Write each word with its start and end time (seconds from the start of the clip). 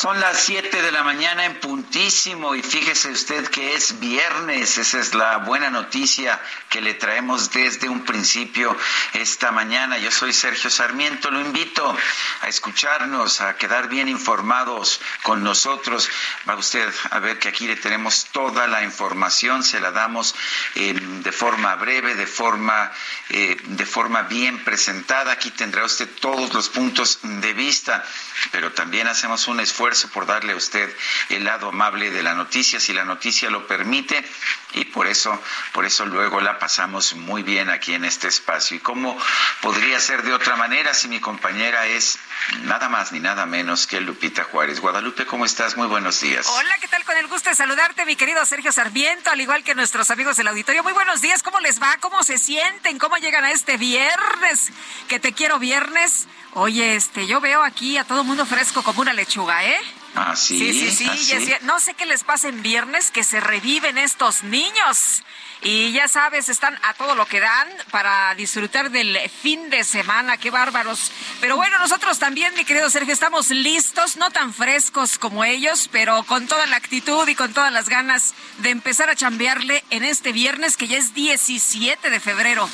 Son 0.00 0.18
las 0.18 0.44
7 0.44 0.80
de 0.80 0.92
la 0.92 1.02
mañana 1.02 1.44
en 1.44 1.60
puntísimo 1.60 2.54
y 2.54 2.62
fíjese 2.62 3.10
usted 3.10 3.46
que 3.48 3.74
es 3.74 4.00
viernes. 4.00 4.78
Esa 4.78 4.98
es 4.98 5.12
la 5.12 5.36
buena 5.36 5.68
noticia 5.68 6.40
que 6.70 6.80
le 6.80 6.94
traemos 6.94 7.50
desde 7.50 7.86
un 7.86 8.06
principio 8.06 8.74
esta 9.12 9.52
mañana. 9.52 9.98
Yo 9.98 10.10
soy 10.10 10.32
Sergio 10.32 10.70
Sarmiento. 10.70 11.30
Lo 11.30 11.38
invito 11.38 11.94
a 12.40 12.48
escucharnos, 12.48 13.42
a 13.42 13.56
quedar 13.58 13.90
bien 13.90 14.08
informados 14.08 15.02
con 15.22 15.44
nosotros. 15.44 16.08
Va 16.48 16.56
usted 16.56 16.90
a 17.10 17.18
ver 17.18 17.38
que 17.38 17.48
aquí 17.48 17.66
le 17.66 17.76
tenemos 17.76 18.24
toda 18.32 18.66
la 18.68 18.82
información. 18.82 19.62
Se 19.62 19.80
la 19.80 19.90
damos 19.90 20.34
eh, 20.76 20.94
de 20.98 21.32
forma 21.32 21.74
breve, 21.74 22.14
de 22.14 22.26
forma, 22.26 22.90
eh, 23.28 23.60
de 23.64 23.84
forma 23.84 24.22
bien 24.22 24.64
presentada. 24.64 25.32
Aquí 25.32 25.50
tendrá 25.50 25.84
usted 25.84 26.08
todos 26.20 26.54
los 26.54 26.70
puntos 26.70 27.18
de 27.22 27.52
vista, 27.52 28.02
pero 28.50 28.72
también 28.72 29.06
hacemos 29.06 29.46
un 29.46 29.60
esfuerzo 29.60 29.89
por 30.12 30.26
darle 30.26 30.52
a 30.52 30.56
usted 30.56 30.94
el 31.28 31.44
lado 31.44 31.68
amable 31.68 32.10
de 32.10 32.22
la 32.22 32.34
noticia, 32.34 32.78
si 32.80 32.92
la 32.92 33.04
noticia 33.04 33.50
lo 33.50 33.66
permite, 33.66 34.24
y 34.72 34.84
por 34.84 35.06
eso, 35.06 35.38
por 35.72 35.84
eso 35.84 36.06
luego 36.06 36.40
la 36.40 36.58
pasamos 36.58 37.14
muy 37.14 37.42
bien 37.42 37.70
aquí 37.70 37.94
en 37.94 38.04
este 38.04 38.28
espacio. 38.28 38.76
¿Y 38.76 38.80
cómo 38.80 39.18
podría 39.60 39.98
ser 39.98 40.22
de 40.22 40.32
otra 40.32 40.56
manera 40.56 40.94
si 40.94 41.08
mi 41.08 41.20
compañera 41.20 41.86
es 41.86 42.18
nada 42.62 42.88
más 42.88 43.12
ni 43.12 43.20
nada 43.20 43.46
menos 43.46 43.86
que 43.86 44.00
Lupita 44.00 44.44
Juárez? 44.44 44.80
Guadalupe, 44.80 45.26
¿cómo 45.26 45.44
estás? 45.44 45.76
Muy 45.76 45.88
buenos 45.88 46.20
días. 46.20 46.46
Hola, 46.46 46.74
¿qué 46.80 46.88
tal? 46.88 47.04
Con 47.04 47.16
el 47.16 47.26
gusto 47.26 47.50
de 47.50 47.56
saludarte, 47.56 48.06
mi 48.06 48.16
querido 48.16 48.44
Sergio 48.46 48.72
Sarmiento, 48.72 49.30
al 49.30 49.40
igual 49.40 49.64
que 49.64 49.74
nuestros 49.74 50.10
amigos 50.10 50.36
del 50.36 50.48
auditorio. 50.48 50.82
Muy 50.82 50.92
buenos 50.92 51.20
días, 51.20 51.42
¿cómo 51.42 51.60
les 51.60 51.82
va? 51.82 51.96
¿Cómo 52.00 52.22
se 52.22 52.38
sienten? 52.38 52.98
¿Cómo 52.98 53.16
llegan 53.16 53.44
a 53.44 53.50
este 53.50 53.76
viernes? 53.76 54.70
Que 55.08 55.18
te 55.18 55.32
quiero 55.32 55.58
viernes. 55.58 56.28
Oye, 56.52 56.96
este, 56.96 57.26
yo 57.26 57.40
veo 57.40 57.62
aquí 57.62 57.96
a 57.96 58.04
todo 58.04 58.24
mundo 58.24 58.44
fresco 58.46 58.82
como 58.82 59.00
una 59.00 59.12
lechuga, 59.12 59.64
¿eh? 59.64 59.79
Ah, 60.14 60.34
sí. 60.36 60.72
Sí, 60.72 60.90
sí, 60.90 61.06
sí. 61.16 61.52
No 61.62 61.80
sé 61.80 61.94
qué 61.94 62.06
les 62.06 62.24
pasa 62.24 62.48
en 62.48 62.62
viernes, 62.62 63.10
que 63.10 63.24
se 63.24 63.40
reviven 63.40 63.98
estos 63.98 64.42
niños. 64.42 65.22
Y 65.62 65.92
ya 65.92 66.08
sabes, 66.08 66.48
están 66.48 66.78
a 66.82 66.94
todo 66.94 67.14
lo 67.14 67.26
que 67.26 67.38
dan 67.38 67.68
para 67.90 68.34
disfrutar 68.34 68.90
del 68.90 69.18
fin 69.28 69.68
de 69.68 69.84
semana. 69.84 70.38
Qué 70.38 70.50
bárbaros. 70.50 71.12
Pero 71.40 71.56
bueno, 71.56 71.78
nosotros 71.78 72.18
también, 72.18 72.54
mi 72.54 72.64
querido 72.64 72.88
Sergio, 72.88 73.12
estamos 73.12 73.50
listos, 73.50 74.16
no 74.16 74.30
tan 74.30 74.54
frescos 74.54 75.18
como 75.18 75.44
ellos, 75.44 75.88
pero 75.92 76.22
con 76.22 76.46
toda 76.46 76.66
la 76.66 76.76
actitud 76.76 77.28
y 77.28 77.34
con 77.34 77.52
todas 77.52 77.72
las 77.72 77.90
ganas 77.90 78.34
de 78.58 78.70
empezar 78.70 79.10
a 79.10 79.16
chambearle 79.16 79.84
en 79.90 80.02
este 80.02 80.32
viernes, 80.32 80.78
que 80.78 80.88
ya 80.88 80.96
es 80.96 81.12
17 81.12 82.08
de 82.08 82.20
febrero 82.20 82.68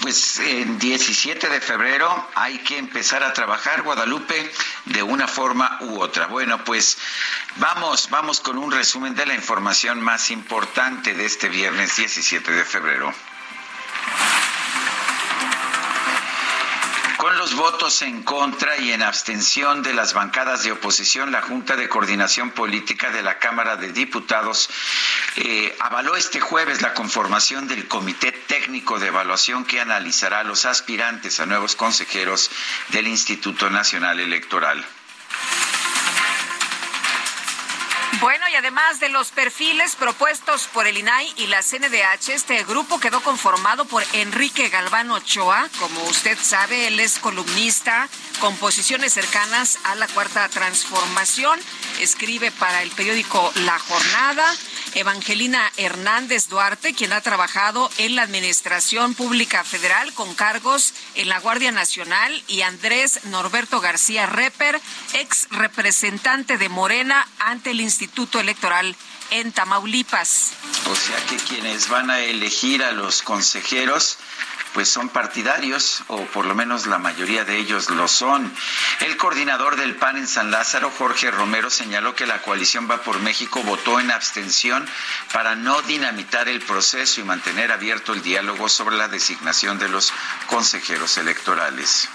pues 0.00 0.38
en 0.38 0.78
17 0.78 1.48
de 1.48 1.60
febrero 1.60 2.28
hay 2.34 2.58
que 2.58 2.78
empezar 2.78 3.22
a 3.22 3.32
trabajar 3.32 3.82
Guadalupe 3.82 4.50
de 4.86 5.02
una 5.02 5.26
forma 5.26 5.78
u 5.80 6.00
otra. 6.00 6.26
Bueno, 6.26 6.64
pues 6.64 6.98
vamos, 7.56 8.08
vamos 8.10 8.40
con 8.40 8.58
un 8.58 8.70
resumen 8.70 9.14
de 9.14 9.26
la 9.26 9.34
información 9.34 10.00
más 10.00 10.30
importante 10.30 11.14
de 11.14 11.24
este 11.24 11.48
viernes 11.48 11.96
17 11.96 12.52
de 12.52 12.64
febrero. 12.64 13.12
Con 17.16 17.38
los 17.38 17.54
votos 17.54 18.02
en 18.02 18.22
contra 18.22 18.76
y 18.76 18.92
en 18.92 19.02
abstención 19.02 19.82
de 19.82 19.94
las 19.94 20.12
bancadas 20.12 20.64
de 20.64 20.72
oposición, 20.72 21.32
la 21.32 21.40
Junta 21.40 21.74
de 21.74 21.88
Coordinación 21.88 22.50
Política 22.50 23.10
de 23.10 23.22
la 23.22 23.38
Cámara 23.38 23.76
de 23.76 23.90
Diputados 23.92 24.68
eh, 25.36 25.74
avaló 25.80 26.14
este 26.16 26.40
jueves 26.40 26.82
la 26.82 26.92
conformación 26.92 27.68
del 27.68 27.88
Comité 27.88 28.32
Técnico 28.32 28.98
de 28.98 29.06
Evaluación 29.06 29.64
que 29.64 29.80
analizará 29.80 30.40
a 30.40 30.44
los 30.44 30.66
aspirantes 30.66 31.40
a 31.40 31.46
nuevos 31.46 31.74
consejeros 31.74 32.50
del 32.88 33.08
Instituto 33.08 33.70
Nacional 33.70 34.20
Electoral. 34.20 34.84
Bueno, 38.20 38.48
y 38.48 38.54
además 38.54 38.98
de 38.98 39.10
los 39.10 39.30
perfiles 39.30 39.94
propuestos 39.94 40.68
por 40.72 40.86
el 40.86 40.96
INAI 40.96 41.34
y 41.36 41.48
la 41.48 41.62
CNDH, 41.62 42.30
este 42.30 42.64
grupo 42.64 42.98
quedó 42.98 43.20
conformado 43.20 43.84
por 43.84 44.02
Enrique 44.14 44.70
Galván 44.70 45.10
Ochoa. 45.10 45.68
Como 45.78 46.02
usted 46.04 46.38
sabe, 46.40 46.86
él 46.86 46.98
es 46.98 47.18
columnista 47.18 48.08
con 48.40 48.56
posiciones 48.56 49.12
cercanas 49.12 49.78
a 49.84 49.94
la 49.96 50.06
Cuarta 50.08 50.48
Transformación. 50.48 51.60
Escribe 52.00 52.50
para 52.52 52.82
el 52.82 52.90
periódico 52.90 53.52
La 53.66 53.78
Jornada. 53.78 54.54
Evangelina 54.96 55.70
Hernández 55.76 56.48
Duarte, 56.48 56.94
quien 56.94 57.12
ha 57.12 57.20
trabajado 57.20 57.90
en 57.98 58.16
la 58.16 58.22
Administración 58.22 59.14
Pública 59.14 59.62
Federal 59.62 60.14
con 60.14 60.34
cargos 60.34 60.94
en 61.14 61.28
la 61.28 61.38
Guardia 61.38 61.70
Nacional, 61.70 62.42
y 62.48 62.62
Andrés 62.62 63.20
Norberto 63.26 63.82
García 63.82 64.24
Reper, 64.24 64.80
ex 65.12 65.48
representante 65.50 66.56
de 66.56 66.70
Morena 66.70 67.28
ante 67.38 67.72
el 67.72 67.82
Instituto 67.82 68.40
Electoral 68.40 68.96
en 69.30 69.52
Tamaulipas. 69.52 70.52
O 70.90 70.94
sea 70.94 71.16
que 71.26 71.36
quienes 71.36 71.88
van 71.88 72.10
a 72.10 72.20
elegir 72.20 72.82
a 72.82 72.92
los 72.92 73.22
consejeros 73.22 74.18
pues 74.76 74.90
son 74.90 75.08
partidarios, 75.08 76.02
o 76.08 76.20
por 76.26 76.44
lo 76.44 76.54
menos 76.54 76.86
la 76.86 76.98
mayoría 76.98 77.46
de 77.46 77.56
ellos 77.56 77.88
lo 77.88 78.08
son. 78.08 78.52
El 79.00 79.16
coordinador 79.16 79.76
del 79.76 79.96
PAN 79.96 80.18
en 80.18 80.28
San 80.28 80.50
Lázaro, 80.50 80.92
Jorge 80.98 81.30
Romero, 81.30 81.70
señaló 81.70 82.14
que 82.14 82.26
la 82.26 82.42
coalición 82.42 82.86
Va 82.86 83.00
por 83.00 83.18
México 83.20 83.62
votó 83.62 84.00
en 84.00 84.10
abstención 84.10 84.86
para 85.32 85.56
no 85.56 85.80
dinamitar 85.80 86.50
el 86.50 86.60
proceso 86.60 87.22
y 87.22 87.24
mantener 87.24 87.72
abierto 87.72 88.12
el 88.12 88.22
diálogo 88.22 88.68
sobre 88.68 88.98
la 88.98 89.08
designación 89.08 89.78
de 89.78 89.88
los 89.88 90.12
consejeros 90.46 91.16
electorales. 91.16 92.10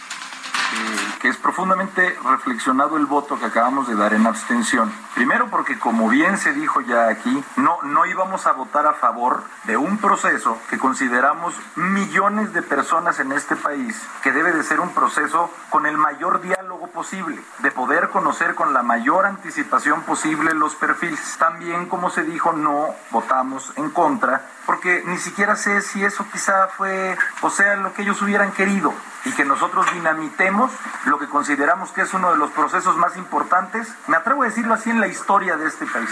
Eh, 0.74 1.18
que 1.20 1.28
es 1.28 1.38
profundamente 1.38 2.18
reflexionado 2.24 2.96
el 2.96 3.06
voto 3.06 3.38
que 3.38 3.46
acabamos 3.46 3.88
de 3.88 3.96
dar 3.96 4.14
en 4.14 4.26
abstención. 4.26 4.92
Primero 5.14 5.50
porque, 5.50 5.78
como 5.78 6.08
bien 6.08 6.38
se 6.38 6.54
dijo 6.54 6.80
ya 6.82 7.10
aquí, 7.10 7.44
no, 7.58 7.78
no 7.84 8.06
íbamos 8.06 8.48
a 8.48 8.54
votar 8.54 8.88
a 8.88 8.94
favor 8.94 9.44
de 9.66 9.76
un 9.76 9.98
proceso 9.98 10.58
que 10.70 10.80
consideramos 10.80 11.54
millones 11.76 12.54
de 12.54 12.62
personas 12.62 13.20
en 13.20 13.34
este 13.34 13.56
país 13.56 14.02
que 14.24 14.32
debe 14.32 14.54
de 14.54 14.64
ser 14.64 14.80
un 14.80 14.94
proceso 14.94 15.52
con 15.70 15.86
el 15.86 15.98
mayor 15.98 16.42
diálogo 16.42 16.88
posible, 16.88 17.40
de 17.60 17.72
poder 17.72 18.10
conocer 18.10 18.56
con 18.56 18.74
la 18.74 18.82
mayor 18.82 19.26
anticipación 19.26 20.04
posible 20.04 20.54
los 20.54 20.76
perfiles. 20.76 21.36
También, 21.38 21.86
como 21.88 22.10
se 22.10 22.24
dijo, 22.24 22.54
no 22.54 22.96
votamos 23.12 23.74
en 23.76 23.90
contra 23.90 24.42
porque 24.66 25.04
ni 25.06 25.18
siquiera 25.18 25.56
sé 25.56 25.82
si 25.82 26.04
eso 26.04 26.26
quizá 26.32 26.68
fue, 26.68 27.18
o 27.42 27.50
sea, 27.50 27.76
lo 27.76 27.94
que 27.94 28.04
ellos 28.04 28.22
hubieran 28.22 28.52
querido 28.52 28.94
y 29.26 29.32
que 29.34 29.46
nosotros 29.46 29.86
dinamitemos 29.94 30.72
lo 31.06 31.20
que 31.20 31.28
consideramos 31.28 31.92
que 31.92 32.02
es 32.02 32.14
uno 32.14 32.32
de 32.32 32.38
los 32.38 32.52
procesos 32.52 32.98
más 32.98 33.18
importantes, 33.18 33.88
me 34.08 34.18
atrevo 34.18 34.44
a 34.44 34.48
decirlo 34.48 34.74
así, 34.74 34.90
en 34.90 35.00
la 35.00 35.08
historia 35.08 35.58
de 35.58 35.68
este 35.68 35.86
país. 35.86 36.10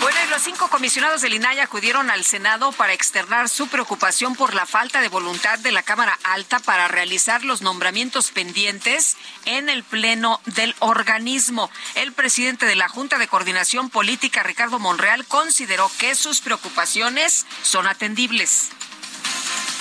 Bueno, 0.00 0.18
los 0.30 0.40
cinco 0.40 0.68
comisionados 0.68 1.20
del 1.20 1.34
INAI 1.34 1.60
acudieron 1.60 2.10
al 2.10 2.24
Senado 2.24 2.72
para 2.72 2.94
externar 2.94 3.50
su 3.50 3.68
preocupación 3.68 4.34
por 4.34 4.54
la 4.54 4.64
falta 4.64 5.02
de 5.02 5.08
voluntad 5.08 5.58
de 5.58 5.72
la 5.72 5.82
Cámara 5.82 6.18
Alta 6.24 6.58
para 6.58 6.88
realizar 6.88 7.44
los 7.44 7.60
nombramientos 7.60 8.30
pendientes 8.30 9.18
en 9.44 9.68
el 9.68 9.84
Pleno 9.84 10.40
del 10.46 10.74
organismo. 10.78 11.70
El 11.96 12.14
presidente 12.14 12.64
de 12.64 12.76
la 12.76 12.88
Junta 12.88 13.18
de 13.18 13.28
Coordinación 13.28 13.90
Política, 13.90 14.42
Ricardo 14.42 14.78
Monreal, 14.78 15.26
consideró 15.26 15.90
que 15.98 16.14
sus 16.14 16.40
preocupaciones 16.40 17.44
son 17.62 17.86
atendibles 17.86 18.70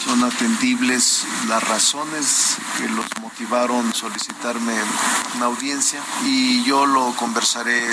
son 0.04 0.24
atendibles 0.24 1.26
las 1.48 1.64
razones 1.68 2.58
que 2.78 2.88
los 2.90 3.06
motivaron 3.22 3.94
solicitarme 3.94 4.74
una 5.36 5.46
audiencia 5.46 6.02
y 6.24 6.64
yo 6.64 6.86
lo 6.86 7.14
conversaré 7.16 7.86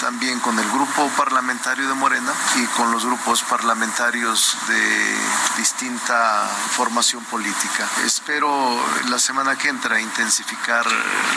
también 0.00 0.38
con 0.40 0.58
el 0.58 0.68
grupo 0.70 1.08
parlamentario 1.16 1.88
de 1.88 1.94
Morena 1.94 2.32
y 2.56 2.66
con 2.76 2.90
los 2.92 3.04
grupos 3.04 3.42
parlamentarios 3.42 4.56
de 4.68 5.16
distinta 5.56 6.46
formación 6.70 7.24
política. 7.24 7.88
Espero 8.04 8.76
la 9.08 9.18
semana 9.18 9.56
que 9.56 9.68
entra 9.68 10.00
intensificar 10.00 10.86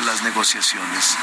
las 0.06 0.22
negociaciones. 0.24 1.18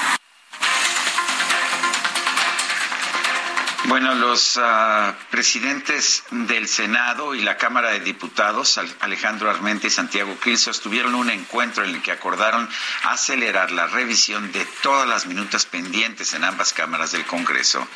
Bueno, 3.88 4.16
los 4.16 4.56
uh, 4.56 5.12
presidentes 5.30 6.24
del 6.30 6.66
Senado 6.66 7.36
y 7.36 7.42
la 7.42 7.56
Cámara 7.56 7.90
de 7.90 8.00
Diputados, 8.00 8.80
Alejandro 8.98 9.48
Armenta 9.48 9.86
y 9.86 9.90
Santiago 9.90 10.36
Krill, 10.40 10.58
sostuvieron 10.58 11.14
un 11.14 11.30
encuentro 11.30 11.84
en 11.84 11.94
el 11.94 12.02
que 12.02 12.10
acordaron 12.10 12.68
acelerar 13.04 13.70
la 13.70 13.86
revisión 13.86 14.50
de 14.50 14.66
todas 14.82 15.08
las 15.08 15.26
minutas 15.26 15.66
pendientes 15.66 16.34
en 16.34 16.42
ambas 16.42 16.72
cámaras 16.72 17.12
del 17.12 17.24
Congreso. 17.26 17.86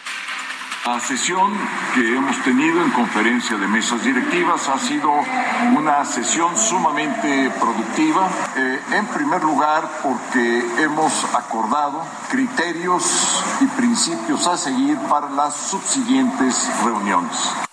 La 0.87 0.99
sesión 0.99 1.53
que 1.94 2.17
hemos 2.17 2.43
tenido 2.43 2.82
en 2.82 2.91
conferencia 2.93 3.59
de 3.59 3.69
mesas 3.69 4.03
directivas 4.03 4.67
ha 4.67 4.79
sido 4.79 5.12
una 5.77 6.06
sesión 6.06 6.56
sumamente 6.56 7.50
productiva, 7.61 8.31
eh, 8.56 8.81
en 8.93 9.06
primer 9.09 9.44
lugar 9.44 9.87
porque 10.03 10.82
hemos 10.82 11.25
acordado 11.35 12.03
criterios 12.31 13.44
y 13.61 13.67
principios 13.67 14.47
a 14.47 14.56
seguir 14.56 14.97
para 15.00 15.29
las 15.29 15.55
subsiguientes 15.55 16.71
reuniones 16.83 17.70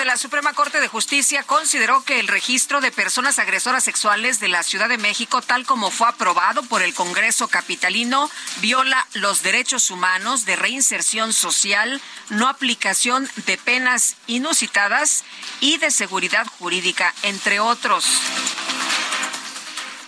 de 0.00 0.04
la 0.04 0.16
Suprema 0.16 0.52
Corte 0.52 0.80
de 0.80 0.88
Justicia 0.88 1.42
consideró 1.42 2.02
que 2.04 2.20
el 2.20 2.28
registro 2.28 2.80
de 2.80 2.90
personas 2.90 3.38
agresoras 3.38 3.84
sexuales 3.84 4.40
de 4.40 4.48
la 4.48 4.62
Ciudad 4.62 4.88
de 4.88 4.98
México, 4.98 5.42
tal 5.42 5.66
como 5.66 5.90
fue 5.90 6.08
aprobado 6.08 6.62
por 6.62 6.82
el 6.82 6.94
Congreso 6.94 7.48
Capitalino, 7.48 8.30
viola 8.60 9.06
los 9.14 9.42
derechos 9.42 9.90
humanos 9.90 10.44
de 10.46 10.56
reinserción 10.56 11.32
social, 11.32 12.00
no 12.30 12.48
aplicación 12.48 13.28
de 13.46 13.58
penas 13.58 14.16
inusitadas 14.26 15.24
y 15.60 15.78
de 15.78 15.90
seguridad 15.90 16.46
jurídica, 16.58 17.14
entre 17.22 17.60
otros. 17.60 18.06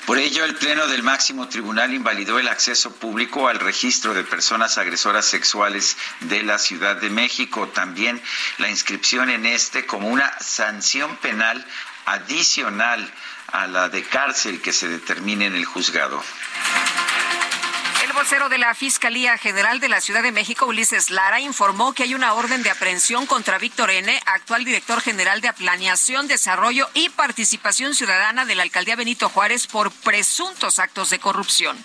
Por 0.07 0.19
ello, 0.19 0.45
el 0.45 0.57
Pleno 0.57 0.89
del 0.89 1.05
Máximo 1.05 1.49
Tribunal 1.49 1.95
invalidó 1.95 2.41
el 2.41 2.49
acceso 2.49 2.93
público 2.93 3.47
al 3.47 3.61
registro 3.61 4.15
de 4.15 4.25
personas 4.25 4.77
agresoras 4.77 5.27
sexuales 5.27 5.97
de 6.21 6.43
la 6.43 6.59
Ciudad 6.59 6.97
de 6.97 7.09
México. 7.09 7.69
También 7.69 8.21
la 8.59 8.69
inscripción 8.69 9.31
en 9.31 9.47
este 9.47 9.87
como 9.87 10.09
una 10.09 10.33
sanción 10.41 11.17
penal 11.19 11.65
adicional 12.07 13.13
a 13.53 13.69
la 13.69 13.89
de 13.89 14.03
cárcel 14.03 14.61
que 14.61 14.73
se 14.73 14.89
determine 14.89 15.47
en 15.47 15.55
el 15.55 15.65
juzgado. 15.65 16.23
El 18.03 18.13
vocero 18.15 18.49
de 18.49 18.59
la 18.59 18.75
Fiscalía 18.75 19.39
General 19.39 19.79
de 19.79 19.89
la 19.89 20.01
Ciudad 20.01 20.25
de 20.25 20.33
México, 20.33 20.67
Ulises 20.67 21.11
Lara, 21.11 21.39
informó 21.39 21.95
que 21.95 22.03
hay 22.03 22.17
una 22.17 22.35
orden 22.35 22.65
de 22.65 22.71
aprehensión 22.71 23.27
contra 23.27 23.59
Víctor 23.59 23.93
N., 23.93 24.21
actual 24.27 24.65
director 24.65 25.01
general 25.01 25.41
de 25.41 25.53
Planeación, 25.53 26.27
Desarrollo 26.27 26.91
y 26.95 27.11
Participación 27.11 27.95
Ciudadana 27.95 28.45
de 28.45 28.57
la 28.57 28.65
Alcaldía 28.65 28.97
Benito 28.97 29.29
Juárez 29.29 29.69
por 29.69 29.93
presuntos 29.93 30.81
actos 30.81 31.11
de 31.11 31.21
corrupción. 31.21 31.79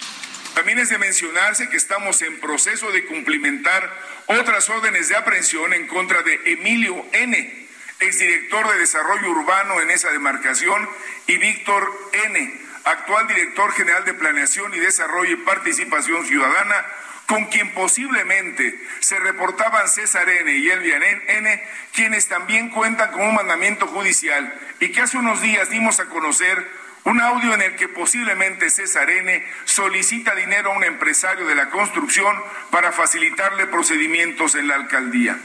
También 0.56 0.80
es 0.80 0.90
de 0.90 0.98
mencionarse 0.98 1.70
que 1.70 1.78
estamos 1.78 2.24
en 2.24 2.40
proceso 2.40 2.92
de 2.92 3.06
cumplimentar 3.06 3.88
otras 4.26 4.68
órdenes 4.72 5.10
de 5.10 5.18
aprehensión 5.18 5.72
en 5.76 5.86
contra 5.88 6.24
de 6.24 6.42
Emilio 6.52 7.06
N., 7.14 7.68
exdirector 8.00 8.68
de 8.72 8.80
Desarrollo 8.80 9.30
Urbano 9.30 9.82
en 9.82 9.92
esa 9.92 10.10
demarcación, 10.10 10.90
y 11.28 11.38
Víctor 11.38 12.10
N., 12.26 12.67
actual 12.92 13.28
director 13.28 13.72
general 13.74 14.06
de 14.06 14.14
Planeación 14.14 14.74
y 14.74 14.80
Desarrollo 14.80 15.34
y 15.34 15.44
Participación 15.44 16.26
Ciudadana, 16.26 16.86
con 17.28 17.46
quien 17.46 17.74
posiblemente 17.74 18.80
se 19.02 19.20
reportaban 19.20 19.90
César 19.90 20.30
N. 20.30 20.50
y 20.50 20.70
Elvia 20.70 20.98
N., 21.28 21.64
quienes 21.94 22.28
también 22.28 22.70
cuentan 22.70 23.12
con 23.12 23.22
un 23.22 23.36
mandamiento 23.36 23.88
judicial 23.88 24.58
y 24.80 24.92
que 24.92 25.02
hace 25.02 25.18
unos 25.18 25.42
días 25.42 25.70
dimos 25.70 26.00
a 26.00 26.06
conocer 26.06 26.66
un 27.04 27.20
audio 27.22 27.54
en 27.54 27.62
el 27.62 27.76
que 27.76 27.90
posiblemente 27.90 28.70
César 28.70 29.10
N. 29.10 29.46
solicita 29.66 30.36
dinero 30.36 30.72
a 30.72 30.78
un 30.78 30.84
empresario 30.86 31.46
de 31.46 31.56
la 31.56 31.70
construcción 31.70 32.36
para 32.72 32.94
facilitarle 32.94 33.68
procedimientos 33.68 34.56
en 34.56 34.70
la 34.70 34.76
alcaldía. 34.76 35.38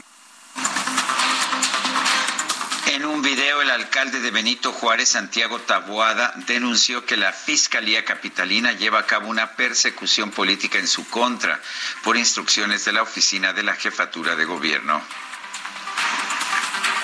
En 2.93 3.05
un 3.05 3.23
video, 3.23 3.59
el 3.59 3.71
alcalde 3.71 4.19
de 4.19 4.29
Benito 4.29 4.71
Juárez, 4.71 5.09
Santiago 5.09 5.57
Taboada, 5.57 6.31
denunció 6.45 7.07
que 7.07 7.17
la 7.17 7.33
Fiscalía 7.33 8.05
Capitalina 8.05 8.71
lleva 8.73 8.99
a 8.99 9.07
cabo 9.07 9.29
una 9.29 9.53
persecución 9.53 10.29
política 10.29 10.77
en 10.77 10.87
su 10.87 11.09
contra 11.09 11.59
por 12.03 12.17
instrucciones 12.17 12.85
de 12.85 12.91
la 12.91 13.01
oficina 13.01 13.51
de 13.51 13.63
la 13.63 13.73
jefatura 13.73 14.35
de 14.35 14.45
gobierno 14.45 15.01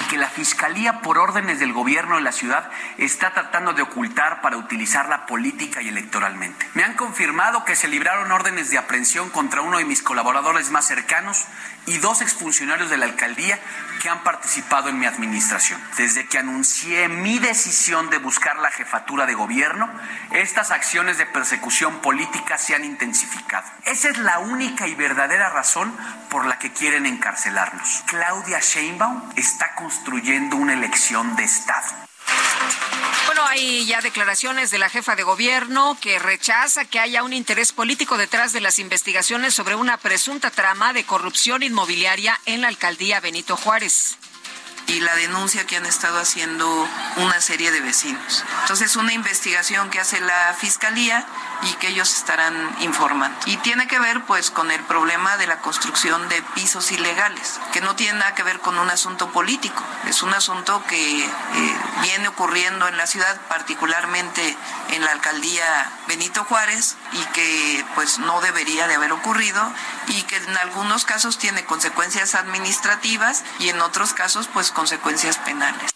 que 0.10 0.18
la 0.18 0.30
Fiscalía, 0.30 1.02
por 1.02 1.20
órdenes 1.20 1.60
del 1.60 1.72
gobierno 1.72 2.16
de 2.16 2.22
la 2.22 2.32
ciudad, 2.32 2.72
está 2.98 3.32
tratando 3.32 3.74
de 3.74 3.84
ocultar 3.84 4.42
para 4.42 4.58
utilizarla 4.58 5.28
política 5.28 5.84
y 5.84 5.88
electoralmente. 5.88 6.68
Me 6.74 6.84
han 6.84 6.96
confirmado 6.96 7.64
que 7.64 7.76
se 7.76 7.88
libraron 7.88 8.32
órdenes 8.32 8.72
de 8.72 8.80
aprehensión 8.80 9.30
contra 9.30 9.62
uno 9.62 9.78
de 9.78 9.86
mis 9.86 10.02
colaboradores 10.02 10.72
más 10.72 10.88
cercanos 10.88 11.46
y 11.86 12.00
dos 12.00 12.22
exfuncionarios 12.22 12.90
de 12.90 12.98
la 12.98 13.06
alcaldía 13.06 13.60
que 14.00 14.10
han 14.10 14.24
participado 14.24 14.90
en 14.90 14.98
mi 14.98 15.06
administración. 15.06 15.80
Desde 15.98 16.28
que 16.28 16.40
anuncié 16.40 17.08
mi 17.08 17.38
decisión 17.38 18.10
de 18.10 18.18
buscar 18.18 18.58
la 18.58 18.72
jefatura 18.72 19.26
de 19.26 19.36
gobierno, 19.36 19.90
estas 20.32 20.72
acciones 20.72 21.18
de 21.18 21.26
persecución 21.26 22.00
política 22.00 22.58
se 22.58 22.74
han 22.74 22.84
intensificado. 22.84 23.68
Esa 23.86 24.10
es 24.10 24.18
la 24.18 24.40
única 24.40 24.88
y 24.88 24.96
verdadera 24.96 25.50
razón 25.50 25.96
por 26.30 26.46
la 26.46 26.58
que 26.58 26.72
quieren 26.72 27.06
encarcelarnos. 27.06 28.04
Claudia 28.08 28.60
Sheinbaum 28.60 29.22
está 29.36 29.76
construyendo 29.76 30.56
una 30.56 30.74
elección 30.74 31.36
de 31.36 31.44
Estado. 31.44 32.10
Bueno, 33.40 33.54
hay 33.54 33.86
ya 33.86 34.02
declaraciones 34.02 34.70
de 34.70 34.80
la 34.80 34.90
jefa 34.90 35.16
de 35.16 35.24
gobierno 35.24 35.98
que 36.02 36.20
rechaza 36.20 36.84
que 36.84 37.00
haya 37.00 37.24
un 37.24 37.32
interés 37.32 37.72
político 37.72 38.18
detrás 38.18 38.52
de 38.52 38.60
las 38.60 38.80
investigaciones 38.80 39.54
sobre 39.54 39.76
una 39.76 39.96
presunta 39.96 40.52
trama 40.52 40.92
de 40.92 41.06
corrupción 41.06 41.64
inmobiliaria 41.64 42.38
en 42.46 42.60
la 42.60 42.68
alcaldía 42.68 43.22
Benito 43.22 43.56
Juárez 43.56 44.18
y 44.88 45.00
la 45.00 45.16
denuncia 45.16 45.66
que 45.66 45.78
han 45.78 45.86
estado 45.86 46.20
haciendo 46.20 46.68
una 47.16 47.40
serie 47.40 47.72
de 47.72 47.80
vecinos. 47.80 48.44
Entonces, 48.64 48.98
una 48.98 49.14
investigación 49.14 49.90
que 49.90 50.02
hace 50.02 50.20
la 50.20 50.54
Fiscalía 50.60 51.26
y 51.62 51.74
que 51.74 51.90
ellos 51.90 52.14
estarán 52.14 52.76
informando. 52.82 53.38
Y 53.46 53.58
tiene 53.58 53.88
que 53.88 54.00
ver 54.00 54.24
pues 54.26 54.52
con 54.52 54.72
el 54.72 54.82
problema 54.84 55.38
de 55.38 55.48
la 55.48 55.60
construcción 55.60 56.28
de 56.30 56.42
pisos 56.56 56.92
ilegales, 56.92 57.60
que 57.74 57.82
no 57.82 57.96
tiene 57.96 58.20
nada 58.20 58.36
que 58.36 58.44
ver 58.44 58.60
con 58.60 58.78
un 58.78 58.90
asunto 58.90 59.30
político, 59.32 59.84
es 60.08 60.24
un 60.24 60.34
asunto 60.34 60.84
que 60.88 61.24
eh, 61.26 61.30
viene 62.02 62.28
ocurriendo 62.28 62.88
en 62.88 62.98
la 62.98 63.08
ciudad, 63.08 63.40
particularmente 63.48 64.58
en 64.92 65.04
la 65.04 65.12
alcaldía 65.12 65.92
Benito 66.08 66.44
Juárez 66.46 66.96
y 67.12 67.24
que 67.34 67.86
pues 67.96 68.20
no 68.20 68.42
debería 68.42 68.88
de 68.88 68.96
haber 68.96 69.12
ocurrido 69.12 69.62
y 70.08 70.22
que 70.24 70.38
en 70.38 70.58
algunos 70.58 71.06
casos 71.06 71.38
tiene 71.38 71.66
consecuencias 71.66 72.36
administrativas 72.36 73.44
y 73.60 73.70
en 73.70 73.82
otros 73.82 74.14
casos 74.14 74.48
pues 74.52 74.72
consecuencias 74.72 75.38
penales. 75.38 75.92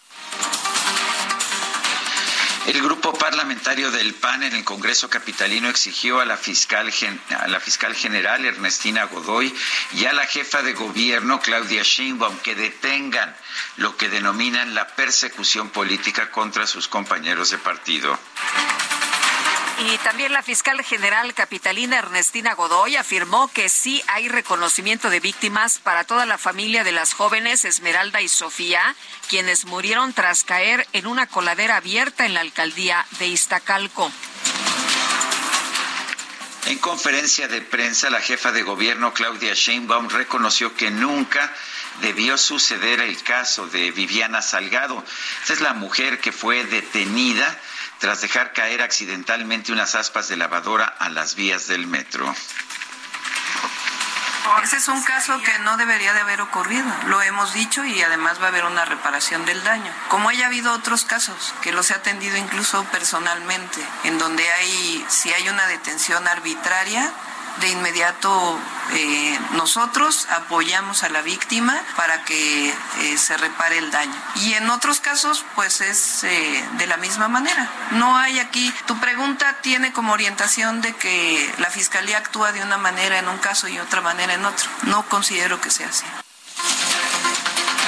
El 2.66 2.80
grupo 2.80 3.12
parlamentario 3.12 3.90
del 3.90 4.14
PAN 4.14 4.42
en 4.42 4.54
el 4.54 4.64
Congreso 4.64 5.10
Capitalino 5.10 5.68
exigió 5.68 6.20
a 6.20 6.24
la, 6.24 6.38
fiscal, 6.38 6.90
a 7.38 7.46
la 7.48 7.60
fiscal 7.60 7.94
general 7.94 8.46
Ernestina 8.46 9.04
Godoy 9.04 9.54
y 9.92 10.06
a 10.06 10.14
la 10.14 10.26
jefa 10.26 10.62
de 10.62 10.72
gobierno 10.72 11.40
Claudia 11.40 11.82
Sheinbaum 11.82 12.38
que 12.38 12.54
detengan 12.54 13.36
lo 13.76 13.98
que 13.98 14.08
denominan 14.08 14.74
la 14.74 14.86
persecución 14.86 15.68
política 15.68 16.30
contra 16.30 16.66
sus 16.66 16.88
compañeros 16.88 17.50
de 17.50 17.58
partido. 17.58 18.18
Y 19.78 19.98
también 19.98 20.32
la 20.32 20.42
fiscal 20.42 20.80
general 20.84 21.34
capitalina 21.34 21.98
Ernestina 21.98 22.54
Godoy 22.54 22.94
afirmó 22.94 23.48
que 23.48 23.68
sí 23.68 24.02
hay 24.06 24.28
reconocimiento 24.28 25.10
de 25.10 25.18
víctimas 25.18 25.80
para 25.80 26.04
toda 26.04 26.26
la 26.26 26.38
familia 26.38 26.84
de 26.84 26.92
las 26.92 27.12
jóvenes 27.12 27.64
Esmeralda 27.64 28.20
y 28.20 28.28
Sofía, 28.28 28.94
quienes 29.28 29.64
murieron 29.64 30.12
tras 30.12 30.44
caer 30.44 30.86
en 30.92 31.08
una 31.08 31.26
coladera 31.26 31.76
abierta 31.76 32.24
en 32.24 32.34
la 32.34 32.40
alcaldía 32.40 33.04
de 33.18 33.26
Iztacalco. 33.26 34.12
En 36.66 36.78
conferencia 36.78 37.48
de 37.48 37.60
prensa, 37.60 38.08
la 38.10 38.20
jefa 38.20 38.52
de 38.52 38.62
gobierno 38.62 39.12
Claudia 39.12 39.54
Sheinbaum 39.54 40.08
reconoció 40.08 40.74
que 40.76 40.90
nunca 40.90 41.52
debió 42.00 42.38
suceder 42.38 43.00
el 43.00 43.22
caso 43.22 43.66
de 43.66 43.90
Viviana 43.90 44.40
Salgado. 44.40 45.04
Esta 45.42 45.52
es 45.52 45.60
la 45.60 45.74
mujer 45.74 46.20
que 46.20 46.32
fue 46.32 46.64
detenida 46.64 47.60
tras 48.04 48.20
dejar 48.20 48.52
caer 48.52 48.82
accidentalmente 48.82 49.72
unas 49.72 49.94
aspas 49.94 50.28
de 50.28 50.36
lavadora 50.36 50.84
a 50.84 51.08
las 51.08 51.36
vías 51.36 51.68
del 51.68 51.86
metro. 51.86 52.34
Ese 54.62 54.76
es 54.76 54.88
un 54.88 55.02
caso 55.04 55.40
que 55.40 55.58
no 55.60 55.78
debería 55.78 56.12
de 56.12 56.20
haber 56.20 56.42
ocurrido, 56.42 56.84
lo 57.06 57.22
hemos 57.22 57.54
dicho 57.54 57.82
y 57.82 58.02
además 58.02 58.42
va 58.42 58.44
a 58.44 58.48
haber 58.48 58.66
una 58.66 58.84
reparación 58.84 59.46
del 59.46 59.64
daño. 59.64 59.90
Como 60.08 60.28
haya 60.28 60.48
habido 60.48 60.74
otros 60.74 61.06
casos 61.06 61.54
que 61.62 61.72
los 61.72 61.90
he 61.90 61.94
atendido 61.94 62.36
incluso 62.36 62.84
personalmente, 62.92 63.80
en 64.02 64.18
donde 64.18 64.46
hay, 64.52 65.06
si 65.08 65.32
hay 65.32 65.48
una 65.48 65.66
detención 65.66 66.28
arbitraria, 66.28 67.10
de 67.60 67.68
inmediato 67.68 68.58
eh, 68.92 69.38
nosotros 69.52 70.26
apoyamos 70.30 71.02
a 71.02 71.08
la 71.08 71.22
víctima 71.22 71.80
para 71.96 72.24
que 72.24 72.68
eh, 72.68 73.18
se 73.18 73.36
repare 73.36 73.78
el 73.78 73.90
daño. 73.90 74.14
Y 74.36 74.54
en 74.54 74.68
otros 74.70 75.00
casos, 75.00 75.44
pues 75.54 75.80
es 75.80 76.24
eh, 76.24 76.68
de 76.78 76.86
la 76.86 76.96
misma 76.96 77.28
manera. 77.28 77.68
No 77.92 78.16
hay 78.16 78.38
aquí, 78.38 78.72
tu 78.86 78.98
pregunta 78.98 79.58
tiene 79.62 79.92
como 79.92 80.12
orientación 80.12 80.80
de 80.80 80.94
que 80.94 81.54
la 81.58 81.70
Fiscalía 81.70 82.18
actúa 82.18 82.52
de 82.52 82.62
una 82.62 82.78
manera 82.78 83.18
en 83.18 83.28
un 83.28 83.38
caso 83.38 83.68
y 83.68 83.78
otra 83.78 84.00
manera 84.00 84.34
en 84.34 84.44
otro. 84.44 84.68
No 84.82 85.04
considero 85.08 85.60
que 85.60 85.70
sea 85.70 85.88
así. 85.88 86.04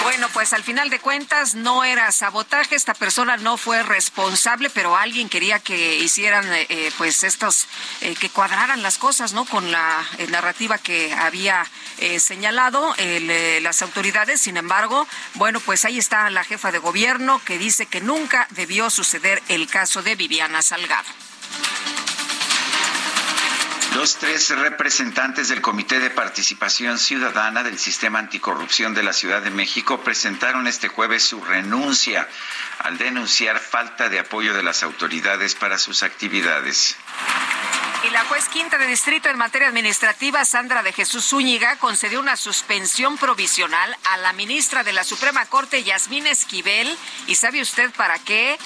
Bueno, 0.06 0.28
pues 0.32 0.52
al 0.52 0.62
final 0.62 0.88
de 0.88 1.00
cuentas 1.00 1.56
no 1.56 1.82
era 1.82 2.12
sabotaje, 2.12 2.76
esta 2.76 2.94
persona 2.94 3.36
no 3.38 3.56
fue 3.56 3.82
responsable, 3.82 4.70
pero 4.70 4.96
alguien 4.96 5.28
quería 5.28 5.58
que 5.58 5.96
hicieran 5.96 6.46
eh, 6.54 6.64
eh, 6.68 6.92
pues 6.96 7.24
estos, 7.24 7.66
eh, 8.02 8.14
que 8.14 8.30
cuadraran 8.30 8.84
las 8.84 8.98
cosas, 8.98 9.32
¿no? 9.32 9.44
Con 9.46 9.72
la 9.72 10.06
narrativa 10.28 10.78
que 10.78 11.12
había 11.12 11.66
señalado 12.20 12.94
las 13.60 13.82
autoridades. 13.82 14.40
Sin 14.40 14.56
embargo, 14.56 15.08
bueno, 15.34 15.58
pues 15.58 15.84
ahí 15.84 15.98
está 15.98 16.30
la 16.30 16.44
jefa 16.44 16.70
de 16.70 16.78
gobierno 16.78 17.42
que 17.44 17.58
dice 17.58 17.86
que 17.86 18.00
nunca 18.00 18.46
debió 18.50 18.90
suceder 18.90 19.42
el 19.48 19.66
caso 19.66 20.04
de 20.04 20.14
Viviana 20.14 20.62
Salgado. 20.62 21.08
Los 23.96 24.16
tres 24.16 24.50
representantes 24.50 25.48
del 25.48 25.62
Comité 25.62 25.98
de 25.98 26.10
Participación 26.10 26.98
Ciudadana 26.98 27.62
del 27.62 27.78
Sistema 27.78 28.18
Anticorrupción 28.18 28.92
de 28.92 29.02
la 29.02 29.14
Ciudad 29.14 29.40
de 29.40 29.50
México 29.50 30.02
presentaron 30.02 30.66
este 30.66 30.88
jueves 30.88 31.22
su 31.22 31.42
renuncia 31.42 32.28
al 32.80 32.98
denunciar 32.98 33.58
falta 33.58 34.10
de 34.10 34.18
apoyo 34.18 34.52
de 34.52 34.62
las 34.62 34.82
autoridades 34.82 35.54
para 35.54 35.78
sus 35.78 36.02
actividades. 36.02 36.94
Y 38.04 38.10
la 38.10 38.24
juez 38.24 38.48
quinta 38.48 38.78
de 38.78 38.86
distrito 38.86 39.28
en 39.28 39.38
materia 39.38 39.68
administrativa, 39.68 40.44
Sandra 40.44 40.82
de 40.82 40.92
Jesús 40.92 41.24
Zúñiga, 41.26 41.76
concedió 41.76 42.20
una 42.20 42.36
suspensión 42.36 43.16
provisional 43.18 43.96
a 44.04 44.16
la 44.18 44.32
ministra 44.32 44.84
de 44.84 44.92
la 44.92 45.02
Suprema 45.02 45.46
Corte, 45.46 45.82
Yasmín 45.82 46.26
Esquivel. 46.26 46.96
¿Y 47.26 47.34
sabe 47.34 47.62
usted 47.62 47.90
para 47.92 48.18
qué? 48.18 48.58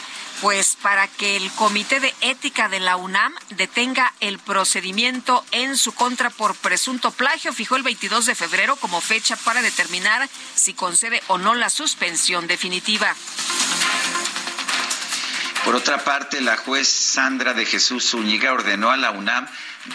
Pues 0.43 0.77
para 0.83 1.07
que 1.07 1.37
el 1.37 1.51
Comité 1.53 2.01
de 2.01 2.15
Ética 2.21 2.69
de 2.69 2.81
la 2.81 2.97
UNAM 2.97 3.35
detenga 3.51 4.13
el 4.21 4.39
procedimiento 4.39 5.45
en 5.53 5.77
su 5.77 5.93
contra 5.93 6.31
por 6.31 6.55
presunto 6.57 7.11
plagio. 7.11 7.53
Fijó 7.53 7.77
el 7.77 7.83
22 7.83 8.27
de 8.27 8.35
febrero 8.35 8.77
como 8.77 9.01
fecha 9.01 9.37
para 9.37 9.63
determinar 9.63 10.29
si 10.55 10.75
concede 10.75 11.23
o 11.29 11.39
no 11.39 11.55
la 11.55 11.71
suspensión 11.71 12.47
definitiva. 12.47 13.15
Por 15.65 15.75
otra 15.75 15.99
parte, 16.05 16.41
la 16.41 16.57
juez 16.57 16.89
Sandra 16.89 17.53
de 17.53 17.67
Jesús 17.67 18.11
Zúñiga 18.11 18.53
ordenó 18.53 18.91
a 18.91 18.97
la 18.97 19.11
UNAM 19.11 19.47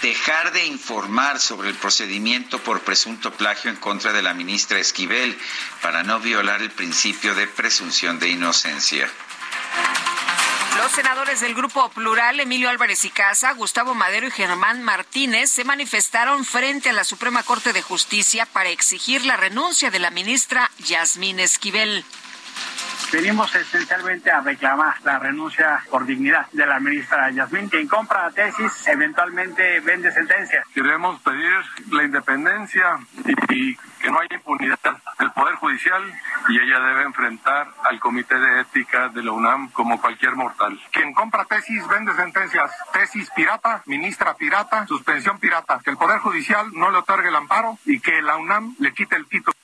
dejar 0.02 0.52
de 0.52 0.66
informar 0.66 1.40
sobre 1.40 1.70
el 1.70 1.76
procedimiento 1.76 2.60
por 2.60 2.82
presunto 2.82 3.32
plagio 3.32 3.72
en 3.72 3.78
contra 3.78 4.14
de 4.14 4.22
la 4.22 4.34
ministra 4.34 4.80
Esquivel 4.80 5.38
para 5.82 6.04
no 6.04 6.20
violar 6.20 6.62
el 6.62 6.72
principio 6.72 7.34
de 7.36 7.48
presunción 7.48 8.20
de 8.20 8.30
inocencia. 8.30 9.10
Los 10.78 10.92
senadores 10.92 11.40
del 11.40 11.56
Grupo 11.56 11.90
Plural, 11.90 12.40
Emilio 12.40 12.70
Álvarez 12.70 13.06
y 13.06 13.10
Casa, 13.10 13.54
Gustavo 13.54 13.96
Madero 13.96 14.28
y 14.28 14.32
Germán 14.32 14.84
Martínez, 14.84 15.50
se 15.50 15.64
manifestaron 15.64 16.46
frente 16.46 16.90
a 16.90 16.94
la 16.94 17.06
Suprema 17.06 17.44
Corte 17.44 17.74
de 17.74 17.82
Justicia 17.82 18.46
para 18.46 18.70
exigir 18.70 19.26
la 19.26 19.38
renuncia 19.38 19.90
de 19.90 20.00
la 20.00 20.12
ministra 20.12 20.70
Yasmín 20.80 21.40
Esquivel. 21.40 22.04
Venimos 23.12 23.54
esencialmente 23.56 24.32
a 24.32 24.42
reclamar 24.42 24.96
la 25.04 25.20
renuncia 25.20 25.82
por 25.90 26.06
dignidad 26.06 26.48
de 26.52 26.66
la 26.66 26.80
ministra 26.80 27.30
Yasmín. 27.32 27.70
Quien 27.70 27.88
compra 27.88 28.30
tesis 28.32 28.88
eventualmente 28.88 29.80
vende 29.82 30.12
sentencia. 30.12 30.66
Queremos 30.74 31.22
pedir 31.22 31.54
la 31.92 32.04
independencia 32.04 33.00
y, 33.50 33.76
que 33.76 34.12
no 34.12 34.20
haya 34.20 34.36
impunidad 34.36 34.80
del 35.20 35.32
Poder 35.32 35.56
Judicial 35.56 36.04
y 36.50 36.60
ella 36.60 36.80
debe 36.80 37.04
enfrentar 37.04 37.74
al 37.84 38.00
Comité 38.00 38.38
de 38.38 38.62
Ética 38.62 39.10
de 39.10 39.24
la 39.24 39.32
UNAM 39.32 39.70
como 39.70 40.02
cualquier 40.02 40.36
mortal. 40.36 40.80
Quien 40.92 41.14
compra 41.14 41.46
tesis 41.46 41.88
vende 41.88 42.14
sentencias. 42.16 42.72
Tesis 42.92 43.30
pirata, 43.32 43.82
ministra 43.86 44.34
pirata, 44.36 44.86
suspensión 44.88 45.40
pirata. 45.40 45.80
Que 45.84 45.92
el 45.92 45.98
Poder 45.98 46.20
Judicial 46.20 46.72
no 46.74 46.92
le 46.92 46.98
otorgue 46.98 47.30
el 47.30 47.36
amparo 47.36 47.78
y 47.86 48.00
que 48.00 48.22
la 48.22 48.38
UNAM 48.38 48.76
le 48.80 48.94
quite 48.94 49.16
el 49.16 49.28
título. 49.28 49.56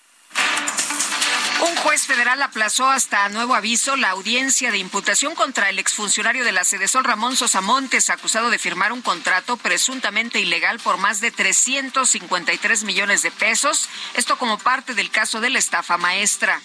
Un 1.62 1.75
juez 1.75 2.08
federal 2.08 2.41
aplazó 2.41 2.89
hasta 2.89 3.30
nuevo 3.30 3.53
aviso 3.53 3.96
la 3.96 4.10
audiencia 4.10 4.72
de 4.72 4.80
imputación 4.80 5.36
contra 5.36 5.70
el 5.70 5.77
exfuncionario 5.77 6.44
de 6.44 6.51
la 6.51 6.63
Sol 6.63 7.03
Ramón 7.03 7.36
Sosamontes, 7.36 8.10
acusado 8.10 8.50
de 8.50 8.58
firmar 8.58 8.91
un 8.91 9.01
contrato 9.01 9.58
presuntamente 9.58 10.39
ilegal 10.39 10.80
por 10.80 10.98
más 10.98 11.22
de 11.22 11.30
353 11.30 12.84
millones 12.84 13.22
de 13.22 13.32
pesos. 13.32 13.89
Esto 14.15 14.38
como 14.38 14.58
parte 14.58 14.96
del 14.96 15.12
caso 15.12 15.39
de 15.39 15.51
la 15.51 15.60
estafa 15.60 15.98
maestra. 15.98 16.60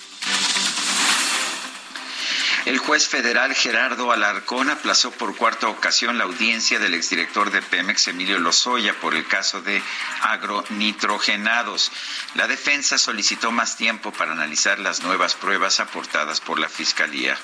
El 2.67 2.79
juez 2.79 3.07
federal 3.07 3.55
Gerardo 3.55 4.11
Alarcón 4.11 4.71
aplazó 4.71 5.13
por 5.13 5.37
cuarta 5.37 5.69
ocasión 5.69 6.19
la 6.19 6.25
audiencia 6.25 6.81
del 6.81 6.95
exdirector 6.95 7.53
de 7.53 7.63
Pemex, 7.63 8.09
Emilio 8.09 8.41
Lozoya, 8.41 8.93
por 9.01 9.15
el 9.15 9.25
caso 9.25 9.63
de 9.63 9.81
agronitrogenados. 10.23 11.93
La 12.35 12.49
defensa 12.49 12.99
solicitó 12.99 13.53
más 13.53 13.77
tiempo 13.77 14.11
para 14.11 14.33
analizar 14.33 14.81
las 14.81 15.05
nuevas 15.05 15.35
pruebas 15.35 15.79
aportadas 15.79 16.41
por 16.41 16.59
la 16.59 16.69
Fiscalía. 16.69 17.39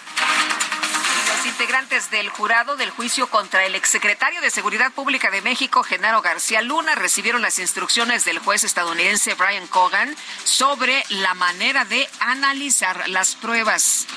Los 1.36 1.46
integrantes 1.46 2.10
del 2.10 2.28
jurado 2.28 2.74
del 2.74 2.90
juicio 2.90 3.28
contra 3.28 3.64
el 3.64 3.76
exsecretario 3.76 4.40
de 4.40 4.50
Seguridad 4.50 4.90
Pública 4.90 5.30
de 5.30 5.40
México, 5.40 5.84
Genaro 5.84 6.20
García 6.20 6.62
Luna, 6.62 6.96
recibieron 6.96 7.42
las 7.42 7.60
instrucciones 7.60 8.24
del 8.24 8.40
juez 8.40 8.64
estadounidense 8.64 9.34
Brian 9.34 9.68
Cogan 9.68 10.16
sobre 10.42 11.04
la 11.10 11.34
manera 11.34 11.84
de 11.84 12.08
analizar 12.18 13.08
las 13.08 13.36
pruebas. 13.36 14.08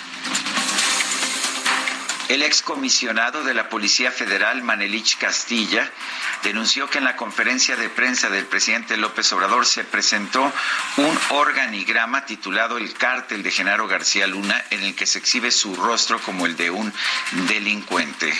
El 2.27 2.41
excomisionado 2.41 3.43
de 3.43 3.53
la 3.53 3.69
Policía 3.69 4.11
Federal, 4.11 4.63
Manelich 4.63 5.17
Castilla, 5.17 5.91
denunció 6.43 6.89
que 6.89 6.97
en 6.97 7.03
la 7.03 7.15
conferencia 7.15 7.75
de 7.75 7.87
prensa 7.87 8.29
del 8.29 8.45
presidente 8.45 8.97
López 8.97 9.31
Obrador 9.33 9.67
se 9.67 9.83
presentó 9.83 10.51
un 10.97 11.19
organigrama 11.29 12.25
titulado 12.25 12.79
El 12.79 12.93
cártel 12.93 13.43
de 13.43 13.51
Genaro 13.51 13.87
García 13.87 14.25
Luna, 14.25 14.65
en 14.71 14.81
el 14.81 14.95
que 14.95 15.05
se 15.05 15.19
exhibe 15.19 15.51
su 15.51 15.75
rostro 15.75 16.19
como 16.19 16.47
el 16.47 16.57
de 16.57 16.71
un 16.71 16.91
delincuente. 17.47 18.33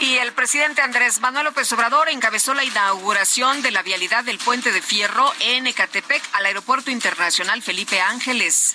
Y 0.00 0.16
el 0.18 0.32
presidente 0.32 0.82
Andrés 0.82 1.20
Manuel 1.20 1.46
López 1.46 1.72
Obrador 1.72 2.08
encabezó 2.08 2.54
la 2.54 2.64
inauguración 2.64 3.62
de 3.62 3.70
la 3.70 3.82
vialidad 3.82 4.24
del 4.24 4.38
puente 4.38 4.72
de 4.72 4.82
Fierro 4.82 5.32
en 5.40 5.66
Ecatepec 5.66 6.22
al 6.32 6.46
Aeropuerto 6.46 6.90
Internacional 6.90 7.62
Felipe 7.62 8.00
Ángeles. 8.00 8.74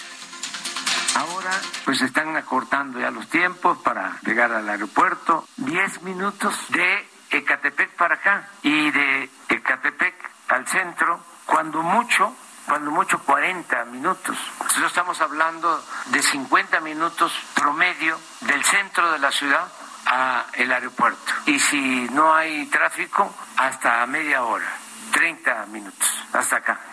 Ahora 1.15 1.51
pues 1.85 2.01
están 2.01 2.35
acortando 2.35 2.99
ya 2.99 3.11
los 3.11 3.27
tiempos 3.29 3.77
para 3.79 4.19
llegar 4.21 4.51
al 4.51 4.67
aeropuerto. 4.67 5.47
Diez 5.57 6.01
minutos 6.01 6.55
de 6.69 7.07
Ecatepec 7.29 7.91
para 7.91 8.15
acá 8.15 8.49
y 8.61 8.91
de 8.91 9.29
Ecatepec 9.49 10.15
al 10.49 10.67
centro, 10.67 11.19
cuando 11.45 11.81
mucho, 11.81 12.35
cuando 12.67 12.91
mucho 12.91 13.19
40 13.19 13.85
minutos. 13.85 14.37
Nosotros 14.59 14.87
estamos 14.87 15.19
hablando 15.21 15.83
de 16.07 16.21
50 16.21 16.79
minutos 16.81 17.33
promedio 17.55 18.19
del 18.41 18.63
centro 18.63 19.11
de 19.11 19.19
la 19.19 19.31
ciudad 19.31 19.67
a 20.05 20.45
el 20.53 20.71
aeropuerto. 20.71 21.33
Y 21.45 21.59
si 21.59 22.07
no 22.11 22.33
hay 22.33 22.65
tráfico, 22.67 23.33
hasta 23.57 24.05
media 24.05 24.43
hora, 24.43 24.69
30 25.11 25.65
minutos, 25.67 26.09
hasta 26.33 26.57
acá. 26.57 26.92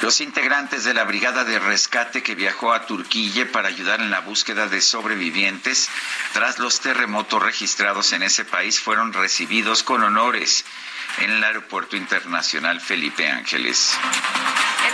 Los 0.00 0.20
integrantes 0.20 0.84
de 0.84 0.94
la 0.94 1.02
Brigada 1.02 1.44
de 1.44 1.58
Rescate 1.58 2.22
que 2.22 2.36
viajó 2.36 2.72
a 2.72 2.86
Turquía 2.86 3.50
para 3.50 3.66
ayudar 3.66 4.00
en 4.00 4.12
la 4.12 4.20
búsqueda 4.20 4.68
de 4.68 4.80
sobrevivientes 4.80 5.88
tras 6.32 6.60
los 6.60 6.80
terremotos 6.80 7.42
registrados 7.42 8.12
en 8.12 8.22
ese 8.22 8.44
país 8.44 8.78
fueron 8.78 9.12
recibidos 9.12 9.82
con 9.82 10.04
honores 10.04 10.64
en 11.18 11.32
el 11.32 11.42
Aeropuerto 11.42 11.96
Internacional 11.96 12.80
Felipe 12.80 13.28
Ángeles. 13.28 13.98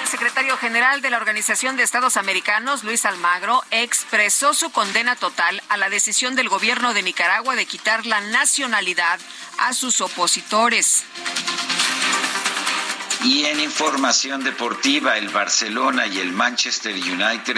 El 0.00 0.08
secretario 0.08 0.56
general 0.56 1.02
de 1.02 1.11
la 1.11 1.18
Organización 1.18 1.76
de 1.76 1.82
Estados 1.82 2.16
Americanos, 2.16 2.82
Luis 2.82 3.04
Almagro, 3.04 3.62
expresó 3.70 4.54
su 4.54 4.70
condena 4.73 5.16
total 5.16 5.62
a 5.68 5.76
la 5.76 5.90
decisión 5.90 6.34
del 6.34 6.49
gobierno 6.49 6.94
de 6.94 7.02
Nicaragua 7.02 7.56
de 7.56 7.66
quitar 7.66 8.06
la 8.06 8.23
nacionalidad 8.23 9.20
a 9.58 9.75
sus 9.75 10.00
opositores. 10.00 11.04
Y 13.25 13.47
en 13.47 13.59
información 13.59 14.45
deportiva, 14.45 15.16
el 15.16 15.31
Barcelona 15.31 16.07
y 16.07 16.21
el 16.21 16.33
Manchester 16.33 16.95
United 16.95 17.57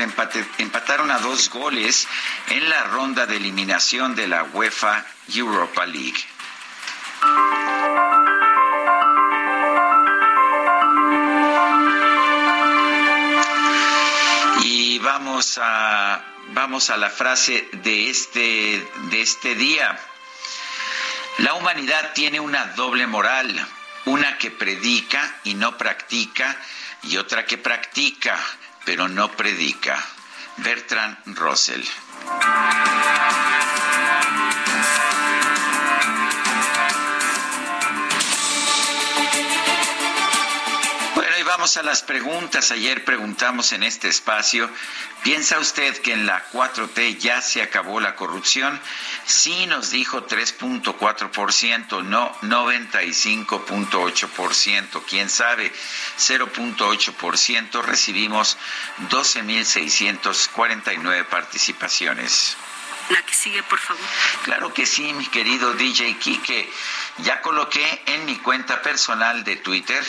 empataron 0.58 1.10
a 1.10 1.18
dos 1.18 1.50
goles 1.50 2.06
en 2.50 2.70
la 2.70 2.84
ronda 2.84 3.26
de 3.26 3.36
eliminación 3.36 4.14
de 4.14 4.28
la 4.28 4.44
UEFA 4.44 5.04
Europa 5.34 5.84
League. 5.84 6.22
Y 14.62 15.00
vamos 15.00 15.58
a, 15.60 16.24
vamos 16.52 16.90
a 16.90 16.96
la 16.96 17.10
frase 17.10 17.68
de 17.72 18.08
este, 18.08 18.88
de 19.10 19.20
este 19.20 19.56
día. 19.56 19.98
La 21.38 21.54
humanidad 21.54 22.12
tiene 22.14 22.38
una 22.38 22.66
doble 22.76 23.08
moral 23.08 23.66
una 24.06 24.38
que 24.38 24.50
predica 24.50 25.40
y 25.44 25.54
no 25.54 25.76
practica 25.76 26.56
y 27.02 27.16
otra 27.16 27.44
que 27.44 27.58
practica 27.58 28.38
pero 28.86 29.08
no 29.08 29.30
predica. 29.32 30.02
Bertrand 30.58 31.18
Russell. 31.36 31.84
Vamos 41.66 41.78
a 41.78 41.82
las 41.82 42.04
preguntas. 42.04 42.70
Ayer 42.70 43.04
preguntamos 43.04 43.72
en 43.72 43.82
este 43.82 44.08
espacio, 44.08 44.70
¿piensa 45.24 45.58
usted 45.58 46.00
que 46.00 46.12
en 46.12 46.24
la 46.24 46.48
4T 46.52 47.18
ya 47.18 47.42
se 47.42 47.60
acabó 47.60 47.98
la 47.98 48.14
corrupción? 48.14 48.80
Sí 49.24 49.66
nos 49.66 49.90
dijo 49.90 50.28
3.4%, 50.28 52.04
no 52.04 52.32
95.8%, 52.42 55.02
quién 55.08 55.28
sabe, 55.28 55.72
0.8%. 56.18 57.82
Recibimos 57.82 58.56
12.649 59.10 61.24
participaciones. 61.24 62.56
La 63.10 63.22
que 63.22 63.34
sigue, 63.34 63.64
por 63.64 63.80
favor. 63.80 64.04
Claro 64.44 64.72
que 64.72 64.86
sí, 64.86 65.12
mi 65.12 65.26
querido 65.26 65.74
DJ 65.74 66.16
Kike. 66.18 66.72
Ya 67.18 67.40
coloqué 67.40 68.02
en 68.06 68.24
mi 68.24 68.38
cuenta 68.38 68.82
personal 68.82 69.42
de 69.42 69.56
Twitter 69.56 70.06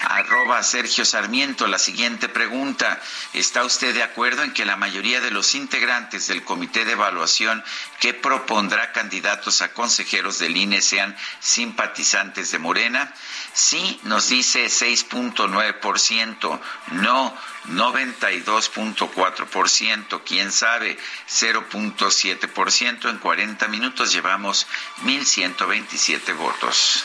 arroba 0.00 0.62
Sergio 0.62 1.04
Sarmiento. 1.04 1.66
La 1.66 1.78
siguiente 1.78 2.28
pregunta, 2.28 3.00
¿está 3.32 3.64
usted 3.64 3.94
de 3.94 4.02
acuerdo 4.02 4.42
en 4.42 4.52
que 4.52 4.64
la 4.64 4.76
mayoría 4.76 5.20
de 5.20 5.30
los 5.30 5.54
integrantes 5.54 6.26
del 6.26 6.44
comité 6.44 6.84
de 6.84 6.92
evaluación 6.92 7.62
que 8.00 8.14
propondrá 8.14 8.92
candidatos 8.92 9.62
a 9.62 9.72
consejeros 9.72 10.38
del 10.38 10.56
INE 10.56 10.80
sean 10.80 11.16
simpatizantes 11.40 12.50
de 12.50 12.58
Morena? 12.58 13.12
Sí, 13.52 14.00
nos 14.04 14.28
dice 14.28 14.66
6.9%, 14.66 16.60
no 16.92 17.36
92.4%, 17.68 20.22
quién 20.24 20.52
sabe, 20.52 20.96
0.7%. 21.28 23.10
En 23.10 23.18
40 23.18 23.68
minutos 23.68 24.12
llevamos 24.12 24.66
1.127 25.02 26.36
votos 26.36 27.04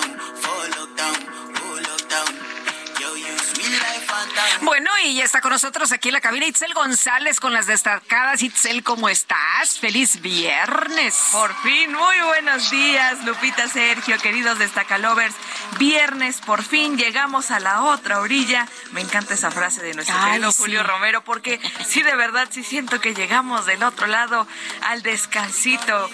y 5.05 5.15
ya 5.15 5.23
está 5.23 5.41
con 5.41 5.51
nosotros 5.51 5.91
aquí 5.91 6.09
en 6.09 6.13
la 6.13 6.21
cabina 6.21 6.45
Itzel 6.45 6.73
González 6.73 7.39
con 7.39 7.53
las 7.53 7.65
destacadas. 7.65 8.41
Itzel, 8.41 8.83
¿cómo 8.83 9.09
estás? 9.09 9.79
Feliz 9.79 10.21
viernes. 10.21 11.15
Por 11.31 11.55
fin, 11.61 11.91
muy 11.91 12.21
buenos 12.21 12.69
días, 12.69 13.23
Lupita, 13.25 13.67
Sergio, 13.67 14.17
queridos 14.19 14.59
destacalovers. 14.59 15.33
Viernes, 15.79 16.41
por 16.41 16.63
fin 16.63 16.97
llegamos 16.97 17.51
a 17.51 17.59
la 17.59 17.83
otra 17.83 18.19
orilla. 18.19 18.67
Me 18.91 19.01
encanta 19.01 19.33
esa 19.33 19.49
frase 19.49 19.81
de 19.81 19.93
nuestro 19.93 20.15
querido 20.23 20.51
Julio 20.51 20.83
Romero, 20.83 21.23
porque 21.23 21.59
sí, 21.87 22.03
de 22.03 22.15
verdad, 22.15 22.47
sí 22.51 22.63
siento 22.63 22.99
que 23.01 23.13
llegamos 23.13 23.65
del 23.65 23.83
otro 23.83 24.07
lado 24.07 24.47
al 24.83 25.01
descansito 25.01 26.09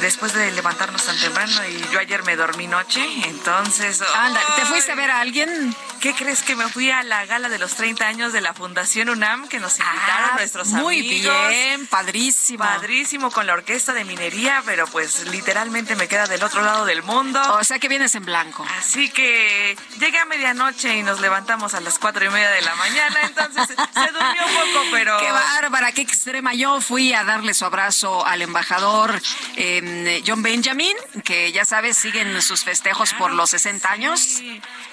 después 0.00 0.34
de 0.34 0.50
levantarnos 0.52 1.04
tan 1.04 1.18
temprano 1.18 1.52
y 1.68 1.92
yo 1.92 2.00
ayer 2.00 2.22
me 2.24 2.36
dormí 2.36 2.66
noche, 2.66 3.02
entonces... 3.24 4.02
Anda, 4.14 4.40
¿te 4.56 4.66
fuiste 4.66 4.92
a 4.92 4.94
ver 4.94 5.10
a 5.10 5.20
alguien? 5.20 5.74
¿Qué 6.00 6.14
crees 6.14 6.42
que 6.42 6.54
me 6.54 6.68
fui 6.68 6.90
a 6.90 7.02
la 7.02 7.24
gala 7.26 7.48
de 7.48 7.58
los 7.58 7.74
30 7.74 8.06
años 8.06 8.25
de 8.32 8.40
la 8.40 8.54
Fundación 8.54 9.08
UNAM 9.08 9.48
que 9.48 9.58
nos 9.58 9.78
invitaron 9.78 10.30
ah, 10.32 10.36
nuestros 10.36 10.68
amigos? 10.68 10.82
Muy 10.82 11.02
bien, 11.02 11.86
padrísimo. 11.86 12.64
Padrísimo 12.64 13.30
con 13.30 13.46
la 13.46 13.54
orquesta 13.54 13.92
de 13.92 14.04
minería, 14.04 14.62
pero 14.64 14.86
pues 14.86 15.26
literalmente 15.28 15.96
me 15.96 16.08
queda 16.08 16.26
del 16.26 16.42
otro 16.42 16.62
lado 16.62 16.84
del 16.84 17.02
mundo. 17.02 17.40
O 17.54 17.64
sea 17.64 17.78
que 17.78 17.88
vienes 17.88 18.14
en 18.14 18.24
blanco. 18.24 18.66
Así 18.78 19.10
que 19.10 19.76
llegué 19.98 20.18
a 20.18 20.24
medianoche 20.24 20.96
y 20.96 21.02
nos 21.02 21.20
levantamos 21.20 21.74
a 21.74 21.80
las 21.80 21.98
cuatro 21.98 22.24
y 22.24 22.28
media 22.28 22.50
de 22.50 22.62
la 22.62 22.74
mañana, 22.74 23.20
entonces 23.22 23.66
se 23.94 24.12
durmió 24.12 24.46
un 24.46 24.72
poco, 24.72 24.86
pero... 24.92 25.18
Qué 25.18 25.30
bárbara, 25.30 25.92
qué 25.92 26.02
extrema. 26.02 26.54
Yo 26.54 26.80
fui 26.80 27.12
a 27.12 27.24
darle 27.24 27.54
su 27.54 27.64
abrazo 27.64 28.24
al 28.26 28.42
embajador 28.42 29.20
em, 29.56 30.22
John 30.26 30.42
Benjamin, 30.42 30.96
que 31.24 31.52
ya 31.52 31.64
sabes, 31.64 31.96
siguen 31.96 32.40
sus 32.42 32.64
festejos 32.64 33.12
por 33.14 33.32
los 33.32 33.50
60 33.50 33.90
años. 33.90 34.42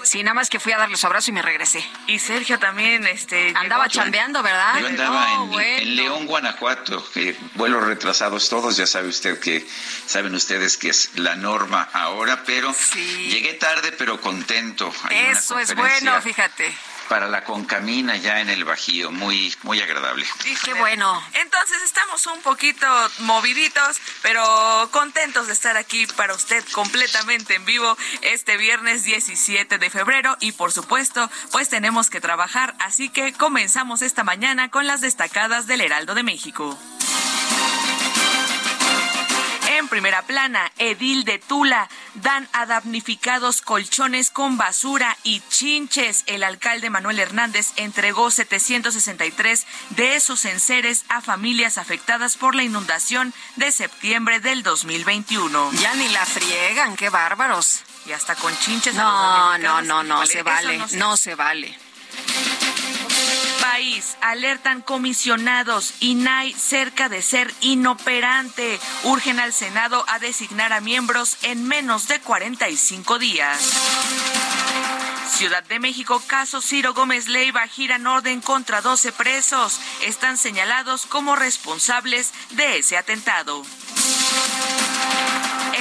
Sí, 0.04 0.22
nada 0.24 0.34
más 0.34 0.50
que 0.50 0.60
fui 0.60 0.74
a 0.74 0.78
darle 0.78 0.98
su 0.98 1.08
abrazo 1.08 1.32
y 1.32 1.34
me 1.34 1.42
regresé. 1.42 1.84
Y 2.08 2.20
Sergio 2.20 2.60
también 2.60 3.08
este, 3.24 3.54
andaba 3.56 3.88
chambeando, 3.88 4.44
¿verdad? 4.44 4.80
Yo 4.82 4.88
andaba 4.88 5.34
en, 5.62 5.96
León, 5.96 6.26
Guanajuato, 6.26 7.06
vuelos 7.56 7.84
retrasados 7.86 8.50
todos, 8.50 8.76
ya 8.76 8.86
sabe 8.86 9.08
usted 9.08 9.40
que, 9.40 9.66
saben 10.06 10.36
ustedes 10.36 10.76
que 10.76 10.90
es 10.90 11.12
la 11.16 11.36
norma 11.36 11.88
ahora, 11.94 12.44
pero 12.46 12.76
llegué 12.96 13.54
tarde 13.54 13.94
pero 13.94 14.20
contento. 14.20 14.94
Eso 15.10 15.58
es 15.58 15.74
bueno, 15.74 16.22
fíjate 16.22 16.74
para 17.14 17.28
la 17.28 17.44
concamina 17.44 18.18
ya 18.18 18.40
en 18.40 18.50
el 18.50 18.66
Bajío, 18.66 19.12
muy 19.12 19.56
muy 19.62 19.80
agradable. 19.80 20.26
qué 20.66 20.74
bueno. 20.74 21.24
Entonces 21.34 21.84
estamos 21.84 22.26
un 22.26 22.42
poquito 22.42 22.88
moviditos, 23.20 24.02
pero 24.24 24.90
contentos 24.92 25.46
de 25.46 25.54
estar 25.54 25.78
aquí 25.78 26.08
para 26.08 26.34
usted 26.34 26.66
completamente 26.72 27.54
en 27.54 27.66
vivo 27.66 27.96
este 28.24 28.58
viernes 28.58 29.04
17 29.04 29.78
de 29.78 29.90
febrero 29.92 30.38
y 30.40 30.54
por 30.54 30.72
supuesto, 30.72 31.30
pues 31.52 31.70
tenemos 31.70 32.10
que 32.10 32.20
trabajar, 32.20 32.74
así 32.80 33.10
que 33.10 33.32
comenzamos 33.34 34.02
esta 34.02 34.24
mañana 34.24 34.72
con 34.72 34.88
las 34.88 35.00
destacadas 35.00 35.68
del 35.68 35.82
Heraldo 35.82 36.16
de 36.16 36.24
México. 36.24 36.76
En 39.78 39.88
primera 39.88 40.22
plana, 40.22 40.72
Edil 40.78 41.24
de 41.24 41.40
Tula 41.40 41.90
dan 42.14 42.48
a 42.54 42.68
damnificados 42.68 43.62
colchones 43.62 44.30
con 44.30 44.56
basura 44.56 45.18
y 45.24 45.42
chinches. 45.50 46.22
El 46.28 46.44
alcalde 46.44 46.92
Manuel 46.92 47.18
Hernández 47.18 47.74
entregó 47.78 48.30
763 48.30 49.66
de 49.90 50.16
esos 50.16 50.46
enseres 50.46 51.06
a 51.10 51.22
familias 51.22 51.80
afectadas 51.80 52.38
por 52.38 52.54
la 52.54 52.62
inundación 52.62 53.34
de 53.56 53.72
septiembre 53.72 54.40
del 54.40 54.62
2021. 54.62 55.72
Ya 55.74 55.96
ni 55.96 56.08
la 56.10 56.24
friegan, 56.24 56.96
qué 56.96 57.10
bárbaros. 57.10 57.82
Y 58.06 58.12
hasta 58.12 58.36
con 58.36 58.56
chinches. 58.60 58.94
No, 58.94 59.58
no, 59.58 59.82
no, 59.82 60.04
no, 60.04 60.24
se 60.28 60.44
vale, 60.44 60.80
no 60.92 61.18
se 61.18 61.34
vale 61.34 61.76
Alertan 64.22 64.82
comisionados. 64.82 65.94
INAI 66.00 66.54
cerca 66.54 67.10
de 67.10 67.22
ser 67.22 67.54
inoperante. 67.62 68.80
Urgen 69.04 69.40
al 69.40 69.54
Senado 69.54 70.06
a 70.08 70.20
designar 70.20 70.74
a 70.74 70.82
miembros 70.82 71.38
en 71.44 71.68
menos 71.68 72.08
de 72.08 72.20
45 72.20 73.20
días. 73.20 73.74
Ciudad 75.30 75.64
de 75.64 75.80
México, 75.80 76.22
caso 76.28 76.62
Ciro 76.62 76.94
Gómez 76.94 77.28
Leiva, 77.28 77.68
giran 77.68 78.06
orden 78.06 78.40
contra 78.40 78.82
12 78.82 79.12
presos. 79.14 79.80
Están 80.04 80.38
señalados 80.38 81.06
como 81.06 81.36
responsables 81.36 82.32
de 82.52 82.78
ese 82.78 82.98
atentado. 82.98 83.64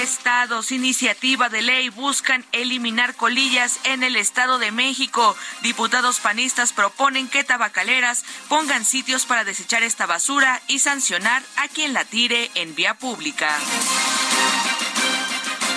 Estados, 0.03 0.73
iniciativa 0.73 1.47
de 1.47 1.61
ley 1.61 1.87
buscan 1.87 2.45
eliminar 2.51 3.15
colillas 3.15 3.79
en 3.85 4.03
el 4.03 4.17
Estado 4.17 4.59
de 4.59 4.69
México. 4.71 5.33
Diputados 5.61 6.19
panistas 6.19 6.73
proponen 6.73 7.29
que 7.29 7.45
tabacaleras 7.45 8.25
pongan 8.49 8.83
sitios 8.83 9.25
para 9.25 9.45
desechar 9.45 9.81
esta 9.81 10.05
basura 10.05 10.61
y 10.67 10.79
sancionar 10.79 11.41
a 11.55 11.69
quien 11.69 11.93
la 11.93 12.03
tire 12.03 12.51
en 12.55 12.75
vía 12.75 12.95
pública. 12.95 13.57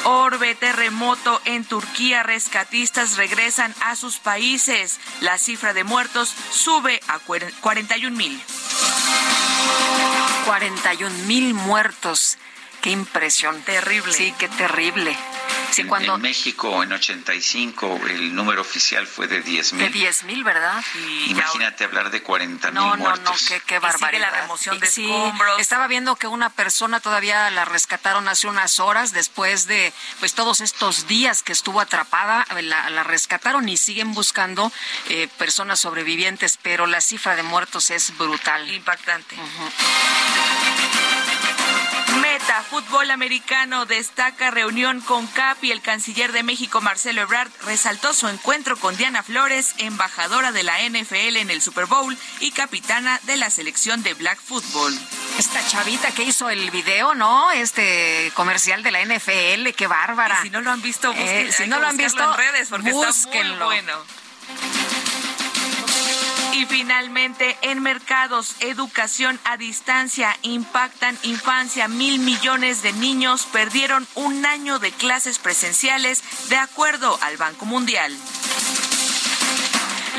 Orbe, 0.03 0.57
terremoto 0.57 1.41
en 1.45 1.65
Turquía, 1.65 2.25
rescatistas 2.25 3.17
regresan 3.17 3.75
a 3.81 3.95
sus 3.95 4.19
países. 4.19 4.99
La 5.21 5.39
cifra 5.39 5.73
de 5.73 5.85
muertos 5.85 6.35
sube 6.51 6.99
a 7.07 7.21
41 7.21 8.17
mil. 8.17 8.43
41 10.47 11.15
mil 11.27 11.55
muertos. 11.55 12.39
Qué 12.87 12.93
impresión. 12.93 13.61
Terrible. 13.63 14.13
Sí, 14.13 14.33
qué 14.39 14.49
terrible. 14.49 15.19
Sí, 15.73 15.81
en, 15.81 15.89
cuando... 15.89 16.15
en 16.15 16.21
México 16.21 16.85
en 16.85 16.93
85 16.93 17.99
el 18.11 18.33
número 18.33 18.61
oficial 18.61 19.09
fue 19.09 19.27
de 19.27 19.43
10 19.43 19.73
mil. 19.73 19.87
De 19.87 19.91
10 19.91 20.23
mil, 20.23 20.45
¿verdad? 20.45 20.85
Y 20.95 21.33
Imagínate 21.33 21.81
ya... 21.81 21.87
hablar 21.87 22.13
de 22.13 22.23
40 22.23 22.71
mil 22.71 22.81
no, 22.81 22.97
muertos. 22.97 23.25
No, 23.25 23.33
no, 23.33 23.37
qué, 23.49 23.61
qué 23.67 23.81
barbaridad. 23.81 24.31
la 24.31 24.43
remoción 24.43 24.79
de 24.79 24.87
sí, 24.87 25.05
escombros. 25.05 25.59
Estaba 25.59 25.89
viendo 25.89 26.15
que 26.15 26.29
una 26.29 26.51
persona 26.51 27.01
todavía 27.01 27.51
la 27.51 27.65
rescataron 27.65 28.29
hace 28.29 28.47
unas 28.47 28.79
horas 28.79 29.11
después 29.11 29.67
de 29.67 29.93
pues 30.21 30.35
todos 30.35 30.61
estos 30.61 31.09
días 31.09 31.43
que 31.43 31.51
estuvo 31.51 31.81
atrapada. 31.81 32.47
La, 32.63 32.89
la 32.91 33.03
rescataron 33.03 33.69
y 33.69 33.79
siguen 33.79 34.15
buscando 34.15 34.71
eh, 35.09 35.27
personas 35.39 35.81
sobrevivientes, 35.81 36.57
pero 36.63 36.87
la 36.87 37.01
cifra 37.01 37.35
de 37.35 37.43
muertos 37.43 37.91
es 37.91 38.17
brutal. 38.17 38.71
Impactante. 38.71 39.35
Uh 39.35 39.41
-huh. 39.41 41.66
Fútbol 42.55 43.11
americano, 43.11 43.87
destaca 43.87 44.51
reunión 44.51 45.01
con 45.01 45.27
CAP 45.27 45.65
y 45.65 45.73
el 45.73 45.81
canciller 45.81 46.33
de 46.33 46.43
México, 46.43 46.81
Marcelo 46.81 47.23
Ebrard, 47.23 47.51
resaltó 47.65 48.15
su 48.15 48.29
encuentro 48.29 48.77
con 48.77 48.97
Diana 48.97 49.23
Flores, 49.23 49.75
embajadora 49.79 50.53
de 50.53 50.63
la 50.63 50.79
NFL 50.89 51.37
en 51.37 51.51
el 51.51 51.61
Super 51.61 51.87
Bowl 51.87 52.17
y 52.41 52.53
capitana 52.53 53.21
de 53.25 53.37
la 53.37 53.51
selección 53.51 54.03
de 54.03 54.15
Black 54.15 54.41
Football. 54.41 54.99
Esta 55.39 55.67
chavita 55.67 56.13
que 56.13 56.23
hizo 56.23 56.49
el 56.49 56.71
video, 56.71 57.15
¿no? 57.15 57.51
Este 57.51 58.31
comercial 58.35 58.83
de 58.83 58.91
la 58.93 59.05
NFL, 59.05 59.71
qué 59.77 59.87
bárbara. 59.87 60.39
Y 60.41 60.45
si 60.45 60.51
no 60.51 60.61
lo 60.61 60.71
han 60.71 60.83
visto, 60.83 61.09
busquen, 61.13 61.47
eh, 61.49 61.53
si 61.53 61.67
no 61.67 61.81
lo 61.81 61.89
han 61.89 61.97
visto 61.97 62.23
en 62.23 62.37
redes 62.37 62.69
porque 62.69 62.93
búsquenlo. 62.93 63.55
está 63.55 63.65
muy 63.65 63.83
bueno. 63.83 64.86
Y 66.53 66.65
finalmente, 66.67 67.57
en 67.63 67.83
mercados, 67.83 68.57
educación 68.61 69.39
a 69.45 69.57
distancia 69.57 70.37
impactan 70.43 71.19
infancia. 71.23 71.89
Mil 71.89 72.19
millones 72.19 72.83
de 72.83 72.93
niños 72.95 73.47
perdieron 73.53 74.07
un 74.15 74.47
año 74.47 74.79
de 74.79 74.91
clases 74.93 75.39
presenciales, 75.39 76.23
de 76.49 76.57
acuerdo 76.57 77.19
al 77.23 77.37
Banco 77.37 77.67
Mundial. 77.67 78.17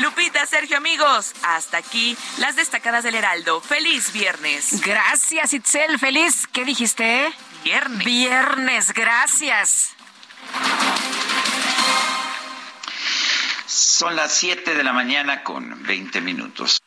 Lupita, 0.00 0.46
Sergio, 0.46 0.76
amigos, 0.76 1.32
hasta 1.42 1.78
aquí 1.78 2.16
las 2.38 2.54
destacadas 2.54 3.02
del 3.02 3.16
Heraldo. 3.16 3.60
Feliz 3.60 4.12
viernes. 4.12 4.80
Gracias, 4.80 5.52
Itzel. 5.52 5.98
Feliz, 5.98 6.46
¿qué 6.52 6.64
dijiste? 6.64 7.32
Viernes. 7.64 8.04
Viernes, 8.04 8.94
gracias. 8.94 9.90
Son 13.68 14.16
las 14.16 14.32
7 14.32 14.74
de 14.74 14.82
la 14.82 14.94
mañana 14.94 15.44
con 15.44 15.82
20 15.82 16.22
minutos. 16.22 16.78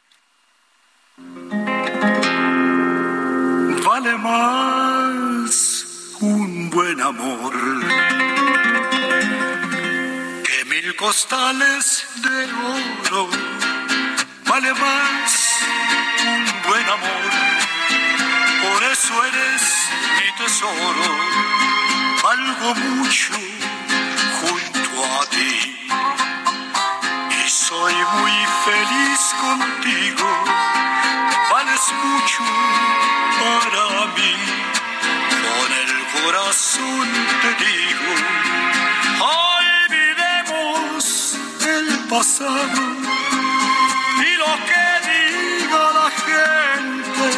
Vale 3.85 4.17
más 4.17 5.85
un 6.21 6.71
buen 6.71 6.99
amor 6.99 7.53
que 10.43 10.65
mil 10.65 10.95
costales 10.95 12.07
de 12.15 12.45
oro. 12.51 13.29
Vale 14.47 14.73
más 14.73 15.59
un 16.25 16.45
buen 16.67 16.89
amor, 16.89 17.31
por 18.63 18.83
eso 18.91 19.23
eres 19.25 19.61
mi 20.17 20.43
tesoro. 20.43 21.05
Valgo 22.23 22.73
mucho 22.73 23.33
junto 24.41 25.05
a 25.21 25.25
ti 25.29 25.81
soy 27.51 27.93
muy 27.93 28.31
feliz 28.63 29.35
contigo, 29.41 30.27
vales 31.51 31.85
mucho 32.01 32.43
para 33.41 34.05
mí. 34.15 34.35
Con 35.43 35.69
el 35.83 35.91
corazón 36.15 37.07
te 37.41 37.51
digo, 37.65 38.11
olvidemos 39.59 41.03
el 41.67 41.87
pasado 42.07 42.83
y 44.27 44.31
lo 44.43 44.51
que 44.67 44.85
diga 45.11 45.83
la 45.99 46.09
gente. 46.25 47.31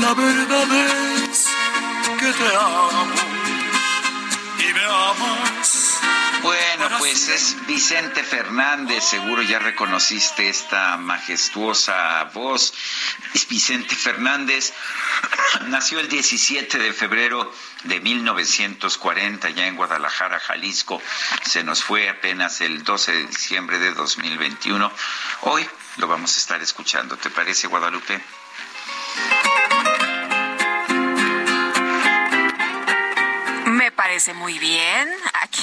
La 0.00 0.12
verdad 0.14 0.68
es 1.28 1.38
que 2.18 2.30
te 2.32 2.48
amo 2.56 3.14
y 4.58 4.72
me 4.72 4.84
amas 4.84 6.00
bueno, 6.42 6.88
pues 6.98 7.28
es 7.28 7.56
Vicente 7.66 8.22
Fernández, 8.22 9.04
seguro 9.04 9.42
ya 9.42 9.58
reconociste 9.58 10.48
esta 10.48 10.96
majestuosa 10.96 12.24
voz. 12.34 12.72
Es 13.34 13.46
Vicente 13.48 13.94
Fernández, 13.94 14.72
nació 15.68 16.00
el 16.00 16.08
17 16.08 16.78
de 16.78 16.92
febrero 16.92 17.52
de 17.84 18.00
1940 18.00 19.50
ya 19.50 19.66
en 19.66 19.76
Guadalajara, 19.76 20.40
Jalisco. 20.40 21.00
Se 21.42 21.64
nos 21.64 21.82
fue 21.82 22.08
apenas 22.08 22.60
el 22.60 22.84
12 22.84 23.12
de 23.12 23.26
diciembre 23.26 23.78
de 23.78 23.92
2021. 23.94 24.92
Hoy 25.42 25.66
lo 25.96 26.08
vamos 26.08 26.34
a 26.34 26.38
estar 26.38 26.62
escuchando. 26.62 27.16
¿Te 27.16 27.30
parece, 27.30 27.66
Guadalupe? 27.66 28.20
Me 33.66 33.90
parece 33.92 34.34
muy 34.34 34.58
bien. 34.58 35.08
Aquí, 35.42 35.62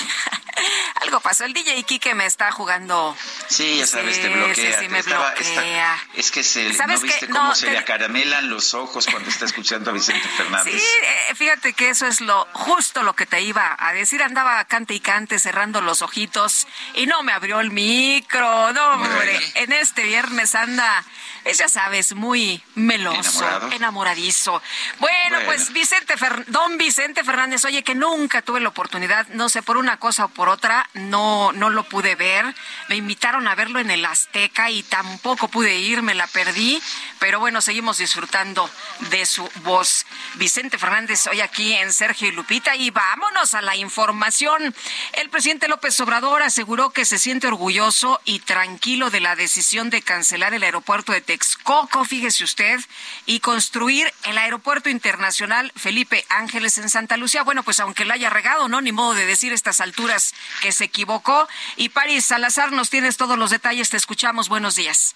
algo 1.01 1.19
pasó. 1.19 1.45
El 1.45 1.53
DJ 1.53 1.83
Kike 1.83 2.15
me 2.15 2.25
está 2.25 2.51
jugando. 2.51 3.15
Sí, 3.47 3.77
ya 3.79 3.87
sabes, 3.87 4.21
te 4.21 4.29
bloquea. 4.29 4.55
Sí, 4.55 4.73
sí, 4.79 4.89
me 4.89 4.99
Estaba- 4.99 5.31
bloquea. 5.31 5.93
está- 5.95 6.19
es 6.19 6.31
que 6.31 6.43
se, 6.43 6.73
¿Sabes 6.73 6.97
¿no 7.01 7.03
viste 7.07 7.27
cómo 7.27 7.43
No, 7.43 7.55
se 7.55 7.67
te- 7.67 7.71
le 7.73 7.77
acaramelan 7.79 8.49
los 8.49 8.73
ojos 8.73 9.05
cuando 9.09 9.29
está 9.29 9.45
escuchando 9.45 9.91
a 9.91 9.93
Vicente 9.93 10.27
Fernández? 10.29 10.73
Sí, 10.81 10.87
eh, 11.29 11.35
fíjate 11.35 11.73
que 11.73 11.89
eso 11.89 12.05
es 12.07 12.21
lo 12.21 12.47
justo 12.53 13.03
lo 13.03 13.13
que 13.15 13.25
te 13.25 13.41
iba 13.41 13.75
a 13.79 13.93
decir. 13.93 14.21
Andaba 14.23 14.63
cante 14.65 14.93
y 14.93 14.99
cante 14.99 15.39
cerrando 15.39 15.81
los 15.81 16.01
ojitos 16.01 16.67
y 16.95 17.05
no 17.05 17.23
me 17.23 17.31
abrió 17.33 17.59
el 17.59 17.71
micro. 17.71 18.73
No, 18.73 18.91
hombre, 18.91 19.39
en 19.55 19.71
este 19.71 20.03
viernes 20.03 20.55
anda, 20.55 21.03
ya 21.45 21.69
sabes, 21.69 22.13
muy 22.13 22.61
meloso, 22.75 23.39
¿Enamorado? 23.43 23.71
enamoradizo. 23.71 24.61
Bueno, 24.99 25.15
Bueno. 25.29 25.45
pues 25.45 25.71
Vicente 25.71 26.15
Fer- 26.17 26.45
don 26.47 26.77
Vicente 26.77 27.23
Fernández, 27.23 27.63
oye 27.65 27.83
que 27.83 27.95
nunca 27.95 28.41
tuve 28.41 28.59
la 28.59 28.69
oportunidad, 28.69 29.27
no 29.29 29.49
sé, 29.49 29.61
por 29.63 29.77
una 29.77 29.97
cosa 29.97 30.25
o 30.25 30.29
por 30.29 30.46
otra, 30.47 30.89
no, 30.93 31.51
no 31.53 31.69
lo 31.69 31.83
pude 31.83 32.15
ver. 32.15 32.55
Me 32.89 32.95
invitaron 32.95 33.47
a 33.47 33.55
verlo 33.55 33.79
en 33.79 33.91
el 33.91 34.05
Azteca 34.05 34.69
y 34.69 34.83
tampoco 34.83 35.47
pude 35.47 35.75
ir, 35.75 36.01
me 36.01 36.15
la 36.15 36.27
perdí. 36.27 36.81
Pero 37.19 37.39
bueno, 37.39 37.62
seguimos 37.62 37.97
disfrutando 37.97 38.69
de 39.10 39.25
su 39.25 39.49
voz. 39.63 40.05
Vicente 40.36 40.77
Fernández 40.77 41.27
hoy 41.27 41.41
aquí 41.41 41.73
en 41.73 41.93
Sergio 41.93 42.27
y 42.27 42.31
Lupita 42.31 42.75
y 42.75 42.89
vámonos 42.91 43.53
a 43.53 43.62
la 43.62 43.75
información. 43.75 44.73
El 45.13 45.29
presidente 45.29 45.67
López 45.67 45.99
Obrador 45.99 46.43
aseguró 46.43 46.91
que 46.91 47.05
se 47.05 47.19
siente 47.19 47.47
orgulloso 47.47 48.21
y 48.25 48.39
tranquilo 48.39 49.10
de 49.10 49.19
la 49.19 49.36
decisión 49.36 49.89
de 49.89 50.01
cancelar 50.01 50.53
el 50.53 50.63
aeropuerto 50.63 51.12
de 51.12 51.21
Texcoco, 51.21 52.05
fíjese 52.05 52.43
usted, 52.43 52.79
y 53.25 53.39
construir 53.39 54.13
el 54.23 54.38
aeropuerto 54.38 54.89
internacional 54.89 55.71
Felipe 55.75 56.25
Ángeles 56.29 56.77
en 56.77 56.89
Santa 56.89 57.17
Lucía. 57.17 57.43
Bueno, 57.43 57.63
pues 57.63 57.79
aunque 57.79 58.05
la 58.05 58.15
haya 58.15 58.29
regado, 58.29 58.67
¿no? 58.67 58.81
Ni 58.81 58.91
modo 58.91 59.13
de 59.13 59.25
decir 59.25 59.53
estas 59.53 59.81
alturas 59.81 60.33
que 60.62 60.71
se 60.71 60.86
equivocó. 60.86 61.47
Y 61.76 61.89
París 61.89 62.26
Salazar, 62.26 62.71
nos 62.71 62.89
tienes 62.89 63.17
todos 63.17 63.38
los 63.38 63.52
detalles, 63.52 63.89
te 63.89 63.97
escuchamos. 63.97 64.50
Buenos 64.50 64.76
días. 64.76 65.15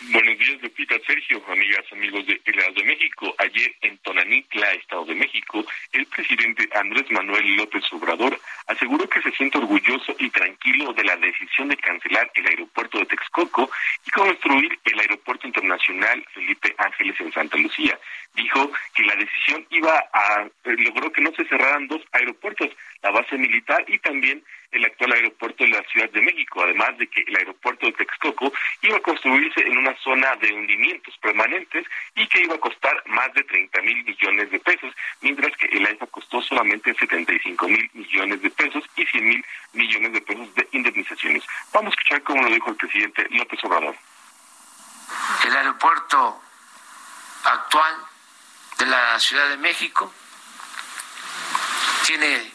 Buenos 0.00 0.38
días, 0.38 0.62
Lupita, 0.62 0.94
Sergio, 1.04 1.42
amigas, 1.48 1.84
amigos 1.90 2.24
de 2.26 2.40
El 2.44 2.74
de 2.74 2.84
México. 2.84 3.34
Ayer 3.38 3.74
en 3.82 3.98
Tonanitla, 3.98 4.70
Estado 4.74 5.04
de 5.06 5.16
México, 5.16 5.64
el 5.90 6.06
presidente 6.06 6.68
Andrés 6.76 7.10
Manuel 7.10 7.56
López 7.56 7.82
Obrador 7.92 8.40
aseguró 8.68 9.08
que 9.08 9.20
se 9.22 9.32
siente 9.32 9.58
orgulloso 9.58 10.14
y 10.20 10.30
tranquilo 10.30 10.92
de 10.92 11.02
la 11.02 11.16
decisión 11.16 11.68
de 11.68 11.76
cancelar 11.78 12.30
el 12.34 12.46
aeropuerto 12.46 12.98
de 12.98 13.06
Texcoco 13.06 13.68
y 14.06 14.10
construir 14.12 14.78
el 14.84 15.00
aeropuerto 15.00 15.48
internacional 15.48 16.24
Felipe 16.32 16.72
Ángeles 16.78 17.16
en 17.18 17.32
Santa 17.32 17.56
Lucía. 17.56 17.98
Dijo 18.38 18.70
que 18.94 19.02
la 19.02 19.16
decisión 19.16 19.66
iba 19.70 19.98
a 20.12 20.48
logró 20.64 21.10
que 21.10 21.20
no 21.20 21.32
se 21.32 21.44
cerraran 21.46 21.88
dos 21.88 22.00
aeropuertos, 22.12 22.70
la 23.02 23.10
base 23.10 23.36
militar 23.36 23.84
y 23.88 23.98
también 23.98 24.44
el 24.70 24.84
actual 24.84 25.12
aeropuerto 25.12 25.64
de 25.64 25.70
la 25.70 25.82
Ciudad 25.90 26.08
de 26.10 26.20
México, 26.20 26.62
además 26.62 26.96
de 26.98 27.08
que 27.08 27.22
el 27.22 27.36
aeropuerto 27.36 27.86
de 27.86 27.92
Texcoco 27.92 28.52
iba 28.82 28.96
a 28.96 29.00
construirse 29.00 29.60
en 29.62 29.76
una 29.76 29.96
zona 29.96 30.36
de 30.36 30.52
hundimientos 30.52 31.16
permanentes 31.18 31.84
y 32.14 32.28
que 32.28 32.42
iba 32.42 32.54
a 32.54 32.60
costar 32.60 33.02
más 33.06 33.32
de 33.34 33.42
30 33.42 33.82
mil 33.82 34.04
millones 34.04 34.50
de 34.52 34.60
pesos, 34.60 34.94
mientras 35.20 35.56
que 35.56 35.66
el 35.66 35.86
AIFA 35.86 36.06
costó 36.06 36.40
solamente 36.42 36.94
75 36.94 37.68
mil 37.68 37.90
millones 37.94 38.40
de 38.40 38.50
pesos 38.50 38.84
y 38.96 39.04
100 39.04 39.28
mil 39.28 39.44
millones 39.72 40.12
de 40.12 40.20
pesos 40.20 40.54
de 40.54 40.68
indemnizaciones. 40.72 41.42
Vamos 41.72 41.92
a 41.92 41.96
escuchar 41.96 42.22
cómo 42.22 42.42
lo 42.42 42.54
dijo 42.54 42.70
el 42.70 42.76
presidente 42.76 43.26
López 43.30 43.64
Obrador. 43.64 43.96
el 45.44 45.56
aeropuerto 45.56 46.40
actual 47.44 47.94
de 48.78 48.86
la 48.86 49.18
Ciudad 49.18 49.48
de 49.48 49.56
México 49.56 50.12
tiene 52.06 52.52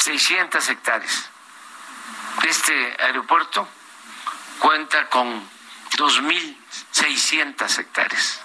600 0.00 0.68
hectáreas. 0.68 1.30
Este 2.42 2.96
aeropuerto 3.00 3.66
cuenta 4.58 5.08
con 5.08 5.48
2.600 5.96 7.78
hectáreas. 7.78 8.40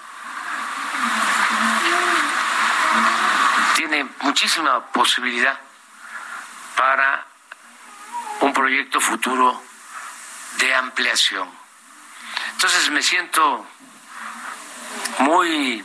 Tiene 3.74 4.04
muchísima 4.20 4.86
posibilidad 4.86 5.60
para 6.76 7.26
un 8.40 8.52
proyecto 8.52 9.00
futuro 9.00 9.62
de 10.58 10.74
ampliación. 10.74 11.48
Entonces 12.52 12.90
me 12.90 13.02
siento 13.02 13.66
muy 15.18 15.84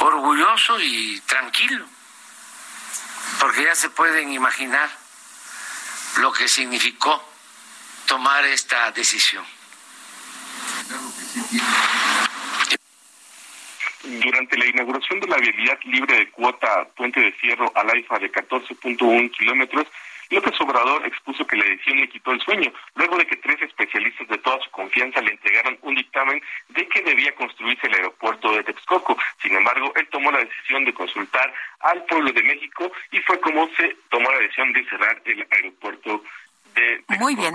orgulloso 0.00 0.80
y 0.80 1.20
tranquilo, 1.26 1.86
porque 3.40 3.64
ya 3.64 3.74
se 3.74 3.90
pueden 3.90 4.32
imaginar 4.32 4.88
lo 6.18 6.32
que 6.32 6.48
significó 6.48 7.22
tomar 8.06 8.44
esta 8.46 8.90
decisión. 8.92 9.44
Durante 14.02 14.56
la 14.56 14.66
inauguración 14.66 15.20
de 15.20 15.26
la 15.26 15.36
vialidad 15.36 15.78
libre 15.84 16.16
de 16.16 16.30
cuota 16.30 16.88
Puente 16.96 17.20
de 17.20 17.32
Fierro 17.32 17.70
al 17.74 17.90
AIFA 17.90 18.18
de 18.18 18.32
14.1 18.32 19.30
kilómetros, 19.32 19.86
López 20.30 20.60
Obrador 20.60 21.06
expuso 21.06 21.46
que 21.46 21.56
la 21.56 21.64
decisión 21.64 21.98
le 22.00 22.08
quitó 22.08 22.32
el 22.32 22.40
sueño, 22.40 22.72
luego 22.94 23.16
de 23.16 23.26
que 23.26 23.36
tres 23.36 23.60
especialistas 23.62 24.28
de 24.28 24.38
toda 24.38 24.60
su 24.60 24.70
confianza 24.70 25.20
le 25.20 25.32
entregaron 25.32 25.78
un 25.82 25.94
dictamen 25.94 26.42
de 26.68 26.86
que 26.88 27.02
debía 27.02 27.34
construirse 27.34 27.86
el 27.86 27.94
aeropuerto 27.94 28.52
de 28.52 28.64
Texcoco. 28.64 29.16
Sin 29.40 29.54
embargo, 29.54 29.92
él 29.96 30.08
tomó 30.10 30.30
la 30.30 30.44
decisión 30.44 30.84
de 30.84 30.92
consultar 30.92 31.52
al 31.80 32.04
pueblo 32.04 32.32
de 32.32 32.42
México 32.42 32.90
y 33.10 33.18
fue 33.20 33.40
como 33.40 33.68
se 33.76 33.96
tomó 34.10 34.30
la 34.30 34.38
decisión 34.38 34.72
de 34.72 34.84
cerrar 34.84 35.20
el 35.24 35.46
aeropuerto 35.50 36.22
de 36.74 37.02
Texcoco. 37.06 37.24
Muy 37.24 37.34
bien. 37.34 37.54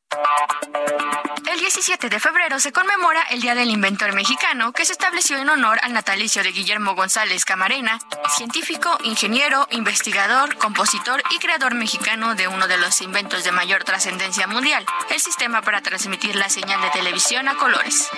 El 1.51 1.59
17 1.59 2.09
de 2.09 2.19
febrero 2.19 2.59
se 2.59 2.71
conmemora 2.71 3.21
el 3.31 3.41
Día 3.41 3.55
del 3.55 3.69
Inventor 3.69 4.13
Mexicano, 4.13 4.73
que 4.73 4.85
se 4.85 4.91
estableció 4.91 5.37
en 5.37 5.49
honor 5.49 5.79
al 5.83 5.93
natalicio 5.93 6.43
de 6.43 6.51
Guillermo 6.51 6.95
González 6.95 7.45
Camarena, 7.45 7.99
científico, 8.35 8.97
ingeniero, 9.03 9.67
investigador, 9.71 10.57
compositor 10.57 11.23
y 11.31 11.39
creador 11.39 11.75
mexicano 11.75 12.35
de 12.35 12.47
uno 12.47 12.67
de 12.67 12.77
los 12.77 13.01
inventos 13.01 13.43
de 13.43 13.51
mayor 13.51 13.83
trascendencia 13.83 14.47
mundial, 14.47 14.85
el 15.09 15.19
sistema 15.19 15.61
para 15.61 15.81
transmitir 15.81 16.35
la 16.35 16.49
señal 16.49 16.81
de 16.81 16.89
televisión 16.89 17.47
a 17.47 17.55
colores. 17.55 18.09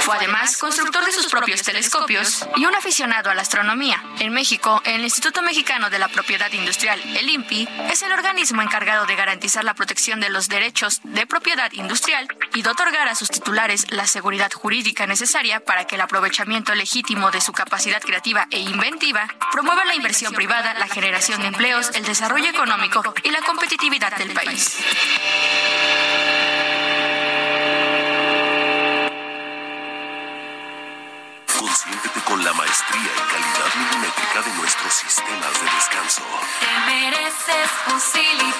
Fue 0.00 0.16
además 0.16 0.56
constructor 0.56 1.04
de 1.04 1.12
sus 1.12 1.26
propios 1.26 1.62
telescopios 1.62 2.46
y 2.56 2.64
un 2.64 2.74
aficionado 2.74 3.30
a 3.30 3.34
la 3.34 3.42
astronomía. 3.42 4.02
En 4.18 4.32
México, 4.32 4.80
el 4.84 5.02
Instituto 5.02 5.42
Mexicano 5.42 5.90
de 5.90 5.98
la 5.98 6.08
Propiedad 6.08 6.50
Industrial, 6.52 7.00
el 7.16 7.28
INPI, 7.28 7.68
es 7.90 8.02
el 8.02 8.12
organismo 8.12 8.62
encargado 8.62 9.06
de 9.06 9.14
garantizar 9.14 9.62
la 9.64 9.74
protección 9.74 10.20
de 10.20 10.30
los 10.30 10.48
derechos 10.48 11.00
de 11.04 11.26
propiedad 11.26 11.70
industrial 11.72 12.28
y 12.54 12.62
de 12.62 12.70
otorgar 12.70 13.08
a 13.08 13.14
sus 13.14 13.30
titulares 13.30 13.90
la 13.90 14.06
seguridad 14.06 14.50
jurídica 14.52 15.06
necesaria 15.06 15.60
para 15.60 15.86
que 15.86 15.96
el 15.96 16.00
aprovechamiento 16.00 16.74
legítimo 16.74 17.30
de 17.30 17.40
su 17.40 17.52
capacidad 17.52 18.00
creativa 18.00 18.46
e 18.50 18.58
inventiva 18.58 19.28
promueva 19.52 19.84
la 19.84 19.94
inversión 19.94 20.32
privada, 20.32 20.74
la 20.74 20.88
generación 20.88 21.42
de 21.42 21.48
empleos, 21.48 21.90
el 21.94 22.04
desarrollo 22.04 22.48
económico 22.48 23.02
y 23.22 23.30
la 23.30 23.42
competitividad 23.42 24.16
del 24.16 24.32
país. 24.32 24.78
Y 33.04 33.30
calidad 33.32 33.70
milimétrica 33.76 34.42
de 34.42 34.52
nuestros 34.54 34.92
sistemas 34.92 35.54
de 35.60 35.66
descanso. 35.76 36.22
Te 36.60 36.90
mereces 36.90 37.70
un 37.92 38.00
Silly 38.00 38.50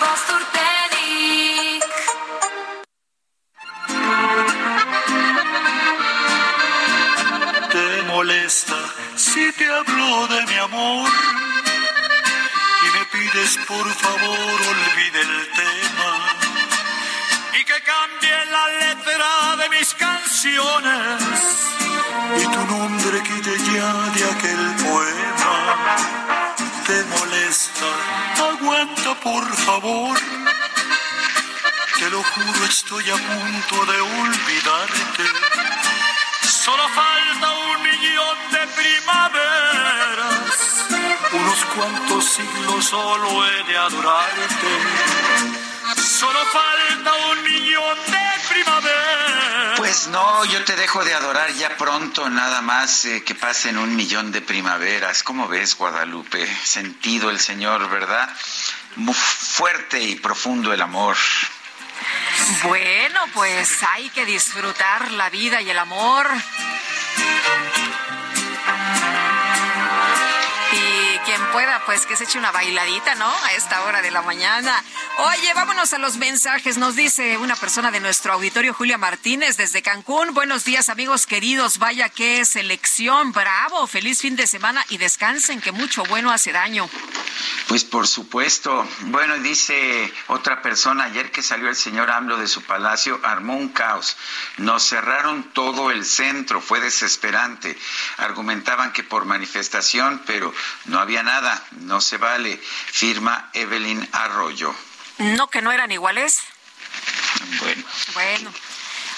te 7.71 8.03
molesta 8.03 8.77
si 9.15 9.53
te 9.53 9.67
hablo 9.67 10.27
de 10.27 10.47
mi 10.47 10.57
amor 10.59 11.09
y 12.83 12.99
me 12.99 13.05
pides 13.13 13.59
por 13.69 13.87
favor 13.95 14.59
olvide 14.73 15.21
el 15.21 15.51
tema 15.53 15.90
y 17.61 17.65
que 17.65 17.81
cambie 17.83 18.47
la 18.47 18.69
letra 18.81 19.57
de 19.57 19.69
mis 19.69 19.95
canciones. 19.95 21.23
Y 22.41 22.45
tu 22.55 22.65
nombre 22.67 23.23
quite 23.23 23.55
ya 23.73 23.93
de 24.17 24.25
aquel 24.33 24.65
poema. 24.85 25.55
Te 26.87 27.05
molesta. 27.15 27.89
Aguanta 28.51 29.15
por 29.21 29.45
favor. 29.67 30.19
Te 31.99 32.11
lo 32.11 32.23
juro 32.23 32.65
estoy 32.65 33.11
a 33.11 33.17
punto 33.17 33.87
de 33.93 34.01
olvidarte. 34.01 35.25
Solo 36.65 36.85
falta 37.01 37.47
un 37.69 37.83
millón 37.83 38.39
de 38.53 38.63
primaveras. 38.79 40.55
Unos 41.33 41.65
cuantos 41.75 42.25
siglos 42.25 42.85
solo 42.87 43.47
he 43.47 43.65
de 43.65 43.77
adorarte. 43.77 44.73
Solo 45.97 46.39
falta 46.53 46.90
Pues 49.91 50.07
no, 50.07 50.45
yo 50.45 50.65
te 50.65 50.77
dejo 50.77 51.05
de 51.05 51.15
adorar 51.15 51.53
ya 51.55 51.77
pronto, 51.77 52.31
nada 52.31 52.63
más 52.63 53.05
eh, 53.07 53.25
que 53.25 53.35
pasen 53.35 53.77
un 53.77 53.97
millón 53.97 54.31
de 54.31 54.41
primaveras. 54.41 55.25
¿Cómo 55.25 55.49
ves, 55.49 55.77
Guadalupe? 55.77 56.47
Sentido 56.63 57.29
el 57.29 57.41
Señor, 57.41 57.91
¿verdad? 57.91 58.31
Muy 58.95 59.13
fuerte 59.13 60.01
y 60.01 60.15
profundo 60.15 60.73
el 60.73 60.81
amor. 60.81 61.17
Bueno, 62.63 63.19
pues 63.35 63.83
hay 63.83 64.09
que 64.11 64.25
disfrutar 64.25 65.11
la 65.11 65.29
vida 65.29 65.61
y 65.61 65.71
el 65.71 65.79
amor. 65.81 66.29
Pueda, 71.53 71.83
pues 71.87 72.07
que 72.07 72.17
se 72.17 72.25
eche 72.25 72.39
una 72.39 72.53
bailadita, 72.53 73.15
¿no? 73.15 73.29
A 73.29 73.53
esta 73.53 73.83
hora 73.85 74.03
de 74.03 74.11
la 74.11 74.23
mañana. 74.23 74.83
Oye, 75.19 75.53
vámonos 75.55 75.93
a 75.93 75.99
los 75.99 76.17
mensajes. 76.17 76.79
Nos 76.79 76.97
dice 76.97 77.37
una 77.39 77.57
persona 77.57 77.91
de 77.91 78.01
nuestro 78.01 78.33
auditorio, 78.33 78.75
Julia 78.75 78.99
Martínez, 78.99 79.57
desde 79.57 79.83
Cancún. 79.83 80.33
Buenos 80.35 80.65
días, 80.65 80.89
amigos 80.89 81.27
queridos. 81.27 81.79
Vaya 81.79 82.09
qué 82.09 82.45
selección. 82.45 83.33
Bravo. 83.33 83.87
Feliz 83.87 84.21
fin 84.21 84.37
de 84.37 84.47
semana 84.47 84.85
y 84.89 84.99
descansen, 84.99 85.61
que 85.61 85.73
mucho 85.73 86.05
bueno 86.05 86.31
hace 86.31 86.53
daño. 86.53 86.89
Pues 87.69 87.85
por 87.85 88.07
supuesto. 88.07 88.87
Bueno, 89.03 89.39
dice 89.39 90.13
otra 90.29 90.63
persona, 90.63 91.05
ayer 91.05 91.31
que 91.31 91.43
salió 91.43 91.69
el 91.69 91.77
señor 91.77 92.11
AMLO 92.11 92.37
de 92.37 92.49
su 92.49 92.63
palacio, 92.63 93.21
armó 93.23 93.57
un 93.57 93.69
caos. 93.69 94.17
Nos 94.59 94.83
cerraron 94.85 95.45
todo 95.53 95.91
el 95.91 96.05
centro, 96.05 96.61
fue 96.61 96.81
desesperante. 96.81 97.77
Argumentaban 98.19 98.93
que 98.93 99.05
por 99.05 99.25
manifestación, 99.25 100.23
pero 100.27 100.53
no 100.87 100.99
había 100.99 101.23
nada, 101.23 101.40
no 101.73 102.01
se 102.01 102.17
vale. 102.17 102.61
Firma 102.93 103.51
Evelyn 103.53 104.09
Arroyo. 104.13 104.75
No, 105.19 105.49
que 105.49 105.63
no 105.63 105.73
eran 105.73 105.93
iguales. 105.93 106.41
Bueno. 107.61 107.85
Bueno. 108.15 108.53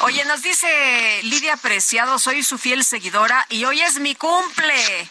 Oye, 0.00 0.24
nos 0.24 0.42
dice 0.42 1.20
Lidia 1.22 1.56
Preciado, 1.56 2.18
soy 2.18 2.42
su 2.42 2.58
fiel 2.58 2.84
seguidora 2.84 3.46
y 3.48 3.64
hoy 3.64 3.80
es 3.82 4.00
mi 4.00 4.14
cumple. 4.14 5.08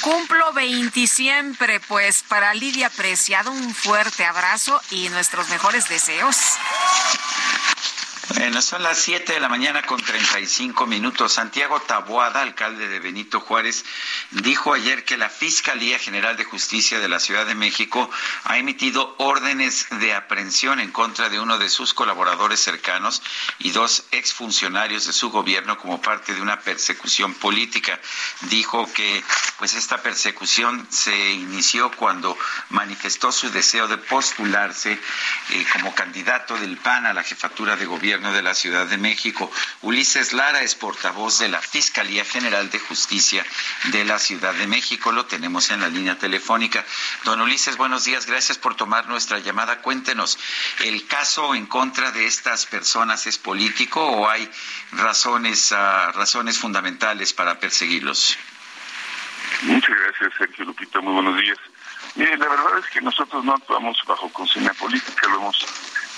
Cumplo 0.00 0.54
20 0.54 1.06
siempre, 1.06 1.78
pues 1.80 2.22
para 2.22 2.54
Lidia 2.54 2.88
Preciado 2.88 3.50
un 3.50 3.74
fuerte 3.74 4.24
abrazo 4.24 4.80
y 4.90 5.10
nuestros 5.10 5.50
mejores 5.50 5.88
deseos. 5.90 6.36
Bueno, 8.36 8.62
son 8.62 8.84
las 8.84 8.98
7 8.98 9.32
de 9.32 9.40
la 9.40 9.48
mañana 9.48 9.82
con 9.82 10.00
35 10.00 10.86
minutos. 10.86 11.32
Santiago 11.32 11.80
Taboada, 11.80 12.42
alcalde 12.42 12.86
de 12.86 13.00
Benito 13.00 13.40
Juárez, 13.40 13.84
dijo 14.30 14.72
ayer 14.72 15.04
que 15.04 15.16
la 15.16 15.28
Fiscalía 15.28 15.98
General 15.98 16.36
de 16.36 16.44
Justicia 16.44 17.00
de 17.00 17.08
la 17.08 17.18
Ciudad 17.18 17.44
de 17.44 17.56
México 17.56 18.08
ha 18.44 18.56
emitido 18.56 19.16
órdenes 19.18 19.88
de 19.98 20.14
aprehensión 20.14 20.78
en 20.78 20.92
contra 20.92 21.28
de 21.28 21.40
uno 21.40 21.58
de 21.58 21.68
sus 21.68 21.92
colaboradores 21.92 22.60
cercanos 22.60 23.20
y 23.58 23.72
dos 23.72 24.04
exfuncionarios 24.12 25.06
de 25.06 25.12
su 25.12 25.30
gobierno 25.30 25.76
como 25.76 26.00
parte 26.00 26.32
de 26.32 26.40
una 26.40 26.60
persecución 26.60 27.34
política. 27.34 27.98
Dijo 28.42 28.90
que 28.92 29.24
pues 29.58 29.74
esta 29.74 30.02
persecución 30.02 30.86
se 30.88 31.32
inició 31.32 31.90
cuando 31.90 32.38
manifestó 32.68 33.32
su 33.32 33.50
deseo 33.50 33.88
de 33.88 33.98
postularse 33.98 34.92
eh, 34.92 35.66
como 35.72 35.94
candidato 35.94 36.56
del 36.56 36.76
PAN 36.76 37.06
a 37.06 37.12
la 37.12 37.24
jefatura 37.24 37.76
de 37.76 37.86
gobierno 37.86 38.19
de 38.28 38.42
la 38.42 38.52
Ciudad 38.54 38.86
de 38.86 38.98
México. 38.98 39.50
Ulises 39.80 40.34
Lara 40.34 40.60
es 40.62 40.74
portavoz 40.74 41.38
de 41.38 41.48
la 41.48 41.60
Fiscalía 41.62 42.24
General 42.24 42.68
de 42.70 42.78
Justicia 42.78 43.44
de 43.84 44.04
la 44.04 44.18
Ciudad 44.18 44.52
de 44.52 44.66
México. 44.66 45.10
Lo 45.10 45.24
tenemos 45.24 45.70
en 45.70 45.80
la 45.80 45.88
línea 45.88 46.18
telefónica. 46.18 46.84
Don 47.24 47.40
Ulises, 47.40 47.78
buenos 47.78 48.04
días. 48.04 48.26
Gracias 48.26 48.58
por 48.58 48.74
tomar 48.74 49.08
nuestra 49.08 49.38
llamada. 49.38 49.80
Cuéntenos, 49.80 50.38
¿el 50.80 51.06
caso 51.06 51.54
en 51.54 51.66
contra 51.66 52.12
de 52.12 52.26
estas 52.26 52.66
personas 52.66 53.26
es 53.26 53.38
político 53.38 54.04
o 54.04 54.28
hay 54.28 54.48
razones, 54.92 55.72
uh, 55.72 56.12
razones 56.12 56.58
fundamentales 56.58 57.32
para 57.32 57.58
perseguirlos? 57.58 58.36
Muchas 59.62 59.96
gracias, 59.98 60.32
Sergio 60.36 60.66
Lupita. 60.66 61.00
Muy 61.00 61.14
buenos 61.14 61.40
días. 61.40 61.58
Mire, 62.16 62.36
la 62.36 62.48
verdad 62.48 62.78
es 62.78 62.86
que 62.90 63.00
nosotros 63.00 63.44
no 63.44 63.54
actuamos 63.54 63.96
bajo 64.06 64.28
consigna 64.32 64.74
política, 64.74 65.28
lo 65.28 65.36
hemos 65.36 65.64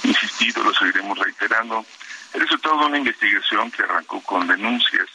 insistido, 0.05 0.63
lo 0.63 0.75
seguiremos 0.75 1.19
reiterando. 1.19 1.85
El 2.33 2.41
resultado 2.41 2.79
de 2.81 2.87
una 2.87 2.99
investigación 2.99 3.71
que 3.71 3.83
arrancó 3.83 4.21
con 4.23 4.47
denuncias 4.47 5.07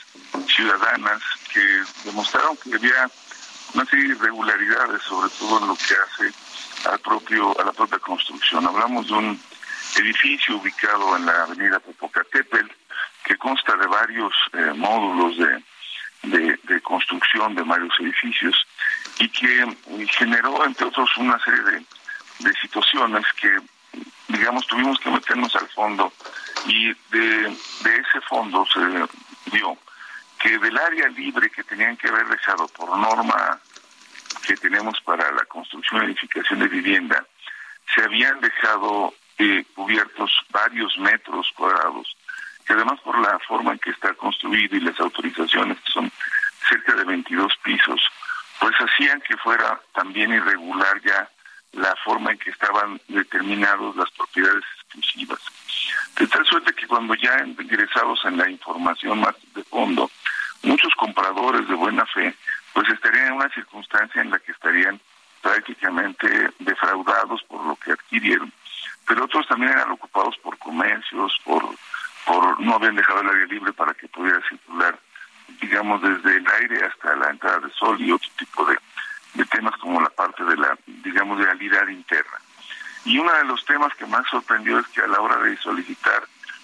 ciudadanas 0.48 1.22
que 1.54 1.84
demostraron 2.06 2.58
que 2.58 2.76
había 2.76 3.10
una 3.74 3.86
serie 3.86 4.10
de 4.10 4.16
irregularidades, 4.16 5.02
sobre 5.04 5.30
todo 5.32 5.60
en 5.60 5.68
lo 5.68 5.76
que 5.76 5.96
hace 5.96 6.34
al 6.90 7.00
propio, 7.00 7.60
a 7.60 7.66
la 7.66 7.74
propia 7.74 8.00
construcción. 8.00 8.66
Hablamos 8.66 9.08
de 9.08 9.14
un 9.14 9.42
edificio 9.98 10.58
ubicado 10.58 11.18
en 11.18 11.26
la 11.26 11.44
avenida 11.44 11.80
Popocatépetl, 11.80 12.72
que 13.24 13.38
consta 13.38 13.76
de 13.76 13.88
varios 13.88 14.34
eh, 14.54 14.74
módulos 14.76 15.38
de, 15.38 16.60
de, 16.64 16.82
construcción 16.82 17.56
de 17.56 17.64
varios 17.64 17.94
edificios 18.00 18.56
y 19.20 19.28
que 19.30 19.78
generó, 20.18 20.64
entre 20.66 20.88
otros, 20.88 21.10
una 21.18 21.38
serie 21.44 21.62
de, 21.62 21.86
de 22.40 22.54
situaciones 22.62 23.26
que 23.40 23.58
digamos, 24.28 24.66
tuvimos 24.68 25.00
que 25.00 25.10
meternos 25.10 25.56
al 25.56 25.68
fondo. 25.70 26.12
Y 26.68 26.94
de, 27.12 27.48
ese 27.48 28.22
fondo 28.28 28.66
se 28.66 28.80
vio 29.52 29.78
que 30.40 30.58
del 30.60 30.78
área 30.78 31.08
libre 31.10 31.50
que 31.50 31.64
tenían 31.64 31.98
que 31.98 32.10
haber 32.10 32.28
dejado 32.28 32.68
por 32.70 32.98
norma 32.98 33.60
que 34.46 34.56
tenemos 34.56 35.00
para 35.02 35.32
la 35.32 35.46
construcción 35.46 36.02
y 36.02 36.06
edificación 36.06 36.60
de 36.60 36.68
vivienda, 36.68 37.26
se 37.94 38.04
habían 38.04 38.40
dejado 38.40 39.14
eh, 39.38 39.66
cubiertos 39.76 40.32
varios 40.50 40.98
metros 41.00 41.52
cuadrados, 41.56 42.16
que 42.66 42.74
además 42.74 43.00
por 43.02 43.18
la 43.20 43.40
forma 43.40 43.74
en 43.74 43.80
que 43.80 43.92
está 43.92 44.14
construido 44.14 44.76
y 44.76 44.82
las 44.82 45.00
autorizaciones, 45.00 45.78
que 45.82 45.92
son 45.92 46.12
cerca 46.70 46.94
de 46.94 47.04
22 47.04 47.54
pisos, 47.64 48.02
pues 48.60 48.74
hacían 48.78 49.22
que 49.22 49.38
fuera 49.38 49.80
también 49.94 50.34
irregular 50.34 51.02
ya 51.02 51.30
la 51.74 51.96
forma 52.04 52.32
en 52.32 52.38
que 52.40 52.50
estaban 52.50 53.00
determinados 53.08 53.96
las 53.96 54.10
propiedades 54.12 54.64
exclusivas. 54.76 55.40
De 56.18 56.28
tal 56.28 56.46
suerte 56.46 56.74
que 56.74 56.88
cuando 56.88 57.14
ya 57.16 57.44
ingresados 57.46 58.24
en 58.26 58.38
la 58.38 58.50
información 58.50 59.20
más 59.20 59.36
de 59.54 59.64
fondo, 59.64 60.10
muchos 60.64 60.94
compradores 60.96 61.68
de 61.68 61.76
buena 61.76 62.06
fe, 62.08 62.36
pues 62.74 62.90
estarían 62.90 63.28
en 63.28 63.34
una 63.34 63.50
circunstancia 63.50 64.22
en 64.22 64.32
la 64.32 64.40
que 64.40 64.52
estarían 64.52 65.00
prácticamente 65.42 66.52
defraudados 66.60 67.44
por 67.44 67.64
lo 67.66 67.76
que 67.76 67.92
adquirieron. 67.92 68.52
Pero 69.08 69.26
otros 69.26 69.48
también 69.48 69.72
eran 69.72 69.92
ocupados 69.92 70.38
por 70.38 70.58
comercios, 70.58 71.40
por, 71.44 71.64
por 72.26 72.60
no 72.60 72.76
habían 72.76 72.96
dejado 72.96 73.22
el 73.22 73.30
área 73.30 73.46
libre 73.46 73.72
para 73.74 73.94
que 73.94 74.08
pudiera 74.08 74.42
circular, 74.50 75.00
digamos, 75.62 76.02
desde 76.02 76.38
el 76.38 76.46
aire 76.62 76.86
hasta 76.86 77.16
la 77.16 77.30
entrada 77.30 77.60
de 77.60 77.72
sol 77.72 78.00
y 78.02 78.12
otro 78.12 78.30
tipo 78.38 78.66
de, 78.66 78.78
de 79.38 79.46
temas 79.46 79.78
como 79.78 80.02
la 80.02 80.10
parte 80.10 80.44
de 80.44 80.58
la, 80.58 80.78
digamos, 80.88 81.40
realidad 81.40 81.88
interna. 81.88 82.38
Y 83.06 83.20
uno 83.20 83.32
de 83.34 83.46
los 83.46 83.64
temas 83.66 83.94
que 83.96 84.06
más 84.08 84.28
sorprendió 84.30 84.80
es 84.80 84.88
que 84.88 85.02
a 85.02 85.08
la 85.08 85.22
hora 85.22 85.38
de 85.38 85.56
solicitar 85.58 86.24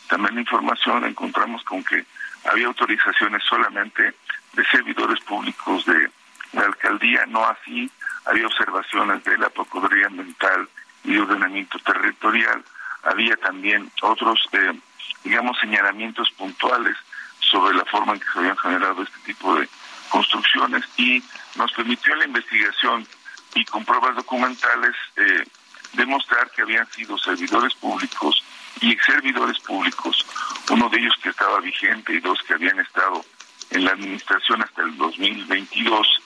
también 0.10 0.36
la 0.36 0.42
información 0.42 1.06
encontramos 1.06 1.64
con 1.64 1.84
que 1.84 2.06
había 2.46 2.68
autorizaciones 2.68 3.44
solamente 3.44 4.14
de 4.54 4.66
servidores 4.66 5.20
públicos 5.22 5.86
de 5.86 6.12
la 6.54 6.66
alcaldía, 6.66 7.26
no 7.28 7.46
así, 7.46 7.90
había 8.26 8.48
observaciones 8.48 9.24
de 9.24 9.38
la 9.38 9.50
Procuraduría 9.50 10.08
Ambiental 10.08 10.68
y 11.04 11.14
de 11.14 11.22
Ordenamiento 11.22 11.80
Territorial, 11.80 12.64
había 13.04 13.36
también 13.38 13.92
otros, 14.02 14.48
eh, 14.52 14.74
digamos, 15.24 15.58
señalamientos 15.60 16.32
puntuales 16.32 16.98
sobre 17.40 17.76
la 17.76 17.86
forma 17.86 18.14
en 18.14 18.20
que 18.20 18.26
se 18.32 18.40
habían 18.40 18.58
generado 18.58 19.04
este 19.04 19.20
tipo 19.26 19.56
de 19.56 19.68
construcciones 20.10 20.84
y 20.98 21.24
nos 21.56 21.72
permitió 21.74 22.16
la 22.16 22.26
investigación 22.26 23.08
y 23.56 23.66
con 23.66 23.86
pruebas 23.86 24.16
documentales 24.16 24.96
eh, 25.16 25.44
demostrar 25.94 26.50
que 26.52 26.64
habían 26.64 26.90
sido 26.92 27.18
servidores 27.18 27.74
públicos 27.76 28.44
y 28.82 28.92
ex 28.92 29.06
servidores 29.06 29.60
públicos, 29.60 30.26
uno 30.70 30.90
de 30.90 31.00
ellos 31.00 31.14
que 31.22 31.30
estaba 31.30 31.60
vigente 31.60 32.14
y 32.14 32.20
dos 32.20 32.40
que 32.44 32.54
habían 32.54 32.80
estado 32.80 33.24
en 33.70 33.86
la 33.86 33.92
administración 33.92 34.62
hasta 34.64 34.82
el 34.84 34.98
2022, 34.98 36.22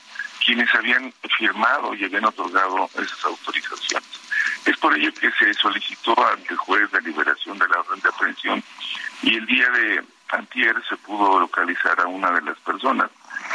quienes 0.45 0.73
habían 0.73 1.13
firmado 1.37 1.93
y 1.93 2.05
habían 2.05 2.25
otorgado 2.25 2.89
esas 2.95 3.25
autorizaciones. 3.25 4.09
Es 4.65 4.77
por 4.77 4.97
ello 4.97 5.13
que 5.13 5.31
se 5.31 5.53
solicitó 5.53 6.15
ante 6.25 6.53
el 6.53 6.57
juez 6.57 6.89
de 6.91 7.01
liberación 7.01 7.57
de 7.57 7.67
la 7.67 7.79
orden 7.79 7.99
de 7.99 8.09
aprehensión 8.09 8.63
y 9.21 9.35
el 9.35 9.45
día 9.45 9.69
de 9.69 10.03
antier 10.29 10.75
se 10.87 10.97
pudo 10.97 11.39
localizar 11.39 11.99
a 12.01 12.07
una 12.07 12.31
de 12.31 12.41
las 12.41 12.59
personas 12.59 13.09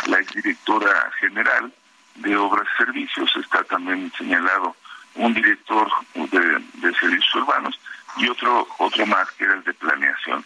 la 0.07 0.19
exdirectora 0.19 1.11
general 1.21 1.73
de 2.17 2.37
Obras 2.37 2.67
y 2.75 2.85
Servicios, 2.85 3.31
está 3.37 3.65
también 3.65 4.13
señalado 4.17 4.77
un 5.15 5.35
director 5.35 5.89
de, 6.15 6.95
servicios 6.95 7.35
urbanos 7.35 7.79
y 8.17 8.29
otro, 8.29 8.67
otro 8.79 9.07
más 9.07 9.31
que 9.33 9.45
era 9.45 9.55
el 9.55 9.65
de 9.65 9.75
planeación. 9.75 10.45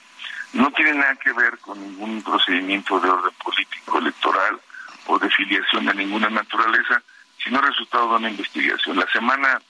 No 0.52 0.70
tiene 0.72 0.94
nada 0.94 1.14
que 1.16 1.32
ver 1.32 1.58
con 1.58 1.80
ningún 1.80 2.22
procedimiento 2.22 3.00
de 3.00 3.10
orden 3.10 3.34
político, 3.42 3.98
electoral 3.98 4.60
o 5.06 5.18
de 5.18 5.30
filiación 5.30 5.86
de 5.86 5.94
ninguna 5.94 6.30
naturaleza, 6.30 7.02
sino 7.42 7.60
resultado 7.60 8.10
de 8.10 8.16
una 8.16 8.30
investigación. 8.30 8.96
La 8.96 9.06
semana 9.10 9.60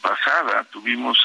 pasada 0.00 0.64
tuvimos, 0.64 1.18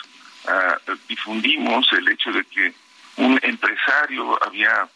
ah, 0.48 0.78
difundimos 1.08 1.92
el 1.94 2.08
hecho 2.08 2.32
de 2.32 2.44
que 2.46 2.74
un 3.18 3.40
empresario 3.44 4.40
había 4.44 4.88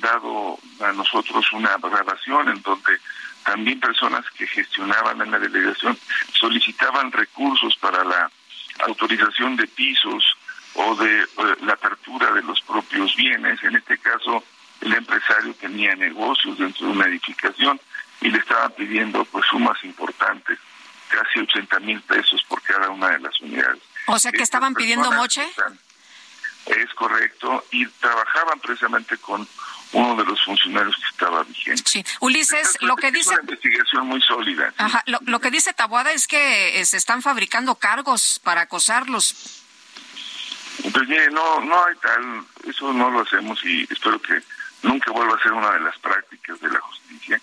dado 0.00 0.58
a 0.80 0.92
nosotros 0.92 1.44
una 1.52 1.76
grabación 1.76 2.48
en 2.48 2.62
donde 2.62 2.98
también 3.44 3.78
personas 3.78 4.24
que 4.36 4.46
gestionaban 4.46 5.20
en 5.20 5.30
la 5.30 5.38
delegación 5.38 5.98
solicitaban 6.32 7.12
recursos 7.12 7.76
para 7.76 8.02
la 8.04 8.30
autorización 8.86 9.56
de 9.56 9.66
pisos 9.68 10.24
o 10.74 10.96
de 10.96 11.22
eh, 11.22 11.26
la 11.62 11.74
apertura 11.74 12.32
de 12.32 12.42
los 12.42 12.60
propios 12.62 13.14
bienes. 13.16 13.62
En 13.62 13.76
este 13.76 13.98
caso, 13.98 14.42
el 14.80 14.94
empresario 14.94 15.54
tenía 15.54 15.94
negocios 15.94 16.58
dentro 16.58 16.86
de 16.86 16.92
una 16.92 17.06
edificación 17.06 17.80
y 18.20 18.30
le 18.30 18.38
estaban 18.38 18.72
pidiendo 18.72 19.24
pues 19.26 19.44
sumas 19.46 19.82
importantes, 19.84 20.58
casi 21.08 21.40
80 21.40 21.80
mil 21.80 22.00
pesos 22.02 22.42
por 22.48 22.62
cada 22.62 22.90
una 22.90 23.10
de 23.10 23.20
las 23.20 23.40
unidades. 23.40 23.82
O 24.06 24.18
sea 24.18 24.32
que 24.32 24.42
estaban 24.42 24.74
pidiendo 24.74 25.10
moche. 25.12 25.46
Es 26.66 26.94
correcto, 26.94 27.62
y 27.72 27.86
trabajaban 27.86 28.58
precisamente 28.58 29.18
con 29.18 29.46
uno 29.94 30.16
de 30.16 30.24
los 30.24 30.42
funcionarios 30.44 30.96
que 30.96 31.06
estaba 31.10 31.42
vigente. 31.44 31.82
Sí, 31.86 32.04
Ulises, 32.20 32.76
lo 32.80 32.96
que 32.96 33.12
dice... 33.12 33.30
una 33.30 33.42
investigación 33.42 34.06
muy 34.06 34.20
sólida. 34.20 34.72
Ajá, 34.76 35.02
lo, 35.06 35.40
que 35.40 35.50
dice 35.50 35.72
Tabuada 35.72 36.12
es 36.12 36.26
que 36.26 36.80
eh, 36.80 36.84
se 36.84 36.96
están 36.96 37.22
fabricando 37.22 37.76
cargos 37.76 38.40
para 38.42 38.62
acosarlos. 38.62 39.62
Pues 40.82 41.08
mire, 41.08 41.30
no, 41.30 41.60
no 41.60 41.84
hay 41.84 41.94
tal, 41.96 42.44
eso 42.68 42.92
no 42.92 43.08
lo 43.08 43.20
hacemos 43.20 43.64
y 43.64 43.86
espero 43.88 44.20
que 44.20 44.42
nunca 44.82 45.12
vuelva 45.12 45.36
a 45.36 45.42
ser 45.42 45.52
una 45.52 45.70
de 45.72 45.80
las 45.80 45.96
prácticas 45.98 46.60
de 46.60 46.68
la 46.70 46.80
justicia. 46.80 47.40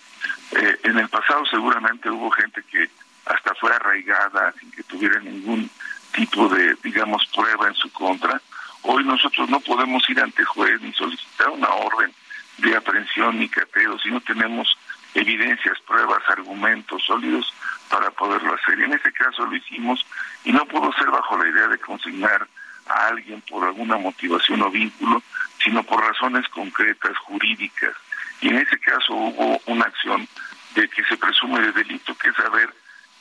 Eh, 0.52 0.80
en 0.84 0.98
el 0.98 1.08
pasado 1.08 1.44
seguramente 1.46 2.10
hubo 2.10 2.30
gente 2.30 2.62
que 2.70 2.90
hasta 3.24 3.54
fue 3.54 3.74
arraigada 3.74 4.52
sin 4.60 4.70
que 4.70 4.82
tuviera 4.82 5.18
ningún 5.20 5.70
tipo 6.12 6.48
de, 6.48 6.76
digamos, 6.82 7.26
prueba 7.34 7.68
en 7.68 7.74
su 7.74 7.90
contra. 7.92 8.40
Hoy 8.82 9.04
nosotros 9.04 9.48
no 9.48 9.60
podemos 9.60 10.08
ir 10.10 10.20
ante 10.20 10.44
juez 10.44 10.80
ni 10.82 10.92
solicitar 10.92 11.48
una 11.48 11.68
orden 11.68 12.12
de 12.58 12.76
aprehensión 12.76 13.38
ni 13.38 13.48
cateo 13.48 13.98
si 13.98 14.10
no 14.10 14.20
tenemos 14.20 14.76
evidencias, 15.14 15.78
pruebas, 15.86 16.22
argumentos 16.28 17.02
sólidos 17.04 17.52
para 17.88 18.10
poderlo 18.10 18.54
hacer. 18.54 18.78
Y 18.78 18.84
en 18.84 18.94
este 18.94 19.12
caso 19.12 19.44
lo 19.44 19.54
hicimos 19.54 20.04
y 20.44 20.52
no 20.52 20.64
pudo 20.66 20.92
ser 20.94 21.10
bajo 21.10 21.36
la 21.36 21.48
idea 21.48 21.68
de 21.68 21.78
consignar 21.78 22.46
a 22.86 23.06
alguien 23.08 23.42
por 23.42 23.64
alguna 23.64 23.96
motivación 23.96 24.62
o 24.62 24.70
vínculo, 24.70 25.22
sino 25.62 25.82
por 25.82 26.00
razones 26.00 26.48
concretas, 26.48 27.16
jurídicas. 27.18 27.94
Y 28.40 28.48
en 28.48 28.56
ese 28.56 28.78
caso 28.78 29.14
hubo 29.14 29.60
una 29.66 29.84
acción 29.84 30.26
de 30.74 30.88
que 30.88 31.04
se 31.04 31.16
presume 31.16 31.60
de 31.60 31.72
delito, 31.72 32.16
que 32.16 32.28
es 32.28 32.38
haber 32.40 32.72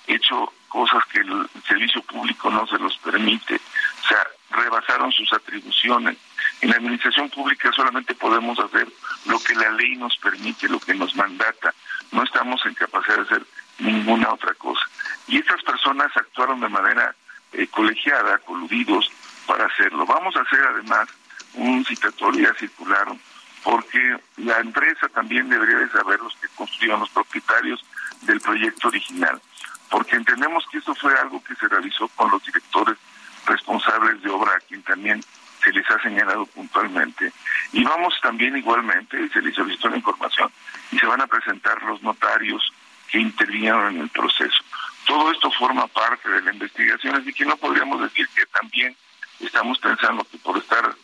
hecho 0.08 0.52
cosas 0.68 1.04
que 1.12 1.20
el 1.20 1.50
servicio 1.68 2.02
público 2.04 2.50
no 2.50 2.66
se 2.68 2.78
los 2.80 2.98
permite. 3.00 3.56
O 3.56 4.08
sea, 4.08 4.26
rebasaron 4.52 5.12
sus 5.12 5.32
atribuciones. 5.34 6.18
En 6.62 6.70
la 6.70 6.76
administración 6.76 7.30
pública 7.30 7.72
solamente 7.72 8.14
podemos 8.16 8.60
hacer 8.60 8.88
lo 9.26 9.40
que 9.40 9.56
la 9.56 9.72
ley 9.72 9.96
nos 9.96 10.16
permite, 10.18 10.70
lo 10.70 10.80
que 10.80 10.94
nos 10.94 11.16
mandata. 11.16 11.74
No 12.12 12.24
estamos 12.24 12.66
en 12.66 12.74
capacidad 12.74 13.18
de 13.18 13.22
hacer 13.24 13.46
ninguna 13.80 14.32
otra 14.34 14.54
cosa. 14.56 14.82
Y 15.28 15.38
estas 15.38 15.62
personas 15.64 16.12
actuaron 16.16 16.60
de 16.60 16.70
manera 16.70 17.16
eh, 17.54 17.68
colegiada, 17.68 18.38
coludidos 18.40 19.10
para 19.46 19.66
hacerlo. 19.66 20.06
Vamos 20.06 20.36
a 20.36 20.42
hacer 20.42 20.60
además 20.64 21.10
un 21.56 21.84
citatorio, 21.86 22.48
ya 22.48 22.60
circularon, 22.60 23.20
porque 23.64 24.18
la 24.38 24.60
empresa 24.60 25.08
también 25.10 25.50
debería 25.50 25.78
de 25.78 25.90
saber 25.90 26.20
los 26.20 26.36
que 26.38 26.48
construyeron 26.56 27.02
los 27.02 27.10
propietarios 27.10 27.84
del 28.22 28.40
proyecto 28.40 28.88
original, 28.88 29.42
porque 29.90 30.16
entendemos 30.16 30.64
que 30.72 30.78
esto 30.78 30.96
fue 30.96 31.14
algo 31.20 31.44
que 31.44 31.56
se 31.56 31.68
realizó 31.68 32.08
con 32.10 32.32
los 32.32 32.44
directores 32.46 32.98
responsables 33.46 34.22
de 34.22 34.30
obra, 34.30 34.52
a 34.56 34.60
quien 34.60 34.82
también 34.84 35.24
se 35.64 35.72
les 35.72 35.90
ha 35.90 36.02
señalado 36.02 36.46
puntualmente. 36.48 37.32
Y 37.72 37.84
vamos 37.84 38.14
también 38.22 38.58
igualmente, 38.58 39.30
se 39.30 39.42
les 39.42 39.56
solicitó 39.56 39.90
la 39.90 39.98
información, 39.98 40.52
y 40.92 40.98
se 40.98 41.06
van 41.06 41.22
a 41.22 41.28
presentar 41.28 41.82
los 41.84 42.02
notarios 42.02 42.72
que 43.10 43.20
intervinieron 43.20 43.96
en 43.96 44.02
el 44.02 44.10
proceso. 44.10 44.64
Todo 45.06 45.32
esto 45.32 45.52
forma 45.52 45.88
parte 45.88 46.30
de 46.30 46.42
la 46.42 46.54
investigación, 46.54 47.16
así 47.16 47.34
que 47.34 47.46
no 47.46 47.58
podríamos 47.58 48.02
decir 48.02 48.28
que 48.36 48.46
también 48.48 48.96
estamos 49.40 49.80
pensando 49.80 50.24
que 50.24 50.38
por 50.38 50.58
estar 50.58 50.96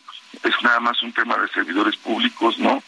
es 0.42 0.62
nada 0.62 0.80
más 0.80 1.02
un 1.02 1.12
tema 1.12 1.36
de 1.36 1.48
servidores 1.48 1.96
públicos, 1.96 2.58
¿no? 2.58 2.82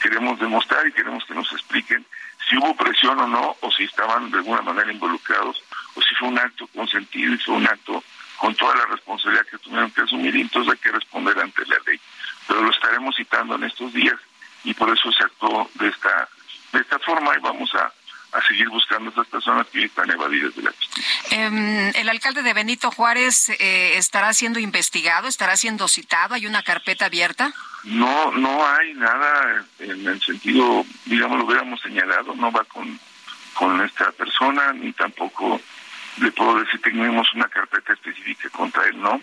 Queremos 0.00 0.38
demostrar 0.38 0.86
y 0.86 0.92
queremos 0.92 1.24
que 1.24 1.34
nos 1.34 1.50
expliquen 1.52 2.04
si 2.48 2.56
hubo 2.56 2.74
presión 2.76 3.18
o 3.20 3.26
no, 3.26 3.56
o 3.60 3.70
si 3.70 3.84
estaban 3.84 4.30
de 4.30 4.38
alguna 4.38 4.62
manera 4.62 4.92
involucrados, 4.92 5.62
o 5.94 6.02
si 6.02 6.14
fue 6.16 6.28
un 6.28 6.38
acto 6.38 6.66
consentido 6.68 7.34
y 7.34 7.38
fue 7.38 7.54
un 7.54 7.66
acto 7.66 8.02
con 8.42 8.56
toda 8.56 8.74
la 8.74 8.86
responsabilidad 8.86 9.46
que 9.46 9.58
tuvieron 9.58 9.88
que 9.92 10.00
asumir 10.00 10.34
y 10.34 10.40
entonces 10.40 10.72
hay 10.72 10.78
que 10.80 10.90
responder 10.90 11.38
ante 11.38 11.64
la 11.64 11.76
ley. 11.86 12.00
Pero 12.48 12.60
lo 12.60 12.72
estaremos 12.72 13.14
citando 13.14 13.54
en 13.54 13.62
estos 13.62 13.92
días 13.92 14.16
y 14.64 14.74
por 14.74 14.90
eso 14.90 15.12
se 15.12 15.22
actuó 15.22 15.70
de 15.74 15.86
esta, 15.86 16.28
de 16.72 16.80
esta 16.80 16.98
forma 16.98 17.36
y 17.36 17.40
vamos 17.40 17.72
a 17.76 17.92
a 18.32 18.40
seguir 18.48 18.66
buscando 18.70 19.10
a 19.10 19.12
esas 19.12 19.26
personas 19.26 19.66
que 19.66 19.84
están 19.84 20.10
evadidas 20.10 20.56
de 20.56 20.62
la 20.62 20.72
justicia. 20.72 21.04
Em, 21.30 21.92
el 21.94 22.08
alcalde 22.08 22.42
de 22.42 22.54
Benito 22.54 22.90
Juárez 22.90 23.50
eh, 23.50 23.98
estará 23.98 24.32
siendo 24.32 24.58
investigado, 24.58 25.28
estará 25.28 25.54
siendo 25.58 25.86
citado, 25.86 26.34
¿hay 26.34 26.46
una 26.46 26.62
carpeta 26.62 27.04
abierta? 27.04 27.52
No, 27.84 28.32
no 28.32 28.66
hay 28.66 28.94
nada 28.94 29.66
en 29.80 30.06
el 30.06 30.20
sentido, 30.22 30.86
digamos, 31.04 31.38
lo 31.38 31.44
hubiéramos 31.44 31.78
señalado, 31.82 32.34
no 32.34 32.50
va 32.50 32.64
con, 32.64 32.98
con 33.52 33.84
esta 33.84 34.10
persona, 34.12 34.72
ni 34.72 34.94
tampoco 34.94 35.60
le 36.18 36.32
puedo 36.32 36.58
decir 36.58 36.80
que 36.80 36.90
tenemos 36.90 37.32
una 37.34 37.48
carpeta 37.48 37.92
específica 37.92 38.48
contra 38.50 38.84
él, 38.86 39.00
no. 39.00 39.20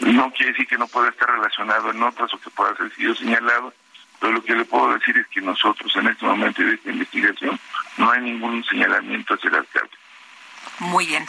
No 0.00 0.32
quiere 0.32 0.52
decir 0.52 0.66
que 0.66 0.78
no 0.78 0.88
pueda 0.88 1.10
estar 1.10 1.28
relacionado 1.30 1.90
en 1.90 2.02
otras 2.02 2.32
o 2.32 2.40
que 2.40 2.50
pueda 2.50 2.74
ser 2.76 2.94
sido 2.94 3.14
señalado, 3.14 3.74
pero 4.18 4.32
lo 4.32 4.44
que 4.44 4.54
le 4.54 4.64
puedo 4.64 4.94
decir 4.94 5.16
es 5.16 5.26
que 5.28 5.40
nosotros 5.40 5.94
en 5.96 6.08
este 6.08 6.24
momento 6.24 6.62
de 6.62 6.74
esta 6.74 6.90
investigación 6.90 7.58
no 7.96 8.10
hay 8.10 8.20
ningún 8.22 8.64
señalamiento 8.64 9.34
hacia 9.34 9.48
el 9.48 9.56
alcalde. 9.56 9.90
Muy 10.78 11.06
bien. 11.06 11.26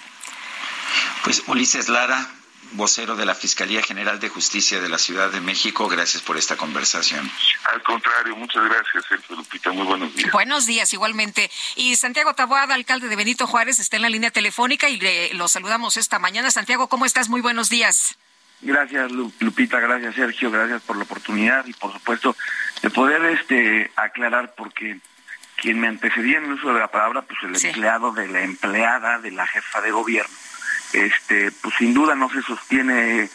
Pues 1.24 1.44
Ulises 1.48 1.90
Lara, 1.90 2.26
vocero 2.72 3.16
de 3.16 3.26
la 3.26 3.36
Fiscalía 3.36 3.82
General 3.82 4.20
de 4.20 4.30
Justicia 4.30 4.82
de 4.82 4.90
la 4.90 4.98
Ciudad 4.98 5.32
de 5.32 5.42
México, 5.42 5.88
gracias 5.88 6.22
por 6.24 6.38
esta 6.38 6.56
conversación. 6.58 7.30
Al 7.74 7.82
contrario, 7.84 8.36
muchas 8.36 8.64
gracias, 8.64 9.06
Sergio 9.08 9.36
Lupita. 9.36 9.72
Muy 9.72 9.86
buenos 9.86 10.16
días. 10.16 10.32
Buenos 10.32 10.66
días, 10.66 10.94
igualmente. 10.94 11.52
Y 11.76 11.96
Santiago 11.96 12.34
Taboada, 12.34 12.76
alcalde 12.76 13.08
de 13.10 13.16
Benito 13.16 13.48
Juárez, 13.48 13.80
está 13.80 13.96
en 13.96 14.04
la 14.04 14.10
línea 14.10 14.32
telefónica 14.32 14.90
y 14.90 15.00
le, 15.00 15.34
lo 15.34 15.48
saludamos 15.48 15.98
esta 15.98 16.20
mañana. 16.20 16.52
Santiago, 16.52 16.88
¿cómo 16.88 17.06
estás? 17.06 17.30
Muy 17.30 17.42
buenos 17.42 17.70
días. 17.70 18.18
Gracias, 18.62 19.12
Lupita, 19.12 19.80
gracias, 19.80 20.14
Sergio, 20.16 20.52
gracias 20.52 20.84
por 20.84 20.96
la 20.96 21.04
oportunidad 21.04 21.66
y, 21.66 21.74
por 21.74 21.92
supuesto, 21.94 22.36
de 22.84 22.92
poder 22.92 23.26
este 23.26 23.92
aclarar 23.96 24.54
porque 24.56 25.00
quien 25.58 25.80
me 25.80 25.88
antecedía 25.88 26.38
en 26.38 26.46
el 26.46 26.54
uso 26.54 26.74
de 26.74 26.80
la 26.80 26.88
palabra, 26.88 27.24
pues 27.24 27.40
el 27.44 27.56
empleado 27.66 28.12
de 28.12 28.28
la 28.28 28.42
empleada 28.42 29.20
de 29.20 29.32
la 29.32 29.48
jefa 29.48 29.82
de 29.82 29.92
gobierno, 29.92 30.34
este, 30.94 31.52
pues 31.52 31.76
sin 31.78 31.94
duda 31.94 32.16
no 32.16 32.30
se 32.30 32.42
sostiene 32.42 33.30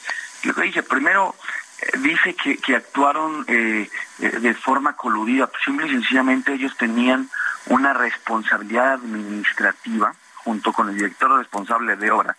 lo 0.45 0.55
que 0.55 0.63
dice. 0.63 0.83
Primero, 0.83 1.35
eh, 1.81 1.99
dice 1.99 2.35
que, 2.35 2.59
que 2.59 2.77
actuaron 2.77 3.45
eh, 3.49 3.89
eh, 4.21 4.39
de 4.41 4.55
forma 4.55 4.95
coludida, 4.95 5.47
pues 5.47 5.63
simple 5.65 5.87
y 5.87 5.91
sencillamente 5.91 6.53
ellos 6.53 6.77
tenían 6.77 7.29
una 7.67 7.93
responsabilidad 7.93 8.95
administrativa 8.95 10.15
junto 10.37 10.73
con 10.73 10.89
el 10.89 10.97
director 10.97 11.37
responsable 11.39 11.97
de 11.97 12.11
obra, 12.11 12.37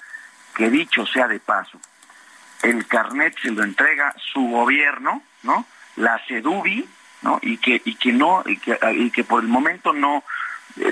que 0.56 0.70
dicho 0.70 1.06
sea 1.06 1.28
de 1.28 1.40
paso, 1.40 1.80
el 2.64 2.88
carnet 2.88 3.38
se 3.42 3.52
lo 3.52 3.64
entrega 3.64 4.16
su 4.34 4.42
gobierno, 4.42 5.22
¿no? 5.44 5.66
La 5.98 6.20
CEDUBI, 6.28 6.88
¿no? 7.22 7.40
Y 7.42 7.58
que, 7.58 7.82
y 7.84 7.96
que 7.96 8.14
no, 8.14 8.44
y 8.46 8.58
que, 8.58 8.78
y 8.94 9.12
que 9.12 9.24
por 9.24 9.44
el 9.44 9.50
momento 9.50 9.94
no, 9.94 10.24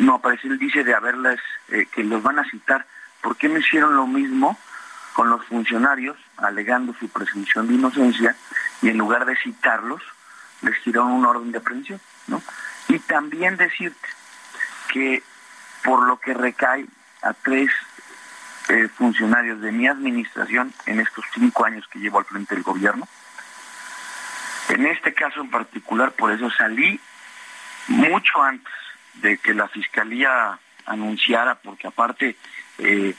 no 0.01 0.15
aparece 0.15 0.47
el 0.47 0.59
dice 0.59 0.83
de 0.83 0.93
haberlas, 0.93 1.39
eh, 1.69 1.87
que 1.91 2.03
los 2.03 2.21
van 2.21 2.39
a 2.39 2.49
citar. 2.49 2.85
¿Por 3.25 3.37
qué 3.37 3.49
no 3.49 3.57
hicieron 3.57 3.95
lo 3.95 4.05
mismo 4.05 4.55
con 5.13 5.31
los 5.31 5.43
funcionarios, 5.47 6.15
alegando 6.37 6.93
su 6.99 7.09
presunción 7.09 7.67
de 7.67 7.73
inocencia, 7.73 8.35
y 8.83 8.89
en 8.89 8.99
lugar 8.99 9.25
de 9.25 9.35
citarlos, 9.37 10.03
les 10.61 10.79
tiraron 10.83 11.11
un 11.11 11.25
orden 11.25 11.51
de 11.51 11.57
aprehensión, 11.57 11.99
¿no? 12.27 12.43
Y 12.87 12.99
también 12.99 13.57
decirte 13.57 14.07
que 14.93 15.23
por 15.83 16.05
lo 16.05 16.19
que 16.19 16.35
recae 16.35 16.85
a 17.23 17.33
tres 17.33 17.71
eh, 18.67 18.89
funcionarios 18.95 19.59
de 19.59 19.71
mi 19.71 19.87
administración 19.87 20.71
en 20.85 20.99
estos 20.99 21.25
cinco 21.33 21.65
años 21.65 21.87
que 21.87 21.97
llevo 21.97 22.19
al 22.19 22.25
frente 22.25 22.53
del 22.53 22.63
gobierno, 22.63 23.07
en 24.69 24.85
este 24.85 25.15
caso 25.15 25.41
en 25.41 25.49
particular, 25.49 26.11
por 26.11 26.31
eso 26.31 26.51
salí 26.51 26.99
mucho 27.87 28.43
antes 28.43 28.73
de 29.15 29.39
que 29.39 29.55
la 29.55 29.67
fiscalía 29.67 30.59
anunciara, 30.85 31.55
porque 31.55 31.87
aparte, 31.87 32.35
eh, 32.79 33.15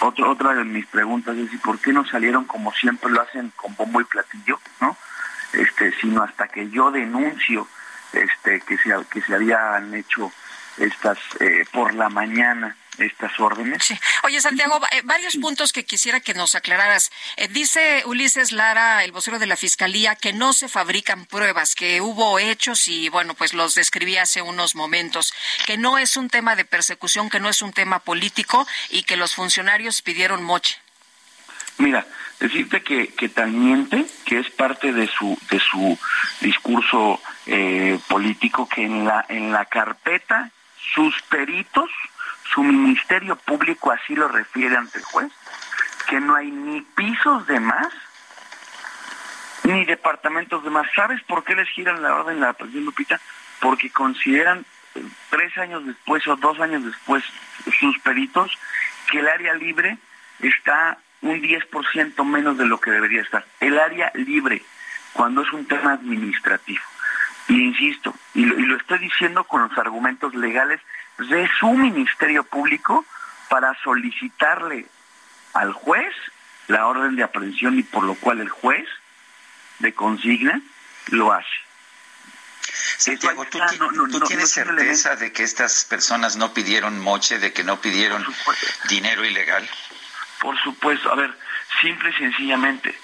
otra, 0.00 0.54
de 0.54 0.64
mis 0.64 0.86
preguntas 0.86 1.36
es, 1.36 1.50
por 1.60 1.78
qué 1.78 1.92
no 1.92 2.06
salieron 2.06 2.44
como 2.44 2.72
siempre 2.72 3.10
lo 3.10 3.22
hacen 3.22 3.52
con 3.56 3.74
bombo 3.76 4.00
y 4.00 4.04
platillo, 4.04 4.60
¿no? 4.80 4.96
Este, 5.52 5.92
sino 6.00 6.22
hasta 6.22 6.48
que 6.48 6.68
yo 6.70 6.90
denuncio 6.90 7.66
este, 8.12 8.60
que, 8.60 8.76
se, 8.78 8.94
que 9.10 9.22
se 9.22 9.34
habían 9.34 9.94
hecho 9.94 10.32
estas 10.76 11.18
eh, 11.40 11.64
por 11.72 11.94
la 11.94 12.08
mañana 12.08 12.76
estas 12.98 13.38
órdenes. 13.38 13.84
Sí. 13.84 13.98
Oye, 14.22 14.40
Santiago, 14.40 14.80
eh, 14.92 15.02
varios 15.04 15.36
puntos 15.36 15.72
que 15.72 15.84
quisiera 15.84 16.20
que 16.20 16.34
nos 16.34 16.54
aclararas. 16.54 17.10
Eh, 17.36 17.48
dice 17.48 18.02
Ulises 18.06 18.52
Lara, 18.52 19.04
el 19.04 19.12
vocero 19.12 19.38
de 19.38 19.46
la 19.46 19.56
Fiscalía, 19.56 20.16
que 20.16 20.32
no 20.32 20.52
se 20.52 20.68
fabrican 20.68 21.26
pruebas, 21.26 21.74
que 21.74 22.00
hubo 22.00 22.38
hechos 22.38 22.88
y, 22.88 23.08
bueno, 23.08 23.34
pues 23.34 23.54
los 23.54 23.74
describí 23.74 24.16
hace 24.16 24.42
unos 24.42 24.74
momentos, 24.74 25.32
que 25.66 25.78
no 25.78 25.98
es 25.98 26.16
un 26.16 26.28
tema 26.28 26.56
de 26.56 26.64
persecución, 26.64 27.30
que 27.30 27.40
no 27.40 27.48
es 27.48 27.62
un 27.62 27.72
tema 27.72 28.00
político 28.00 28.66
y 28.90 29.02
que 29.02 29.16
los 29.16 29.34
funcionarios 29.34 30.02
pidieron 30.02 30.42
moche. 30.42 30.78
Mira, 31.78 32.06
decirte 32.40 32.82
que, 32.82 33.08
que 33.08 33.28
tan 33.28 33.58
miente, 33.58 34.06
que 34.24 34.38
es 34.38 34.50
parte 34.50 34.92
de 34.92 35.08
su, 35.08 35.38
de 35.50 35.60
su 35.60 35.98
discurso 36.40 37.20
eh, 37.46 37.98
político, 38.08 38.68
que 38.68 38.82
en 38.82 39.04
la, 39.04 39.26
en 39.28 39.52
la 39.52 39.66
carpeta 39.66 40.50
sus 40.94 41.20
peritos 41.22 41.90
su 42.52 42.62
ministerio 42.62 43.36
público 43.36 43.90
así 43.90 44.14
lo 44.14 44.28
refiere 44.28 44.76
ante 44.76 44.98
el 44.98 45.04
juez, 45.04 45.32
que 46.08 46.20
no 46.20 46.34
hay 46.34 46.50
ni 46.50 46.80
pisos 46.80 47.46
de 47.46 47.60
más, 47.60 47.92
ni 49.64 49.84
departamentos 49.84 50.62
de 50.62 50.70
más. 50.70 50.86
¿Sabes 50.94 51.22
por 51.24 51.44
qué 51.44 51.54
les 51.54 51.68
giran 51.70 52.02
la 52.02 52.14
orden 52.14 52.40
la 52.40 52.52
presión 52.52 52.84
Lupita? 52.84 53.20
Porque 53.60 53.90
consideran 53.90 54.64
eh, 54.94 55.02
tres 55.30 55.56
años 55.58 55.84
después 55.84 56.26
o 56.28 56.36
dos 56.36 56.60
años 56.60 56.84
después 56.84 57.24
sus 57.78 57.98
peritos 58.00 58.50
que 59.10 59.18
el 59.18 59.28
área 59.28 59.54
libre 59.54 59.98
está 60.40 60.98
un 61.22 61.40
10% 61.40 62.24
menos 62.24 62.58
de 62.58 62.66
lo 62.66 62.78
que 62.78 62.90
debería 62.90 63.22
estar. 63.22 63.44
El 63.60 63.78
área 63.78 64.12
libre, 64.14 64.62
cuando 65.12 65.42
es 65.42 65.52
un 65.52 65.66
tema 65.66 65.92
administrativo. 65.92 66.82
Y 67.48 67.62
insisto, 67.62 68.14
y 68.34 68.44
lo 68.44 68.76
estoy 68.76 68.98
diciendo 68.98 69.44
con 69.44 69.62
los 69.62 69.78
argumentos 69.78 70.34
legales 70.34 70.80
de 71.18 71.48
su 71.58 71.70
Ministerio 71.70 72.44
Público 72.44 73.04
para 73.48 73.74
solicitarle 73.82 74.86
al 75.54 75.72
juez 75.72 76.14
la 76.68 76.86
orden 76.86 77.16
de 77.16 77.22
aprehensión 77.22 77.78
y 77.78 77.82
por 77.82 78.04
lo 78.04 78.14
cual 78.14 78.40
el 78.40 78.48
juez 78.48 78.86
de 79.78 79.94
consigna 79.94 80.60
lo 81.08 81.32
hace. 81.32 81.46
Santiago, 82.98 83.44
¿tú, 83.46 83.58
¿tú 84.10 84.20
tienes 84.20 84.50
certeza 84.50 85.16
de 85.16 85.32
que 85.32 85.42
estas 85.42 85.84
personas 85.84 86.36
no 86.36 86.52
pidieron 86.52 86.98
moche, 87.00 87.38
de 87.38 87.52
que 87.52 87.62
no 87.62 87.80
pidieron 87.80 88.24
dinero 88.88 89.24
ilegal? 89.24 89.68
Por 90.40 90.58
supuesto, 90.62 91.12
a 91.12 91.14
ver, 91.14 91.36
simple 91.80 92.10
y 92.10 92.14
sencillamente, 92.14 92.98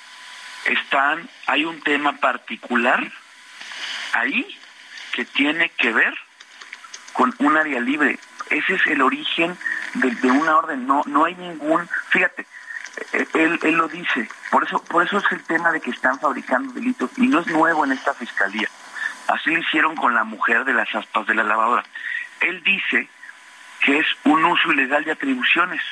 están, 0.65 1.29
hay 1.47 1.65
un 1.65 1.81
tema 1.83 2.17
particular 2.17 3.11
ahí 4.13 4.59
que 5.13 5.25
tiene 5.25 5.71
que 5.71 5.93
ver 5.93 6.15
con 7.13 7.35
un 7.39 7.57
área 7.57 7.81
libre. 7.81 8.19
Ese 8.51 8.75
es 8.75 8.87
el 8.87 9.03
origen 9.03 9.57
de, 9.95 10.31
una 10.31 10.57
orden. 10.57 10.87
No, 10.87 11.03
no 11.07 11.25
hay 11.25 11.35
ningún, 11.35 11.89
fíjate, 12.11 12.47
eh, 13.13 13.27
él, 13.35 13.59
él 13.63 13.75
lo 13.75 13.89
dice. 13.89 14.29
Por 14.51 14.65
eso, 14.65 14.83
por 14.85 15.05
eso 15.05 15.19
es 15.19 15.25
el 15.31 15.43
tema 15.45 15.73
de 15.73 15.81
que 15.81 15.91
están 15.91 16.19
fabricando 16.19 16.73
delitos 16.73 17.11
y 17.17 17.29
no 17.29 17.41
es 17.41 17.47
nuevo 17.49 17.85
en 17.85 17.93
esta 17.93 18.15
fiscalía. 18.15 18.69
Así 19.29 19.51
lo 19.51 19.59
hicieron 19.59 19.97
con 19.97 20.15
la 20.15 20.25
mujer 20.25 20.65
de 20.65 20.75
las 20.75 20.93
aspas 20.95 21.27
de 21.27 21.35
la 21.35 21.45
lavadora. 21.45 21.85
Él 22.41 22.63
dice 22.65 23.09
que 23.81 23.99
es 23.99 24.07
un 24.25 24.45
uso 24.45 24.73
ilegal 24.73 25.05
de 25.05 25.13
atribuciones, 25.13 25.83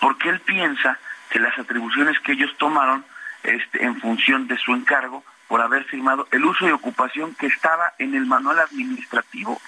porque 0.00 0.28
él 0.28 0.40
piensa 0.40 0.98
que 1.30 1.38
las 1.38 1.58
atribuciones 1.58 2.18
que 2.20 2.32
ellos 2.32 2.50
tomaron 2.58 3.04
este, 3.42 3.84
en 3.84 4.00
función 4.00 4.48
de 4.48 4.58
su 4.58 4.74
encargo 4.74 5.24
por 5.48 5.60
haber 5.60 5.84
firmado 5.84 6.28
el 6.30 6.44
uso 6.44 6.66
de 6.66 6.72
ocupación 6.72 7.34
que 7.34 7.46
estaba 7.46 7.94
en 7.98 8.14
el 8.14 8.26
manual 8.26 8.58
administrativo. 8.60 9.60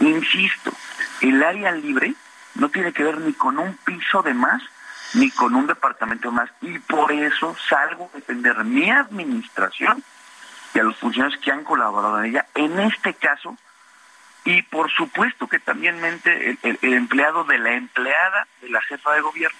Insisto, 0.00 0.72
el 1.20 1.42
área 1.42 1.72
libre 1.72 2.14
no 2.54 2.68
tiene 2.68 2.92
que 2.92 3.04
ver 3.04 3.18
ni 3.18 3.32
con 3.32 3.58
un 3.58 3.76
piso 3.84 4.22
de 4.22 4.32
más 4.32 4.62
ni 5.14 5.30
con 5.30 5.54
un 5.54 5.66
departamento 5.66 6.32
más 6.32 6.50
y 6.60 6.78
por 6.78 7.12
eso 7.12 7.56
salgo 7.68 8.10
a 8.12 8.16
defender 8.16 8.64
mi 8.64 8.90
administración 8.90 10.02
y 10.74 10.78
a 10.78 10.82
los 10.82 10.96
funcionarios 10.96 11.40
que 11.40 11.52
han 11.52 11.62
colaborado 11.62 12.18
en 12.18 12.30
ella, 12.30 12.46
en 12.54 12.80
este 12.80 13.14
caso, 13.14 13.56
y 14.44 14.62
por 14.62 14.90
supuesto 14.90 15.46
que 15.46 15.60
también 15.60 16.04
el, 16.04 16.58
el 16.62 16.94
empleado 16.94 17.44
de 17.44 17.58
la 17.58 17.74
empleada 17.74 18.48
de 18.60 18.70
la 18.70 18.82
jefa 18.82 19.12
de 19.12 19.20
gobierno, 19.20 19.56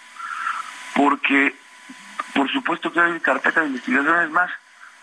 porque 0.97 1.55
por 2.35 2.51
supuesto 2.51 2.93
que 2.93 3.01
hay 3.01 3.21
carpeta 3.21 3.61
de 3.61 3.69
investigaciones 3.69 4.31
más. 4.31 4.51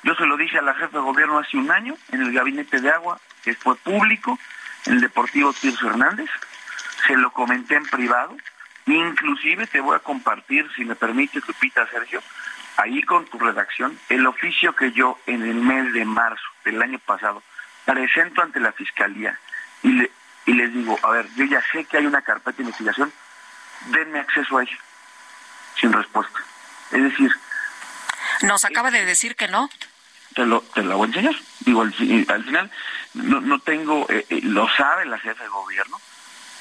Yo 0.04 0.16
se 0.16 0.26
lo 0.26 0.38
dije 0.38 0.58
a 0.58 0.62
la 0.62 0.74
jefa 0.74 0.98
de 0.98 1.04
gobierno 1.04 1.40
hace 1.40 1.58
un 1.58 1.72
año 1.72 1.96
en 2.12 2.22
el 2.22 2.34
gabinete 2.34 2.82
de 2.82 2.90
agua, 2.90 3.20
que 3.44 3.54
fue 3.54 3.76
público, 3.76 4.38
en 4.86 4.94
el 4.94 5.02
Deportivo 5.02 5.54
Tirso 5.54 5.88
Hernández. 5.88 6.30
Se 7.06 7.16
lo 7.16 7.32
comenté 7.32 7.76
en 7.76 7.86
privado. 7.86 8.36
Inclusive 8.88 9.68
te 9.68 9.80
voy 9.80 9.96
a 9.96 10.00
compartir, 10.00 10.70
si 10.76 10.86
me 10.86 10.96
permite, 10.96 11.40
Lupita 11.46 11.88
Sergio, 11.88 12.22
ahí 12.78 13.04
con 13.04 13.26
tu 13.26 13.38
redacción, 13.38 13.98
el 14.10 14.26
oficio 14.26 14.76
que 14.76 14.92
yo 14.92 15.20
en 15.28 15.44
el 15.44 15.56
mes 15.56 15.94
de 15.94 16.04
marzo 16.04 16.44
del 16.66 16.82
año 16.82 17.00
pasado 17.00 17.44
presento 17.86 18.42
ante 18.42 18.60
la 18.60 18.72
Fiscalía 18.72 19.38
y, 19.84 20.02
y 20.46 20.54
les 20.54 20.74
digo, 20.74 20.98
a 21.04 21.12
ver, 21.12 21.28
yo 21.36 21.46
ya 21.46 21.62
sé 21.72 21.86
que 21.86 21.98
hay 21.98 22.06
una 22.06 22.22
carpeta 22.22 22.58
de 22.58 22.64
investigación, 22.64 23.12
denme 23.88 24.20
acceso 24.20 24.58
a 24.58 24.64
ella, 24.64 24.78
sin 25.80 25.94
respuesta. 25.94 26.40
Es 26.92 27.04
decir... 27.04 27.32
Nos 28.44 28.66
acaba 28.66 28.90
de 28.90 29.06
decir 29.06 29.36
que 29.36 29.48
no. 29.48 29.70
Te 30.36 30.46
lo, 30.46 30.62
te 30.62 30.84
lo 30.84 30.98
voy 30.98 31.06
a 31.06 31.10
enseñar. 31.10 31.36
Digo, 31.60 31.82
al, 31.82 31.94
final 31.94 32.72
no, 33.14 33.42
no 33.42 33.60
tengo, 33.60 34.06
eh, 34.10 34.26
eh, 34.30 34.42
lo 34.44 34.68
sabe 34.70 35.06
la 35.06 35.20
jefa 35.20 35.44
de 35.44 35.50
gobierno, 35.50 36.00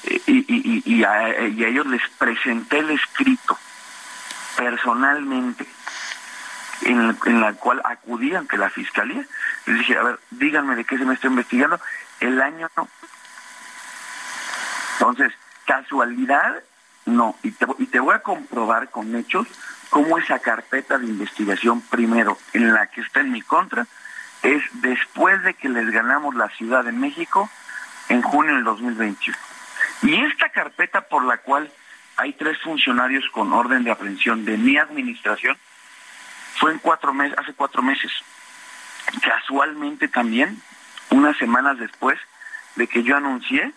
eh, 0.03 0.21
y, 0.27 0.37
y, 0.47 0.83
y, 0.85 1.03
a, 1.03 1.29
ellos 1.29 1.85
les 1.87 2.01
presenté 2.17 2.79
el 2.79 2.91
escrito 2.91 3.57
personalmente 4.57 5.65
en, 6.83 7.17
en, 7.25 7.41
la 7.41 7.53
cual 7.53 7.81
acudí 7.85 8.35
ante 8.35 8.57
la 8.57 8.69
fiscalía. 8.69 9.25
Les 9.65 9.79
dije, 9.79 9.97
a 9.97 10.03
ver, 10.03 10.19
díganme 10.31 10.75
de 10.75 10.83
qué 10.83 10.97
se 10.97 11.05
me 11.05 11.13
está 11.13 11.27
investigando. 11.27 11.79
El 12.19 12.41
año 12.41 12.69
no. 12.75 12.87
Entonces, 14.93 15.33
casualidad, 15.65 16.61
no. 17.05 17.35
Y 17.43 17.51
te, 17.51 17.99
voy 17.99 18.15
a 18.15 18.19
comprobar 18.19 18.89
con 18.89 19.15
hechos 19.15 19.47
cómo 19.89 20.17
esa 20.17 20.39
carpeta 20.39 20.97
de 20.97 21.07
investigación 21.07 21.81
primero 21.81 22.37
en 22.53 22.73
la 22.73 22.87
que 22.87 23.01
está 23.01 23.21
en 23.21 23.31
mi 23.31 23.41
contra 23.41 23.87
es 24.43 24.63
después 24.73 25.43
de 25.43 25.53
que 25.53 25.69
les 25.69 25.89
ganamos 25.91 26.35
la 26.35 26.49
Ciudad 26.49 26.83
de 26.83 26.91
México 26.91 27.49
en 28.09 28.21
junio 28.21 28.55
del 28.55 28.63
2021. 28.63 29.37
Y 30.03 30.15
esta 30.25 30.49
carpeta 30.49 31.01
por 31.01 31.25
la 31.25 31.37
cual 31.37 31.71
hay 32.17 32.33
tres 32.33 32.57
funcionarios 32.59 33.25
con 33.31 33.53
orden 33.53 33.83
de 33.83 33.91
aprehensión 33.91 34.45
de 34.45 34.57
mi 34.57 34.77
administración 34.77 35.57
fue 36.55 36.71
en 36.71 36.79
cuatro 36.79 37.13
meses, 37.13 37.37
hace 37.37 37.53
cuatro 37.53 37.81
meses. 37.81 38.11
Casualmente 39.21 40.07
también, 40.07 40.61
unas 41.09 41.37
semanas 41.37 41.77
después 41.79 42.19
de 42.75 42.87
que 42.87 43.03
yo 43.03 43.17
anuncié 43.17 43.73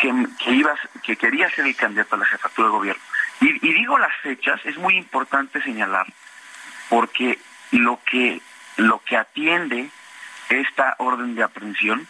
que, 0.00 0.26
que, 0.42 0.52
iba, 0.52 0.74
que 1.02 1.16
quería 1.16 1.50
ser 1.50 1.66
el 1.66 1.76
candidato 1.76 2.14
a 2.14 2.18
la 2.18 2.26
jefatura 2.26 2.68
de 2.68 2.72
gobierno. 2.72 3.02
Y, 3.40 3.52
digo 3.58 3.98
las 3.98 4.14
fechas, 4.22 4.60
es 4.64 4.76
muy 4.76 4.96
importante 4.96 5.62
señalar, 5.62 6.06
porque 6.88 7.38
lo 7.70 8.00
que, 8.04 8.40
lo 8.76 9.00
que 9.04 9.16
atiende 9.16 9.90
esta 10.48 10.94
orden 10.98 11.34
de 11.34 11.42
aprehensión 11.42 12.06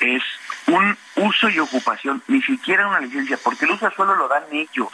es 0.00 0.22
un 0.66 0.96
uso 1.16 1.48
y 1.48 1.58
ocupación, 1.58 2.22
ni 2.28 2.42
siquiera 2.42 2.88
una 2.88 3.00
licencia, 3.00 3.38
porque 3.42 3.64
el 3.64 3.72
uso 3.72 3.88
de 3.88 3.94
suelo 3.94 4.14
lo 4.16 4.28
dan 4.28 4.44
ellos, 4.52 4.92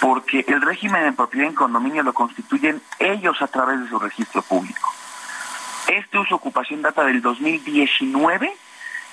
porque 0.00 0.44
el 0.48 0.60
régimen 0.62 1.04
de 1.04 1.12
propiedad 1.12 1.48
en 1.48 1.54
condominio 1.54 2.02
lo 2.02 2.12
constituyen 2.12 2.82
ellos 2.98 3.40
a 3.40 3.46
través 3.46 3.80
de 3.80 3.88
su 3.88 3.98
registro 3.98 4.42
público. 4.42 4.92
Este 5.88 6.18
uso 6.18 6.36
ocupación 6.36 6.82
data 6.82 7.04
del 7.04 7.20
2019 7.20 8.52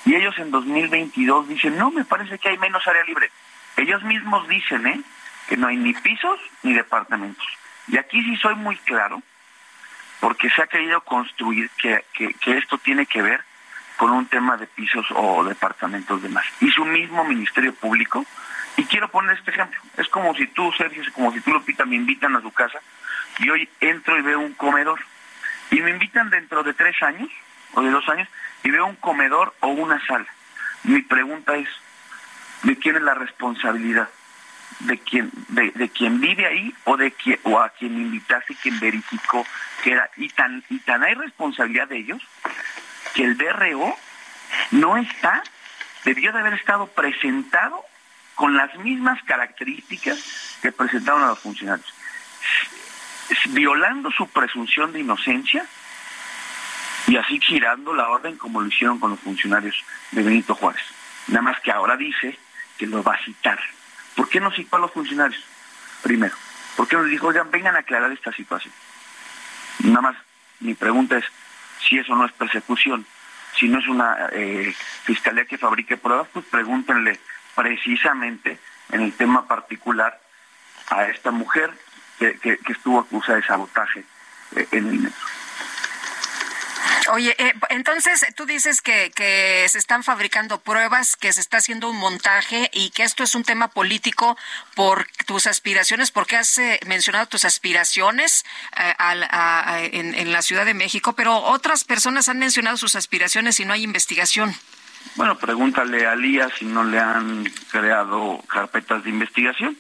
y 0.06 0.16
ellos 0.16 0.38
en 0.39 0.52
2022 0.52 1.47
dicen, 1.47 1.78
no, 1.78 1.91
me 1.91 2.06
parece 2.06 2.39
que 2.39 2.49
hay 2.49 2.58
menos 2.58 2.86
área 2.88 3.04
libre. 3.04 3.32
Ellos 3.78 4.04
mismos 4.04 4.47
dicen, 4.47 4.88
¿eh? 4.88 5.02
Que 5.47 5.58
no 5.58 5.68
hay 5.68 5.78
ni 5.78 5.93
pisos 5.93 6.39
ni 6.64 6.74
departamentos. 6.74 7.45
Y 7.88 7.97
aquí 7.97 8.22
sí 8.24 8.36
soy 8.38 8.56
muy 8.56 8.78
claro, 8.78 9.22
porque 10.20 10.49
se 10.49 10.62
ha 10.62 10.68
querido 10.68 11.02
construir 11.02 11.70
que, 11.72 12.06
que, 12.14 12.58
esto 12.58 12.78
tiene 12.78 13.06
que 13.06 13.22
ver 13.22 13.43
con 13.97 14.12
un 14.12 14.28
tema 14.28 14.58
de 14.58 14.68
pisos 14.68 15.06
o 15.16 15.43
departamentos 15.43 16.22
de 16.22 16.30
más. 16.30 16.45
Y 16.62 16.70
su 16.72 16.86
mismo 16.86 17.24
Ministerio 17.24 17.74
Público, 17.74 18.26
y 18.78 18.86
quiero 18.86 19.10
poner 19.10 19.38
este 19.38 19.52
ejemplo, 19.52 19.80
es 19.97 20.08
como 20.08 20.34
si 20.36 20.47
tú, 20.47 20.72
Sergio, 20.74 21.04
como 21.14 21.32
si 21.32 21.41
tú, 21.41 21.52
Lupita, 21.52 21.86
me 21.86 21.95
invitan 21.95 22.36
a 22.36 22.41
su 22.41 22.52
casa, 22.52 22.80
y 23.39 23.49
hoy 23.49 23.70
entro 23.80 24.18
y 24.18 24.22
veo 24.22 24.39
un 24.39 24.54
comedor, 24.54 24.99
y 25.70 25.82
me 25.82 25.91
invitan 25.91 26.30
dentro 26.30 26.64
de 26.64 26.74
tres 26.74 27.02
años, 27.02 27.30
o 27.74 27.82
de 27.82 27.91
dos 27.91 28.08
años, 28.10 28.28
y 28.64 28.70
veo 28.70 28.86
un 28.86 28.95
comedor 28.95 29.53
o 29.62 29.68
una 29.68 30.05
sala. 30.05 30.28
Mi 30.84 31.01
pregunta 31.01 31.55
es, 31.55 31.68
de 32.64 32.78
quién 32.78 32.95
es 32.95 33.01
la 33.01 33.14
responsabilidad 33.14 34.09
de 34.80 34.97
quien 34.97 35.32
de, 35.49 35.72
de 35.72 35.91
vive 36.09 36.45
ahí 36.45 36.74
o 36.86 36.97
de 36.97 37.12
quien 37.12 37.39
o 37.43 37.59
a 37.59 37.70
quien 37.70 37.93
invitaste 37.93 38.53
y 38.53 38.55
quien 38.55 38.80
verificó 38.80 39.45
que 39.84 39.91
era 39.91 40.09
y 40.18 40.30
tan 40.30 40.64
y 40.70 40.80
tan 40.80 41.03
hay 41.03 41.14
responsabilidad 41.14 41.88
de 41.88 41.97
ellos 41.97 42.22
que 43.14 43.24
el 43.24 43.38
DRO 43.38 43.95
no 44.72 44.97
está 44.97 45.43
debió 46.03 46.32
de 46.32 46.39
haber 46.39 46.53
estado 46.53 46.88
presentado 46.88 47.84
con 48.36 48.55
las 48.55 48.74
mismas 48.78 49.22
características 49.24 50.57
que 50.62 50.72
presentaron 50.72 51.24
a 51.24 51.28
los 51.28 51.39
funcionarios. 51.39 51.93
Violando 53.49 54.09
su 54.12 54.28
presunción 54.28 54.91
de 54.93 55.01
inocencia 55.01 55.66
y 57.08 57.18
así 57.18 57.39
girando 57.39 57.93
la 57.93 58.10
orden 58.10 58.38
como 58.38 58.62
lo 58.62 58.68
hicieron 58.68 58.99
con 58.99 59.12
los 59.12 59.20
funcionarios 59.20 59.76
de 60.12 60.24
Benito 60.24 60.56
Juárez. 60.56 60.84
Nada 61.28 61.41
más 61.41 61.60
que 61.62 61.72
ahora 61.72 61.97
dice 61.97 62.38
que 62.78 62.88
lo 62.88 63.04
va 63.04 63.16
a 63.16 63.24
citar. 63.24 63.60
¿Por 64.16 64.30
qué 64.30 64.39
no 64.39 64.52
citó 64.52 64.76
a 64.76 64.80
los 64.80 64.91
funcionarios? 64.91 65.41
Primero, 66.02 66.36
¿por 66.76 66.88
qué 66.88 66.95
no 66.95 67.04
les 67.04 67.12
dijo, 67.12 67.28
oigan, 67.28 67.52
vengan 67.52 67.76
a 67.76 67.80
aclarar 67.80 68.12
esta 68.12 68.32
situación? 68.32 68.74
Nada 69.84 70.02
más, 70.02 70.16
mi 70.60 70.74
pregunta 70.74 71.18
es, 71.18 71.26
si 71.88 71.97
eso 71.97 72.16
no 72.16 72.26
es 72.26 72.32
persecución, 72.34 73.06
si 73.58 73.68
no 73.68 73.80
es 73.80 73.88
una 73.88 74.30
eh, 74.32 74.74
fiscalía 75.04 75.45
que 75.45 75.58
fabrique 75.58 75.97
pruebas, 75.97 76.28
pues 76.32 76.45
pregúntenle 76.45 77.20
precisamente 77.56 78.60
en 78.91 79.02
el 79.02 79.14
tema 79.14 79.47
particular 79.47 80.20
a 80.89 81.06
esta 81.06 81.32
mujer 81.32 81.72
que, 82.20 82.38
que, 82.38 82.60
estuvo 82.72 82.99
acusada 82.99 83.38
de 83.38 83.43
sabotaje 83.43 84.04
eh, 84.56 84.68
en 84.72 84.88
el 84.88 84.99
metro. 84.99 85.26
Oye, 87.14 87.36
eh, 87.39 87.53
entonces 87.72 88.26
tú 88.38 88.45
dices 88.45 88.82
que, 88.82 89.12
que 89.14 89.66
se 89.68 89.78
están 89.78 90.01
fabricando 90.01 90.62
pruebas, 90.62 91.18
que 91.18 91.34
se 91.34 91.41
está 91.41 91.57
haciendo 91.57 91.89
un 91.89 91.97
montaje 91.97 92.70
y 92.74 92.91
que 92.91 93.03
esto 93.03 93.24
es 93.24 93.36
un 93.36 93.43
tema 93.43 93.68
político 93.68 94.38
por 94.76 95.07
tus 95.28 95.45
aspiraciones, 95.45 96.09
porque 96.09 96.38
has 96.38 96.57
eh, 96.57 96.80
mencionado 96.88 97.26
tus 97.28 97.43
aspiraciones 97.43 98.45
eh, 98.78 98.93
en, 99.91 100.16
en 100.16 100.32
la 100.32 100.41
Ciudad 100.41 100.64
de 100.66 100.74
México, 100.74 101.12
pero 101.12 101.36
otras 101.36 101.84
personas 101.84 102.30
han 102.30 102.39
mencionado 102.39 102.78
sus 102.78 102.95
aspiraciones 102.95 103.59
y 103.59 103.66
no 103.66 103.74
hay 103.74 103.84
investigación. 103.84 104.55
Bueno, 105.16 105.38
pregúntale 105.38 106.07
a 106.07 106.16
Lía 106.16 106.49
si 106.57 106.64
no 106.64 106.86
le 106.86 106.97
han 106.97 107.43
creado 107.72 108.41
carpetas 108.47 109.03
de 109.03 109.09
investigación. 109.09 109.78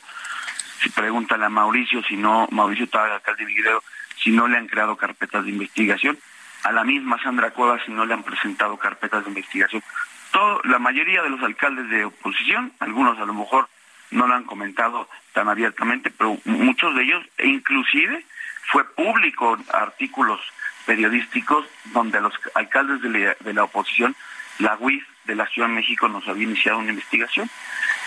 si 0.83 0.89
pregúntale 0.89 1.45
a 1.45 1.49
Mauricio, 1.49 2.03
si 2.03 2.17
no, 2.17 2.49
Mauricio 2.51 2.85
estaba 2.85 3.15
alcalde 3.15 3.43
de 3.43 3.45
Vigilero, 3.45 3.81
si 4.21 4.31
no 4.31 4.49
le 4.49 4.57
han 4.57 4.67
creado 4.67 4.97
carpetas 4.97 5.45
de 5.45 5.51
investigación, 5.51 6.19
a 6.63 6.71
la 6.71 6.83
misma 6.83 7.21
Sandra 7.21 7.51
Cuevas 7.51 7.81
si 7.85 7.91
no 7.91 8.05
le 8.05 8.13
han 8.13 8.23
presentado 8.23 8.77
carpetas 8.77 9.23
de 9.23 9.29
investigación. 9.29 9.83
Todo, 10.31 10.61
la 10.63 10.79
mayoría 10.79 11.21
de 11.21 11.29
los 11.29 11.41
alcaldes 11.41 11.89
de 11.89 12.05
oposición, 12.05 12.71
algunos 12.79 13.19
a 13.19 13.25
lo 13.25 13.33
mejor 13.33 13.67
no 14.11 14.27
lo 14.27 14.35
han 14.35 14.43
comentado 14.43 15.09
tan 15.33 15.49
abiertamente, 15.49 16.11
pero 16.11 16.37
muchos 16.45 16.95
de 16.95 17.03
ellos, 17.03 17.23
e 17.37 17.47
inclusive 17.47 18.25
fue 18.71 18.83
público 18.93 19.57
artículos 19.73 20.39
periodísticos 20.85 21.65
donde 21.85 22.21
los 22.21 22.33
alcaldes 22.55 23.01
de 23.01 23.53
la, 23.53 23.63
oposición, 23.63 24.15
la 24.59 24.77
UIF 24.79 25.05
de 25.25 25.35
la 25.35 25.47
Ciudad 25.47 25.67
de 25.67 25.75
México 25.75 26.07
nos 26.07 26.27
había 26.27 26.43
iniciado 26.43 26.79
una 26.79 26.89
investigación. 26.89 27.49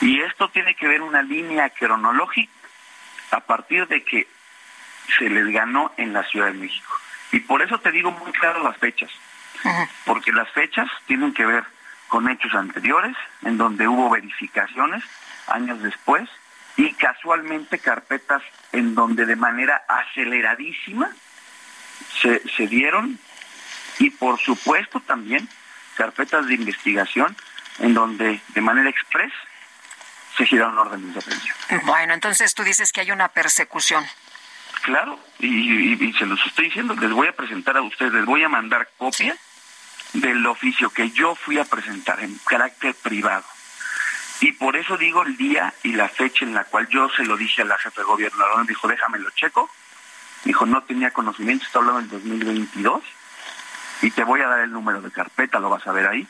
Y 0.00 0.20
esto 0.20 0.48
tiene 0.48 0.74
que 0.74 0.88
ver 0.88 1.02
una 1.02 1.22
línea 1.22 1.70
cronológica 1.70 2.52
a 3.30 3.40
partir 3.40 3.86
de 3.88 4.02
que 4.02 4.26
se 5.18 5.28
les 5.28 5.46
ganó 5.48 5.92
en 5.96 6.12
la 6.12 6.24
Ciudad 6.24 6.46
de 6.46 6.54
México. 6.54 6.98
Y 7.34 7.40
por 7.40 7.62
eso 7.62 7.80
te 7.80 7.90
digo 7.90 8.12
muy 8.12 8.30
claro 8.30 8.62
las 8.62 8.76
fechas, 8.76 9.10
porque 10.04 10.30
las 10.30 10.48
fechas 10.50 10.88
tienen 11.08 11.34
que 11.34 11.44
ver 11.44 11.64
con 12.06 12.30
hechos 12.30 12.54
anteriores, 12.54 13.16
en 13.42 13.58
donde 13.58 13.88
hubo 13.88 14.08
verificaciones 14.08 15.02
años 15.48 15.82
después, 15.82 16.30
y 16.76 16.92
casualmente 16.94 17.80
carpetas 17.80 18.40
en 18.70 18.94
donde 18.94 19.26
de 19.26 19.34
manera 19.34 19.82
aceleradísima 19.88 21.10
se, 22.22 22.40
se 22.50 22.68
dieron, 22.68 23.18
y 23.98 24.10
por 24.10 24.38
supuesto 24.38 25.00
también 25.00 25.48
carpetas 25.96 26.46
de 26.46 26.54
investigación 26.54 27.36
en 27.80 27.94
donde 27.94 28.40
de 28.46 28.60
manera 28.60 28.88
express 28.90 29.32
se 30.36 30.46
giraron 30.46 30.78
órdenes 30.78 31.14
de 31.14 31.18
aprehensión. 31.18 31.56
Bueno, 31.84 32.14
entonces 32.14 32.54
tú 32.54 32.62
dices 32.62 32.92
que 32.92 33.00
hay 33.00 33.10
una 33.10 33.26
persecución. 33.26 34.04
Claro, 34.84 35.18
y, 35.38 36.12
se 36.12 36.26
los 36.26 36.38
estoy 36.44 36.66
diciendo, 36.66 36.94
les 36.94 37.10
voy 37.10 37.26
a 37.26 37.32
presentar 37.32 37.74
a 37.78 37.80
ustedes, 37.80 38.12
les 38.12 38.26
voy 38.26 38.42
a 38.42 38.50
mandar 38.50 38.86
copia 38.98 39.34
del 40.12 40.46
oficio 40.46 40.90
que 40.90 41.10
yo 41.10 41.34
fui 41.34 41.58
a 41.58 41.64
presentar 41.64 42.20
en 42.20 42.38
carácter 42.44 42.94
privado. 42.94 43.44
Y 44.42 44.52
por 44.52 44.76
eso 44.76 44.98
digo 44.98 45.22
el 45.22 45.38
día 45.38 45.72
y 45.84 45.92
la 45.92 46.10
fecha 46.10 46.44
en 46.44 46.52
la 46.52 46.64
cual 46.64 46.86
yo 46.88 47.08
se 47.16 47.24
lo 47.24 47.38
dije 47.38 47.62
a 47.62 47.64
la 47.64 47.78
jefe 47.78 48.02
de 48.02 48.06
gobierno, 48.06 48.44
me 48.58 48.66
dijo, 48.66 48.86
déjamelo 48.86 49.30
checo. 49.30 49.70
Dijo, 50.44 50.66
no 50.66 50.82
tenía 50.82 51.12
conocimiento, 51.12 51.64
está 51.64 51.78
hablando 51.78 52.00
del 52.00 52.10
2022, 52.10 53.02
y 54.02 54.10
te 54.10 54.22
voy 54.22 54.42
a 54.42 54.48
dar 54.48 54.60
el 54.60 54.70
número 54.70 55.00
de 55.00 55.10
carpeta, 55.10 55.60
lo 55.60 55.70
vas 55.70 55.86
a 55.86 55.92
ver 55.92 56.08
ahí. 56.08 56.28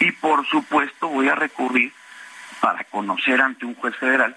Y 0.00 0.10
por 0.10 0.44
supuesto 0.48 1.06
voy 1.06 1.28
a 1.28 1.36
recurrir 1.36 1.92
para 2.58 2.82
conocer 2.82 3.40
ante 3.40 3.66
un 3.66 3.76
juez 3.76 3.96
federal 3.98 4.36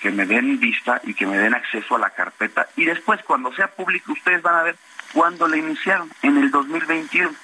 que 0.00 0.10
me 0.10 0.26
den 0.26 0.60
vista 0.60 1.00
y 1.04 1.14
que 1.14 1.26
me 1.26 1.36
den 1.38 1.54
acceso 1.54 1.96
a 1.96 1.98
la 1.98 2.10
carpeta. 2.10 2.68
Y 2.76 2.84
después, 2.84 3.20
cuando 3.24 3.52
sea 3.54 3.68
público, 3.68 4.12
ustedes 4.12 4.42
van 4.42 4.56
a 4.56 4.62
ver 4.62 4.76
cuándo 5.12 5.48
la 5.48 5.56
iniciaron, 5.56 6.10
en 6.22 6.38
el 6.38 6.50
2021. 6.50 7.34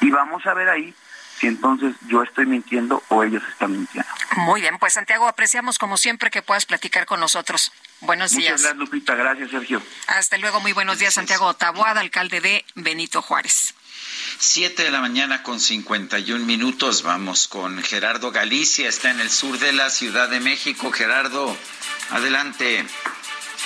Y 0.00 0.10
vamos 0.10 0.46
a 0.46 0.54
ver 0.54 0.68
ahí 0.68 0.94
si 1.38 1.46
entonces 1.46 1.94
yo 2.06 2.22
estoy 2.22 2.46
mintiendo 2.46 3.02
o 3.08 3.24
ellos 3.24 3.42
están 3.50 3.72
mintiendo. 3.72 4.08
Muy 4.36 4.60
bien, 4.60 4.78
pues 4.78 4.94
Santiago, 4.94 5.26
apreciamos 5.26 5.78
como 5.78 5.96
siempre 5.96 6.30
que 6.30 6.42
puedas 6.42 6.66
platicar 6.66 7.06
con 7.06 7.20
nosotros. 7.20 7.72
Buenos 8.00 8.32
días. 8.32 8.52
Muchas 8.52 8.62
gracias, 8.62 8.76
Lupita. 8.78 9.14
Gracias, 9.14 9.50
Sergio. 9.50 9.82
Hasta 10.06 10.38
luego, 10.38 10.60
muy 10.60 10.72
buenos 10.72 10.98
días, 10.98 11.14
Santiago 11.14 11.54
Taboada, 11.54 12.00
alcalde 12.00 12.40
de 12.40 12.64
Benito 12.74 13.22
Juárez. 13.22 13.74
Siete 14.38 14.84
de 14.84 14.90
la 14.90 15.00
mañana 15.00 15.42
con 15.42 15.60
51 15.60 16.44
minutos. 16.44 17.02
Vamos 17.02 17.48
con 17.48 17.82
Gerardo 17.82 18.30
Galicia. 18.30 18.88
Está 18.88 19.10
en 19.10 19.20
el 19.20 19.30
sur 19.30 19.58
de 19.58 19.72
la 19.72 19.90
Ciudad 19.90 20.28
de 20.28 20.40
México. 20.40 20.90
Gerardo, 20.92 21.56
adelante. 22.10 22.86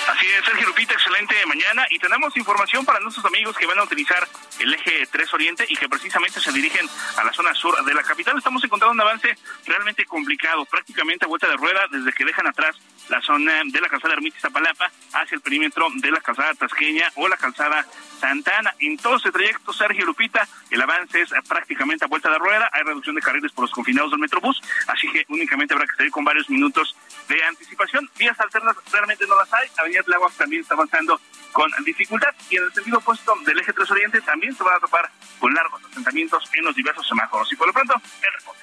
Así 0.07 0.27
es, 0.27 0.45
Sergio 0.45 0.67
Lupita, 0.69 0.93
excelente 0.93 1.35
mañana 1.47 1.87
y 1.89 1.99
tenemos 1.99 2.37
información 2.37 2.85
para 2.85 3.01
nuestros 3.01 3.25
amigos 3.25 3.57
que 3.57 3.67
van 3.67 3.79
a 3.79 3.85
utilizar 3.85 4.29
el 4.59 4.75
eje 4.75 5.07
3 5.11 5.35
Oriente 5.35 5.65
y 5.69 5.77
que 5.77 5.89
precisamente 5.89 6.41
se 6.41 6.53
dirigen 6.53 6.87
a 7.17 7.25
la 7.25 7.33
zona 7.33 7.55
sur 7.55 7.83
de 7.83 7.95
la 7.95 8.03
capital. 8.03 8.37
Estamos 8.37 8.63
encontrando 8.63 8.93
un 8.93 9.01
avance 9.01 9.35
realmente 9.67 10.05
complicado, 10.05 10.67
prácticamente 10.67 11.25
a 11.25 11.29
vuelta 11.29 11.49
de 11.49 11.57
rueda 11.57 11.87
desde 11.91 12.13
que 12.13 12.25
dejan 12.25 12.47
atrás 12.47 12.77
la 13.09 13.21
zona 13.23 13.63
de 13.65 13.81
la 13.81 13.89
calzada 13.89 14.15
Ermita 14.15 14.41
Zapalapa 14.41 14.91
hacia 15.13 15.37
el 15.37 15.41
perímetro 15.41 15.87
de 15.95 16.11
la 16.11 16.21
calzada 16.21 16.55
Tasqueña 16.55 17.11
o 17.17 17.29
la 17.29 17.37
calzada 17.37 17.87
Santana. 18.21 18.75
En 18.79 18.97
todo 18.97 19.17
ese 19.17 19.33
trayecto, 19.33 19.73
Sergio 19.73 20.07
Lupita, 20.07 20.47
el 20.71 20.81
avance 20.81 21.21
es 21.21 21.31
prácticamente 21.49 22.05
a 22.05 22.09
vuelta 22.09 22.31
de 22.31 22.39
rueda. 22.39 22.71
Hay 22.73 22.83
reducción 22.83 23.15
de 23.15 23.23
carriles 23.23 23.53
por 23.53 23.65
los 23.65 23.73
confinados 23.73 24.11
del 24.11 24.21
Metrobús, 24.21 24.61
así 24.87 25.11
que 25.11 25.25
únicamente 25.29 25.75
habrá 25.75 25.87
que 25.87 25.97
salir 25.97 26.11
con 26.11 26.25
varios 26.25 26.49
minutos 26.49 26.97
de 27.29 27.43
anticipación. 27.45 28.09
Vías 28.19 28.39
alternas 28.41 28.77
realmente 28.91 29.27
no 29.27 29.37
las 29.37 29.53
hay. 29.53 29.69
Avenida 29.95 30.03
Tláhuac 30.03 30.37
también 30.37 30.63
está 30.63 30.75
avanzando 30.75 31.21
con 31.53 31.71
dificultad 31.85 32.31
y 32.51 32.57
en 32.57 32.65
el 32.65 32.73
sentido 32.73 32.99
opuesto 32.99 33.33
del 33.45 33.61
eje 33.61 33.73
3 33.73 33.91
Oriente 33.91 34.21
también 34.23 34.57
se 34.57 34.63
van 34.65 34.75
a 34.75 34.81
topar 34.81 35.11
con 35.39 35.55
largos 35.55 35.83
asentamientos 35.85 36.45
en 36.53 36.65
los 36.65 36.75
diversos 36.75 37.07
semáforos. 37.07 37.51
Y 37.53 37.57
por 37.57 37.69
lo 37.69 37.73
pronto, 37.73 37.95
el 37.95 38.33
reporte. 38.39 38.63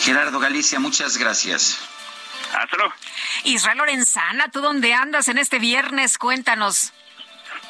Gerardo 0.00 0.38
Galicia, 0.38 0.80
muchas 0.80 1.18
gracias. 1.18 1.78
Hasta 2.54 2.76
luego. 2.76 2.92
Israel 3.44 3.78
Lorenzana, 3.78 4.50
¿tú 4.50 4.60
dónde 4.60 4.94
andas 4.94 5.28
en 5.28 5.38
este 5.38 5.58
viernes? 5.58 6.18
Cuéntanos. 6.18 6.92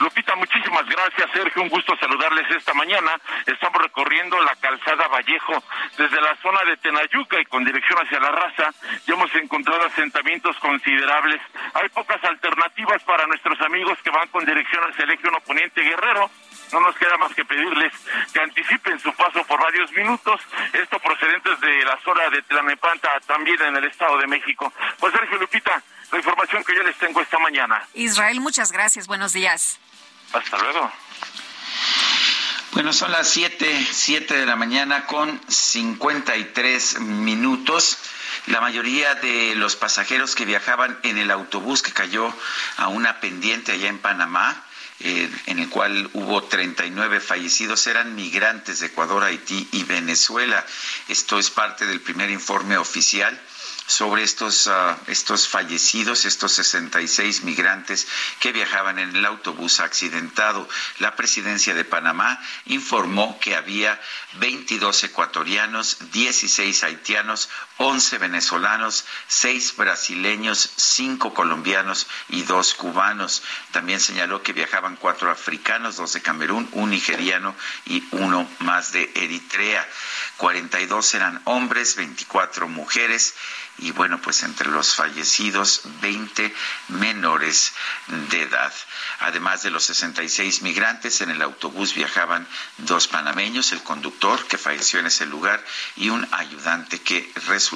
Lupita, 0.00 0.34
muchísimas 0.34 0.86
gracias, 0.86 1.30
Sergio. 1.30 1.62
Un 1.62 1.68
gusto 1.68 1.94
saludarles 1.98 2.50
esta 2.50 2.72
mañana. 2.72 3.12
Estamos 3.44 3.82
recorriendo 3.82 4.40
la 4.40 4.56
calzada 4.56 5.08
Vallejo 5.08 5.62
desde 5.98 6.20
la 6.22 6.34
zona 6.36 6.60
de 6.64 6.78
Tenayuca 6.78 7.38
y 7.38 7.44
con 7.44 7.64
dirección 7.64 7.98
hacia 7.98 8.18
la 8.18 8.30
raza. 8.30 8.72
Ya 9.06 9.12
hemos 9.12 9.34
encontrado 9.34 9.84
asentamientos 9.84 10.56
considerables. 10.58 11.42
Hay 11.74 11.90
pocas 11.90 12.22
alternativas 12.24 13.02
para 13.04 13.26
nuestros 13.26 13.60
amigos 13.60 13.98
que 14.02 14.10
van 14.10 14.28
con 14.28 14.44
dirección 14.46 14.82
hacia 14.90 15.04
el 15.04 15.10
eje 15.10 15.28
poniente 15.44 15.82
guerrero. 15.82 16.30
No 16.72 16.80
nos 16.80 16.96
queda 16.96 17.18
más 17.18 17.34
que 17.34 17.44
pedirles 17.44 17.92
que 18.32 18.40
anticipen 18.40 18.98
su 19.00 19.12
paso 19.14 19.44
por 19.44 19.60
varios 19.60 19.92
minutos. 19.92 20.40
Esto 20.72 20.98
procedentes 20.98 21.60
de 21.60 21.84
la 21.84 21.98
zona 21.98 22.30
de 22.30 22.40
Tlanepanta, 22.42 23.08
también 23.26 23.60
en 23.60 23.76
el 23.76 23.84
Estado 23.84 24.16
de 24.16 24.26
México. 24.26 24.72
Pues 24.98 25.12
Sergio 25.12 25.38
Lupita, 25.38 25.82
la 26.10 26.18
información 26.18 26.64
que 26.64 26.74
yo 26.74 26.82
les 26.84 26.96
tengo 26.96 27.20
esta 27.20 27.38
mañana. 27.38 27.86
Israel, 27.94 28.40
muchas 28.40 28.72
gracias. 28.72 29.06
Buenos 29.06 29.32
días. 29.32 29.78
Hasta 30.32 30.58
luego. 30.58 30.92
Bueno, 32.72 32.92
son 32.92 33.10
las 33.10 33.28
7, 33.28 33.86
7 33.90 34.36
de 34.36 34.46
la 34.46 34.54
mañana 34.54 35.06
con 35.06 35.40
53 35.48 37.00
minutos. 37.00 37.98
La 38.46 38.60
mayoría 38.60 39.16
de 39.16 39.54
los 39.56 39.74
pasajeros 39.74 40.36
que 40.36 40.44
viajaban 40.44 40.98
en 41.02 41.18
el 41.18 41.32
autobús 41.32 41.82
que 41.82 41.92
cayó 41.92 42.32
a 42.76 42.88
una 42.88 43.20
pendiente 43.20 43.72
allá 43.72 43.88
en 43.88 43.98
Panamá, 43.98 44.64
eh, 45.00 45.28
en 45.46 45.58
el 45.58 45.68
cual 45.68 46.08
hubo 46.12 46.44
39 46.44 47.18
fallecidos, 47.18 47.86
eran 47.88 48.14
migrantes 48.14 48.80
de 48.80 48.86
Ecuador, 48.86 49.24
Haití 49.24 49.68
y 49.72 49.82
Venezuela. 49.82 50.64
Esto 51.08 51.40
es 51.40 51.50
parte 51.50 51.86
del 51.86 52.00
primer 52.00 52.30
informe 52.30 52.76
oficial 52.76 53.38
sobre 53.90 54.22
estos, 54.22 54.68
ah, 54.68 54.96
estos 55.08 55.48
fallecidos, 55.48 56.24
estos 56.24 56.52
66 56.52 57.42
migrantes 57.42 58.06
que 58.38 58.52
viajaban 58.52 59.00
en 59.00 59.16
el 59.16 59.26
autobús 59.26 59.80
accidentado. 59.80 60.68
La 61.00 61.16
presidencia 61.16 61.74
de 61.74 61.84
Panamá 61.84 62.40
informó 62.66 63.40
que 63.40 63.56
había 63.56 64.00
22 64.34 65.04
ecuatorianos, 65.04 66.12
16 66.12 66.84
haitianos, 66.84 67.48
11 67.82 68.18
venezolanos, 68.18 69.06
6 69.28 69.76
brasileños, 69.76 70.70
5 70.76 71.32
colombianos 71.32 72.08
y 72.28 72.42
2 72.42 72.74
cubanos. 72.74 73.42
También 73.72 74.00
señaló 74.00 74.42
que 74.42 74.52
viajaban 74.52 74.96
4 74.96 75.30
africanos, 75.30 75.96
2 75.96 76.12
de 76.12 76.20
Camerún, 76.20 76.68
un 76.72 76.90
nigeriano 76.90 77.56
y 77.86 78.06
uno 78.10 78.46
más 78.58 78.92
de 78.92 79.10
Eritrea. 79.14 79.88
42 80.36 81.14
eran 81.14 81.40
hombres, 81.46 81.96
24 81.96 82.68
mujeres 82.68 83.34
y 83.78 83.92
bueno, 83.92 84.20
pues 84.20 84.42
entre 84.42 84.68
los 84.68 84.94
fallecidos 84.94 85.80
20 86.02 86.54
menores 86.88 87.72
de 88.28 88.42
edad. 88.42 88.72
Además 89.20 89.62
de 89.62 89.70
los 89.70 89.84
66 89.84 90.60
migrantes, 90.60 91.22
en 91.22 91.30
el 91.30 91.40
autobús 91.40 91.94
viajaban 91.94 92.46
dos 92.76 93.08
panameños, 93.08 93.72
el 93.72 93.82
conductor 93.82 94.46
que 94.48 94.58
falleció 94.58 95.00
en 95.00 95.06
ese 95.06 95.24
lugar 95.24 95.64
y 95.96 96.10
un 96.10 96.28
ayudante 96.32 97.00
que 97.00 97.32
resultó 97.46 97.69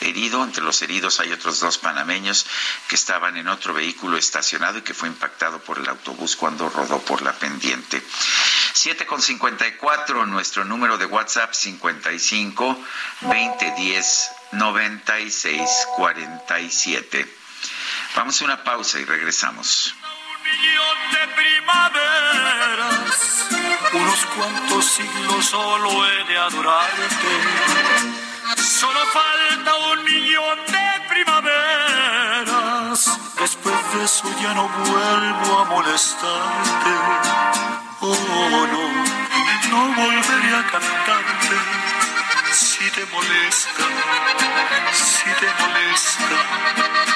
herido. 0.00 0.44
Entre 0.44 0.62
los 0.62 0.80
heridos 0.82 1.18
hay 1.20 1.32
otros 1.32 1.60
dos 1.60 1.78
panameños 1.78 2.46
que 2.88 2.94
estaban 2.94 3.36
en 3.36 3.48
otro 3.48 3.74
vehículo 3.74 4.16
estacionado 4.16 4.78
y 4.78 4.82
que 4.82 4.94
fue 4.94 5.08
impactado 5.08 5.58
por 5.60 5.78
el 5.78 5.88
autobús 5.88 6.36
cuando 6.36 6.68
rodó 6.68 7.00
por 7.00 7.22
la 7.22 7.32
pendiente. 7.32 8.00
7 8.72 9.06
con 9.06 9.22
54, 9.22 10.26
nuestro 10.26 10.64
número 10.64 10.98
de 10.98 11.06
WhatsApp 11.06 11.52
55 11.52 12.78
2010 13.22 14.30
9647. 14.52 17.34
Vamos 18.14 18.40
a 18.40 18.44
una 18.44 18.62
pausa 18.62 18.98
y 18.98 19.04
regresamos. 19.04 19.94
De 21.12 21.26
primaveras, 21.34 23.46
unos 23.92 24.26
cuantos 24.36 24.84
siglos 24.84 25.46
solo 25.46 26.06
he 26.06 26.24
de 26.24 26.38
adorarte. 26.38 28.25
Solo 28.80 29.00
falta 29.12 29.70
un 29.92 29.98
millón 30.04 30.58
de 30.66 30.86
primaveras 31.08 31.96
eso 34.04 34.28
ya 34.40 34.54
no 34.54 34.68
vuelvo 34.68 35.58
a 35.58 35.64
molestarte. 35.64 36.92
Oh, 38.00 38.66
no, 38.72 38.82
no 39.70 39.94
volveré 39.94 40.54
a 40.54 40.66
cantarte. 40.70 41.56
Si 42.52 42.90
te 42.90 43.04
molesta, 43.06 43.84
si 44.92 45.30
te 45.40 45.48
molesta. 45.60 47.15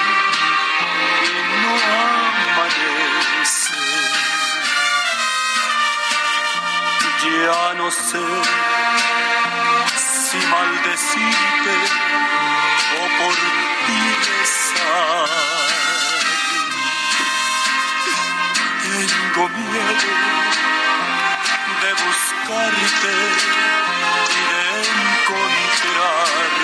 amanece. 2.51 3.81
Ya 7.23 7.63
no 7.75 7.87
sé 7.91 8.25
si 9.95 10.37
maldecirte 10.47 11.75
o 12.97 13.03
por 13.17 13.35
ti 13.85 14.01
rezar. 14.27 15.29
Tengo 18.83 19.43
miedo 19.49 20.09
de 21.81 21.91
buscarte 22.03 23.13
y 24.29 24.41
de 24.51 24.63
encontrarte. 25.21 26.60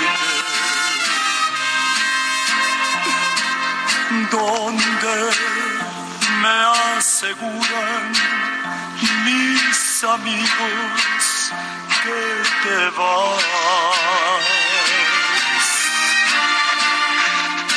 Donde 4.32 5.32
me 6.42 6.98
aseguran 6.98 8.12
mis 9.26 10.04
amigos 10.04 11.52
que 12.04 12.44
te 12.64 12.90
vas. 12.98 13.44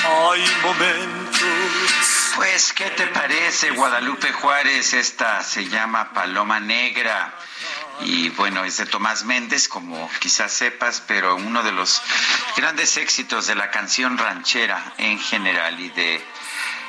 Hay 0.02 0.44
momentos 0.62 2.30
Pues, 2.36 2.72
¿qué 2.72 2.90
te 2.90 3.06
parece, 3.08 3.70
Guadalupe 3.72 4.32
Juárez? 4.32 4.94
Esta 4.94 5.42
se 5.42 5.68
llama 5.68 6.12
Paloma 6.14 6.58
Negra. 6.58 7.34
Y 8.02 8.30
bueno, 8.30 8.64
es 8.64 8.78
de 8.78 8.86
Tomás 8.86 9.24
Méndez, 9.24 9.68
como 9.68 10.10
quizás 10.20 10.52
sepas, 10.52 11.02
pero 11.06 11.36
uno 11.36 11.62
de 11.62 11.72
los 11.72 12.02
grandes 12.56 12.96
éxitos 12.96 13.46
de 13.46 13.54
la 13.54 13.70
canción 13.70 14.18
ranchera 14.18 14.94
en 14.98 15.18
general 15.18 15.78
y 15.80 15.90
de 15.90 16.24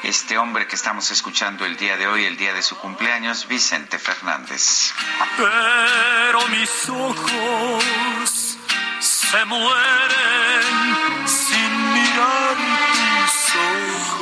este 0.03 0.37
hombre 0.37 0.67
que 0.67 0.75
estamos 0.75 1.11
escuchando 1.11 1.65
el 1.65 1.77
día 1.77 1.97
de 1.97 2.07
hoy, 2.07 2.25
el 2.25 2.37
día 2.37 2.53
de 2.53 2.61
su 2.61 2.75
cumpleaños, 2.77 3.47
Vicente 3.47 3.99
Fernández. 3.99 4.93
pero 5.37 6.47
mis 6.47 6.89
ojos 6.89 8.57
se 8.99 9.45
mueren. 9.45 10.01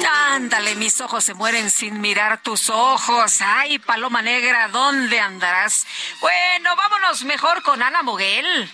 Ándale, 0.08 0.76
mis 0.76 1.02
ojos 1.02 1.24
se 1.24 1.34
mueren 1.34 1.70
sin 1.70 2.02
mirar 2.02 2.42
tus 2.42 2.70
ojos. 2.70 3.42
Ay, 3.42 3.80
paloma 3.80 4.22
negra, 4.22 4.68
¿dónde 4.70 5.20
andarás? 5.20 5.86
Bueno, 6.22 6.76
vámonos 6.76 7.24
mejor 7.26 7.62
con 7.62 7.82
Ana 7.82 8.04
Moguel. 8.04 8.72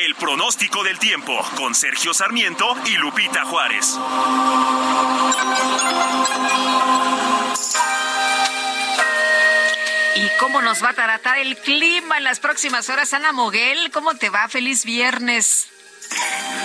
El 0.00 0.14
pronóstico 0.16 0.82
del 0.82 0.98
tiempo 0.98 1.38
con 1.56 1.74
Sergio 1.74 2.12
Sarmiento 2.12 2.76
y 2.86 2.96
Lupita 2.96 3.44
Juárez. 3.44 3.98
¿Y 10.16 10.28
cómo 10.38 10.60
nos 10.60 10.82
va 10.82 10.90
a 10.90 10.94
tratar 10.94 11.38
el 11.38 11.56
clima 11.56 12.18
en 12.18 12.24
las 12.24 12.40
próximas 12.40 12.88
horas? 12.88 13.14
Ana 13.14 13.32
Moguel, 13.32 13.90
¿cómo 13.90 14.14
te 14.16 14.30
va? 14.30 14.48
Feliz 14.48 14.84
viernes. 14.84 15.68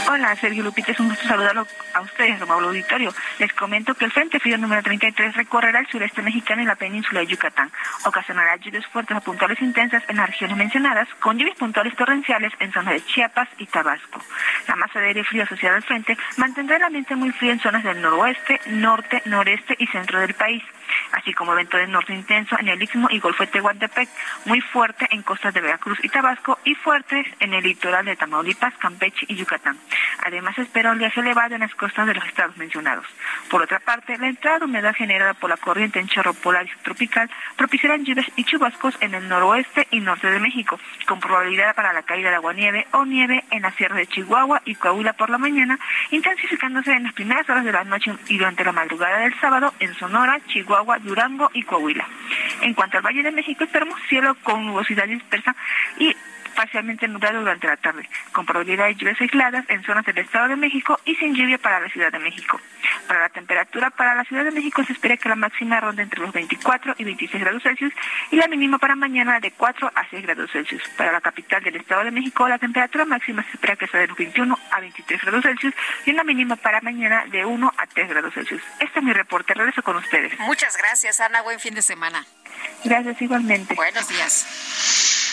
Hola, 0.07 0.35
Sergio 0.35 0.63
Lupita, 0.63 0.91
es 0.91 0.99
un 0.99 1.09
gusto 1.09 1.27
saludarlo 1.27 1.65
a 1.93 2.01
ustedes, 2.01 2.39
amable 2.39 2.67
auditorio. 2.67 3.11
Les 3.39 3.51
comento 3.53 3.95
que 3.95 4.05
el 4.05 4.11
Frente 4.11 4.39
Frío 4.39 4.57
número 4.57 4.83
33 4.83 5.35
recorrerá 5.35 5.79
el 5.79 5.87
sureste 5.87 6.21
mexicano 6.21 6.61
y 6.61 6.65
la 6.65 6.75
península 6.75 7.21
de 7.21 7.27
Yucatán. 7.27 7.71
Ocasionará 8.05 8.55
lluvias 8.57 8.85
fuertes 8.85 9.17
a 9.17 9.21
puntuales 9.21 9.59
intensas 9.61 10.03
en 10.07 10.17
las 10.17 10.27
regiones 10.27 10.57
mencionadas, 10.57 11.07
con 11.19 11.37
lluvias 11.37 11.57
puntuales 11.57 11.95
torrenciales 11.95 12.53
en 12.59 12.71
zonas 12.71 12.93
de 12.93 13.05
Chiapas 13.05 13.49
y 13.57 13.65
Tabasco. 13.65 14.21
La 14.67 14.75
masa 14.75 14.99
de 14.99 15.07
aire 15.07 15.23
frío 15.23 15.43
asociada 15.43 15.77
al 15.77 15.83
frente 15.83 16.15
mantendrá 16.37 16.77
el 16.77 16.83
ambiente 16.83 17.15
muy 17.15 17.31
frío 17.31 17.51
en 17.51 17.59
zonas 17.59 17.83
del 17.83 17.99
noroeste, 17.99 18.61
norte, 18.67 19.23
noreste 19.25 19.75
y 19.79 19.87
centro 19.87 20.19
del 20.19 20.35
país 20.35 20.63
así 21.11 21.33
como 21.33 21.55
viento 21.55 21.77
del 21.77 21.91
norte 21.91 22.13
intenso 22.13 22.57
en 22.59 22.69
el 22.69 22.81
Istmo 22.81 23.07
y 23.11 23.19
Golfo 23.19 23.45
de 23.45 23.51
Tehuantepec, 23.51 24.09
muy 24.45 24.61
fuerte 24.61 25.07
en 25.11 25.21
costas 25.23 25.53
de 25.53 25.61
Veracruz 25.61 25.99
y 26.03 26.09
Tabasco 26.09 26.59
y 26.63 26.75
fuertes 26.75 27.25
en 27.39 27.53
el 27.53 27.63
litoral 27.63 28.05
de 28.05 28.15
Tamaulipas, 28.15 28.73
Campeche 28.77 29.25
y 29.27 29.35
Yucatán. 29.35 29.77
Además, 30.23 30.57
espera 30.57 30.91
oleaje 30.91 31.19
elevado 31.19 31.55
en 31.55 31.61
las 31.61 31.75
costas 31.75 32.07
de 32.07 32.13
los 32.13 32.25
estados 32.25 32.57
mencionados. 32.57 33.05
Por 33.49 33.61
otra 33.61 33.79
parte, 33.79 34.17
la 34.17 34.27
entrada 34.27 34.59
de 34.59 34.65
humedad 34.65 34.93
generada 34.95 35.33
por 35.33 35.49
la 35.49 35.57
corriente 35.57 35.99
en 35.99 36.07
chorro 36.07 36.33
polar 36.33 36.65
y 36.65 36.69
subtropical 36.69 37.29
propiciarán 37.55 38.05
lluvias 38.05 38.27
y 38.35 38.43
chubascos 38.43 38.97
en 39.01 39.13
el 39.13 39.27
noroeste 39.27 39.87
y 39.91 39.99
norte 39.99 40.29
de 40.29 40.39
México, 40.39 40.79
con 41.07 41.19
probabilidad 41.19 41.75
para 41.75 41.93
la 41.93 42.03
caída 42.03 42.29
de 42.29 42.35
aguanieve 42.35 42.87
o 42.91 43.05
nieve 43.05 43.43
en 43.51 43.63
la 43.63 43.71
sierra 43.71 43.95
de 43.95 44.07
Chihuahua 44.07 44.61
y 44.65 44.75
Coahuila 44.75 45.13
por 45.13 45.29
la 45.29 45.37
mañana, 45.37 45.79
intensificándose 46.11 46.93
en 46.93 47.03
las 47.03 47.13
primeras 47.13 47.49
horas 47.49 47.65
de 47.65 47.71
la 47.71 47.83
noche 47.83 48.13
y 48.27 48.37
durante 48.37 48.63
la 48.63 48.71
madrugada 48.71 49.19
del 49.19 49.39
sábado 49.39 49.73
en 49.79 49.93
Sonora, 49.95 50.39
Chihuahua, 50.47 50.84
Durango 51.03 51.49
y 51.53 51.63
Coahuila. 51.63 52.07
En 52.61 52.73
cuanto 52.73 52.97
al 52.97 53.03
Valle 53.03 53.23
de 53.23 53.31
México, 53.31 53.63
esperamos 53.63 53.99
cielo 54.07 54.35
con 54.43 54.65
nubosidad 54.65 55.07
dispersa 55.07 55.55
y 55.99 56.15
parcialmente 56.55 57.07
nublado 57.07 57.39
durante 57.39 57.67
la 57.67 57.77
tarde, 57.77 58.09
con 58.31 58.45
probabilidad 58.45 58.85
de 58.85 58.95
lluvias 58.95 59.21
aisladas 59.21 59.65
en 59.69 59.83
zonas 59.83 60.05
del 60.05 60.17
Estado 60.17 60.47
de 60.47 60.55
México 60.55 60.99
y 61.05 61.15
sin 61.15 61.35
lluvia 61.35 61.57
para 61.57 61.79
la 61.79 61.89
Ciudad 61.89 62.11
de 62.11 62.19
México. 62.19 62.59
Para 63.07 63.21
la 63.21 63.29
temperatura 63.29 63.89
para 63.91 64.15
la 64.15 64.23
Ciudad 64.23 64.43
de 64.43 64.51
México 64.51 64.83
se 64.83 64.93
espera 64.93 65.17
que 65.17 65.29
la 65.29 65.35
máxima 65.35 65.79
ronde 65.79 66.03
entre 66.03 66.21
los 66.21 66.33
24 66.33 66.95
y 66.97 67.03
26 67.03 67.43
grados 67.43 67.63
Celsius 67.63 67.93
y 68.31 68.37
la 68.37 68.47
mínima 68.47 68.77
para 68.77 68.95
mañana 68.95 69.39
de 69.39 69.51
4 69.51 69.91
a 69.93 70.09
6 70.09 70.23
grados 70.23 70.51
Celsius. 70.51 70.81
Para 70.97 71.11
la 71.11 71.21
capital 71.21 71.63
del 71.63 71.75
Estado 71.75 72.03
de 72.03 72.11
México 72.11 72.47
la 72.47 72.57
temperatura 72.57 73.05
máxima 73.05 73.43
se 73.43 73.51
espera 73.51 73.75
que 73.75 73.87
sea 73.87 73.99
de 73.99 74.07
los 74.07 74.17
21 74.17 74.57
a 74.71 74.79
23 74.79 75.21
grados 75.21 75.43
Celsius 75.43 75.73
y 76.05 76.11
una 76.11 76.23
mínima 76.23 76.55
para 76.55 76.81
mañana 76.81 77.25
de 77.27 77.45
1 77.45 77.73
a 77.77 77.87
3 77.87 78.09
grados 78.09 78.33
Celsius. 78.33 78.61
Este 78.79 78.99
es 78.99 79.05
mi 79.05 79.13
reporte, 79.13 79.53
regreso 79.53 79.83
con 79.83 79.97
ustedes. 79.97 80.37
Muchas 80.39 80.77
gracias, 80.77 81.19
Ana. 81.19 81.41
Buen 81.41 81.59
fin 81.59 81.75
de 81.75 81.81
semana. 81.81 82.25
Gracias 82.83 83.21
igualmente. 83.21 83.75
Buenos 83.75 84.07
días. 84.07 85.24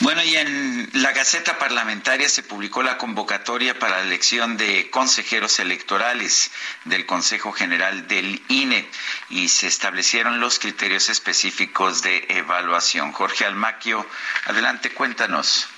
Bueno, 0.00 0.22
y 0.24 0.36
en 0.36 0.90
la 0.94 1.12
Gaceta 1.12 1.56
Parlamentaria 1.58 2.28
se 2.28 2.42
publicó 2.42 2.82
la 2.82 2.98
convocatoria 2.98 3.78
para 3.78 3.98
la 3.98 4.02
elección 4.02 4.56
de 4.56 4.90
consejeros 4.90 5.60
electorales 5.60 6.50
del 6.84 7.06
Consejo 7.06 7.52
General 7.52 8.08
del 8.08 8.42
INE 8.48 8.88
y 9.30 9.48
se 9.48 9.68
establecieron 9.68 10.40
los 10.40 10.58
criterios 10.58 11.08
específicos 11.10 12.02
de 12.02 12.26
evaluación. 12.28 13.12
Jorge 13.12 13.44
Almaquio, 13.46 14.04
adelante, 14.46 14.90
cuéntanos. 14.90 15.68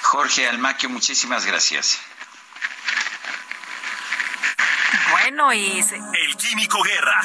Jorge 0.03 0.47
Almaquio, 0.47 0.89
muchísimas 0.89 1.45
gracias. 1.45 1.99
Bueno, 5.11 5.51
y... 5.51 5.81
El 5.81 6.37
Químico 6.37 6.81
Guerra. 6.81 7.23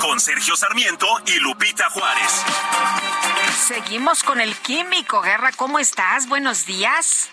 Con 0.00 0.18
Sergio 0.18 0.56
Sarmiento 0.56 1.06
y 1.26 1.34
Lupita 1.40 1.90
Juárez. 1.90 2.42
Seguimos 3.68 4.22
con 4.22 4.40
el 4.40 4.56
Químico 4.56 5.20
Guerra. 5.20 5.52
¿Cómo 5.52 5.78
estás? 5.78 6.26
Buenos 6.26 6.64
días. 6.64 7.28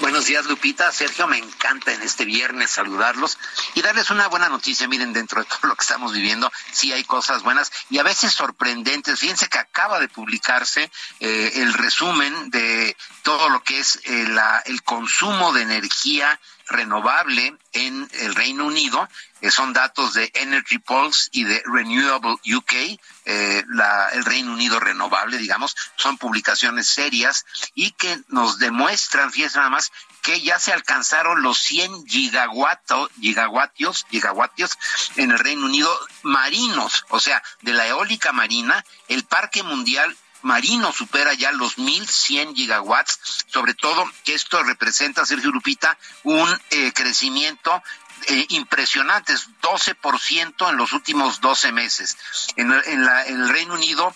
Buenos 0.00 0.26
días, 0.26 0.46
Lupita. 0.46 0.90
Sergio, 0.90 1.28
me 1.28 1.38
encanta 1.38 1.92
en 1.92 2.02
este 2.02 2.24
viernes 2.24 2.70
saludarlos 2.70 3.38
y 3.74 3.82
darles 3.82 4.10
una 4.10 4.26
buena 4.26 4.48
noticia. 4.48 4.88
Miren, 4.88 5.12
dentro 5.12 5.40
de 5.40 5.46
todo 5.46 5.68
lo 5.68 5.76
que 5.76 5.82
estamos 5.82 6.12
viviendo, 6.12 6.50
sí 6.72 6.92
hay 6.92 7.04
cosas 7.04 7.42
buenas 7.42 7.70
y 7.90 7.98
a 7.98 8.02
veces 8.02 8.32
sorprendentes. 8.32 9.20
Fíjense 9.20 9.48
que 9.48 9.58
acaba 9.58 10.00
de 10.00 10.08
publicarse 10.08 10.90
eh, 11.20 11.52
el 11.56 11.72
resumen 11.72 12.50
de 12.50 12.96
todo 13.22 13.48
lo 13.48 13.62
que 13.62 13.78
es 13.78 14.00
eh, 14.04 14.26
el 14.66 14.82
consumo 14.82 15.52
de 15.52 15.62
energía 15.62 16.40
renovable 16.68 17.56
en 17.72 18.08
el 18.20 18.34
Reino 18.34 18.66
Unido. 18.66 19.08
Eh, 19.40 19.50
son 19.50 19.72
datos 19.72 20.14
de 20.14 20.30
Energy 20.34 20.78
Pulse 20.78 21.28
y 21.32 21.44
de 21.44 21.62
Renewable 21.66 22.36
UK, 22.54 22.98
eh, 23.26 23.64
la, 23.68 24.08
el 24.10 24.24
Reino 24.24 24.52
Unido 24.52 24.80
renovable, 24.80 25.38
digamos, 25.38 25.76
son 25.96 26.16
publicaciones 26.18 26.86
serias 26.86 27.44
y 27.74 27.90
que 27.92 28.20
nos 28.28 28.58
demuestran, 28.58 29.30
fíjense 29.30 29.58
nada 29.58 29.70
más, 29.70 29.92
que 30.22 30.40
ya 30.40 30.58
se 30.58 30.72
alcanzaron 30.72 31.42
los 31.42 31.58
100 31.58 32.06
gigawattos, 32.06 33.10
gigawatios, 33.20 34.06
gigawatios 34.10 34.78
en 35.16 35.32
el 35.32 35.38
Reino 35.38 35.66
Unido 35.66 35.94
marinos, 36.22 37.04
o 37.10 37.20
sea, 37.20 37.42
de 37.60 37.74
la 37.74 37.86
eólica 37.86 38.32
marina, 38.32 38.84
el 39.08 39.24
Parque 39.24 39.62
Mundial 39.62 40.16
marino 40.44 40.92
supera 40.92 41.34
ya 41.34 41.50
los 41.52 41.78
1100 41.78 42.54
gigawatts, 42.54 43.44
sobre 43.46 43.74
todo 43.74 44.04
que 44.24 44.34
esto 44.34 44.62
representa, 44.62 45.26
Sergio 45.26 45.50
Lupita, 45.50 45.98
un 46.22 46.48
eh, 46.70 46.92
crecimiento 46.92 47.82
eh, 48.28 48.46
impresionantes, 48.50 49.48
12% 49.60 50.70
en 50.70 50.76
los 50.76 50.92
últimos 50.92 51.40
12 51.40 51.72
meses. 51.72 52.16
En, 52.56 52.72
en, 52.72 53.04
la, 53.04 53.26
en 53.26 53.40
el 53.40 53.48
Reino 53.48 53.74
Unido 53.74 54.14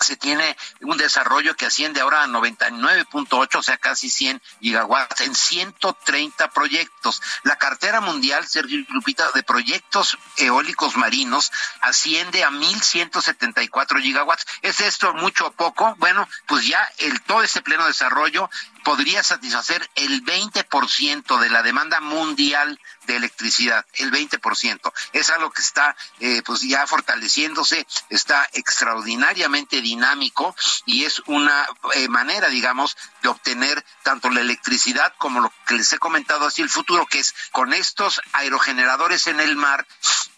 se 0.00 0.16
tiene 0.16 0.56
un 0.80 0.96
desarrollo 0.96 1.54
que 1.56 1.66
asciende 1.66 2.00
ahora 2.00 2.22
a 2.22 2.26
99.8, 2.26 3.58
o 3.58 3.62
sea, 3.62 3.76
casi 3.76 4.08
100 4.10 4.40
gigawatts 4.60 5.20
en 5.20 5.34
130 5.34 6.48
proyectos. 6.48 7.20
La 7.42 7.56
cartera 7.56 8.00
mundial, 8.00 8.46
Sergio 8.46 8.84
Lupita, 8.88 9.30
de 9.34 9.42
proyectos 9.42 10.18
eólicos 10.36 10.96
marinos 10.96 11.52
asciende 11.82 12.44
a 12.44 12.50
1.174 12.50 14.00
gigawatts. 14.00 14.46
¿Es 14.62 14.80
esto 14.80 15.12
mucho 15.14 15.48
o 15.48 15.52
poco? 15.52 15.94
Bueno, 15.98 16.28
pues 16.46 16.66
ya 16.66 16.80
el 16.98 17.20
todo 17.22 17.42
este 17.42 17.62
pleno 17.62 17.86
desarrollo 17.86 18.48
podría 18.84 19.22
satisfacer 19.22 19.88
el 19.94 20.24
20% 20.24 21.38
de 21.38 21.50
la 21.50 21.62
demanda 21.62 22.00
mundial 22.00 22.78
de 23.06 23.16
electricidad, 23.16 23.84
el 23.94 24.10
20%. 24.10 24.92
Es 25.12 25.30
algo 25.30 25.50
que 25.50 25.62
está 25.62 25.96
eh, 26.20 26.42
pues 26.44 26.62
ya 26.62 26.86
fortaleciéndose, 26.86 27.86
está 28.08 28.48
extraordinariamente 28.52 29.80
dinámico 29.80 30.54
y 30.86 31.04
es 31.04 31.22
una 31.26 31.68
eh, 31.94 32.08
manera, 32.08 32.48
digamos, 32.48 32.96
de 33.22 33.28
obtener 33.28 33.84
tanto 34.02 34.30
la 34.30 34.40
electricidad 34.40 35.12
como 35.18 35.40
lo 35.40 35.52
que 35.66 35.74
les 35.74 35.92
he 35.92 35.98
comentado 35.98 36.46
hacia 36.46 36.64
el 36.64 36.70
futuro, 36.70 37.06
que 37.06 37.18
es 37.20 37.34
con 37.52 37.72
estos 37.72 38.20
aerogeneradores 38.32 39.26
en 39.26 39.40
el 39.40 39.56
mar, 39.56 39.86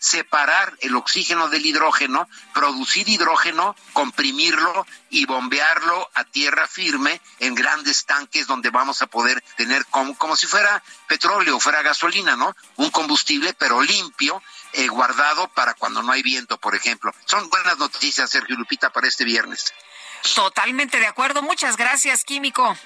separar 0.03 0.77
el 0.81 0.97
oxígeno 0.97 1.49
del 1.49 1.65
hidrógeno, 1.65 2.29
producir 2.53 3.09
hidrógeno, 3.09 3.77
comprimirlo 3.93 4.85
y 5.11 5.27
bombearlo 5.27 6.11
a 6.15 6.25
tierra 6.25 6.67
firme 6.67 7.21
en 7.39 7.55
grandes 7.55 8.05
tanques 8.05 8.49
donde 8.49 8.71
vamos 8.71 9.01
a 9.01 9.07
poder 9.07 9.41
tener 9.57 9.87
como, 9.87 10.19
como 10.19 10.35
si 10.35 10.49
fuera 10.49 10.83
petróleo, 11.07 11.61
fuera 11.61 11.83
gasolina, 11.83 12.35
¿no? 12.35 12.53
Un 12.77 12.91
combustible 12.91 13.55
pero 13.55 13.81
limpio, 13.81 14.43
eh, 14.73 14.89
guardado 14.89 15.47
para 15.55 15.75
cuando 15.75 16.03
no 16.03 16.11
hay 16.11 16.23
viento, 16.23 16.59
por 16.59 16.75
ejemplo. 16.75 17.15
Son 17.27 17.49
buenas 17.49 17.79
noticias, 17.79 18.29
Sergio 18.29 18.57
Lupita, 18.57 18.91
para 18.91 19.07
este 19.07 19.23
viernes. 19.23 19.73
Totalmente 20.35 20.99
de 20.99 21.07
acuerdo. 21.07 21.43
Muchas 21.43 21.77
gracias, 21.77 22.25
Químico. 22.25 22.77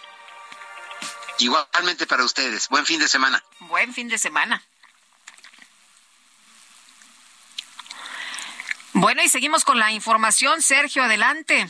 Igualmente 1.39 2.07
para 2.07 2.25
ustedes. 2.25 2.69
Buen 2.69 2.85
fin 2.85 3.01
de 3.01 3.09
semana. 3.09 3.43
Buen 3.61 3.95
fin 3.95 4.09
de 4.09 4.19
semana. 4.19 4.63
Bueno, 8.93 9.23
y 9.23 9.29
seguimos 9.29 9.65
con 9.65 9.79
la 9.79 9.93
información. 9.93 10.63
Sergio, 10.63 11.03
adelante. 11.03 11.69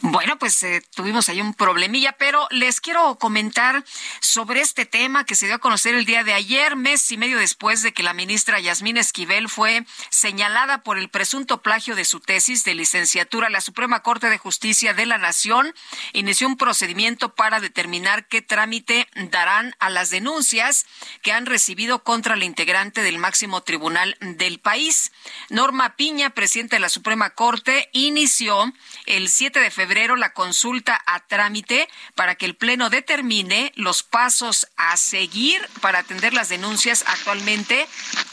Bueno, 0.00 0.38
pues 0.38 0.62
eh, 0.62 0.82
tuvimos 0.94 1.28
ahí 1.28 1.40
un 1.40 1.54
problemilla, 1.54 2.12
pero 2.12 2.46
les 2.50 2.80
quiero 2.80 3.16
comentar 3.18 3.84
sobre 4.20 4.60
este 4.60 4.86
tema 4.86 5.24
que 5.24 5.34
se 5.34 5.46
dio 5.46 5.56
a 5.56 5.60
conocer 5.60 5.94
el 5.94 6.04
día 6.04 6.24
de 6.24 6.34
ayer, 6.34 6.76
mes 6.76 7.10
y 7.12 7.16
medio 7.16 7.38
después 7.38 7.82
de 7.82 7.92
que 7.92 8.02
la 8.02 8.12
ministra 8.12 8.60
Yasmín 8.60 8.96
Esquivel 8.96 9.48
fue 9.48 9.86
señalada 10.10 10.82
por 10.82 10.98
el 10.98 11.08
presunto 11.08 11.62
plagio 11.62 11.94
de 11.94 12.04
su 12.04 12.20
tesis 12.20 12.64
de 12.64 12.74
licenciatura. 12.74 13.50
La 13.50 13.60
Suprema 13.60 14.02
Corte 14.02 14.28
de 14.30 14.38
Justicia 14.38 14.94
de 14.94 15.06
la 15.06 15.18
Nación 15.18 15.74
inició 16.12 16.48
un 16.48 16.56
procedimiento 16.56 17.34
para 17.34 17.60
determinar 17.60 18.26
qué 18.26 18.42
trámite 18.42 19.08
darán 19.14 19.74
a 19.78 19.90
las 19.90 20.10
denuncias 20.10 20.86
que 21.22 21.32
han 21.32 21.46
recibido 21.46 22.02
contra 22.02 22.36
la 22.36 22.44
integrante 22.44 23.02
del 23.02 23.18
máximo 23.18 23.62
tribunal 23.62 24.16
del 24.20 24.58
país. 24.58 25.12
Norma 25.50 25.96
Piña, 25.96 26.30
presidenta 26.30 26.76
de 26.76 26.80
la 26.80 26.88
Suprema 26.88 27.30
Corte, 27.30 27.88
inició 27.92 28.72
el 29.06 29.28
7 29.28 29.60
de 29.60 29.70
febrero 29.70 29.83
la 30.16 30.32
consulta 30.32 31.00
a 31.06 31.20
trámite 31.20 31.88
para 32.14 32.34
que 32.34 32.46
el 32.46 32.56
Pleno 32.56 32.90
determine 32.90 33.72
los 33.76 34.02
pasos 34.02 34.66
a 34.76 34.96
seguir 34.96 35.66
para 35.80 36.00
atender 36.00 36.32
las 36.32 36.48
denuncias 36.48 37.04
actualmente 37.06 37.86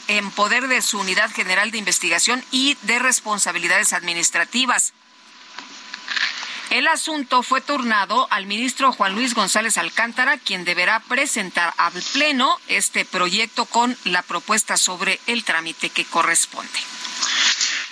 en 0.08 0.30
poder 0.30 0.68
de 0.68 0.82
su 0.82 0.98
Unidad 0.98 1.30
General 1.30 1.70
de 1.70 1.78
Investigación 1.78 2.44
y 2.50 2.76
de 2.82 2.98
Responsabilidades 2.98 3.92
Administrativas. 3.92 4.92
El 6.70 6.88
asunto 6.88 7.42
fue 7.42 7.60
turnado 7.60 8.26
al 8.30 8.46
ministro 8.46 8.92
Juan 8.92 9.14
Luis 9.14 9.34
González 9.34 9.76
Alcántara, 9.76 10.38
quien 10.38 10.64
deberá 10.64 11.00
presentar 11.00 11.74
al 11.76 11.92
Pleno 12.14 12.56
este 12.68 13.04
proyecto 13.04 13.66
con 13.66 13.94
la 14.04 14.22
propuesta 14.22 14.78
sobre 14.78 15.20
el 15.26 15.44
trámite 15.44 15.90
que 15.90 16.06
corresponde. 16.06 16.80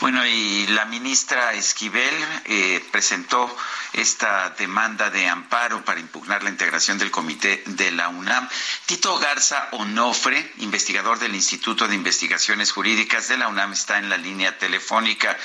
Bueno, 0.00 0.24
y 0.24 0.66
la 0.68 0.86
ministra 0.86 1.52
Esquivel 1.52 2.14
eh, 2.46 2.82
presentó 2.90 3.54
esta 3.92 4.48
demanda 4.48 5.10
de 5.10 5.28
amparo 5.28 5.84
para 5.84 6.00
impugnar 6.00 6.42
la 6.42 6.48
integración 6.48 6.96
del 6.96 7.10
comité 7.10 7.62
de 7.66 7.90
la 7.90 8.08
UNAM. 8.08 8.48
Tito 8.86 9.18
Garza 9.18 9.68
Onofre, 9.72 10.52
investigador 10.56 11.18
del 11.18 11.34
Instituto 11.34 11.86
de 11.86 11.96
Investigaciones 11.96 12.72
Jurídicas 12.72 13.28
de 13.28 13.36
la 13.36 13.48
UNAM, 13.48 13.74
está 13.74 13.98
en 13.98 14.08
la 14.08 14.16
línea 14.16 14.56
telefónica. 14.56 15.36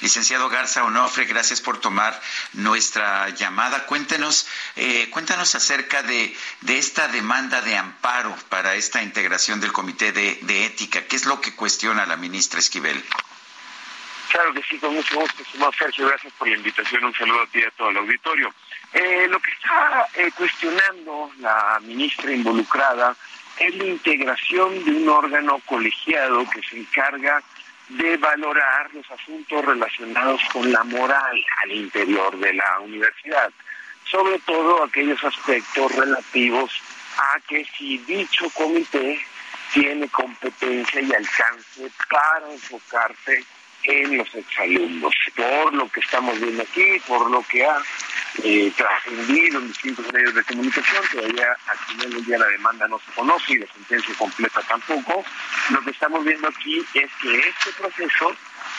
Licenciado 0.00 0.48
Garza 0.48 0.84
Onofre, 0.84 1.24
gracias 1.24 1.60
por 1.60 1.80
tomar 1.80 2.20
nuestra 2.52 3.30
llamada. 3.30 3.84
Cuéntenos, 3.86 4.46
eh, 4.76 5.10
cuéntanos 5.10 5.56
acerca 5.56 6.04
de, 6.04 6.36
esta 6.68 7.08
demanda 7.08 7.62
de 7.62 7.76
amparo 7.76 8.36
para 8.48 8.76
esta 8.76 9.02
integración 9.02 9.60
del 9.60 9.72
comité 9.72 10.12
de 10.12 10.66
ética. 10.66 11.04
¿Qué 11.08 11.16
es 11.16 11.24
lo 11.24 11.40
que 11.40 11.56
cuestiona 11.56 12.06
la 12.06 12.16
ministra 12.16 12.60
Esquivel? 12.60 13.04
Claro 14.30 14.52
que 14.54 14.62
sí, 14.62 14.78
con 14.78 14.94
mucho 14.94 15.20
gusto, 15.20 15.42
estimado 15.42 15.72
Sergio. 15.72 16.08
Gracias 16.08 16.32
por 16.34 16.48
la 16.48 16.56
invitación. 16.56 17.04
Un 17.04 17.14
saludo 17.14 17.42
a 17.42 17.46
ti 17.46 17.60
y 17.60 17.64
a 17.64 17.70
todo 17.72 17.90
el 17.90 17.96
auditorio. 17.98 18.52
Eh, 18.92 19.26
lo 19.28 19.40
que 19.40 19.50
está 19.50 20.06
eh, 20.14 20.30
cuestionando 20.36 21.30
la 21.38 21.80
ministra 21.82 22.32
involucrada 22.32 23.16
es 23.58 23.74
la 23.76 23.84
integración 23.84 24.84
de 24.84 24.90
un 24.90 25.08
órgano 25.08 25.60
colegiado 25.66 26.48
que 26.50 26.62
se 26.62 26.78
encarga 26.78 27.42
de 27.88 28.16
valorar 28.16 28.92
los 28.94 29.08
asuntos 29.10 29.64
relacionados 29.64 30.40
con 30.52 30.70
la 30.72 30.82
moral 30.84 31.44
al 31.62 31.72
interior 31.72 32.36
de 32.38 32.54
la 32.54 32.80
universidad, 32.80 33.50
sobre 34.10 34.38
todo 34.40 34.84
aquellos 34.84 35.22
aspectos 35.22 35.94
relativos 35.94 36.72
a 37.18 37.38
que 37.46 37.64
si 37.76 37.98
dicho 37.98 38.48
comité 38.50 39.20
tiene 39.72 40.08
competencia 40.08 41.00
y 41.00 41.12
alcance 41.12 41.90
para 42.08 42.52
enfocarse 42.52 43.44
en 43.84 44.18
los 44.18 44.34
exalumnos, 44.34 45.14
por 45.36 45.74
lo 45.74 45.88
que 45.90 46.00
estamos 46.00 46.40
viendo 46.40 46.62
aquí, 46.62 47.00
por 47.06 47.30
lo 47.30 47.42
que 47.42 47.64
ha 47.64 47.78
eh, 48.42 48.72
trascendido 48.76 49.60
en 49.60 49.68
distintos 49.68 50.12
medios 50.12 50.34
de 50.34 50.44
comunicación, 50.44 51.04
todavía 51.12 51.56
al 51.66 51.78
final 51.78 52.10
del 52.10 52.24
día 52.24 52.38
la 52.38 52.48
demanda 52.48 52.88
no 52.88 52.98
se 52.98 53.12
conoce 53.12 53.52
y 53.52 53.58
la 53.58 53.72
sentencia 53.72 54.14
completa 54.16 54.60
tampoco. 54.62 55.24
Lo 55.70 55.80
que 55.82 55.90
estamos 55.90 56.24
viendo 56.24 56.48
aquí 56.48 56.84
es 56.94 57.10
que 57.20 57.38
este 57.38 57.72
proceso 57.78 58.34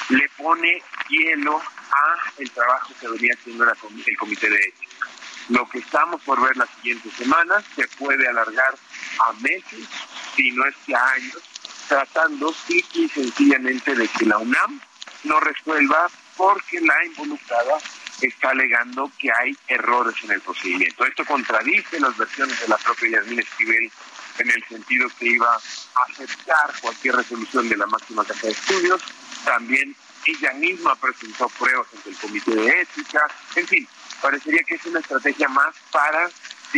le 0.10 0.28
pone 0.38 0.82
hielo 1.10 1.62
a 1.92 2.32
el 2.38 2.50
trabajo 2.52 2.94
que 3.00 3.08
venía 3.08 3.34
haciendo 3.34 3.64
el 3.64 4.18
comité 4.18 4.50
de 4.50 4.58
ética. 4.58 5.08
Lo 5.50 5.70
que 5.70 5.78
estamos 5.78 6.22
por 6.24 6.42
ver 6.42 6.58
las 6.58 6.70
siguientes 6.78 7.14
semanas 7.14 7.64
se 7.76 7.88
puede 8.00 8.28
alargar 8.28 8.76
a 9.20 9.34
meses, 9.34 9.88
si 10.36 10.52
no 10.52 10.66
es 10.66 10.76
que 10.86 10.96
a 10.96 11.08
años, 11.12 11.44
tratando 11.88 12.52
simple 12.52 13.04
y 13.04 13.10
sencillamente 13.10 13.94
de 13.94 14.08
que 14.08 14.26
la 14.26 14.40
UNAM 14.40 14.82
no 15.26 15.40
resuelva 15.40 16.10
porque 16.38 16.80
la 16.82 17.06
involucrada 17.06 17.78
está 18.22 18.50
alegando 18.50 19.12
que 19.20 19.32
hay 19.32 19.56
errores 19.68 20.16
en 20.24 20.32
el 20.32 20.42
procedimiento. 20.42 21.06
Esto 21.06 21.26
contradice 21.26 22.00
las 22.00 22.16
versiones 22.18 22.60
de 22.62 22.68
la 22.68 22.78
propia 22.78 23.10
Yasmín 23.10 23.40
Esquivel 23.40 23.92
en 24.40 24.52
el 24.52 24.64
sentido 24.68 25.10
que 25.20 25.28
iba 25.28 25.54
a 25.54 26.12
aceptar 26.12 26.74
cualquier 26.82 27.16
resolución 27.16 27.70
de 27.70 27.78
la 27.78 27.86
máxima 27.88 28.26
casa 28.26 28.48
de 28.48 28.54
estudios. 28.54 29.02
También 29.44 29.96
ella 30.26 30.54
misma 30.54 30.96
presentó 30.96 31.48
pruebas 31.50 31.88
ante 31.96 32.10
el 32.10 32.18
comité 32.18 32.56
de 32.56 32.82
ética. 32.82 33.28
En 33.56 33.68
fin, 33.68 33.88
parecería 34.22 34.64
que 34.64 34.76
es 34.76 34.86
una 34.86 35.00
estrategia 35.00 35.48
más 35.50 35.76
para 35.92 36.30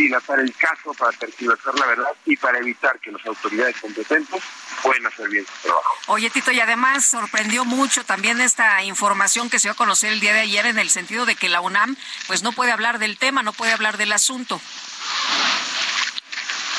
dilatar 0.02 0.40
el 0.40 0.54
caso, 0.54 0.94
para 0.94 1.16
tergiversar 1.16 1.74
la 1.78 1.86
verdad 1.86 2.10
y 2.24 2.36
para 2.36 2.58
evitar 2.58 2.98
que 3.00 3.10
las 3.10 3.24
autoridades 3.26 3.76
competentes 3.80 4.42
puedan 4.82 5.06
hacer 5.06 5.28
bien 5.28 5.44
su 5.44 5.68
trabajo. 5.68 5.94
Oye, 6.06 6.30
Tito, 6.30 6.52
y 6.52 6.60
además 6.60 7.04
sorprendió 7.04 7.64
mucho 7.64 8.04
también 8.04 8.40
esta 8.40 8.82
información 8.84 9.50
que 9.50 9.58
se 9.58 9.68
dio 9.68 9.72
a 9.72 9.76
conocer 9.76 10.12
el 10.12 10.20
día 10.20 10.32
de 10.32 10.40
ayer 10.40 10.66
en 10.66 10.78
el 10.78 10.90
sentido 10.90 11.26
de 11.26 11.34
que 11.34 11.48
la 11.48 11.60
UNAM 11.60 11.96
pues 12.26 12.42
no 12.42 12.52
puede 12.52 12.72
hablar 12.72 12.98
del 12.98 13.18
tema, 13.18 13.42
no 13.42 13.52
puede 13.52 13.72
hablar 13.72 13.96
del 13.96 14.12
asunto. 14.12 14.60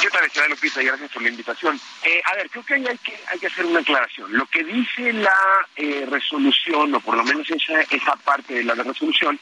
¿Qué 0.01 0.09
tal, 0.09 0.31
señora 0.31 0.49
Lupita? 0.49 0.81
Gracias 0.81 1.11
por 1.11 1.21
la 1.21 1.29
invitación. 1.29 1.79
Eh, 2.03 2.21
a 2.23 2.35
ver, 2.35 2.49
creo 2.49 2.63
que 2.63 2.73
hay, 2.75 2.97
que 2.99 3.19
hay 3.27 3.37
que 3.37 3.47
hacer 3.47 3.65
una 3.65 3.81
aclaración. 3.81 4.31
Lo 4.31 4.45
que 4.45 4.63
dice 4.63 5.11
la 5.11 5.67
eh, 5.75 6.07
resolución, 6.09 6.95
o 6.95 6.99
por 7.01 7.17
lo 7.17 7.23
menos 7.25 7.49
esa, 7.51 7.81
esa 7.81 8.15
parte 8.15 8.53
de 8.53 8.63
la 8.63 8.75
resolución, 8.75 9.37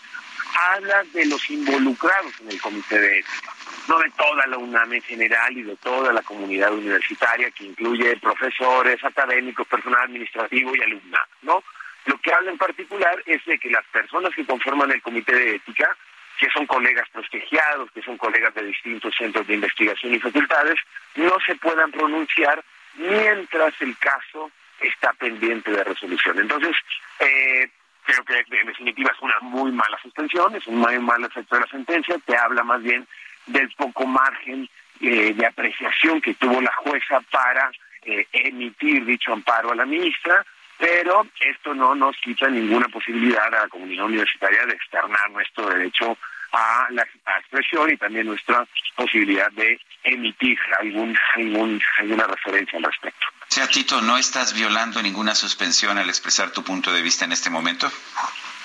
habla 0.72 1.03
de 1.14 1.28
los 1.28 1.47
involucrados 1.51 2.34
en 2.41 2.51
el 2.51 2.60
comité 2.60 2.99
de 2.99 3.20
ética, 3.20 3.53
no 3.88 3.99
de 3.99 4.10
toda 4.12 4.47
la 4.47 4.58
UNAM 4.58 4.93
en 4.93 5.01
general 5.03 5.55
y 5.55 5.62
de 5.62 5.76
toda 5.76 6.12
la 6.12 6.24
comunidad 6.24 6.74
universitaria 6.74 7.51
que 7.51 7.66
incluye 7.66 8.18
profesores, 8.18 9.03
académicos, 9.03 9.68
personal 9.68 10.05
administrativo 10.05 10.76
y 10.76 10.82
alumnado, 10.82 11.28
¿no? 11.43 11.64
Lo 12.05 12.18
que 12.20 12.34
habla 12.34 12.49
en 12.49 12.58
particular 12.58 13.22
es 13.26 13.45
de 13.45 13.60
que 13.60 13.70
las 13.70 13.86
personas 13.88 14.34
que 14.34 14.45
conforman 14.45 14.91
el 14.91 15.01
comité 15.03 15.36
de 15.36 15.55
ética, 15.58 15.95
que 16.39 16.49
son 16.49 16.65
colegas 16.67 17.07
prestigiados, 17.09 17.91
que 17.91 18.01
son 18.01 18.17
colegas 18.17 18.53
de 18.53 18.63
distintos 18.63 19.13
centros 19.17 19.47
de 19.47 19.55
investigación 19.55 20.13
y 20.13 20.19
facultades, 20.19 20.75
no 21.15 21.35
se 21.45 21.55
puedan 21.55 21.91
pronunciar 21.91 22.63
mientras 22.95 23.73
el 23.81 23.97
caso 23.97 24.51
está 24.79 25.13
pendiente 25.13 25.71
de 25.71 25.83
resolución. 25.83 26.39
Entonces, 26.39 26.75
eh, 27.19 27.69
creo 28.03 28.23
que 28.23 28.57
en 28.57 28.67
definitiva 28.67 29.11
es 29.13 29.21
una 29.21 29.39
muy 29.41 29.71
mala 29.71 29.97
suspensión, 30.01 30.55
es 30.55 30.65
un 30.67 30.77
muy 30.77 30.99
mal 30.99 31.23
efecto 31.23 31.55
de 31.55 31.61
la 31.61 31.67
sentencia, 31.67 32.15
te 32.25 32.38
habla 32.38 32.63
más 32.63 32.81
bien 32.81 33.07
del 33.47 33.69
poco 33.71 34.05
margen 34.05 34.69
eh, 35.01 35.33
de 35.33 35.45
apreciación 35.45 36.21
que 36.21 36.33
tuvo 36.35 36.61
la 36.61 36.73
jueza 36.73 37.19
para 37.31 37.71
eh, 38.03 38.27
emitir 38.31 39.05
dicho 39.05 39.33
amparo 39.33 39.71
a 39.71 39.75
la 39.75 39.85
ministra, 39.85 40.45
pero 40.78 41.25
esto 41.39 41.73
no 41.73 41.95
nos 41.95 42.15
quita 42.17 42.47
ninguna 42.49 42.88
posibilidad 42.88 43.45
a 43.47 43.63
la 43.63 43.67
comunidad 43.67 44.05
universitaria 44.05 44.65
de 44.65 44.73
externar 44.73 45.30
nuestro 45.32 45.67
derecho 45.69 46.17
a 46.51 46.88
la 46.91 47.05
expresión 47.39 47.91
y 47.91 47.97
también 47.97 48.28
nuestra 48.28 48.65
posibilidad 48.95 49.51
de 49.51 49.80
emitir 50.03 50.57
algún, 50.80 51.17
algún, 51.36 51.82
alguna 51.99 52.25
referencia 52.25 52.78
al 52.78 52.84
respecto. 52.86 53.25
O 53.41 53.51
sea, 53.53 53.67
Tito, 53.67 54.01
¿no 54.01 54.17
estás 54.17 54.53
violando 54.53 55.01
ninguna 55.01 55.36
suspensión 55.36 55.97
al 55.97 56.09
expresar 56.09 56.51
tu 56.51 56.63
punto 56.63 56.91
de 56.91 57.01
vista 57.01 57.25
en 57.25 57.32
este 57.32 57.49
momento? 57.49 57.91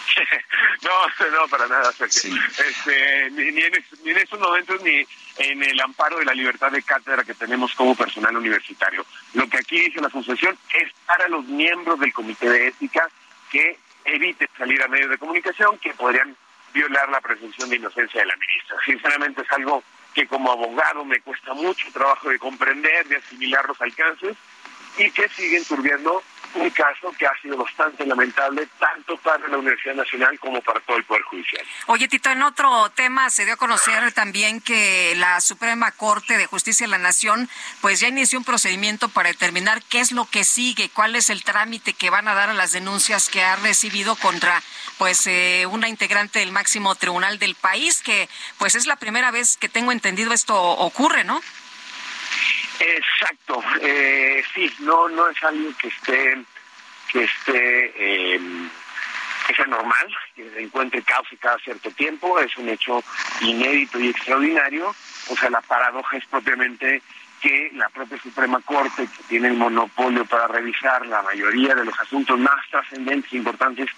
no, 0.82 1.30
no, 1.30 1.48
para 1.48 1.66
nada. 1.66 1.90
Este, 1.90 2.30
ni, 3.30 3.48
en, 3.48 3.72
ni 4.04 4.10
en 4.10 4.16
estos 4.18 4.40
momentos 4.40 4.82
ni 4.82 5.04
en 5.38 5.62
el 5.62 5.80
amparo 5.80 6.18
de 6.18 6.24
la 6.24 6.34
libertad 6.34 6.70
de 6.70 6.82
cátedra 6.82 7.24
que 7.24 7.34
tenemos 7.34 7.74
como 7.74 7.94
personal 7.94 8.36
universitario. 8.36 9.04
Lo 9.34 9.48
que 9.48 9.58
aquí 9.58 9.80
dice 9.80 10.00
la 10.00 10.08
asociación 10.08 10.58
es 10.74 10.92
para 11.06 11.28
los 11.28 11.44
miembros 11.46 11.98
del 12.00 12.12
comité 12.12 12.48
de 12.48 12.68
ética 12.68 13.08
que 13.50 13.78
eviten 14.04 14.48
salir 14.58 14.82
a 14.82 14.88
medios 14.88 15.10
de 15.10 15.18
comunicación 15.18 15.78
que 15.78 15.94
podrían 15.94 16.36
violar 16.72 17.08
la 17.10 17.20
presunción 17.20 17.68
de 17.70 17.76
inocencia 17.76 18.20
de 18.20 18.26
la 18.26 18.36
ministra. 18.36 18.76
Sinceramente 18.84 19.42
es 19.42 19.52
algo 19.52 19.82
que 20.14 20.26
como 20.26 20.52
abogado 20.52 21.04
me 21.04 21.20
cuesta 21.20 21.54
mucho 21.54 21.86
trabajo 21.92 22.28
de 22.28 22.38
comprender, 22.38 23.06
de 23.06 23.16
asimilar 23.16 23.66
los 23.66 23.80
alcances 23.80 24.36
y 24.98 25.10
que 25.10 25.28
siguen 25.30 25.64
turbiando 25.64 26.22
un 26.54 26.70
caso 26.70 27.12
que 27.18 27.26
ha 27.26 27.32
sido 27.40 27.56
bastante 27.56 28.04
lamentable 28.06 28.68
tanto 28.78 29.16
para 29.18 29.46
la 29.48 29.58
Universidad 29.58 29.94
Nacional 29.94 30.38
como 30.38 30.60
para 30.60 30.80
todo 30.80 30.96
el 30.96 31.04
Poder 31.04 31.22
Judicial. 31.22 31.64
Oye, 31.86 32.08
Tito, 32.08 32.30
en 32.30 32.42
otro 32.42 32.90
tema 32.90 33.30
se 33.30 33.44
dio 33.44 33.54
a 33.54 33.56
conocer 33.56 34.12
también 34.12 34.60
que 34.60 35.14
la 35.16 35.40
Suprema 35.40 35.90
Corte 35.92 36.36
de 36.36 36.46
Justicia 36.46 36.86
de 36.86 36.90
la 36.90 36.98
Nación 36.98 37.48
pues 37.80 38.00
ya 38.00 38.08
inició 38.08 38.38
un 38.38 38.44
procedimiento 38.44 39.08
para 39.08 39.30
determinar 39.30 39.82
qué 39.88 40.00
es 40.00 40.12
lo 40.12 40.26
que 40.26 40.44
sigue, 40.44 40.90
cuál 40.90 41.16
es 41.16 41.30
el 41.30 41.44
trámite 41.44 41.94
que 41.94 42.10
van 42.10 42.28
a 42.28 42.34
dar 42.34 42.50
a 42.50 42.54
las 42.54 42.72
denuncias 42.72 43.28
que 43.28 43.42
ha 43.42 43.56
recibido 43.56 44.16
contra 44.16 44.62
pues 44.98 45.26
eh, 45.26 45.66
una 45.70 45.88
integrante 45.88 46.38
del 46.38 46.52
máximo 46.52 46.94
tribunal 46.94 47.38
del 47.38 47.54
país, 47.54 48.02
que 48.02 48.28
pues 48.58 48.74
es 48.74 48.86
la 48.86 48.96
primera 48.96 49.30
vez 49.30 49.56
que 49.56 49.68
tengo 49.68 49.92
entendido 49.92 50.32
esto 50.32 50.60
ocurre, 50.60 51.24
¿no? 51.24 51.40
Exacto, 52.84 53.62
eh, 53.80 54.42
sí, 54.52 54.68
no, 54.80 55.08
no 55.08 55.28
es 55.28 55.40
algo 55.44 55.70
que 55.78 55.86
esté, 55.86 56.36
que 57.12 57.22
esté, 57.22 57.92
eh, 57.96 58.40
que 59.46 59.54
sea 59.54 59.66
normal, 59.66 60.08
que 60.34 60.60
encuentre 60.60 61.00
causa 61.02 61.30
cada 61.38 61.58
cierto 61.58 61.92
tiempo, 61.92 62.40
es 62.40 62.56
un 62.56 62.68
hecho 62.68 63.00
inédito 63.40 64.00
y 64.00 64.08
extraordinario, 64.08 64.92
o 65.28 65.36
sea, 65.36 65.50
la 65.50 65.60
paradoja 65.60 66.16
es 66.16 66.26
propiamente 66.26 67.02
que 67.40 67.70
la 67.74 67.88
propia 67.88 68.18
Suprema 68.20 68.60
Corte, 68.60 69.06
que 69.16 69.22
tiene 69.28 69.48
el 69.48 69.54
monopolio 69.54 70.24
para 70.24 70.48
revisar 70.48 71.06
la 71.06 71.22
mayoría 71.22 71.76
de 71.76 71.84
los 71.84 71.98
asuntos 72.00 72.36
más 72.36 72.68
trascendentes 72.68 73.32
e 73.32 73.36
importantes 73.36 73.88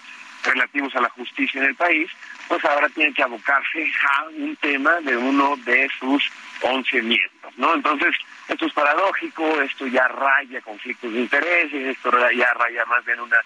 relativos 0.45 0.95
a 0.97 1.01
la 1.01 1.09
justicia 1.11 1.61
en 1.61 1.69
el 1.69 1.75
país, 1.75 2.11
pues 2.49 2.65
ahora 2.65 2.89
tiene 2.89 3.13
que 3.13 3.23
abocarse 3.23 3.91
a 4.09 4.25
un 4.29 4.57
tema 4.57 5.01
de 5.01 5.17
uno 5.17 5.57
de 5.65 5.89
sus 5.99 6.31
once 6.63 7.03
miembros, 7.03 7.53
¿no? 7.57 7.75
Entonces, 7.75 8.15
esto 8.49 8.67
es 8.67 8.73
paradójico, 8.73 9.61
esto 9.61 9.87
ya 9.87 10.07
raya 10.09 10.61
conflictos 10.61 11.13
de 11.13 11.21
intereses, 11.21 11.97
esto 11.97 12.11
ya 12.33 12.53
raya 12.55 12.85
más 12.87 13.05
bien 13.05 13.21
una, 13.21 13.39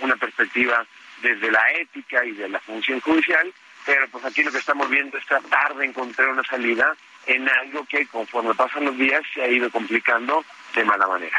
una 0.00 0.16
perspectiva 0.16 0.84
desde 1.22 1.50
la 1.50 1.72
ética 1.72 2.24
y 2.24 2.32
de 2.32 2.48
la 2.48 2.60
función 2.60 3.00
judicial, 3.00 3.52
pero 3.84 4.08
pues 4.08 4.24
aquí 4.24 4.42
lo 4.42 4.50
que 4.50 4.58
estamos 4.58 4.90
viendo 4.90 5.16
es 5.16 5.26
tratar 5.26 5.74
de 5.76 5.86
encontrar 5.86 6.28
una 6.28 6.42
salida 6.44 6.94
en 7.26 7.48
algo 7.48 7.84
que 7.86 8.06
conforme 8.06 8.54
pasan 8.54 8.84
los 8.84 8.96
días 8.96 9.22
se 9.34 9.42
ha 9.42 9.48
ido 9.48 9.70
complicando 9.70 10.44
de 10.76 10.84
mala 10.84 11.06
manera. 11.06 11.38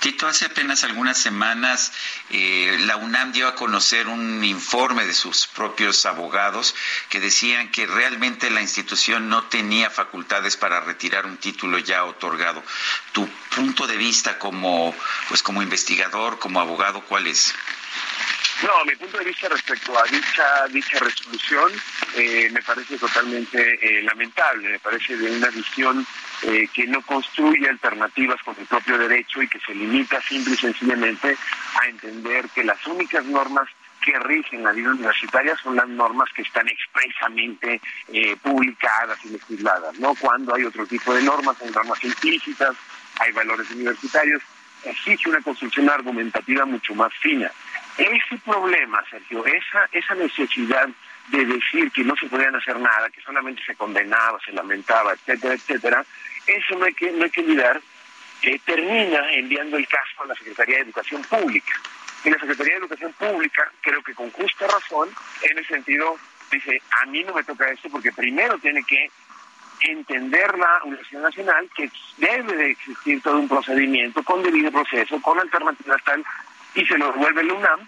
Tito, 0.00 0.26
hace 0.26 0.46
apenas 0.46 0.82
algunas 0.82 1.16
semanas 1.16 1.92
eh, 2.30 2.76
la 2.80 2.96
UNAM 2.96 3.32
dio 3.32 3.46
a 3.46 3.54
conocer 3.54 4.08
un 4.08 4.42
informe 4.42 5.04
de 5.04 5.14
sus 5.14 5.46
propios 5.46 6.06
abogados 6.06 6.74
que 7.08 7.20
decían 7.20 7.70
que 7.70 7.86
realmente 7.86 8.50
la 8.50 8.62
institución 8.62 9.28
no 9.28 9.44
tenía 9.44 9.90
facultades 9.90 10.56
para 10.56 10.80
retirar 10.80 11.26
un 11.26 11.36
título 11.36 11.78
ya 11.78 12.04
otorgado. 12.04 12.64
Tu 13.12 13.28
punto 13.54 13.86
de 13.86 13.96
vista 13.96 14.38
como, 14.38 14.94
pues, 15.28 15.42
como 15.42 15.62
investigador, 15.62 16.38
como 16.40 16.60
abogado, 16.60 17.02
¿cuál 17.02 17.28
es? 17.28 17.54
No, 18.62 18.84
mi 18.84 18.96
punto 18.96 19.18
de 19.18 19.24
vista 19.24 19.48
respecto 19.48 19.96
a 19.98 20.04
dicha 20.04 20.66
dicha 20.70 20.98
resolución 20.98 21.72
eh, 22.14 22.48
me 22.52 22.62
parece 22.62 22.96
totalmente 22.96 23.78
eh, 23.82 24.02
lamentable, 24.02 24.68
me 24.68 24.78
parece 24.78 25.16
de 25.16 25.30
una 25.30 25.48
visión 25.48 26.06
eh, 26.42 26.68
que 26.72 26.86
no 26.86 27.02
construye 27.02 27.68
alternativas 27.68 28.42
con 28.42 28.54
el 28.58 28.66
propio 28.66 28.98
derecho 28.98 29.42
y 29.42 29.48
que 29.48 29.60
se 29.60 29.74
limita 29.74 30.20
simple 30.22 30.54
y 30.54 30.56
sencillamente 30.56 31.36
a 31.80 31.86
entender 31.86 32.48
que 32.54 32.64
las 32.64 32.84
únicas 32.86 33.24
normas 33.24 33.68
que 34.04 34.18
rigen 34.18 34.64
la 34.64 34.72
vida 34.72 34.90
universitaria 34.90 35.56
son 35.62 35.76
las 35.76 35.88
normas 35.88 36.28
que 36.34 36.42
están 36.42 36.66
expresamente 36.68 37.80
publicadas 38.42 39.24
y 39.24 39.28
legisladas, 39.28 39.96
¿no? 40.00 40.16
Cuando 40.16 40.56
hay 40.56 40.64
otro 40.64 40.84
tipo 40.86 41.14
de 41.14 41.22
normas, 41.22 41.62
hay 41.62 41.70
normas 41.70 42.02
implícitas, 42.02 42.74
hay 43.20 43.30
valores 43.30 43.70
universitarios, 43.70 44.42
existe 44.84 45.28
una 45.28 45.40
construcción 45.40 45.88
argumentativa 45.88 46.64
mucho 46.64 46.94
más 46.94 47.12
fina. 47.14 47.50
Ese 47.98 48.38
problema, 48.44 49.04
Sergio, 49.10 49.44
esa, 49.44 49.88
esa 49.92 50.14
necesidad 50.14 50.88
de 51.28 51.44
decir 51.44 51.90
que 51.92 52.04
no 52.04 52.16
se 52.16 52.26
podían 52.26 52.56
hacer 52.56 52.78
nada, 52.80 53.10
que 53.10 53.20
solamente 53.20 53.62
se 53.64 53.74
condenaba, 53.74 54.38
se 54.44 54.52
lamentaba, 54.52 55.12
etcétera, 55.12 55.54
etcétera, 55.54 56.04
eso 56.46 56.76
no 56.76 56.84
hay 56.84 56.94
que, 56.94 57.10
no 57.12 57.24
hay 57.24 57.30
que 57.30 57.40
olvidar 57.40 57.80
termina 58.64 59.32
enviando 59.32 59.76
el 59.76 59.86
caso 59.86 60.22
a 60.22 60.26
la 60.26 60.34
Secretaría 60.34 60.76
de 60.76 60.82
Educación 60.82 61.22
Pública. 61.22 61.72
Y 62.24 62.30
la 62.30 62.38
Secretaría 62.38 62.74
de 62.74 62.80
Educación 62.80 63.12
Pública, 63.14 63.70
creo 63.80 64.02
que 64.02 64.14
con 64.14 64.30
justa 64.30 64.66
razón, 64.66 65.08
en 65.42 65.58
ese 65.58 65.74
sentido, 65.74 66.16
dice, 66.50 66.80
a 67.02 67.06
mí 67.06 67.22
no 67.24 67.34
me 67.34 67.44
toca 67.44 67.70
esto 67.70 67.88
porque 67.90 68.12
primero 68.12 68.58
tiene 68.58 68.82
que 68.84 69.10
entender 69.80 70.56
la 70.58 70.80
Universidad 70.84 71.22
Nacional 71.22 71.68
que 71.74 71.90
debe 72.16 72.56
de 72.56 72.70
existir 72.70 73.20
todo 73.22 73.38
un 73.38 73.48
procedimiento 73.48 74.22
con 74.22 74.42
debido 74.42 74.70
proceso, 74.70 75.20
con 75.20 75.40
alternativas 75.40 76.02
tal 76.04 76.24
y 76.74 76.86
se 76.86 76.96
lo 76.96 77.12
devuelve 77.12 77.40
el 77.40 77.50
UNAM, 77.50 77.80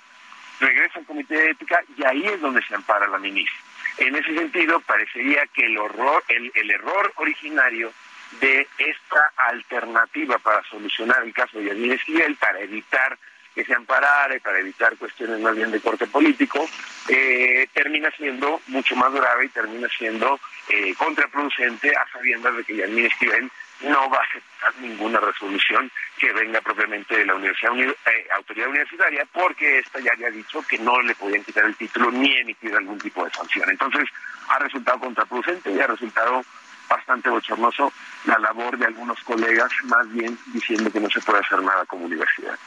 regresa 0.60 0.98
al 0.98 1.06
Comité 1.06 1.34
de 1.34 1.50
Ética 1.50 1.80
y 1.96 2.04
ahí 2.04 2.24
es 2.26 2.40
donde 2.40 2.62
se 2.62 2.74
ampara 2.74 3.06
la 3.06 3.18
ministra. 3.18 3.56
En 3.98 4.16
ese 4.16 4.36
sentido, 4.36 4.80
parecería 4.80 5.46
que 5.54 5.66
el, 5.66 5.78
horror, 5.78 6.24
el, 6.28 6.50
el 6.54 6.70
error 6.72 7.12
originario 7.16 7.92
de 8.40 8.66
esta 8.78 9.32
alternativa 9.36 10.38
para 10.38 10.62
solucionar 10.64 11.22
el 11.22 11.32
caso 11.32 11.58
de 11.58 11.66
Yadira 11.66 11.94
Esquivel, 11.94 12.36
para 12.36 12.60
evitar 12.60 13.18
que 13.54 13.64
se 13.64 13.74
amparara 13.74 14.34
y 14.34 14.40
para 14.40 14.58
evitar 14.58 14.96
cuestiones 14.96 15.40
más 15.40 15.54
bien 15.54 15.70
de 15.70 15.80
corte 15.80 16.06
político, 16.06 16.68
eh, 17.08 17.68
termina 17.72 18.10
siendo 18.16 18.60
mucho 18.66 18.96
más 18.96 19.12
grave 19.12 19.46
y 19.46 19.48
termina 19.50 19.88
siendo 19.96 20.40
eh, 20.68 20.94
contraproducente 20.96 21.94
a 21.94 22.06
sabiendas 22.12 22.56
de 22.56 22.64
que 22.64 22.76
Yadira 22.76 23.06
Esquivel 23.06 23.50
no 23.82 24.08
va 24.08 24.18
a 24.18 24.22
aceptar 24.22 24.74
ninguna 24.80 25.20
resolución 25.20 25.90
que 26.18 26.32
venga 26.32 26.60
propiamente 26.60 27.16
de 27.16 27.26
la 27.26 27.34
universidad, 27.34 27.72
eh, 27.78 28.26
autoridad 28.34 28.68
universitaria, 28.68 29.26
porque 29.32 29.78
esta 29.78 30.00
ya 30.00 30.12
había 30.12 30.30
dicho 30.30 30.62
que 30.62 30.78
no 30.78 31.00
le 31.02 31.14
podían 31.14 31.44
quitar 31.44 31.64
el 31.64 31.76
título 31.76 32.10
ni 32.10 32.36
emitir 32.36 32.74
algún 32.74 32.98
tipo 32.98 33.24
de 33.24 33.30
sanción. 33.30 33.68
Entonces, 33.70 34.08
ha 34.48 34.58
resultado 34.58 35.00
contraproducente 35.00 35.70
y 35.70 35.80
ha 35.80 35.86
resultado 35.86 36.44
bastante 36.88 37.28
bochornoso 37.28 37.92
la 38.24 38.38
labor 38.38 38.78
de 38.78 38.86
algunos 38.86 39.20
colegas, 39.22 39.70
más 39.84 40.10
bien 40.10 40.38
diciendo 40.46 40.90
que 40.90 41.00
no 41.00 41.10
se 41.10 41.20
puede 41.20 41.40
hacer 41.40 41.62
nada 41.62 41.84
como 41.86 42.06
universidad. 42.06 42.58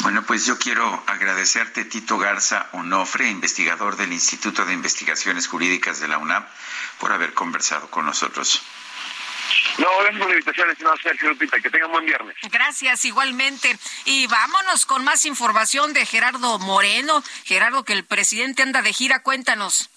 Bueno, 0.00 0.24
pues 0.24 0.44
yo 0.46 0.58
quiero 0.58 1.02
agradecerte, 1.06 1.84
Tito 1.84 2.18
Garza 2.18 2.68
Onofre, 2.72 3.28
investigador 3.28 3.96
del 3.96 4.12
Instituto 4.12 4.64
de 4.64 4.72
Investigaciones 4.72 5.46
Jurídicas 5.46 6.00
de 6.00 6.08
la 6.08 6.18
UNAM, 6.18 6.44
por 6.98 7.12
haber 7.12 7.34
conversado 7.34 7.88
con 7.88 8.06
nosotros. 8.06 8.62
No, 9.78 9.86
gracias 10.00 10.18
por 10.18 10.28
la 10.28 10.34
invitación, 10.34 10.70
estimado 10.70 10.96
Sergio 11.02 11.28
Lupita. 11.30 11.60
Que 11.60 11.70
tengan 11.70 11.90
buen 11.92 12.04
viernes. 12.04 12.36
Gracias, 12.50 13.04
igualmente. 13.04 13.78
Y 14.04 14.26
vámonos 14.26 14.86
con 14.86 15.04
más 15.04 15.24
información 15.24 15.92
de 15.92 16.04
Gerardo 16.04 16.58
Moreno. 16.58 17.22
Gerardo, 17.44 17.84
que 17.84 17.92
el 17.92 18.04
presidente 18.04 18.62
anda 18.62 18.82
de 18.82 18.92
gira, 18.92 19.22
cuéntanos. 19.22 19.90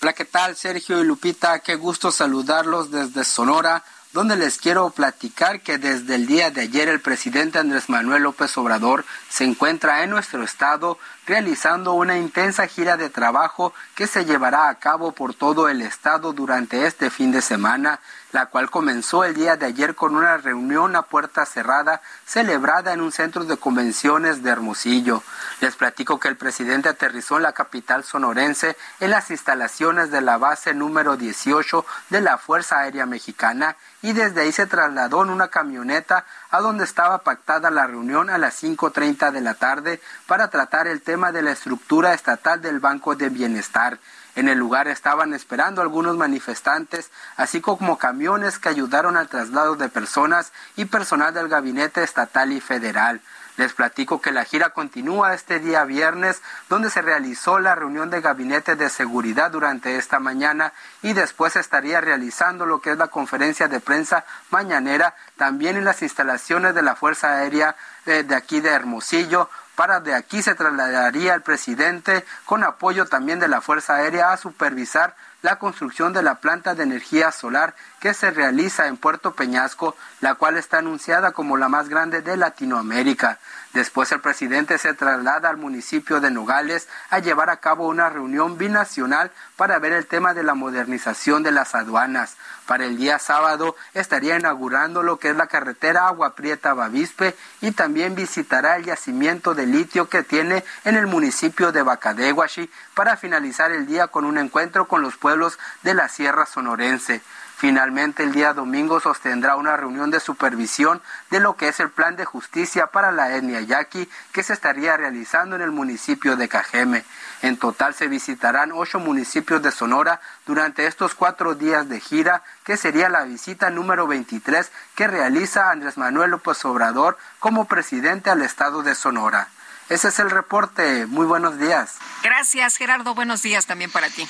Hola, 0.00 0.12
¿qué 0.12 0.24
tal, 0.24 0.54
Sergio 0.54 1.00
y 1.00 1.04
Lupita? 1.04 1.58
Qué 1.58 1.74
gusto 1.74 2.12
saludarlos 2.12 2.92
desde 2.92 3.24
Sonora 3.24 3.82
donde 4.12 4.36
les 4.36 4.58
quiero 4.58 4.88
platicar 4.90 5.60
que 5.60 5.76
desde 5.76 6.14
el 6.14 6.26
día 6.26 6.50
de 6.50 6.62
ayer 6.62 6.88
el 6.88 7.00
presidente 7.00 7.58
Andrés 7.58 7.88
Manuel 7.88 8.22
López 8.22 8.56
Obrador 8.56 9.04
se 9.28 9.44
encuentra 9.44 10.02
en 10.02 10.10
nuestro 10.10 10.42
estado 10.42 10.98
realizando 11.26 11.92
una 11.92 12.16
intensa 12.16 12.66
gira 12.66 12.96
de 12.96 13.10
trabajo 13.10 13.74
que 13.94 14.06
se 14.06 14.24
llevará 14.24 14.70
a 14.70 14.78
cabo 14.78 15.12
por 15.12 15.34
todo 15.34 15.68
el 15.68 15.82
estado 15.82 16.32
durante 16.32 16.86
este 16.86 17.10
fin 17.10 17.32
de 17.32 17.42
semana 17.42 18.00
la 18.32 18.46
cual 18.46 18.70
comenzó 18.70 19.24
el 19.24 19.34
día 19.34 19.56
de 19.56 19.66
ayer 19.66 19.94
con 19.94 20.14
una 20.14 20.36
reunión 20.36 20.96
a 20.96 21.02
puerta 21.02 21.46
cerrada 21.46 22.02
celebrada 22.26 22.92
en 22.92 23.00
un 23.00 23.12
centro 23.12 23.44
de 23.44 23.56
convenciones 23.56 24.42
de 24.42 24.50
Hermosillo. 24.50 25.22
Les 25.60 25.76
platico 25.76 26.20
que 26.20 26.28
el 26.28 26.36
presidente 26.36 26.88
aterrizó 26.88 27.36
en 27.36 27.44
la 27.44 27.52
capital 27.52 28.04
sonorense 28.04 28.76
en 29.00 29.10
las 29.10 29.30
instalaciones 29.30 30.10
de 30.10 30.20
la 30.20 30.36
base 30.36 30.74
número 30.74 31.16
18 31.16 31.84
de 32.10 32.20
la 32.20 32.38
Fuerza 32.38 32.80
Aérea 32.80 33.06
Mexicana 33.06 33.76
y 34.02 34.12
desde 34.12 34.42
ahí 34.42 34.52
se 34.52 34.66
trasladó 34.66 35.24
en 35.24 35.30
una 35.30 35.48
camioneta 35.48 36.24
a 36.50 36.60
donde 36.60 36.84
estaba 36.84 37.18
pactada 37.18 37.70
la 37.70 37.86
reunión 37.86 38.30
a 38.30 38.38
las 38.38 38.62
5.30 38.62 39.32
de 39.32 39.40
la 39.40 39.54
tarde 39.54 40.00
para 40.26 40.48
tratar 40.48 40.86
el 40.86 41.02
tema 41.02 41.32
de 41.32 41.42
la 41.42 41.52
estructura 41.52 42.14
estatal 42.14 42.60
del 42.60 42.78
Banco 42.78 43.16
de 43.16 43.28
Bienestar. 43.28 43.98
En 44.38 44.48
el 44.48 44.56
lugar 44.56 44.86
estaban 44.86 45.34
esperando 45.34 45.82
algunos 45.82 46.16
manifestantes, 46.16 47.10
así 47.36 47.60
como 47.60 47.98
camiones 47.98 48.60
que 48.60 48.68
ayudaron 48.68 49.16
al 49.16 49.26
traslado 49.26 49.74
de 49.74 49.88
personas 49.88 50.52
y 50.76 50.84
personal 50.84 51.34
del 51.34 51.48
gabinete 51.48 52.04
estatal 52.04 52.52
y 52.52 52.60
federal. 52.60 53.20
Les 53.56 53.72
platico 53.72 54.20
que 54.20 54.30
la 54.30 54.44
gira 54.44 54.70
continúa 54.70 55.34
este 55.34 55.58
día 55.58 55.82
viernes, 55.82 56.40
donde 56.68 56.88
se 56.88 57.02
realizó 57.02 57.58
la 57.58 57.74
reunión 57.74 58.10
de 58.10 58.20
gabinete 58.20 58.76
de 58.76 58.88
seguridad 58.88 59.50
durante 59.50 59.96
esta 59.96 60.20
mañana 60.20 60.72
y 61.02 61.14
después 61.14 61.56
estaría 61.56 62.00
realizando 62.00 62.64
lo 62.64 62.80
que 62.80 62.92
es 62.92 62.96
la 62.96 63.08
conferencia 63.08 63.66
de 63.66 63.80
prensa 63.80 64.24
mañanera 64.50 65.16
también 65.36 65.76
en 65.76 65.84
las 65.84 66.02
instalaciones 66.02 66.76
de 66.76 66.82
la 66.82 66.94
Fuerza 66.94 67.32
Aérea 67.32 67.74
eh, 68.06 68.22
de 68.22 68.36
aquí 68.36 68.60
de 68.60 68.70
Hermosillo, 68.70 69.50
para 69.78 70.00
de 70.00 70.12
aquí 70.12 70.42
se 70.42 70.56
trasladaría 70.56 71.34
el 71.34 71.42
presidente 71.42 72.24
con 72.46 72.64
apoyo 72.64 73.06
también 73.06 73.38
de 73.38 73.46
la 73.46 73.60
Fuerza 73.60 73.94
Aérea 73.94 74.32
a 74.32 74.36
supervisar 74.36 75.14
la 75.40 75.60
construcción 75.60 76.12
de 76.12 76.24
la 76.24 76.40
planta 76.40 76.74
de 76.74 76.82
energía 76.82 77.30
solar 77.30 77.76
que 78.00 78.12
se 78.12 78.32
realiza 78.32 78.88
en 78.88 78.96
Puerto 78.96 79.34
Peñasco, 79.34 79.94
la 80.20 80.34
cual 80.34 80.56
está 80.56 80.78
anunciada 80.78 81.30
como 81.30 81.56
la 81.56 81.68
más 81.68 81.88
grande 81.88 82.22
de 82.22 82.36
Latinoamérica. 82.36 83.38
Después 83.78 84.10
el 84.10 84.20
presidente 84.20 84.76
se 84.76 84.92
traslada 84.92 85.48
al 85.48 85.56
municipio 85.56 86.18
de 86.18 86.32
Nogales 86.32 86.88
a 87.10 87.20
llevar 87.20 87.48
a 87.48 87.58
cabo 87.58 87.86
una 87.86 88.08
reunión 88.08 88.58
binacional 88.58 89.30
para 89.54 89.78
ver 89.78 89.92
el 89.92 90.04
tema 90.04 90.34
de 90.34 90.42
la 90.42 90.54
modernización 90.54 91.44
de 91.44 91.52
las 91.52 91.76
aduanas. 91.76 92.36
Para 92.66 92.86
el 92.86 92.96
día 92.96 93.20
sábado 93.20 93.76
estaría 93.94 94.36
inaugurando 94.36 95.04
lo 95.04 95.20
que 95.20 95.30
es 95.30 95.36
la 95.36 95.46
carretera 95.46 96.08
Agua 96.08 96.34
Prieta 96.34 96.74
Bavispe 96.74 97.36
y 97.60 97.70
también 97.70 98.16
visitará 98.16 98.74
el 98.74 98.84
yacimiento 98.84 99.54
de 99.54 99.66
litio 99.66 100.08
que 100.08 100.24
tiene 100.24 100.64
en 100.84 100.96
el 100.96 101.06
municipio 101.06 101.70
de 101.70 101.82
Bacadehuashi 101.82 102.68
para 102.94 103.16
finalizar 103.16 103.70
el 103.70 103.86
día 103.86 104.08
con 104.08 104.24
un 104.24 104.38
encuentro 104.38 104.88
con 104.88 105.02
los 105.02 105.16
pueblos 105.16 105.56
de 105.84 105.94
la 105.94 106.08
Sierra 106.08 106.46
Sonorense. 106.46 107.22
Finalmente, 107.58 108.22
el 108.22 108.30
día 108.30 108.52
domingo 108.52 109.00
sostendrá 109.00 109.56
una 109.56 109.76
reunión 109.76 110.12
de 110.12 110.20
supervisión 110.20 111.02
de 111.28 111.40
lo 111.40 111.56
que 111.56 111.66
es 111.66 111.80
el 111.80 111.90
plan 111.90 112.14
de 112.14 112.24
justicia 112.24 112.86
para 112.86 113.10
la 113.10 113.34
etnia 113.34 113.60
yaqui 113.60 114.08
que 114.30 114.44
se 114.44 114.52
estaría 114.52 114.96
realizando 114.96 115.56
en 115.56 115.62
el 115.62 115.72
municipio 115.72 116.36
de 116.36 116.48
Cajeme. 116.48 117.04
En 117.42 117.56
total 117.56 117.94
se 117.94 118.06
visitarán 118.06 118.70
ocho 118.72 119.00
municipios 119.00 119.60
de 119.60 119.72
Sonora 119.72 120.20
durante 120.46 120.86
estos 120.86 121.16
cuatro 121.16 121.56
días 121.56 121.88
de 121.88 121.98
gira, 121.98 122.44
que 122.62 122.76
sería 122.76 123.08
la 123.08 123.24
visita 123.24 123.70
número 123.70 124.06
23 124.06 124.70
que 124.94 125.08
realiza 125.08 125.72
Andrés 125.72 125.98
Manuel 125.98 126.30
López 126.30 126.64
Obrador 126.64 127.18
como 127.40 127.64
presidente 127.64 128.30
al 128.30 128.42
estado 128.42 128.84
de 128.84 128.94
Sonora. 128.94 129.48
Ese 129.88 130.08
es 130.08 130.18
el 130.20 130.30
reporte. 130.30 131.06
Muy 131.06 131.26
buenos 131.26 131.58
días. 131.58 131.96
Gracias, 132.22 132.76
Gerardo. 132.76 133.16
Buenos 133.16 133.42
días 133.42 133.66
también 133.66 133.90
para 133.90 134.08
ti. 134.10 134.28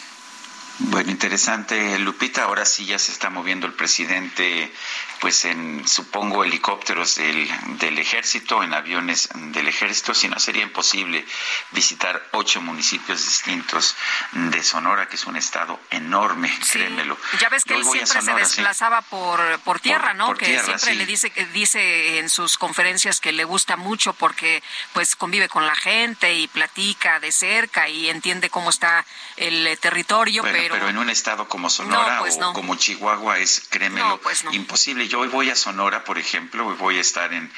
Bueno, 0.80 1.10
interesante, 1.10 1.98
Lupita. 1.98 2.44
Ahora 2.44 2.64
sí 2.64 2.86
ya 2.86 3.00
se 3.00 3.10
está 3.10 3.30
moviendo 3.30 3.66
el 3.66 3.72
presidente, 3.72 4.72
pues 5.20 5.44
en, 5.44 5.86
supongo, 5.88 6.44
helicópteros 6.44 7.16
del, 7.16 7.48
del 7.78 7.98
ejército, 7.98 8.62
en 8.62 8.72
aviones 8.72 9.28
del 9.34 9.66
ejército. 9.66 10.14
Si 10.14 10.28
no, 10.28 10.38
sería 10.38 10.62
imposible 10.62 11.26
visitar 11.72 12.28
ocho 12.30 12.60
municipios 12.60 13.24
distintos 13.24 13.96
de 14.32 14.62
Sonora, 14.62 15.08
que 15.08 15.16
es 15.16 15.24
un 15.24 15.36
estado 15.36 15.80
enorme, 15.90 16.48
créemelo. 16.70 17.18
Ya 17.40 17.48
ves 17.48 17.64
que 17.64 17.74
él 17.74 17.84
siempre 17.84 18.22
se 18.22 18.34
desplazaba 18.34 19.02
por, 19.02 19.40
por 19.60 19.80
tierra, 19.80 20.14
¿no? 20.14 20.32
que 20.34 20.60
siempre 20.60 20.94
le 20.94 21.06
dice, 21.06 21.32
dice 21.52 22.18
en 22.18 22.30
sus 22.30 22.56
conferencias 22.56 23.20
que 23.20 23.32
le 23.32 23.44
gusta 23.44 23.76
mucho 23.76 24.12
porque 24.12 24.62
pues 24.92 25.16
convive 25.16 25.48
con 25.48 25.66
la 25.66 25.74
gente 25.74 26.34
y 26.34 26.46
platica 26.46 27.18
de 27.18 27.32
cerca 27.32 27.88
y 27.88 28.08
entiende 28.08 28.48
cómo 28.48 28.70
está 28.70 29.04
el 29.36 29.76
territorio, 29.80 30.42
pero 30.44 30.67
pero, 30.70 30.88
en 30.88 30.98
un 30.98 31.10
estado 31.10 31.48
como 31.48 31.70
Sonora 31.70 32.18
pues 32.20 32.38
o 32.40 32.52
como 32.52 32.74
Chihuahua 32.76 33.38
es, 33.38 33.62
créemelo, 33.70 34.20
pues 34.20 34.44
imposible. 34.52 35.08
Yo 35.08 35.20
hoy 35.20 35.28
voy 35.28 35.50
a 35.50 35.56
Sonora, 35.56 36.04
por 36.04 36.18
ejemplo, 36.18 36.66
hoy 36.66 36.76
voy 36.76 36.98
a 36.98 37.00
estar 37.00 37.32
en, 37.32 37.50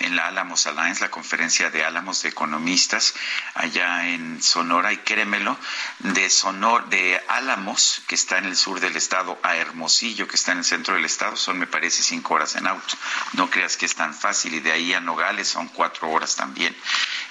en 0.00 0.16
la 0.16 0.28
Álamos 0.28 0.66
Alliance, 0.66 1.00
la 1.00 1.10
conferencia 1.10 1.70
de 1.70 1.84
Álamos 1.84 2.22
de 2.22 2.30
economistas 2.30 3.14
allá 3.54 4.08
en 4.08 4.42
Sonora, 4.42 4.92
y 4.92 4.98
créemelo, 4.98 5.56
de 6.00 6.28
Sonor, 6.30 6.88
de 6.88 7.22
Álamos, 7.28 8.02
que 8.06 8.14
está 8.14 8.38
en 8.38 8.46
el 8.46 8.56
sur 8.56 8.80
del 8.80 8.96
estado, 8.96 9.38
a 9.42 9.56
Hermosillo, 9.56 10.28
que 10.28 10.36
está 10.36 10.52
en 10.52 10.58
el 10.58 10.64
centro 10.64 10.94
del 10.94 11.04
estado, 11.04 11.36
son, 11.36 11.58
me 11.58 11.66
parece, 11.66 12.02
cinco 12.02 12.34
horas 12.34 12.56
en 12.56 12.66
auto. 12.66 12.96
No 13.32 13.50
creas 13.50 13.76
que 13.76 13.86
es 13.86 13.94
tan 13.94 14.14
fácil, 14.14 14.54
y 14.54 14.60
de 14.60 14.72
ahí 14.72 14.92
a 14.92 15.00
Nogales 15.00 15.48
son 15.48 15.68
cuatro 15.68 16.10
horas 16.10 16.36
también. 16.36 16.76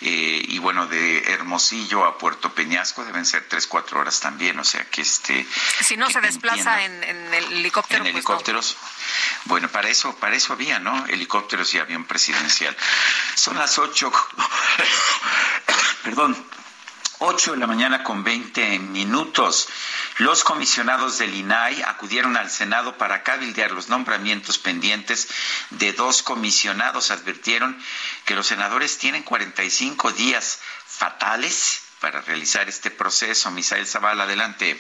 Eh, 0.02 0.44
y 0.48 0.60
bueno, 0.60 0.88
de 0.88 1.24
Hermosillo 1.32 2.06
a 2.06 2.18
Puerto 2.18 2.53
Peñasco 2.53 3.06
deben 3.06 3.26
ser 3.26 3.48
tres, 3.48 3.68
cuatro 3.68 3.99
horas 3.99 4.20
también, 4.20 4.60
o 4.60 4.64
sea 4.64 4.84
que 4.90 5.02
es 5.02 5.20
este, 5.27 5.47
si 5.84 5.97
no 5.97 6.10
se 6.10 6.22
desplaza 6.22 6.84
en, 6.84 7.03
el 7.03 7.53
helicóptero 7.53 8.06
en 8.06 8.11
pues 8.11 8.15
helicópteros 8.15 8.77
bueno 9.45 9.69
para 9.69 9.89
eso 9.89 10.15
para 10.18 10.35
eso 10.35 10.53
había 10.53 10.80
no 10.80 11.06
helicópteros 11.07 11.73
y 11.73 11.80
avión 11.80 12.06
presidencial 12.06 12.76
son 13.35 13.57
las 13.57 13.80
ocho 13.80 14.11
perdón 16.03 16.35
8 17.19 17.53
de 17.53 17.57
la 17.57 17.65
mañana 17.68 18.03
con 18.03 18.26
20 18.26 18.77
minutos. 18.80 19.69
Los 20.18 20.43
comisionados 20.43 21.18
del 21.18 21.34
INAI 21.34 21.81
acudieron 21.81 22.35
al 22.35 22.52
Senado 22.52 22.97
para 22.97 23.23
cabildear 23.23 23.72
los 23.72 23.88
nombramientos 23.88 24.57
pendientes 24.57 25.30
de 25.69 25.93
dos 25.93 26.23
comisionados. 26.23 27.11
Advirtieron 27.11 27.81
que 28.26 28.35
los 28.35 28.47
senadores 28.47 28.97
tienen 28.97 29.23
45 29.23 30.11
días 30.11 30.60
fatales 30.85 31.84
para 32.02 32.19
realizar 32.19 32.68
este 32.68 32.91
proceso. 32.91 33.49
Misael 33.49 33.88
Zavala, 33.88 34.26
adelante. 34.26 34.77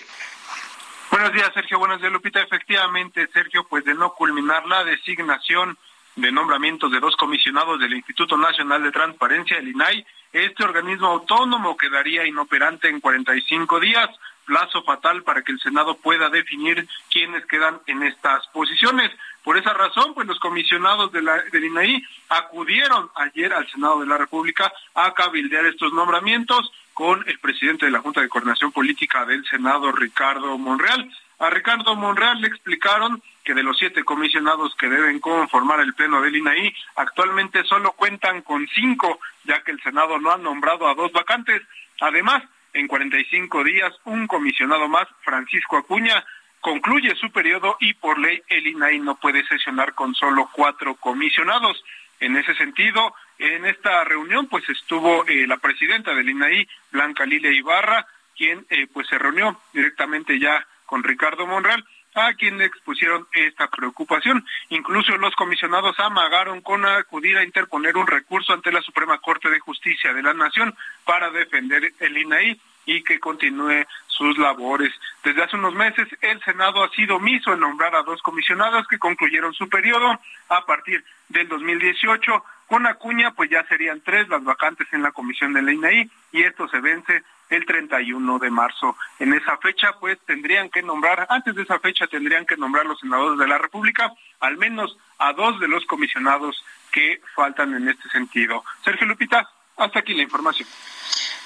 Buenos 1.15 1.31
días, 1.31 1.49
Sergio. 1.53 1.79
Buenos 1.79 2.01
días, 2.01 2.11
Lupita. 2.11 2.41
Efectivamente, 2.41 3.29
Sergio, 3.31 3.65
pues 3.69 3.85
de 3.85 3.93
no 3.93 4.13
culminar 4.15 4.67
la 4.67 4.83
designación 4.83 5.77
de 6.17 6.29
nombramientos 6.29 6.91
de 6.91 6.99
dos 6.99 7.15
comisionados 7.15 7.79
del 7.79 7.93
Instituto 7.93 8.35
Nacional 8.35 8.83
de 8.83 8.91
Transparencia, 8.91 9.57
el 9.57 9.69
INAI, 9.69 10.05
este 10.33 10.65
organismo 10.65 11.07
autónomo 11.07 11.77
quedaría 11.77 12.27
inoperante 12.27 12.89
en 12.89 12.99
45 12.99 13.79
días, 13.79 14.09
plazo 14.43 14.83
fatal 14.83 15.23
para 15.23 15.41
que 15.41 15.53
el 15.53 15.59
Senado 15.61 15.95
pueda 15.95 16.27
definir 16.27 16.85
quiénes 17.09 17.45
quedan 17.45 17.79
en 17.87 18.03
estas 18.03 18.45
posiciones. 18.47 19.09
Por 19.41 19.57
esa 19.57 19.73
razón, 19.73 20.13
pues 20.15 20.27
los 20.27 20.39
comisionados 20.39 21.13
de 21.13 21.21
del 21.49 21.63
INAI 21.63 22.03
acudieron 22.27 23.09
ayer 23.15 23.53
al 23.53 23.71
Senado 23.71 24.01
de 24.01 24.07
la 24.07 24.17
República 24.17 24.69
a 24.93 25.13
cabildear 25.13 25.65
estos 25.65 25.93
nombramientos 25.93 26.73
con 26.95 27.27
el 27.27 27.37
presidente 27.39 27.85
de 27.85 27.91
la 27.91 27.99
Junta 27.99 28.21
de 28.21 28.29
Coordinación 28.29 28.71
Política 28.71 29.25
del 29.25 29.45
Senado, 29.45 29.91
Ricardo 29.91 30.57
Monreal. 30.57 31.11
A 31.39 31.49
Ricardo 31.49 31.93
Monreal 31.93 32.39
le 32.39 32.47
explicaron 32.47 33.21
que 33.43 33.53
de 33.53 33.63
los 33.63 33.77
siete 33.77 34.05
comisionados 34.05 34.73
que 34.79 34.87
deben 34.87 35.19
conformar 35.19 35.81
el 35.81 35.93
Pleno 35.93 36.21
del 36.21 36.37
INAI, 36.37 36.73
actualmente 36.95 37.65
solo 37.65 37.91
cuentan 37.91 38.41
con 38.43 38.65
cinco, 38.73 39.19
ya 39.43 39.61
que 39.61 39.71
el 39.71 39.81
Senado 39.83 40.17
no 40.19 40.31
ha 40.31 40.37
nombrado 40.37 40.87
a 40.87 40.95
dos 40.95 41.11
vacantes. 41.11 41.61
Además, 41.99 42.43
en 42.71 42.87
45 42.87 43.65
días, 43.65 43.93
un 44.05 44.25
comisionado 44.25 44.87
más, 44.87 45.05
Francisco 45.21 45.75
Acuña, 45.75 46.23
concluye 46.61 47.13
su 47.15 47.29
periodo 47.29 47.75
y 47.81 47.93
por 47.95 48.17
ley 48.17 48.41
el 48.47 48.67
INAI 48.67 48.99
no 48.99 49.15
puede 49.15 49.45
sesionar 49.47 49.93
con 49.95 50.15
solo 50.15 50.49
cuatro 50.53 50.95
comisionados. 50.95 51.83
En 52.21 52.37
ese 52.37 52.55
sentido, 52.55 53.13
en 53.39 53.65
esta 53.65 54.03
reunión 54.03 54.47
pues 54.47 54.67
estuvo 54.69 55.25
eh, 55.27 55.45
la 55.47 55.57
presidenta 55.57 56.13
del 56.13 56.29
INAI, 56.29 56.67
Blanca 56.91 57.25
Lilia 57.25 57.51
Ibarra, 57.51 58.05
quien 58.35 58.65
eh, 58.69 58.87
pues 58.91 59.07
se 59.07 59.17
reunió 59.17 59.59
directamente 59.73 60.39
ya 60.39 60.65
con 60.85 61.03
Ricardo 61.03 61.47
Monreal, 61.47 61.83
a 62.15 62.33
quien 62.33 62.57
le 62.57 62.65
expusieron 62.65 63.27
esta 63.33 63.67
preocupación. 63.67 64.45
Incluso 64.69 65.17
los 65.17 65.35
comisionados 65.35 65.99
amagaron 65.99 66.61
con 66.61 66.85
acudir 66.85 67.37
a 67.37 67.43
interponer 67.43 67.97
un 67.97 68.07
recurso 68.07 68.53
ante 68.53 68.71
la 68.71 68.81
Suprema 68.81 69.17
Corte 69.19 69.49
de 69.49 69.59
Justicia 69.59 70.13
de 70.13 70.23
la 70.23 70.33
Nación 70.33 70.73
para 71.03 71.29
defender 71.29 71.93
el 71.99 72.17
INAI 72.17 72.59
y 72.85 73.03
que 73.03 73.19
continúe 73.19 73.85
sus 74.07 74.37
labores. 74.37 74.93
Desde 75.23 75.43
hace 75.43 75.57
unos 75.57 75.73
meses, 75.73 76.07
el 76.21 76.41
Senado 76.43 76.83
ha 76.83 76.89
sido 76.91 77.17
omiso 77.17 77.53
en 77.53 77.59
nombrar 77.59 77.95
a 77.95 78.03
dos 78.03 78.21
comisionados 78.21 78.87
que 78.87 78.99
concluyeron 78.99 79.53
su 79.53 79.67
periodo 79.67 80.19
a 80.49 80.65
partir 80.65 81.03
del 81.29 81.47
2018. 81.47 82.43
Con 82.67 82.87
Acuña, 82.87 83.31
pues 83.31 83.49
ya 83.49 83.63
serían 83.67 84.01
tres 84.01 84.27
las 84.27 84.43
vacantes 84.43 84.87
en 84.91 85.03
la 85.03 85.11
comisión 85.11 85.53
de 85.53 85.61
la 85.61 85.71
INAI 85.71 86.09
y 86.31 86.43
esto 86.43 86.67
se 86.67 86.79
vence 86.79 87.23
el 87.49 87.65
31 87.65 88.39
de 88.39 88.49
marzo. 88.49 88.97
En 89.19 89.33
esa 89.33 89.57
fecha, 89.57 89.93
pues 89.99 90.17
tendrían 90.25 90.69
que 90.69 90.81
nombrar, 90.81 91.27
antes 91.29 91.53
de 91.53 91.61
esa 91.61 91.79
fecha 91.79 92.07
tendrían 92.07 92.45
que 92.45 92.57
nombrar 92.57 92.85
los 92.85 92.99
senadores 92.99 93.37
de 93.37 93.47
la 93.47 93.59
República, 93.59 94.11
al 94.39 94.57
menos 94.57 94.97
a 95.19 95.33
dos 95.33 95.59
de 95.59 95.67
los 95.67 95.85
comisionados 95.85 96.63
que 96.91 97.21
faltan 97.35 97.75
en 97.75 97.87
este 97.87 98.09
sentido. 98.09 98.63
Sergio 98.83 99.05
Lupita, 99.05 99.47
hasta 99.77 99.99
aquí 99.99 100.15
la 100.15 100.23
información. 100.23 100.67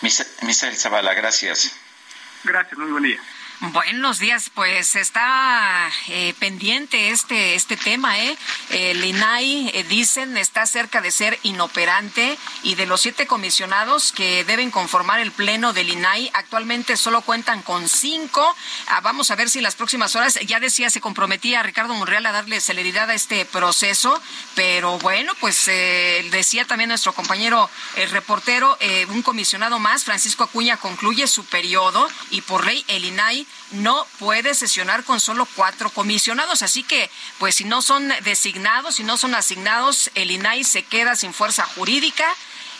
Misael 0.02 0.76
Zavala, 0.76 1.14
gracias. 1.14 1.78
Gracias, 2.44 2.78
muy 2.78 2.91
buen 2.91 3.04
día. 3.04 3.20
Buenos 3.61 4.19
días, 4.19 4.49
pues 4.56 4.95
está 4.95 5.91
eh, 6.07 6.34
pendiente 6.40 7.10
este 7.10 7.56
este 7.56 7.76
tema, 7.76 8.18
¿eh? 8.18 8.38
El 8.69 9.03
INAI, 9.03 9.69
eh, 9.73 9.84
dicen, 9.84 10.38
está 10.38 10.65
cerca 10.65 11.02
de 11.02 11.11
ser 11.11 11.38
inoperante 11.44 12.38
y 12.64 12.76
de 12.76 12.86
los 12.86 13.02
siete 13.02 13.27
comisionados 13.27 14.14
que 14.14 14.45
deben 14.45 14.72
conformar 14.72 15.19
el 15.19 15.34
pleno 15.34 15.73
del 15.73 15.90
INAI, 15.90 16.31
actualmente 16.36 16.95
solo 16.95 17.19
cuentan 17.19 17.61
con 17.61 17.90
cinco. 17.90 18.56
Ah, 18.88 19.02
vamos 19.02 19.30
a 19.30 19.36
ver 19.36 19.49
si 19.49 19.60
las 19.60 19.76
próximas 19.76 20.15
horas, 20.15 20.40
ya 20.48 20.61
decía, 20.61 20.90
se 20.90 21.02
comprometía 21.02 21.61
Ricardo 21.61 21.94
Monreal 21.95 22.26
a 22.27 22.31
darle 22.31 22.61
celeridad 22.61 23.10
a 23.10 23.14
este 23.14 23.44
proceso, 23.44 24.22
pero 24.56 24.99
bueno, 24.99 25.34
pues 25.41 25.68
eh, 25.68 26.26
decía 26.31 26.64
también 26.64 26.88
nuestro 26.88 27.11
compañero 27.11 27.69
el 27.98 28.10
reportero, 28.10 28.77
un 29.10 29.22
comisionado 29.22 29.80
más, 29.80 30.06
Francisco 30.06 30.45
Acuña, 30.45 30.77
concluye 30.77 31.27
su 31.27 31.44
periodo 31.44 32.07
y 32.30 32.40
por 32.40 32.65
ley 32.65 32.86
el 32.88 33.03
INAI 33.03 33.48
no 33.71 34.05
puede 34.17 34.53
sesionar 34.55 35.03
con 35.03 35.19
solo 35.19 35.47
cuatro 35.55 35.89
comisionados. 35.89 36.61
Así 36.63 36.84
que, 36.84 37.09
pues 37.38 37.55
si 37.55 37.65
no 37.65 37.81
son 37.81 38.11
designados, 38.23 38.95
si 38.95 39.03
no 39.03 39.17
son 39.17 39.35
asignados, 39.35 40.11
el 40.15 40.31
INAI 40.31 40.63
se 40.63 40.84
queda 40.84 41.15
sin 41.15 41.34
fuerza 41.34 41.65
jurídica 41.76 42.26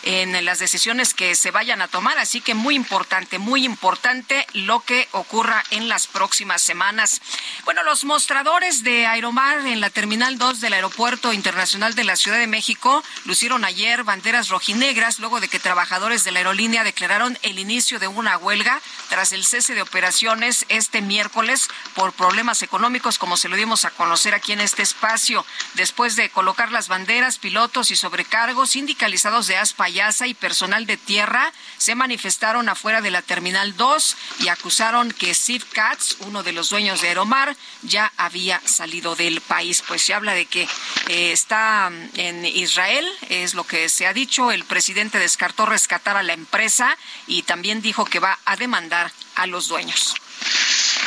en 0.02 0.44
las 0.44 0.58
decisiones 0.58 1.14
que 1.14 1.34
se 1.34 1.50
vayan 1.50 1.82
a 1.82 1.88
tomar. 1.88 2.18
Así 2.18 2.40
que 2.40 2.54
muy 2.54 2.74
importante, 2.74 3.38
muy 3.38 3.64
importante 3.64 4.46
lo 4.52 4.80
que 4.80 5.08
ocurra 5.12 5.62
en 5.70 5.88
las 5.88 6.06
próximas 6.06 6.62
semanas. 6.62 7.20
Bueno, 7.64 7.82
los 7.82 8.04
mostradores 8.04 8.82
de 8.82 9.06
Aeromar 9.06 9.66
en 9.66 9.80
la 9.80 9.90
Terminal 9.90 10.38
2 10.38 10.60
del 10.60 10.72
Aeropuerto 10.72 11.32
Internacional 11.32 11.94
de 11.94 12.04
la 12.04 12.16
Ciudad 12.16 12.38
de 12.38 12.46
México 12.46 13.02
lucieron 13.24 13.64
ayer 13.64 14.04
banderas 14.04 14.48
rojinegras 14.48 15.18
luego 15.18 15.40
de 15.40 15.48
que 15.48 15.58
trabajadores 15.58 16.24
de 16.24 16.32
la 16.32 16.40
aerolínea 16.40 16.84
declararon 16.84 17.38
el 17.42 17.58
inicio 17.58 17.98
de 17.98 18.08
una 18.08 18.36
huelga 18.38 18.80
tras 19.08 19.32
el 19.32 19.44
cese 19.44 19.74
de 19.74 19.82
operaciones 19.82 20.64
este 20.68 21.02
miércoles 21.02 21.68
por 21.94 22.12
problemas 22.12 22.62
económicos, 22.62 23.18
como 23.18 23.36
se 23.36 23.48
lo 23.48 23.56
dimos 23.56 23.84
a 23.84 23.90
conocer 23.90 24.34
aquí 24.34 24.52
en 24.52 24.60
este 24.60 24.82
espacio. 24.82 25.44
Después 25.74 26.16
de 26.16 26.30
colocar 26.30 26.72
las 26.72 26.88
banderas, 26.88 27.38
pilotos 27.38 27.90
y 27.90 27.96
sobrecargos 27.96 28.70
sindicalizados 28.70 29.46
de 29.46 29.56
Y 29.92 30.34
personal 30.34 30.86
de 30.86 30.96
tierra 30.96 31.52
se 31.76 31.96
manifestaron 31.96 32.68
afuera 32.68 33.00
de 33.00 33.10
la 33.10 33.22
Terminal 33.22 33.76
2 33.76 34.16
y 34.38 34.48
acusaron 34.48 35.10
que 35.10 35.34
Steve 35.34 35.64
Katz, 35.72 36.16
uno 36.20 36.44
de 36.44 36.52
los 36.52 36.70
dueños 36.70 37.00
de 37.00 37.08
Aeromar, 37.08 37.56
ya 37.82 38.12
había 38.16 38.60
salido 38.64 39.16
del 39.16 39.40
país. 39.40 39.82
Pues 39.88 40.02
se 40.02 40.14
habla 40.14 40.34
de 40.34 40.46
que 40.46 40.68
eh, 41.08 41.32
está 41.32 41.90
en 42.14 42.46
Israel, 42.46 43.04
es 43.30 43.54
lo 43.54 43.64
que 43.64 43.88
se 43.88 44.06
ha 44.06 44.12
dicho. 44.12 44.52
El 44.52 44.64
presidente 44.64 45.18
descartó 45.18 45.66
rescatar 45.66 46.16
a 46.16 46.22
la 46.22 46.34
empresa 46.34 46.96
y 47.26 47.42
también 47.42 47.82
dijo 47.82 48.04
que 48.04 48.20
va 48.20 48.38
a 48.44 48.56
demandar 48.56 49.10
a 49.34 49.46
los 49.48 49.66
dueños. 49.66 50.14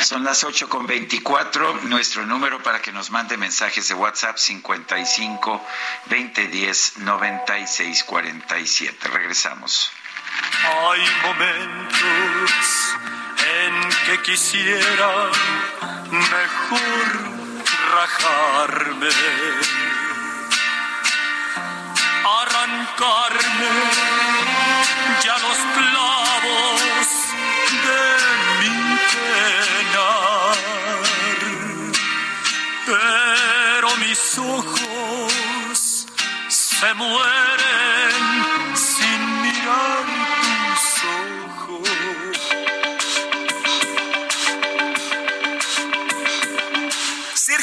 Son 0.02 0.24
las 0.24 0.44
ocho 0.44 0.68
con 0.68 0.86
veinticuatro. 0.86 1.80
Nuestro 1.84 2.26
número 2.26 2.62
para 2.62 2.80
que 2.80 2.92
nos 2.92 3.10
mande 3.10 3.36
mensajes 3.36 3.88
de 3.88 3.94
WhatsApp 3.94 4.36
55 4.36 5.64
2010 6.06 6.98
96 6.98 8.04
47. 8.04 9.08
Regresamos. 9.08 9.90
Hay 10.90 11.00
momentos 11.22 12.50
en 13.62 13.88
que 14.06 14.22
quisiera 14.22 15.30
mejor 16.10 17.34
rajarme, 17.94 19.08
arrancarme 22.24 23.70
ya 25.22 25.38
los 25.38 25.56
clavos 25.56 26.13
mis 34.14 34.38
ojos 34.38 36.06
se 36.48 36.94
mueren 36.94 38.03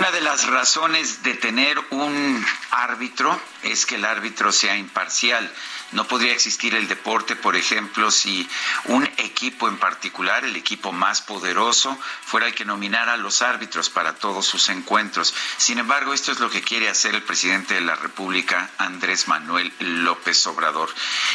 Una 0.00 0.12
de 0.12 0.22
las 0.22 0.46
razones 0.46 1.22
de 1.24 1.34
tener 1.34 1.78
un 1.90 2.42
árbitro 2.70 3.38
es 3.62 3.84
que 3.84 3.96
el 3.96 4.06
árbitro 4.06 4.50
sea 4.50 4.74
imparcial. 4.78 5.52
No 5.92 6.06
podría 6.06 6.32
existir 6.32 6.74
el 6.74 6.86
deporte, 6.86 7.34
por 7.34 7.56
ejemplo, 7.56 8.10
si 8.10 8.48
un 8.84 9.04
equipo 9.16 9.68
en 9.68 9.76
particular, 9.78 10.44
el 10.44 10.54
equipo 10.54 10.92
más 10.92 11.20
poderoso, 11.20 11.98
fuera 12.24 12.46
el 12.46 12.54
que 12.54 12.64
nominara 12.64 13.14
a 13.14 13.16
los 13.16 13.42
árbitros 13.42 13.90
para 13.90 14.14
todos 14.14 14.46
sus 14.46 14.68
encuentros. 14.68 15.34
Sin 15.56 15.78
embargo, 15.78 16.14
esto 16.14 16.30
es 16.30 16.38
lo 16.38 16.48
que 16.48 16.62
quiere 16.62 16.88
hacer 16.88 17.14
el 17.14 17.22
presidente 17.22 17.74
de 17.74 17.80
la 17.80 17.96
República, 17.96 18.70
Andrés 18.78 19.26
Manuel 19.26 19.72
López 19.80 20.46
Obrador. 20.46 20.94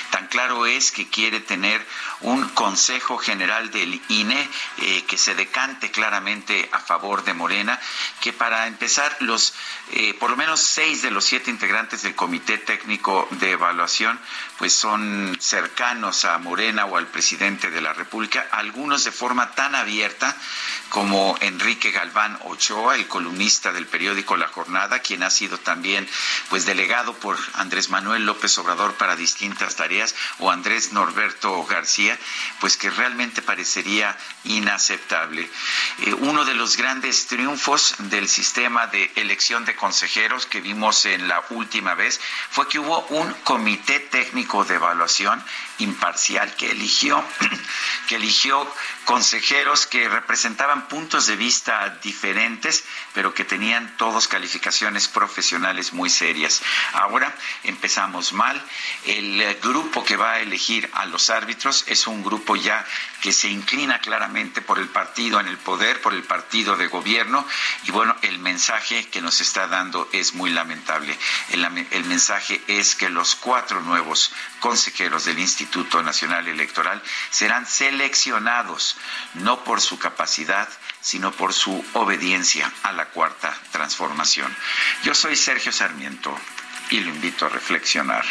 Tan 0.09 0.27
claro 0.27 0.65
es 0.65 0.91
que 0.91 1.09
quiere 1.09 1.41
tener 1.41 1.85
un 2.21 2.47
Consejo 2.49 3.17
General 3.17 3.71
del 3.71 4.01
INE 4.07 4.49
eh, 4.77 5.03
que 5.05 5.17
se 5.17 5.35
decante 5.35 5.91
claramente 5.91 6.69
a 6.71 6.79
favor 6.79 7.23
de 7.23 7.33
Morena, 7.33 7.79
que 8.21 8.31
para 8.31 8.67
empezar, 8.67 9.15
los 9.19 9.53
eh, 9.91 10.13
por 10.15 10.29
lo 10.29 10.37
menos 10.37 10.61
seis 10.61 11.01
de 11.01 11.11
los 11.11 11.25
siete 11.25 11.51
integrantes 11.51 12.03
del 12.03 12.15
Comité 12.15 12.57
Técnico 12.57 13.27
de 13.31 13.51
Evaluación 13.51 14.19
pues 14.57 14.73
son 14.73 15.37
cercanos 15.39 16.25
a 16.25 16.37
Morena 16.37 16.85
o 16.85 16.97
al 16.97 17.07
presidente 17.07 17.69
de 17.69 17.81
la 17.81 17.93
República, 17.93 18.47
algunos 18.51 19.03
de 19.03 19.11
forma 19.11 19.51
tan 19.51 19.75
abierta 19.75 20.35
como 20.89 21.37
Enrique 21.41 21.91
Galván 21.91 22.39
Ochoa, 22.43 22.95
el 22.95 23.07
columnista 23.07 23.73
del 23.73 23.87
periódico 23.87 24.37
La 24.37 24.47
Jornada, 24.47 24.99
quien 24.99 25.23
ha 25.23 25.29
sido 25.29 25.57
también 25.57 26.07
pues 26.49 26.65
delegado 26.65 27.13
por 27.15 27.37
Andrés 27.53 27.89
Manuel 27.89 28.25
López 28.25 28.57
Obrador 28.59 28.93
para 28.95 29.15
distintas 29.15 29.75
tareas, 29.75 30.15
o 30.39 30.51
Andrés 30.51 30.93
Norberto 30.93 31.65
García, 31.65 32.17
pues 32.59 32.77
que 32.77 32.89
realmente 32.89 33.41
parecería 33.41 34.17
inaceptable. 34.45 35.49
Eh, 35.99 36.13
uno 36.13 36.45
de 36.45 36.53
los 36.53 36.77
grandes 36.77 37.27
triunfos 37.27 37.95
del 37.99 38.29
sistema 38.29 38.87
de 38.87 39.11
elección 39.15 39.65
de 39.65 39.75
consejeros 39.75 40.45
que 40.45 40.61
vimos 40.61 41.05
en 41.05 41.27
la 41.27 41.43
última 41.49 41.93
vez 41.95 42.21
fue 42.51 42.67
que 42.67 42.79
hubo 42.79 43.05
un 43.09 43.33
comité 43.43 43.99
técnico 43.99 44.34
de 44.67 44.75
evaluación 44.75 45.41
imparcial 45.79 46.55
que 46.55 46.71
eligió 46.71 47.23
que 48.07 48.15
eligió 48.15 48.71
consejeros 49.05 49.85
que 49.85 50.07
representaban 50.09 50.87
puntos 50.87 51.27
de 51.27 51.35
vista 51.35 51.89
diferentes, 52.01 52.83
pero 53.13 53.33
que 53.33 53.43
tenían 53.43 53.95
todos 53.97 54.27
calificaciones 54.27 55.07
profesionales 55.07 55.93
muy 55.93 56.09
serias. 56.09 56.61
Ahora 56.93 57.33
empezamos 57.63 58.33
mal. 58.33 58.61
El 59.05 59.55
grupo 59.61 60.03
que 60.03 60.17
va 60.17 60.33
a 60.33 60.39
elegir 60.39 60.89
a 60.93 61.05
los 61.05 61.29
árbitros 61.29 61.83
es 61.87 62.07
un 62.07 62.23
grupo 62.23 62.55
ya 62.55 62.85
que 63.21 63.31
se 63.31 63.49
inclina 63.49 63.99
claramente 63.99 64.61
por 64.61 64.79
el 64.79 64.87
partido 64.87 65.39
en 65.39 65.47
el 65.47 65.57
poder, 65.57 66.01
por 66.01 66.13
el 66.13 66.23
partido 66.23 66.77
de 66.77 66.87
gobierno, 66.87 67.45
y 67.85 67.91
bueno, 67.91 68.15
el 68.21 68.39
mensaje 68.39 69.07
que 69.07 69.21
nos 69.21 69.41
está 69.41 69.67
dando 69.67 70.09
es 70.11 70.33
muy 70.33 70.51
lamentable. 70.51 71.17
El, 71.49 71.65
el 71.91 72.03
mensaje 72.05 72.61
es 72.67 72.95
que 72.95 73.09
los 73.09 73.35
cuatro 73.35 73.81
nuevos 73.81 74.31
consejeros 74.59 75.25
del 75.25 75.39
Instituto 75.39 75.64
Nacional 76.03 76.47
Electoral 76.47 77.01
serán 77.29 77.65
seleccionados 77.65 78.97
no 79.35 79.63
por 79.63 79.81
su 79.81 79.99
capacidad, 79.99 80.67
sino 81.01 81.31
por 81.31 81.53
su 81.53 81.85
obediencia 81.93 82.71
a 82.83 82.91
la 82.91 83.05
cuarta 83.05 83.53
transformación. 83.71 84.55
Yo 85.03 85.13
soy 85.13 85.35
Sergio 85.35 85.71
Sarmiento 85.71 86.37
y 86.89 86.99
lo 86.99 87.09
invito 87.09 87.45
a 87.45 87.49
reflexionar. 87.49 88.25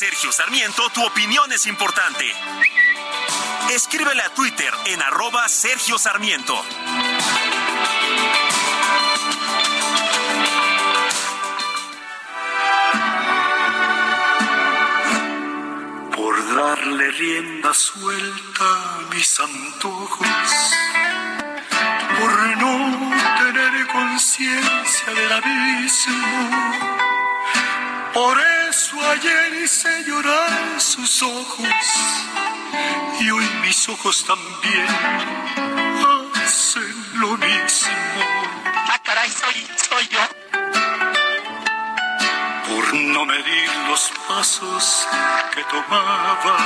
Sergio 0.00 0.32
Sarmiento, 0.32 0.88
tu 0.94 1.04
opinión 1.04 1.52
es 1.52 1.66
importante. 1.66 2.24
Escríbele 3.70 4.20
a 4.20 4.30
Twitter 4.30 4.72
en 4.86 5.00
arroba 5.00 5.48
Sergio 5.48 5.96
Sarmiento. 5.96 6.60
Por 16.16 16.54
darle 16.56 17.10
rienda 17.12 17.72
suelta 17.72 18.64
a 18.64 19.14
mis 19.14 19.38
antojos, 19.38 20.28
por 22.18 22.56
no 22.56 23.12
tener 23.38 23.86
conciencia 23.86 25.14
del 25.14 25.32
abismo. 25.32 26.80
Por 28.12 28.59
ayer 28.72 29.64
hice 29.64 30.04
llorar 30.04 30.80
sus 30.80 31.22
ojos 31.22 31.66
y 33.18 33.28
hoy 33.28 33.44
mis 33.62 33.88
ojos 33.88 34.24
también 34.24 34.86
hacen 36.36 37.04
lo 37.14 37.36
mismo. 37.36 38.22
Ah, 38.64 39.00
caray, 39.02 39.28
soy, 39.28 39.66
soy 39.88 40.08
yo. 40.08 40.20
Por 42.68 42.94
no 42.94 43.26
medir 43.26 43.70
los 43.88 44.12
pasos 44.28 45.08
que 45.52 45.64
tomaba. 45.64 46.56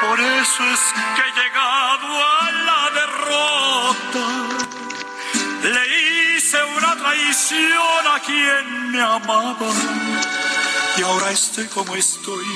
Por 0.00 0.20
eso 0.20 0.64
es 0.74 0.80
que 1.16 1.22
he 1.22 1.32
llegado 1.42 2.06
a 2.24 2.52
la 2.68 2.90
derrota. 3.00 4.53
Traición 7.34 8.06
a 8.06 8.20
quien 8.20 8.92
me 8.92 9.02
amaba. 9.02 9.72
Y 10.96 11.02
ahora 11.02 11.32
estoy 11.32 11.66
como 11.66 11.96
estoy 11.96 12.46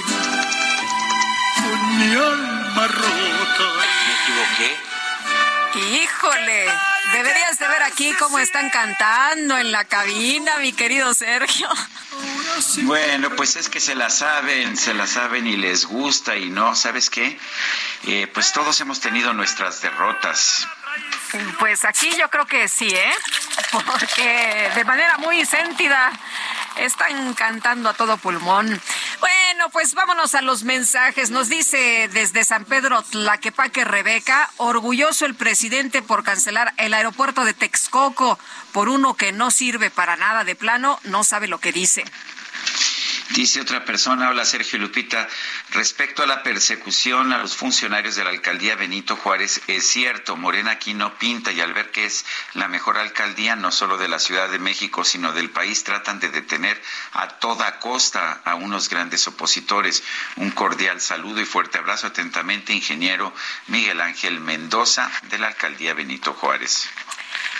con 1.56 1.98
mi 1.98 2.14
alma 2.14 2.86
rota. 2.86 3.66
Me 3.76 4.14
equivoqué. 4.14 4.76
Híjole, 6.00 6.68
deberías 7.12 7.58
de 7.58 7.66
ver 7.66 7.82
aquí 7.82 8.12
cómo 8.20 8.38
están 8.38 8.70
cantando 8.70 9.58
en 9.58 9.72
la 9.72 9.84
cabina, 9.84 10.58
mi 10.58 10.72
querido 10.72 11.12
Sergio. 11.12 11.68
Bueno, 12.82 13.30
pues 13.34 13.56
es 13.56 13.68
que 13.68 13.80
se 13.80 13.96
la 13.96 14.10
saben, 14.10 14.76
se 14.76 14.94
la 14.94 15.08
saben 15.08 15.48
y 15.48 15.56
les 15.56 15.86
gusta 15.86 16.36
y 16.36 16.50
no, 16.50 16.76
¿sabes 16.76 17.10
qué? 17.10 17.36
Eh, 18.04 18.30
pues 18.32 18.52
todos 18.52 18.80
hemos 18.80 19.00
tenido 19.00 19.32
nuestras 19.32 19.82
derrotas. 19.82 20.68
Pues 21.58 21.84
aquí 21.84 22.10
yo 22.18 22.30
creo 22.30 22.46
que 22.46 22.68
sí, 22.68 22.88
¿eh? 22.88 23.12
Porque 23.70 24.70
de 24.74 24.84
manera 24.84 25.18
muy 25.18 25.44
sentida 25.44 26.10
están 26.76 27.34
cantando 27.34 27.88
a 27.88 27.94
todo 27.94 28.16
pulmón. 28.16 28.80
Bueno, 29.20 29.68
pues 29.70 29.94
vámonos 29.94 30.34
a 30.34 30.42
los 30.42 30.64
mensajes. 30.64 31.30
Nos 31.30 31.48
dice 31.48 32.08
desde 32.12 32.44
San 32.44 32.64
Pedro 32.64 33.02
Tlaquepaque 33.02 33.84
Rebeca, 33.84 34.50
orgulloso 34.56 35.26
el 35.26 35.34
presidente 35.34 36.02
por 36.02 36.22
cancelar 36.22 36.72
el 36.76 36.94
aeropuerto 36.94 37.44
de 37.44 37.54
Texcoco 37.54 38.38
por 38.72 38.88
uno 38.88 39.14
que 39.14 39.32
no 39.32 39.50
sirve 39.50 39.90
para 39.90 40.16
nada 40.16 40.44
de 40.44 40.54
plano, 40.54 41.00
no 41.04 41.24
sabe 41.24 41.48
lo 41.48 41.58
que 41.58 41.72
dice. 41.72 42.04
Dice 43.30 43.60
otra 43.60 43.84
persona, 43.84 44.30
hola 44.30 44.46
Sergio 44.46 44.78
Lupita, 44.78 45.28
respecto 45.72 46.22
a 46.22 46.26
la 46.26 46.42
persecución 46.42 47.32
a 47.34 47.38
los 47.38 47.56
funcionarios 47.56 48.16
de 48.16 48.24
la 48.24 48.30
alcaldía 48.30 48.74
Benito 48.74 49.16
Juárez, 49.16 49.60
es 49.66 49.86
cierto, 49.86 50.34
Morena 50.36 50.72
aquí 50.72 50.94
no 50.94 51.18
pinta 51.18 51.52
y 51.52 51.60
al 51.60 51.74
ver 51.74 51.90
que 51.90 52.06
es 52.06 52.24
la 52.54 52.68
mejor 52.68 52.96
alcaldía 52.96 53.54
no 53.54 53.70
solo 53.70 53.98
de 53.98 54.08
la 54.08 54.18
Ciudad 54.18 54.48
de 54.48 54.58
México, 54.58 55.04
sino 55.04 55.32
del 55.32 55.50
país, 55.50 55.84
tratan 55.84 56.20
de 56.20 56.30
detener 56.30 56.80
a 57.12 57.28
toda 57.28 57.78
costa 57.80 58.40
a 58.44 58.54
unos 58.54 58.88
grandes 58.88 59.28
opositores. 59.28 60.02
Un 60.36 60.50
cordial 60.50 60.98
saludo 60.98 61.42
y 61.42 61.44
fuerte 61.44 61.76
abrazo 61.76 62.06
atentamente, 62.06 62.72
ingeniero 62.72 63.34
Miguel 63.66 64.00
Ángel 64.00 64.40
Mendoza 64.40 65.10
de 65.24 65.38
la 65.38 65.48
alcaldía 65.48 65.92
Benito 65.92 66.32
Juárez. 66.32 66.88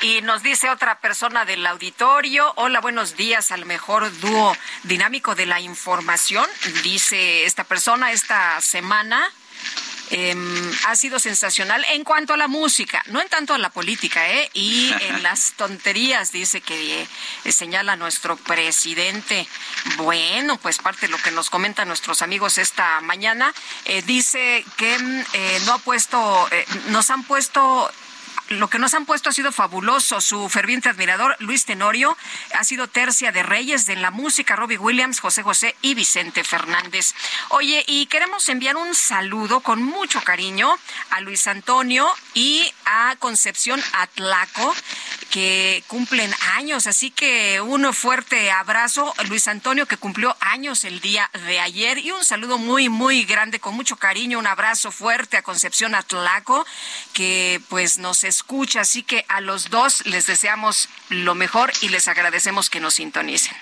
Y 0.00 0.22
nos 0.22 0.44
dice 0.44 0.70
otra 0.70 1.00
persona 1.00 1.44
del 1.44 1.66
auditorio, 1.66 2.52
hola, 2.56 2.80
buenos 2.80 3.16
días 3.16 3.50
al 3.50 3.66
mejor 3.66 4.16
dúo 4.20 4.56
dinámico 4.84 5.34
de 5.34 5.46
la 5.46 5.60
información. 5.60 6.46
Dice 6.84 7.44
esta 7.44 7.64
persona 7.64 8.12
esta 8.12 8.60
semana. 8.60 9.28
em, 10.10 10.72
ha 10.86 10.96
sido 10.96 11.18
sensacional 11.18 11.84
en 11.90 12.02
cuanto 12.02 12.32
a 12.32 12.38
la 12.38 12.48
música, 12.48 13.02
no 13.09 13.20
en 13.20 13.28
tanto 13.28 13.52
a 13.52 13.59
la 13.59 13.68
política, 13.68 14.26
¿eh? 14.30 14.48
Y 14.55 14.90
en 15.00 15.22
las 15.22 15.52
tonterías, 15.52 16.32
dice 16.32 16.62
que 16.62 17.02
eh, 17.44 17.52
señala 17.52 17.94
nuestro 17.96 18.36
presidente. 18.36 19.46
Bueno, 19.96 20.56
pues 20.59 20.78
parte 20.78 21.06
de 21.06 21.12
lo 21.12 21.18
que 21.18 21.30
nos 21.30 21.50
comentan 21.50 21.88
nuestros 21.88 22.22
amigos 22.22 22.56
esta 22.56 23.00
mañana, 23.02 23.52
eh, 23.84 24.00
dice 24.00 24.64
que 24.78 24.98
mm, 24.98 25.24
eh, 25.34 25.60
no 25.66 25.74
ha 25.74 25.78
puesto, 25.78 26.48
nos 26.86 27.10
han 27.10 27.24
puesto 27.24 27.90
lo 28.49 28.69
que 28.69 28.79
nos 28.79 28.95
han 28.95 29.07
puesto 29.07 29.31
ha 29.31 29.33
sido 29.33 29.53
fabuloso. 29.53 30.20
Su 30.20 30.49
ferviente 30.49 30.89
admirador, 30.89 31.37
Luis 31.41 31.65
Tenorio, 31.65 32.16
ha 32.55 32.65
sido 32.65 32.89
tercia 32.89 33.33
de 33.33 33.43
reyes 33.43 33.87
de 33.87 33.97
la 33.97 34.11
música, 34.11 34.57
Robbie 34.57 34.79
Williams, 34.79 35.20
José 35.20 35.43
José 35.43 35.77
y 35.83 35.95
Vicente 35.95 36.45
Fernández. 36.45 37.15
Oye, 37.51 37.85
y 37.87 38.07
queremos 38.07 38.49
enviar 38.49 38.77
un 38.77 38.95
saludo 38.95 39.61
con 39.61 39.83
mucho 39.83 40.23
cariño 40.23 40.75
a 41.11 41.20
Luis 41.20 41.47
Antonio 41.47 42.09
y 42.35 42.73
a 42.85 43.16
Concepción 43.19 43.83
Atlaco, 43.93 44.75
que 45.31 45.85
cumplen 45.87 46.33
años. 46.57 46.87
Así 46.87 47.11
que 47.11 47.61
un 47.61 47.93
fuerte 47.93 48.51
abrazo, 48.51 49.15
Luis 49.29 49.47
Antonio, 49.49 49.87
que 49.87 49.97
cumplió 49.97 50.37
años 50.41 50.85
el 50.85 51.01
día 51.01 51.31
de 51.47 51.61
ayer. 51.61 51.99
Y 51.99 52.11
un 52.12 52.25
saludo 52.25 52.59
muy, 52.59 52.89
muy 52.89 53.25
grande, 53.25 53.61
con 53.61 53.75
mucho 53.75 53.97
cariño. 53.97 54.39
Un 54.39 54.47
abrazo 54.47 54.91
fuerte 54.91 55.37
a 55.37 55.43
Concepción 55.43 55.95
Atlaco, 55.95 56.66
que 57.12 57.61
pues 57.69 57.99
nos 57.99 58.25
escucha. 58.39 58.81
Así 58.81 59.02
que 59.02 59.24
a 59.28 59.40
los 59.40 59.70
dos 59.70 60.06
les 60.06 60.27
deseamos 60.27 60.89
lo 61.09 61.35
mejor 61.35 61.73
y 61.81 61.89
les 61.89 62.09
agradecemos 62.09 62.70
que 62.70 62.81
nos 62.81 62.94
sintonicen. 62.94 63.56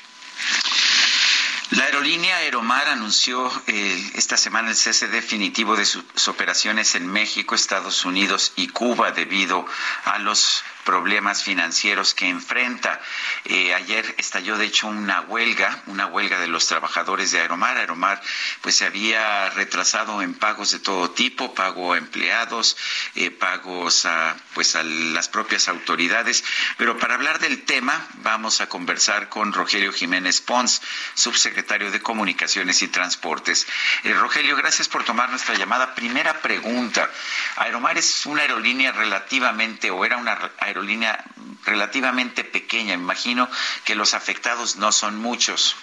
La 1.71 1.85
aerolínea 1.85 2.37
Aeromar 2.37 2.87
anunció 2.89 3.51
eh, 3.67 4.11
esta 4.15 4.37
semana 4.37 4.71
el 4.71 4.77
cese 4.77 5.09
definitivo 5.09 5.77
de 5.77 5.85
sus 5.85 6.29
operaciones 6.29 6.95
en 6.95 7.07
México, 7.09 7.55
Estados 7.55 8.05
Unidos 8.05 8.53
y 8.55 8.69
Cuba 8.69 9.11
debido 9.11 9.67
a 10.05 10.19
los 10.19 10.63
problemas 10.87 11.43
financieros 11.43 12.15
que 12.15 12.29
enfrenta. 12.29 12.99
Eh, 13.45 13.75
ayer 13.75 14.15
estalló 14.17 14.57
de 14.57 14.67
hecho 14.67 14.87
una 14.87 15.21
huelga, 15.23 15.83
una 15.87 16.07
huelga 16.07 16.39
de 16.39 16.47
los 16.47 16.67
trabajadores 16.67 17.33
de 17.33 17.41
Aeromar. 17.41 17.77
Aeromar 17.77 18.23
pues 18.63 18.77
se 18.77 18.87
había 18.87 19.51
retrasado 19.51 20.23
en 20.23 20.33
pagos 20.35 20.71
de 20.71 20.79
todo 20.79 21.11
tipo, 21.11 21.55
pago 21.55 21.93
a 21.93 21.99
empleados, 21.99 22.77
eh, 23.17 23.31
pagos 23.33 24.07
a 24.07 24.37
pues 24.55 24.77
a 24.77 24.85
las 24.85 25.29
propias 25.29 25.69
autoridades. 25.69 26.45
Pero 26.79 26.97
para 26.99 27.15
hablar 27.15 27.41
del 27.41 27.65
tema 27.65 28.07
vamos 28.23 28.61
a 28.61 28.69
conversar 28.69 29.29
con 29.29 29.53
Rogelio 29.53 29.93
Jiménez 29.93 30.41
Pons, 30.41 30.81
subsecretario 31.15 31.91
de 31.91 32.01
Comunicaciones 32.01 32.81
y 32.83 32.89
Transportes. 32.89 33.67
Eh, 34.05 34.15
Rogelio, 34.15 34.55
gracias 34.55 34.89
por 34.89 35.03
tomar 35.03 35.31
nuestra 35.31 35.57
llamada. 35.57 35.97
Primera 35.97 36.41
pregunta. 36.41 37.11
Aeromar 37.57 37.99
es 37.99 38.25
una 38.27 38.43
aerolínea 38.43 38.93
relativamente 38.93 39.91
o 39.91 40.05
era 40.05 40.17
una 40.17 40.53
aerolínea 40.61 40.76
aerolínea 40.77 41.25
relativamente 41.65 42.45
pequeña. 42.45 42.95
Imagino 42.95 43.49
que 43.85 43.95
los 43.95 44.15
afectados 44.15 44.77
no 44.77 44.93
son 44.93 45.17
muchos. 45.17 45.75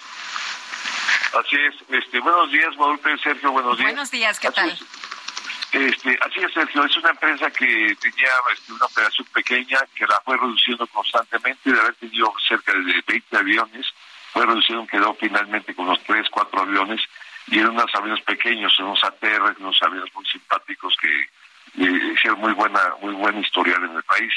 Así 1.32 1.56
es. 1.56 1.74
Este, 1.88 2.20
buenos 2.20 2.50
días, 2.52 2.74
Guadalupe, 2.76 3.18
Sergio, 3.18 3.50
buenos 3.50 3.76
días. 3.76 3.90
Buenos 3.90 4.10
días, 4.10 4.38
¿qué 4.38 4.48
Así 4.48 4.56
tal? 4.56 4.70
es. 4.70 4.80
Este, 5.72 6.16
así 6.20 6.38
es, 6.40 6.52
Sergio, 6.52 6.84
es 6.84 6.96
una 6.96 7.10
empresa 7.10 7.50
que 7.50 7.96
tenía 8.00 8.28
este, 8.52 8.72
una 8.72 8.86
operación 8.86 9.26
pequeña 9.34 9.80
que 9.96 10.06
la 10.06 10.20
fue 10.24 10.36
reduciendo 10.36 10.86
constantemente, 10.86 11.72
de 11.72 11.80
haber 11.80 11.94
tenido 11.94 12.32
cerca 12.46 12.72
de 12.72 13.02
20 13.04 13.36
aviones, 13.36 13.86
fue 14.32 14.46
reduciendo, 14.46 14.86
quedó 14.86 15.14
finalmente 15.14 15.74
con 15.74 15.88
los 15.88 16.00
3, 16.04 16.28
4 16.30 16.60
aviones, 16.60 17.00
y 17.48 17.58
eran 17.58 17.72
unos 17.72 17.92
aviones 17.92 18.22
pequeños, 18.22 18.78
unos 18.78 19.02
ATR, 19.02 19.56
unos 19.58 19.76
aviones 19.82 20.14
muy 20.14 20.24
simpáticos 20.26 20.94
que 21.00 21.08
eh, 21.82 22.12
hicieron 22.14 22.38
muy 22.38 22.52
buena, 22.52 22.80
muy 23.02 23.14
buen 23.14 23.36
historial 23.40 23.82
en 23.82 23.96
el 23.96 24.02
país. 24.04 24.32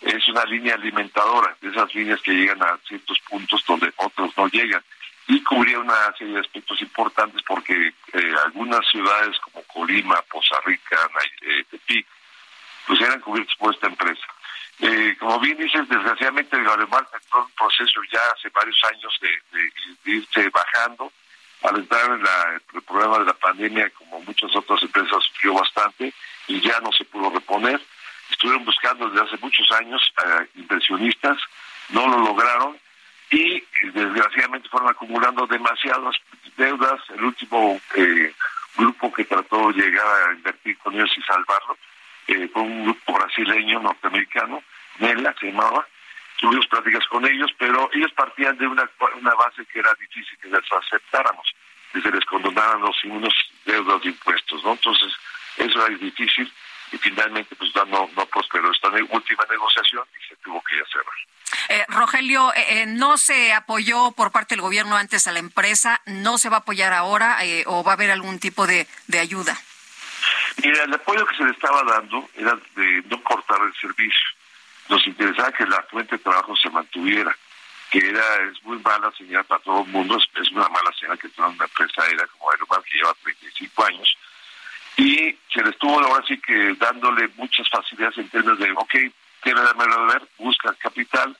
Es 0.00 0.28
una 0.28 0.44
línea 0.44 0.74
alimentadora, 0.74 1.56
de 1.60 1.70
esas 1.70 1.94
líneas 1.94 2.20
que 2.22 2.32
llegan 2.32 2.62
a 2.62 2.78
ciertos 2.86 3.18
puntos 3.20 3.64
donde 3.66 3.92
otros 3.96 4.36
no 4.36 4.48
llegan 4.48 4.82
y 5.26 5.42
cubría 5.42 5.78
una 5.78 6.12
serie 6.18 6.34
de 6.34 6.40
aspectos 6.40 6.80
importantes 6.82 7.42
porque 7.46 7.72
eh, 8.12 8.34
algunas 8.44 8.86
ciudades 8.90 9.38
como 9.40 9.62
Colima, 9.64 10.20
Poza 10.30 10.56
Rica, 10.66 10.98
eh, 11.42 11.64
Tepic, 11.70 12.06
pues 12.86 13.00
eran 13.00 13.20
cubiertos 13.20 13.54
por 13.56 13.74
esta 13.74 13.86
empresa. 13.86 14.26
Eh, 14.80 15.16
como 15.18 15.38
bien 15.40 15.56
dices, 15.56 15.88
desgraciadamente 15.88 16.56
el 16.56 16.68
Alemán 16.68 17.06
entró 17.14 17.38
en 17.38 17.44
un 17.44 17.50
proceso 17.52 18.00
ya 18.12 18.20
hace 18.36 18.48
varios 18.50 18.78
años 18.92 19.18
de, 19.20 20.12
irse 20.12 20.48
bajando. 20.50 21.12
Al 21.62 21.76
entrar 21.76 22.04
en 22.10 22.20
el 22.74 22.82
problema 22.82 23.20
de 23.20 23.24
la 23.24 23.32
pandemia, 23.32 23.88
como 23.90 24.20
muchas 24.20 24.54
otras 24.54 24.82
empresas, 24.82 25.24
sufrió 25.24 25.54
bastante 25.54 26.12
y 26.46 26.60
ya 26.60 26.78
no 26.80 26.92
se 26.92 27.06
pudo 27.06 27.30
reponer. 27.30 27.80
Estuvieron 28.30 28.64
buscando 28.64 29.08
desde 29.08 29.26
hace 29.26 29.36
muchos 29.42 29.70
años 29.72 30.12
a 30.16 30.44
inversionistas, 30.54 31.38
no 31.90 32.08
lo 32.08 32.18
lograron 32.18 32.78
y 33.30 33.62
desgraciadamente 33.92 34.68
fueron 34.68 34.90
acumulando 34.90 35.46
demasiadas 35.46 36.16
deudas. 36.56 37.00
El 37.10 37.24
último 37.24 37.80
eh, 37.96 38.32
grupo 38.76 39.12
que 39.12 39.24
trató 39.24 39.72
de 39.72 39.82
llegar 39.82 40.06
a 40.06 40.32
invertir 40.34 40.78
con 40.78 40.94
ellos 40.94 41.10
y 41.16 41.22
salvarlo 41.22 41.76
eh, 42.26 42.48
fue 42.52 42.62
un 42.62 42.84
grupo 42.84 43.12
brasileño, 43.12 43.80
norteamericano, 43.80 44.62
NELA 44.98 45.34
se 45.38 45.46
llamaba. 45.46 45.86
Tuvimos 46.38 46.66
pláticas 46.66 47.06
con 47.08 47.24
ellos, 47.26 47.50
pero 47.58 47.88
ellos 47.92 48.12
partían 48.12 48.56
de 48.58 48.66
una, 48.66 48.88
una 49.20 49.34
base 49.34 49.64
que 49.66 49.78
era 49.78 49.94
difícil 49.94 50.36
que 50.38 50.48
les 50.48 50.72
aceptáramos, 50.72 51.54
que 51.92 52.00
se 52.00 52.10
les 52.10 52.24
condonaran 52.24 52.80
los 52.80 53.04
unos 53.04 53.34
deudas 53.64 54.02
de 54.02 54.08
impuestos, 54.08 54.64
¿no? 54.64 54.72
Entonces, 54.72 55.12
eso 55.56 55.86
era 55.86 55.96
difícil 55.96 56.52
y 56.94 56.98
finalmente 56.98 57.56
pues 57.56 57.74
no, 57.74 58.08
no 58.16 58.26
prosperó 58.26 58.70
esta 58.70 58.88
última 58.88 59.44
negociación 59.50 60.04
y 60.20 60.28
se 60.28 60.36
tuvo 60.36 60.62
que 60.62 60.76
cerrar. 60.90 61.14
Eh, 61.68 61.84
Rogelio, 61.88 62.52
eh, 62.54 62.82
eh, 62.82 62.86
¿no 62.86 63.16
se 63.16 63.52
apoyó 63.52 64.12
por 64.12 64.30
parte 64.30 64.54
del 64.54 64.62
gobierno 64.62 64.96
antes 64.96 65.26
a 65.26 65.32
la 65.32 65.40
empresa? 65.40 66.00
¿No 66.06 66.38
se 66.38 66.48
va 66.48 66.56
a 66.56 66.60
apoyar 66.60 66.92
ahora 66.92 67.38
o 67.66 67.82
va 67.82 67.92
a 67.92 67.94
haber 67.94 68.10
algún 68.10 68.38
tipo 68.38 68.66
de, 68.66 68.86
ayuda? 69.18 69.56
Mira, 70.62 70.84
el 70.84 70.94
apoyo 70.94 71.26
que 71.26 71.36
se 71.36 71.44
le 71.44 71.50
estaba 71.50 71.82
dando 71.82 72.28
era 72.36 72.56
de 72.76 73.02
no 73.10 73.22
cortar 73.24 73.58
el 73.62 73.74
servicio. 73.74 74.28
Nos 74.88 75.04
interesaba 75.06 75.50
que 75.50 75.66
la 75.66 75.82
fuente 75.90 76.16
de 76.16 76.22
trabajo 76.22 76.54
se 76.56 76.70
mantuviera, 76.70 77.36
que 77.90 77.98
era 77.98 78.22
es 78.50 78.62
muy 78.62 78.78
mala 78.78 79.10
señal 79.16 79.44
para 79.44 79.62
todo 79.62 79.82
el 79.82 79.88
mundo, 79.88 80.16
es, 80.18 80.50
una 80.52 80.68
mala 80.68 80.92
señal 80.98 81.18
que 81.18 81.28
toda 81.30 81.48
una 81.48 81.64
empresa 81.64 82.06
era 82.06 82.26
como 82.26 82.50
Aeromar 82.50 82.82
que 82.82 82.98
lleva 82.98 83.14
35 83.22 83.84
años, 83.84 84.16
y 84.96 85.36
se 85.52 85.62
le 85.62 85.70
estuvo 85.70 85.98
ahora 85.98 86.24
sí 86.26 86.38
que 86.38 86.74
dándole 86.74 87.28
muchas 87.36 87.68
facilidades 87.68 88.18
en 88.18 88.28
términos 88.28 88.58
de, 88.58 88.70
ok, 88.72 88.94
quiere 89.40 89.60
darme 89.60 89.84
ver, 90.12 90.22
busca 90.38 90.74
capital, 90.74 91.36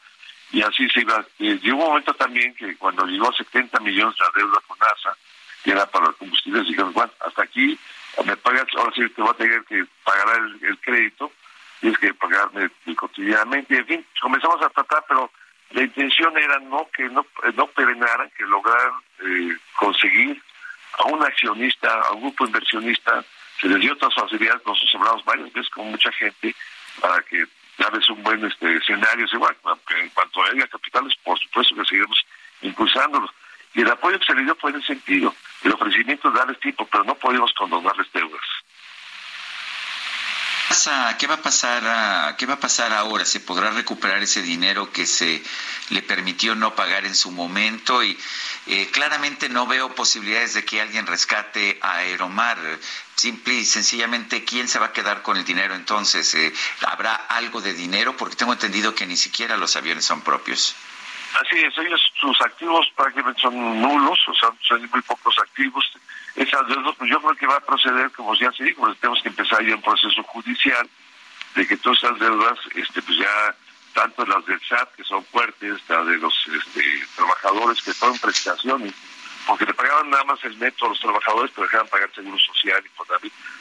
y 0.50 0.62
así 0.62 0.88
se 0.90 1.00
iba. 1.00 1.24
Llegó 1.38 1.78
un 1.78 1.88
momento 1.88 2.14
también 2.14 2.54
que 2.54 2.76
cuando 2.76 3.06
llegó 3.06 3.28
a 3.28 3.36
70 3.36 3.80
millones 3.80 4.16
la 4.20 4.30
deuda 4.34 4.58
con 4.66 4.78
NASA, 4.78 5.16
que 5.62 5.70
era 5.70 5.86
para 5.86 6.06
los 6.06 6.16
combustibles, 6.16 6.66
dijeron, 6.66 6.92
bueno, 6.92 7.12
hasta 7.26 7.42
aquí 7.42 7.78
me 8.24 8.36
pagas, 8.36 8.66
ahora 8.76 8.92
sí 8.94 9.08
te 9.08 9.22
voy 9.22 9.30
a 9.30 9.36
tener 9.36 9.64
que 9.64 9.84
pagar 10.04 10.38
el, 10.62 10.78
crédito, 10.78 11.32
tienes 11.80 11.98
que 11.98 12.14
pagarme 12.14 12.70
cotidianamente, 12.96 13.76
en 13.76 13.86
fin, 13.86 14.06
comenzamos 14.20 14.62
a 14.62 14.70
tratar, 14.70 15.04
pero 15.08 15.30
la 15.70 15.82
intención 15.82 16.36
era 16.38 16.58
no 16.60 16.88
que 16.94 17.08
no, 17.08 17.26
no 17.54 17.66
perenaran, 17.68 18.30
que 18.36 18.44
lograran 18.44 18.92
eh, 19.20 19.56
conseguir 19.76 20.40
a 20.98 21.04
un 21.06 21.22
accionista, 21.24 21.92
a 22.02 22.12
un 22.12 22.22
grupo 22.22 22.46
inversionista, 22.46 23.24
se 23.64 23.70
les 23.70 23.80
dio 23.80 23.94
otras 23.94 24.14
facilidades, 24.14 24.60
nosotros 24.66 24.94
hablamos 24.94 25.24
varias 25.24 25.50
veces 25.54 25.70
con 25.70 25.90
mucha 25.90 26.12
gente 26.12 26.54
para 27.00 27.22
que 27.22 27.46
darles 27.78 28.06
un 28.10 28.22
buen 28.22 28.44
este 28.44 28.76
escenario. 28.76 29.26
Igual, 29.32 29.56
en 30.02 30.10
cuanto 30.10 30.42
a 30.42 30.48
haya 30.50 30.66
capitales, 30.66 31.14
por 31.24 31.38
supuesto 31.38 31.74
que 31.74 31.84
seguiremos 31.86 32.26
impulsándolos. 32.60 33.30
Y 33.74 33.80
el 33.80 33.90
apoyo 33.90 34.18
que 34.20 34.26
se 34.26 34.34
le 34.34 34.42
dio 34.42 34.54
fue 34.56 34.70
en 34.70 34.76
el 34.76 34.84
sentido, 34.84 35.34
el 35.62 35.72
ofrecimiento 35.72 36.30
de 36.30 36.38
darles 36.38 36.60
tiempo, 36.60 36.86
pero 36.92 37.04
no 37.04 37.14
podemos 37.14 37.54
condonarles 37.54 38.12
deudas. 38.12 38.44
¿Qué 41.18 41.26
va 41.26 41.34
a 41.34 41.42
pasar? 41.42 42.36
¿Qué 42.36 42.44
va 42.44 42.54
a 42.54 42.60
pasar 42.60 42.92
ahora? 42.92 43.24
¿Se 43.24 43.40
podrá 43.40 43.70
recuperar 43.70 44.22
ese 44.22 44.42
dinero 44.42 44.92
que 44.92 45.06
se 45.06 45.42
le 45.88 46.02
permitió 46.02 46.54
no 46.54 46.74
pagar 46.74 47.06
en 47.06 47.14
su 47.14 47.30
momento? 47.30 48.02
Y 48.02 48.18
eh, 48.66 48.90
claramente 48.90 49.48
no 49.48 49.66
veo 49.66 49.94
posibilidades 49.94 50.54
de 50.54 50.64
que 50.64 50.82
alguien 50.82 51.06
rescate 51.06 51.78
a 51.80 51.96
Aeromar. 51.98 52.58
Simple 53.14 53.54
y 53.54 53.64
sencillamente, 53.64 54.44
¿quién 54.44 54.68
se 54.68 54.78
va 54.78 54.86
a 54.86 54.92
quedar 54.92 55.22
con 55.22 55.38
el 55.38 55.44
dinero 55.44 55.74
entonces? 55.74 56.34
Eh, 56.34 56.52
¿Habrá 56.86 57.14
algo 57.14 57.62
de 57.62 57.72
dinero? 57.72 58.16
Porque 58.16 58.36
tengo 58.36 58.52
entendido 58.52 58.94
que 58.94 59.06
ni 59.06 59.16
siquiera 59.16 59.56
los 59.56 59.76
aviones 59.76 60.04
son 60.04 60.20
propios. 60.20 60.76
Así 61.40 61.58
es, 61.60 61.76
ellos, 61.78 62.00
sus 62.20 62.40
activos 62.42 62.86
prácticamente 62.94 63.40
son 63.40 63.80
nulos, 63.80 64.18
o 64.28 64.34
sea, 64.34 64.50
son 64.68 64.80
muy 64.90 65.02
pocos 65.02 65.36
activos. 65.38 65.84
Esas 66.34 66.66
deudas, 66.66 66.94
pues 66.98 67.10
yo 67.10 67.20
creo 67.20 67.36
que 67.36 67.46
va 67.46 67.56
a 67.56 67.60
proceder, 67.60 68.10
como 68.12 68.34
ya 68.34 68.50
se 68.52 68.64
dijo, 68.64 68.82
pues 68.82 68.98
tenemos 68.98 69.22
que 69.22 69.28
empezar 69.28 69.64
ya 69.64 69.76
un 69.76 69.82
proceso 69.82 70.22
judicial 70.24 70.88
de 71.54 71.66
que 71.66 71.76
todas 71.76 71.98
esas 71.98 72.18
deudas, 72.18 72.58
este, 72.74 73.00
pues 73.02 73.18
ya, 73.18 73.54
tanto 73.92 74.26
las 74.26 74.44
del 74.46 74.60
SAT, 74.60 74.94
que 74.96 75.04
son 75.04 75.24
fuertes, 75.26 75.80
la 75.88 76.04
de 76.04 76.18
los 76.18 76.34
este, 76.48 76.82
trabajadores 77.14 77.80
que 77.82 77.92
son 77.92 78.18
prestaciones, 78.18 78.92
porque 79.46 79.64
le 79.64 79.74
pagaban 79.74 80.10
nada 80.10 80.24
más 80.24 80.42
el 80.44 80.58
neto 80.58 80.86
a 80.86 80.88
los 80.88 81.00
trabajadores, 81.00 81.52
pero 81.54 81.66
dejaban 81.66 81.88
pagar 81.88 82.10
seguro 82.12 82.38
social 82.38 82.82
y 82.84 82.88
por 82.96 83.06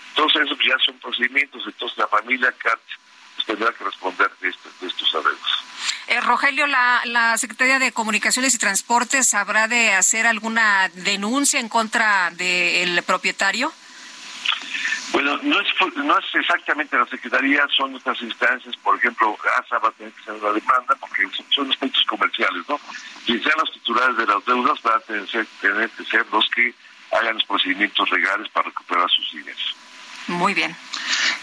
Entonces, 0.10 0.42
eso 0.42 0.58
ya 0.68 0.80
son 0.80 0.98
procedimientos, 0.98 1.62
entonces 1.68 1.98
la 1.98 2.08
familia 2.08 2.52
pues, 2.60 2.80
tendrá 3.46 3.72
que 3.74 3.84
responder 3.84 4.32
de, 4.42 4.48
de 4.50 4.88
estos 4.88 5.16
arreglos. 5.16 5.64
Eh, 6.08 6.20
Rogelio, 6.22 6.68
la, 6.68 7.02
la 7.06 7.38
Secretaría 7.38 7.80
de 7.80 7.92
Comunicaciones 7.92 8.54
y 8.54 8.58
Transportes 8.58 9.34
habrá 9.34 9.68
de 9.68 9.94
hacer 9.94 10.28
alguna 10.28 10.90
denuncia 10.94 11.60
en 11.60 11.70
contra 11.70 12.32
del 12.32 13.02
propietario. 13.04 13.72
Bueno, 15.14 15.38
no 15.44 15.60
es, 15.62 15.68
no 15.96 16.18
es 16.18 16.26
exactamente 16.34 16.98
la 16.98 17.06
Secretaría, 17.06 17.68
son 17.76 17.94
otras 17.94 18.20
instancias, 18.22 18.76
por 18.78 18.98
ejemplo, 18.98 19.38
ASA 19.60 19.78
va 19.78 19.90
a 19.90 19.92
tener 19.92 20.12
que 20.14 20.22
hacer 20.22 20.42
la 20.42 20.52
demanda 20.52 20.96
porque 21.00 21.24
son 21.50 21.70
aspectos 21.70 22.04
comerciales, 22.06 22.64
¿no? 22.68 22.80
Y 23.28 23.38
sean 23.40 23.54
los 23.60 23.72
titulares 23.74 24.18
de 24.18 24.26
las 24.26 24.44
deudas 24.46 24.82
van 24.82 24.98
a 24.98 25.00
tener, 25.02 25.48
tener 25.62 25.90
que 25.92 26.04
ser 26.06 26.26
los 26.32 26.50
que 26.50 26.74
hagan 27.12 27.36
los 27.36 27.46
procedimientos 27.46 28.10
legales 28.10 28.50
para 28.50 28.70
recuperar 28.70 29.10
sus 29.12 29.32
dineros. 29.34 29.76
Muy 30.28 30.54
bien. 30.56 30.76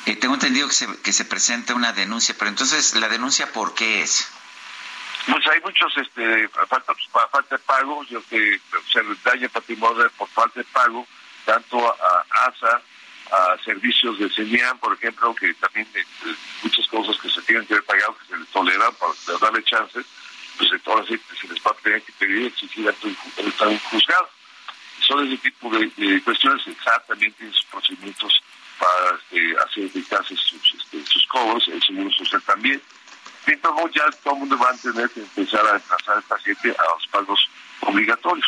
Eh, 0.07 0.17
tengo 0.17 0.35
entendido 0.35 0.69
que 0.69 0.75
se, 0.75 1.03
que 1.03 1.13
se 1.13 1.25
presenta 1.25 1.75
una 1.75 1.93
denuncia, 1.93 2.35
pero 2.39 2.49
entonces, 2.49 2.95
¿la 2.95 3.09
denuncia 3.09 3.53
por 3.53 3.75
qué 3.75 4.03
es? 4.03 4.29
Pues 5.31 5.47
hay 5.49 5.61
muchos, 5.61 5.93
este, 5.99 6.49
falta, 6.49 6.95
falta 7.31 7.57
de 7.57 7.59
pago, 7.59 8.03
yo 8.05 8.23
que 8.29 8.61
se 8.91 9.03
daña 9.23 9.49
patrimonio 9.49 10.11
por 10.17 10.29
falta 10.29 10.61
de 10.61 10.65
pago, 10.65 11.07
tanto 11.45 11.79
a 11.87 12.25
ASA, 12.47 12.83
a 13.31 13.57
servicios 13.65 14.19
de 14.19 14.31
CENIAN, 14.31 14.79
por 14.79 14.95
ejemplo, 14.95 15.35
que 15.35 15.53
también 15.55 15.87
eh, 15.95 16.05
muchas 16.63 16.87
cosas 16.89 17.17
que 17.21 17.31
se 17.31 17.43
tienen 17.43 17.67
que 17.67 17.75
haber 17.75 17.85
pagado, 17.85 18.17
que 18.19 18.27
se 18.27 18.37
les 18.37 18.49
toleran 18.49 18.93
para 18.95 19.39
darle 19.39 19.63
chances, 19.65 20.07
pues 20.57 20.71
ahora 20.87 21.05
sí 21.07 21.21
se 21.41 21.49
les 21.49 21.59
va 21.59 21.71
a 21.71 21.83
tener 21.83 22.03
que 22.03 22.13
pedir 22.13 22.47
exigir 22.47 22.95
un 23.03 23.79
juzgado. 23.79 24.29
Son 25.01 25.27
ese 25.27 25.37
tipo 25.39 25.71
de, 25.71 26.23
cuestiones, 26.23 26.67
exactamente 26.67 27.39
tiene 27.39 27.53
sus 27.53 27.65
procedimientos 27.67 28.43
para 28.81 29.17
este, 29.17 29.57
hacer 29.65 29.85
eficaces 29.85 30.41
sus, 30.41 30.75
este, 30.75 31.05
sus 31.07 31.27
cobros, 31.27 31.69
el 31.69 31.83
seguro 31.83 32.11
social 32.11 32.43
también 32.43 32.83
entonces 33.47 33.93
ya 33.95 34.11
todo 34.23 34.35
el 34.35 34.41
mundo 34.41 34.59
va 34.59 34.71
a 34.71 34.77
tener 34.77 35.11
que 35.11 35.21
empezar 35.21 35.67
a 35.67 35.75
desplazar 35.75 36.17
al 36.17 36.23
paciente 36.23 36.71
a 36.71 36.95
los 36.95 37.07
pagos 37.09 37.49
obligatorios. 37.81 38.47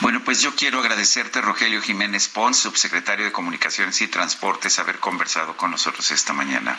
Bueno, 0.00 0.20
pues 0.24 0.42
yo 0.42 0.54
quiero 0.56 0.80
agradecerte, 0.80 1.40
Rogelio 1.40 1.80
Jiménez 1.80 2.28
Pons, 2.28 2.58
subsecretario 2.58 3.24
de 3.24 3.32
Comunicaciones 3.32 4.00
y 4.00 4.08
Transportes, 4.08 4.78
haber 4.80 4.98
conversado 4.98 5.56
con 5.56 5.70
nosotros 5.70 6.10
esta 6.10 6.32
mañana. 6.32 6.76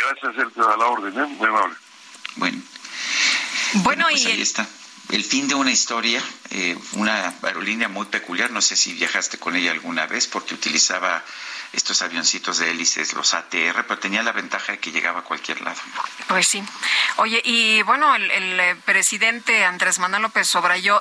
Gracias, 0.00 0.36
Sergio, 0.36 0.68
a 0.68 0.76
la 0.76 0.86
orden, 0.86 1.18
¿eh? 1.18 1.26
muy 1.26 1.48
amable. 1.48 1.74
Bueno. 2.36 2.62
Bueno, 3.74 4.06
pues 4.08 4.24
y 4.24 4.28
ahí 4.28 4.42
está. 4.42 4.68
El 5.12 5.24
fin 5.24 5.46
de 5.46 5.54
una 5.54 5.70
historia, 5.70 6.22
eh, 6.48 6.74
una 6.92 7.34
aerolínea 7.42 7.86
muy 7.86 8.06
peculiar, 8.06 8.50
no 8.50 8.62
sé 8.62 8.76
si 8.76 8.94
viajaste 8.94 9.36
con 9.36 9.54
ella 9.54 9.70
alguna 9.70 10.06
vez 10.06 10.26
porque 10.26 10.54
utilizaba 10.54 11.22
estos 11.74 12.00
avioncitos 12.00 12.56
de 12.56 12.70
hélices, 12.70 13.12
los 13.12 13.34
ATR, 13.34 13.84
pero 13.86 13.98
tenía 13.98 14.22
la 14.22 14.32
ventaja 14.32 14.72
de 14.72 14.78
que 14.78 14.90
llegaba 14.90 15.20
a 15.20 15.24
cualquier 15.24 15.60
lado. 15.60 15.76
Pues 16.28 16.46
sí. 16.46 16.64
Oye, 17.16 17.42
y 17.44 17.82
bueno, 17.82 18.14
el, 18.14 18.58
eh, 18.58 18.74
presidente 18.86 19.66
Andrés 19.66 19.98
Manuel 19.98 20.22
López 20.22 20.50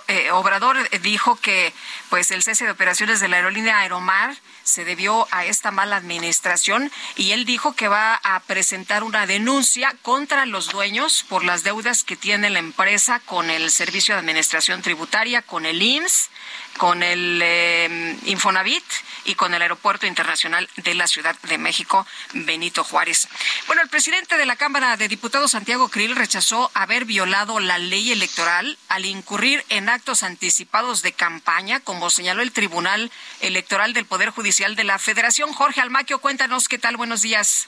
eh, 0.10 0.32
Obrador 0.32 0.90
dijo 1.00 1.38
que 1.38 1.74
pues 2.12 2.30
el 2.32 2.44
cese 2.44 2.66
de 2.66 2.72
operaciones 2.72 3.22
de 3.22 3.30
la 3.30 3.38
aerolínea 3.38 3.80
Aeromar 3.80 4.36
se 4.66 4.84
debió 4.84 5.30
a 5.32 5.46
esta 5.46 5.72
mala 5.72 5.96
administración 5.96 6.92
y 7.16 7.32
él 7.32 7.46
dijo 7.46 7.74
que 7.74 7.88
va 7.88 8.16
a 8.16 8.42
presentar 8.42 9.04
una 9.04 9.26
denuncia 9.26 9.96
contra 10.02 10.46
los 10.46 10.68
dueños 10.68 11.26
por 11.30 11.46
las 11.46 11.64
deudas 11.64 12.04
que 12.04 12.18
tiene 12.18 12.50
la 12.50 12.60
empresa 12.60 13.22
con 13.22 13.50
el 13.50 13.72
servicio 13.72 14.14
de 14.14 14.20
Administración 14.20 14.82
Tributaria, 14.82 15.42
con 15.42 15.66
el 15.66 15.82
IMSS, 15.82 16.30
con 16.78 17.04
el 17.04 17.40
eh, 17.44 18.18
Infonavit 18.26 18.84
y 19.26 19.36
con 19.36 19.54
el 19.54 19.62
Aeropuerto 19.62 20.08
Internacional 20.08 20.68
de 20.78 20.94
la 20.96 21.08
Ciudad 21.08 21.36
de 21.44 21.58
México, 21.58 22.08
Benito 22.34 22.84
Juárez. 22.84 23.28
Bueno, 23.68 23.82
el 23.82 23.90
presidente 23.90 24.38
de 24.38 24.46
la 24.46 24.56
Cámara 24.56 24.98
de 24.98 25.08
Diputados, 25.08 25.52
Santiago 25.52 25.90
Krill, 25.90 26.16
rechazó 26.16 26.72
haber 26.74 27.06
violado 27.06 27.60
la 27.60 27.78
ley 27.78 28.12
electoral 28.12 28.78
al 28.90 29.06
incurrir 29.06 29.64
en 29.70 29.90
actos 29.90 30.24
anticipados 30.24 31.02
de 31.02 31.14
campaña, 31.14 31.80
como 31.80 32.10
señaló 32.10 32.42
el 32.42 32.52
Tribunal 32.52 33.12
Electoral 33.42 33.94
del 33.94 34.06
Poder 34.06 34.30
Judicial 34.30 34.76
de 34.76 34.84
la 34.84 35.00
Federación. 35.00 35.54
Jorge 35.54 35.82
Almaquio, 35.82 36.20
cuéntanos 36.20 36.68
qué 36.68 36.80
tal, 36.80 36.98
buenos 36.98 37.22
días. 37.22 37.68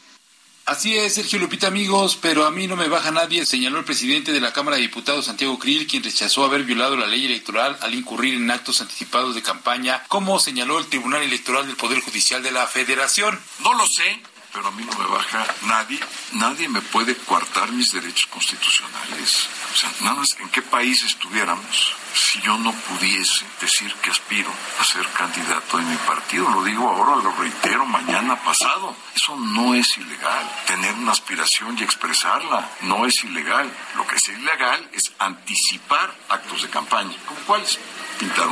Así 0.65 0.97
es, 0.97 1.15
Sergio 1.15 1.39
Lupita, 1.39 1.67
amigos, 1.67 2.17
pero 2.21 2.45
a 2.45 2.51
mí 2.51 2.67
no 2.67 2.77
me 2.77 2.87
baja 2.87 3.11
nadie, 3.11 3.45
señaló 3.45 3.79
el 3.79 3.83
presidente 3.83 4.31
de 4.31 4.39
la 4.39 4.53
Cámara 4.53 4.77
de 4.77 4.83
Diputados, 4.83 5.25
Santiago 5.25 5.59
Krill, 5.59 5.87
quien 5.87 6.03
rechazó 6.03 6.45
haber 6.45 6.63
violado 6.63 6.95
la 6.95 7.05
ley 7.05 7.25
electoral 7.25 7.77
al 7.81 7.93
incurrir 7.93 8.35
en 8.35 8.49
actos 8.49 8.79
anticipados 8.79 9.35
de 9.35 9.41
campaña, 9.41 10.03
como 10.07 10.39
señaló 10.39 10.79
el 10.79 10.85
Tribunal 10.85 11.21
Electoral 11.21 11.67
del 11.67 11.75
Poder 11.75 11.99
Judicial 11.99 12.41
de 12.41 12.53
la 12.53 12.65
Federación. 12.65 13.37
No 13.59 13.73
lo 13.73 13.85
sé, 13.87 14.21
pero 14.53 14.67
a 14.67 14.71
mí 14.71 14.83
no 14.83 14.97
me 14.97 15.07
baja 15.07 15.45
nadie. 15.63 15.99
Nadie 16.33 16.69
me 16.69 16.81
puede 16.81 17.15
coartar 17.17 17.71
mis 17.71 17.91
derechos 17.91 18.27
constitucionales. 18.27 19.49
O 19.73 19.75
sea, 19.75 19.91
nada 20.01 20.17
más 20.17 20.37
en 20.39 20.49
qué 20.49 20.61
país 20.61 21.03
estuviéramos 21.03 21.95
si 22.13 22.39
yo 22.41 22.57
no 22.59 22.71
pudiese 22.71 23.45
decir 23.59 23.91
que 23.95 24.11
aspiro 24.11 24.51
a 24.79 24.83
ser 24.83 25.07
candidato 25.09 25.77
de 25.77 25.83
mi 25.83 25.95
partido. 25.97 26.47
Lo 26.49 26.63
digo 26.63 26.87
ahora, 26.87 27.23
lo 27.23 27.31
reitero 27.35 27.85
mañana 27.85 28.35
pasado. 28.43 28.95
Eso 29.15 29.35
no 29.35 29.73
es 29.73 29.97
ilegal. 29.97 30.49
Tener 30.67 30.93
una 30.95 31.11
aspiración 31.11 31.77
y 31.77 31.83
expresarla 31.83 32.69
no 32.81 33.05
es 33.07 33.23
ilegal. 33.23 33.71
Lo 33.95 34.05
que 34.05 34.15
es 34.17 34.27
ilegal 34.29 34.87
es 34.93 35.11
anticipar 35.17 36.13
actos 36.29 36.61
de 36.61 36.69
campaña. 36.69 37.15
¿Como 37.25 37.39
cuáles? 37.41 37.79
Pintar. 38.23 38.43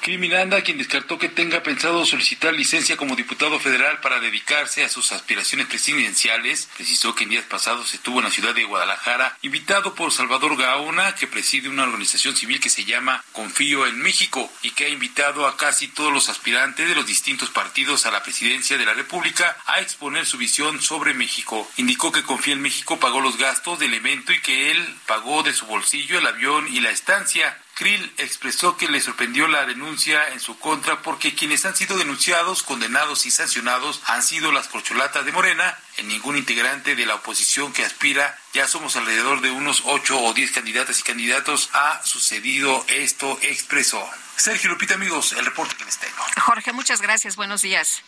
Criminanda, 0.00 0.62
quien 0.62 0.78
descartó 0.78 1.18
que 1.18 1.28
tenga 1.28 1.62
pensado 1.62 2.04
solicitar 2.04 2.54
licencia 2.54 2.96
como 2.96 3.16
diputado 3.16 3.58
federal 3.58 4.00
para 4.00 4.20
dedicarse 4.20 4.84
a 4.84 4.88
sus 4.88 5.12
aspiraciones 5.12 5.66
presidenciales, 5.66 6.68
precisó 6.76 7.14
que 7.14 7.24
en 7.24 7.30
días 7.30 7.44
pasados 7.44 7.92
estuvo 7.94 8.18
en 8.18 8.24
la 8.24 8.30
ciudad 8.30 8.54
de 8.54 8.64
Guadalajara, 8.64 9.36
invitado 9.42 9.94
por 9.94 10.12
Salvador 10.12 10.56
Gaona, 10.56 11.14
que 11.14 11.26
preside 11.26 11.68
una 11.68 11.84
organización 11.84 12.36
civil 12.36 12.60
que 12.60 12.70
se 12.70 12.84
llama 12.84 13.24
Confío 13.32 13.86
en 13.86 13.98
México 13.98 14.50
y 14.62 14.70
que 14.70 14.86
ha 14.86 14.88
invitado 14.88 15.46
a 15.46 15.56
casi 15.56 15.88
todos 15.88 16.12
los 16.12 16.28
aspirantes 16.28 16.88
de 16.88 16.94
los 16.94 17.06
distintos 17.06 17.50
partidos 17.50 18.06
a 18.06 18.10
la 18.10 18.22
presidencia 18.22 18.78
de 18.78 18.86
la 18.86 18.94
República 18.94 19.56
a 19.66 19.80
exponer 19.80 20.26
su 20.26 20.38
visión 20.38 20.80
sobre 20.80 21.14
México. 21.14 21.68
Indicó 21.76 22.12
que 22.12 22.22
Confío 22.22 22.54
en 22.54 22.62
México 22.62 23.00
pagó 23.00 23.20
los 23.20 23.38
gastos 23.38 23.78
del 23.78 23.94
evento 23.94 24.32
y 24.32 24.40
que 24.40 24.70
él 24.70 24.96
pagó 25.06 25.42
de 25.42 25.52
su 25.52 25.66
bolsillo 25.66 26.18
el 26.18 26.26
avión 26.26 26.68
y 26.72 26.80
la 26.80 26.90
estancia. 26.90 27.58
Krill 27.76 28.10
expresó 28.16 28.78
que 28.78 28.88
le 28.88 29.02
sorprendió 29.02 29.48
la 29.48 29.66
denuncia 29.66 30.30
en 30.30 30.40
su 30.40 30.58
contra 30.58 31.02
porque 31.02 31.34
quienes 31.34 31.66
han 31.66 31.76
sido 31.76 31.98
denunciados, 31.98 32.62
condenados 32.62 33.26
y 33.26 33.30
sancionados 33.30 34.00
han 34.06 34.22
sido 34.22 34.50
las 34.50 34.68
corcholatas 34.68 35.26
de 35.26 35.32
Morena. 35.32 35.78
En 35.98 36.08
ningún 36.08 36.38
integrante 36.38 36.96
de 36.96 37.04
la 37.04 37.16
oposición 37.16 37.74
que 37.74 37.84
aspira, 37.84 38.38
ya 38.54 38.66
somos 38.66 38.96
alrededor 38.96 39.42
de 39.42 39.50
unos 39.50 39.82
ocho 39.84 40.18
o 40.18 40.32
diez 40.32 40.52
candidatas 40.52 41.00
y 41.00 41.02
candidatos, 41.02 41.68
ha 41.74 42.02
sucedido 42.02 42.82
esto, 42.88 43.38
expresó. 43.42 44.02
Sergio 44.36 44.70
Lupita, 44.70 44.94
amigos, 44.94 45.32
el 45.32 45.44
reporte 45.44 45.76
que 45.76 45.84
les 45.84 45.98
tengo. 45.98 46.24
Jorge, 46.40 46.72
muchas 46.72 47.02
gracias. 47.02 47.36
Buenos 47.36 47.60
días. 47.60 48.02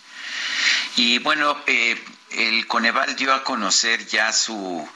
Y 0.96 1.18
bueno, 1.18 1.62
eh, 1.66 2.02
el 2.30 2.66
Coneval 2.66 3.16
dio 3.16 3.34
a 3.34 3.44
conocer 3.44 4.06
ya 4.06 4.32
su 4.32 4.88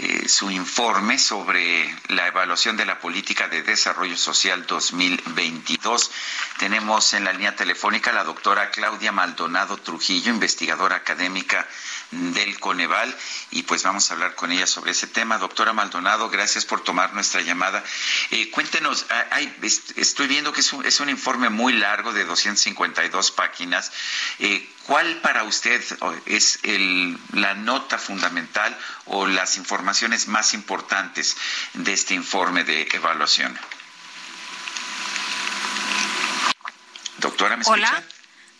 eh, 0.00 0.28
su 0.28 0.48
informe 0.50 1.18
sobre 1.18 1.92
la 2.06 2.28
evaluación 2.28 2.76
de 2.76 2.84
la 2.86 3.00
política 3.00 3.48
de 3.48 3.64
desarrollo 3.64 4.16
social 4.16 4.64
2022. 4.64 6.10
Tenemos 6.58 7.14
en 7.14 7.24
la 7.24 7.32
línea 7.32 7.56
telefónica 7.56 8.10
a 8.10 8.14
la 8.14 8.22
doctora 8.22 8.70
Claudia 8.70 9.10
Maldonado 9.10 9.76
Trujillo, 9.78 10.30
investigadora 10.30 10.94
académica 10.96 11.66
del 12.12 12.60
Coneval, 12.60 13.14
y 13.50 13.64
pues 13.64 13.82
vamos 13.82 14.08
a 14.10 14.14
hablar 14.14 14.36
con 14.36 14.52
ella 14.52 14.66
sobre 14.68 14.92
ese 14.92 15.08
tema. 15.08 15.36
Doctora 15.38 15.72
Maldonado, 15.72 16.30
gracias 16.30 16.64
por 16.64 16.82
tomar 16.84 17.12
nuestra 17.14 17.40
llamada. 17.40 17.82
Eh, 18.30 18.50
cuéntenos, 18.50 19.04
hay, 19.32 19.52
estoy 19.96 20.28
viendo 20.28 20.52
que 20.52 20.60
es 20.60 20.72
un, 20.72 20.86
es 20.86 21.00
un, 21.00 21.08
informe 21.08 21.48
muy 21.48 21.72
largo 21.72 22.12
de 22.12 22.24
252 22.24 23.30
páginas. 23.32 23.90
Eh, 24.38 24.68
¿Cuál 24.86 25.16
para 25.20 25.42
usted 25.44 25.84
es 26.24 26.60
el, 26.62 27.18
la 27.34 27.54
nota 27.54 27.98
fundamental 27.98 28.74
o 29.04 29.26
las 29.26 29.58
informaciones 29.58 29.87
más 30.28 30.54
importantes 30.54 31.36
de 31.72 31.92
este 31.92 32.14
informe 32.14 32.64
de 32.64 32.88
evaluación? 32.92 33.58
Doctora, 37.18 37.56
¿me 37.56 37.62
escucha? 37.62 37.78
Hola, 37.78 38.04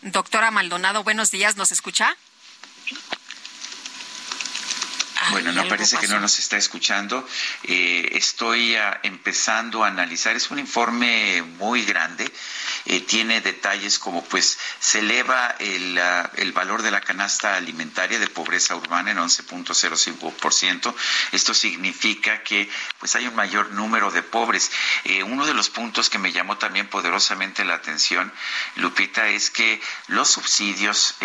doctora 0.02 0.50
Maldonado, 0.50 1.04
buenos 1.04 1.30
días, 1.30 1.56
¿nos 1.56 1.70
escucha? 1.70 2.16
Bueno, 5.30 5.52
no 5.52 5.68
parece 5.68 5.98
que 5.98 6.08
no 6.08 6.20
nos 6.20 6.38
está 6.38 6.56
escuchando. 6.56 7.26
Eh, 7.64 8.10
estoy 8.12 8.76
ah, 8.76 9.00
empezando 9.02 9.84
a 9.84 9.88
analizar. 9.88 10.34
Es 10.36 10.50
un 10.50 10.58
informe 10.58 11.42
muy 11.58 11.84
grande. 11.84 12.30
Eh, 12.86 13.00
tiene 13.00 13.40
detalles 13.40 13.98
como, 13.98 14.24
pues, 14.24 14.58
se 14.80 15.00
eleva 15.00 15.54
el, 15.58 15.98
ah, 15.98 16.30
el, 16.36 16.52
valor 16.52 16.82
de 16.82 16.90
la 16.90 17.00
canasta 17.00 17.56
alimentaria 17.56 18.18
de 18.18 18.28
pobreza 18.28 18.74
urbana 18.76 19.10
en 19.10 19.18
11.05%. 19.18 20.94
Esto 21.32 21.52
significa 21.52 22.42
que, 22.42 22.70
pues, 22.98 23.14
hay 23.16 23.26
un 23.26 23.34
mayor 23.34 23.72
número 23.72 24.10
de 24.10 24.22
pobres. 24.22 24.70
Eh, 25.04 25.22
uno 25.22 25.46
de 25.46 25.54
los 25.54 25.68
puntos 25.68 26.08
que 26.08 26.18
me 26.18 26.32
llamó 26.32 26.56
también 26.56 26.88
poderosamente 26.88 27.64
la 27.64 27.74
atención, 27.74 28.32
Lupita, 28.76 29.28
es 29.28 29.50
que 29.50 29.80
los 30.06 30.30
subsidios, 30.30 31.16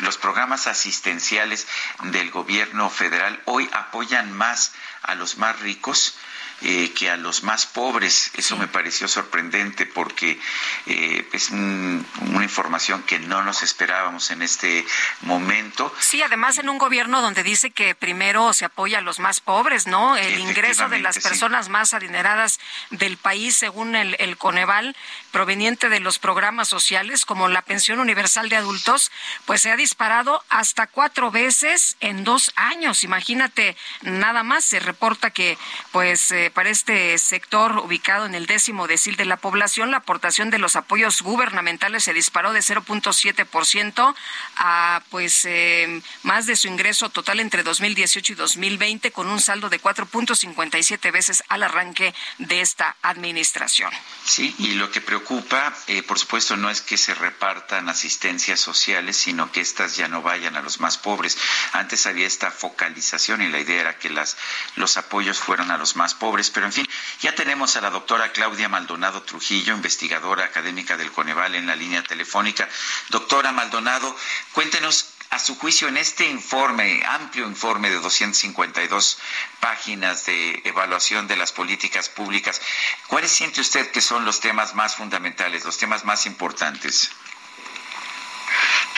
los 0.00 0.18
programas 0.18 0.66
asistenciales 0.66 1.66
del 2.04 2.30
gobierno 2.30 2.90
federal 2.90 3.42
hoy 3.48 3.68
apoyan 3.72 4.32
más 4.32 4.72
a 5.02 5.14
los 5.14 5.38
más 5.38 5.58
ricos 5.60 6.14
eh, 6.62 6.92
que 6.92 7.10
a 7.10 7.16
los 7.16 7.42
más 7.42 7.66
pobres. 7.66 8.30
Eso 8.34 8.56
me 8.56 8.66
pareció 8.66 9.08
sorprendente 9.08 9.86
porque 9.86 10.38
eh, 10.86 11.28
es 11.32 11.50
una 11.50 12.42
información 12.42 13.02
que 13.02 13.18
no 13.18 13.42
nos 13.42 13.62
esperábamos 13.62 14.30
en 14.30 14.42
este 14.42 14.84
momento. 15.22 15.92
Sí, 16.00 16.22
además 16.22 16.58
en 16.58 16.68
un 16.68 16.78
gobierno 16.78 17.20
donde 17.20 17.42
dice 17.42 17.70
que 17.70 17.94
primero 17.94 18.52
se 18.52 18.64
apoya 18.64 18.98
a 18.98 19.02
los 19.02 19.18
más 19.18 19.40
pobres, 19.40 19.86
¿no? 19.86 20.16
El 20.16 20.38
ingreso 20.38 20.88
de 20.88 21.00
las 21.00 21.18
personas 21.18 21.68
más 21.68 21.94
adineradas 21.94 22.58
del 22.90 23.16
país, 23.16 23.56
según 23.56 23.94
el, 23.94 24.16
el 24.18 24.36
Coneval, 24.36 24.96
proveniente 25.30 25.88
de 25.88 26.00
los 26.00 26.18
programas 26.18 26.68
sociales 26.68 27.24
como 27.24 27.48
la 27.48 27.62
pensión 27.62 28.00
universal 28.00 28.48
de 28.48 28.56
adultos, 28.56 29.10
pues 29.46 29.62
se 29.62 29.70
ha 29.70 29.76
disparado 29.76 30.42
hasta 30.48 30.86
cuatro 30.86 31.30
veces 31.30 31.96
en 32.00 32.24
dos 32.24 32.52
años. 32.56 33.04
Imagínate, 33.04 33.76
nada 34.02 34.42
más 34.42 34.64
se 34.64 34.80
reporta 34.80 35.30
que, 35.30 35.58
pues, 35.92 36.30
eh, 36.32 36.47
para 36.50 36.70
este 36.70 37.16
sector 37.18 37.78
ubicado 37.78 38.26
en 38.26 38.34
el 38.34 38.46
décimo 38.46 38.86
decil 38.86 39.16
de 39.16 39.24
la 39.24 39.36
población, 39.36 39.90
la 39.90 39.98
aportación 39.98 40.50
de 40.50 40.58
los 40.58 40.76
apoyos 40.76 41.22
gubernamentales 41.22 42.04
se 42.04 42.12
disparó 42.12 42.52
de 42.52 42.60
0.7% 42.60 44.14
a 44.56 45.02
pues 45.10 45.44
eh, 45.44 46.02
más 46.22 46.46
de 46.46 46.56
su 46.56 46.68
ingreso 46.68 47.10
total 47.10 47.40
entre 47.40 47.62
2018 47.62 48.32
y 48.32 48.36
2020 48.36 49.12
con 49.12 49.28
un 49.28 49.40
saldo 49.40 49.68
de 49.68 49.80
4.57 49.80 51.12
veces 51.12 51.42
al 51.48 51.62
arranque 51.62 52.14
de 52.38 52.60
esta 52.60 52.96
administración. 53.02 53.92
Sí, 54.24 54.54
y 54.58 54.74
lo 54.74 54.90
que 54.90 55.00
preocupa, 55.00 55.74
eh, 55.86 56.02
por 56.02 56.18
supuesto, 56.18 56.56
no 56.56 56.70
es 56.70 56.80
que 56.80 56.96
se 56.96 57.14
repartan 57.14 57.88
asistencias 57.88 58.60
sociales, 58.60 59.16
sino 59.16 59.50
que 59.52 59.60
éstas 59.60 59.96
ya 59.96 60.08
no 60.08 60.22
vayan 60.22 60.56
a 60.56 60.62
los 60.62 60.80
más 60.80 60.98
pobres. 60.98 61.38
Antes 61.72 62.06
había 62.06 62.26
esta 62.26 62.50
focalización 62.50 63.42
y 63.42 63.48
la 63.48 63.60
idea 63.60 63.80
era 63.80 63.98
que 63.98 64.10
las, 64.10 64.36
los 64.76 64.96
apoyos 64.96 65.38
fueran 65.38 65.70
a 65.70 65.78
los 65.78 65.96
más 65.96 66.14
pobres 66.14 66.37
pero 66.50 66.66
en 66.66 66.72
fin, 66.72 66.88
ya 67.20 67.34
tenemos 67.34 67.76
a 67.76 67.80
la 67.80 67.90
doctora 67.90 68.30
Claudia 68.30 68.68
Maldonado 68.68 69.22
Trujillo, 69.22 69.74
investigadora 69.74 70.44
académica 70.44 70.96
del 70.96 71.10
Coneval 71.10 71.56
en 71.56 71.66
la 71.66 71.74
línea 71.74 72.02
telefónica. 72.04 72.68
Doctora 73.08 73.50
Maldonado, 73.50 74.16
cuéntenos 74.52 75.14
a 75.30 75.38
su 75.38 75.56
juicio 75.58 75.88
en 75.88 75.96
este 75.96 76.26
informe, 76.26 77.02
amplio 77.04 77.46
informe 77.46 77.90
de 77.90 78.00
252 78.00 79.18
páginas 79.60 80.24
de 80.26 80.62
evaluación 80.64 81.26
de 81.26 81.36
las 81.36 81.52
políticas 81.52 82.08
públicas, 82.08 82.60
¿cuáles 83.08 83.30
siente 83.30 83.60
usted 83.60 83.90
que 83.90 84.00
son 84.00 84.24
los 84.24 84.40
temas 84.40 84.74
más 84.74 84.96
fundamentales, 84.96 85.64
los 85.64 85.76
temas 85.76 86.04
más 86.04 86.24
importantes? 86.26 87.10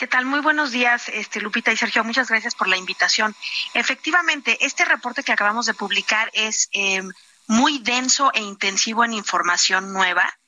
¿Qué 0.01 0.07
tal? 0.07 0.25
Muy 0.25 0.41
buenos 0.41 0.71
días, 0.71 1.11
este, 1.11 1.43
Lupita 1.43 1.73
y 1.73 1.77
Sergio. 1.77 2.03
Muchas 2.05 2.29
gracias 2.29 2.55
por 2.55 2.69
la 2.69 2.79
invitación. 2.79 3.37
Efectivamente, 3.75 4.57
este 4.65 4.87
reporte 4.87 5.23
que 5.23 5.33
acabamos 5.33 5.67
de 5.67 5.75
publicar 5.75 6.31
es 6.33 6.71
eh, 6.73 7.03
muy 7.51 7.81
denso 7.81 8.31
e 8.33 8.41
intensivo 8.43 9.05
en 9.05 9.13
información 9.13 9.93
nueva 9.93 10.39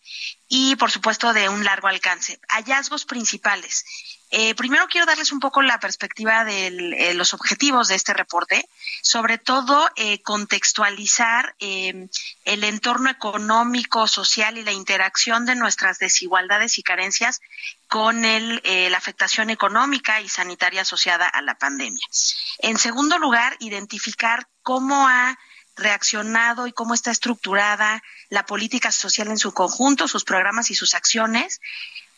y, 0.47 0.77
por 0.77 0.93
supuesto, 0.93 1.33
de 1.33 1.49
un 1.49 1.65
largo 1.65 1.89
alcance. 1.89 2.39
Hallazgos 2.49 3.07
principales. 3.07 3.85
Eh, 4.31 4.55
primero 4.55 4.87
quiero 4.87 5.05
darles 5.05 5.33
un 5.33 5.41
poco 5.41 5.62
la 5.62 5.81
perspectiva 5.81 6.45
de 6.45 6.69
eh, 6.69 7.15
los 7.15 7.35
objetivos 7.35 7.89
de 7.89 7.97
este 7.97 8.15
reporte, 8.15 8.69
sobre 9.03 9.39
todo 9.39 9.91
eh, 9.97 10.23
contextualizar 10.23 11.57
el 11.59 12.65
entorno 12.65 13.11
económico, 13.11 14.07
social 14.07 14.57
y 14.57 14.62
la 14.62 14.70
interacción 14.73 15.45
de 15.45 15.57
nuestras 15.57 15.99
desigualdades 15.99 16.79
y 16.79 16.85
carencias 16.85 17.41
con 17.89 18.23
la 18.23 18.97
afectación 18.97 19.51
económica 19.51 20.20
y 20.20 20.29
sanitaria 20.29 20.83
asociada 20.83 21.27
a 21.27 21.43
la 21.43 21.59
pandemia. 21.59 22.07
En 22.59 22.79
segundo 22.79 23.19
lugar, 23.19 23.57
identificar 23.59 24.49
cómo 24.62 25.09
ha 25.09 25.37
reaccionado 25.77 26.66
y 26.66 26.73
cómo 26.73 26.94
está 26.94 27.11
estructurada 27.11 28.03
la 28.28 28.47
política 28.47 28.93
social 28.93 29.28
en 29.28 29.39
su 29.39 29.53
conjunto, 29.53 30.09
sus 30.09 30.24
programas 30.24 30.70
y 30.70 30.74
sus 30.74 30.94
acciones 30.94 31.61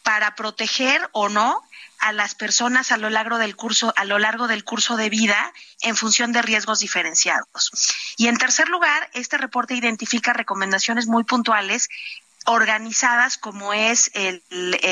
para 0.03 0.35
proteger 0.35 1.09
o 1.13 1.29
no 1.29 1.63
a 1.99 2.13
las 2.13 2.35
personas 2.35 2.93
a 2.93 2.97
lo 2.97 3.09
largo 3.09 3.39
del 3.39 3.57
curso 3.57 3.95
a 3.97 4.05
lo 4.05 4.19
largo 4.19 4.47
del 4.47 4.65
curso 4.65 4.97
de 4.97 5.09
vida 5.09 5.53
en 5.81 5.97
función 5.97 6.33
de 6.33 6.43
riesgos 6.43 6.81
diferenciados. 6.81 7.71
Y 8.17 8.29
en 8.29 8.37
tercer 8.37 8.69
lugar, 8.69 9.09
este 9.15 9.39
reporte 9.39 9.75
identifica 9.75 10.33
recomendaciones 10.33 11.07
muy 11.07 11.25
puntuales 11.25 11.89
organizadas 12.45 13.39
como 13.39 13.73
es 13.73 14.11
el, 14.15 14.43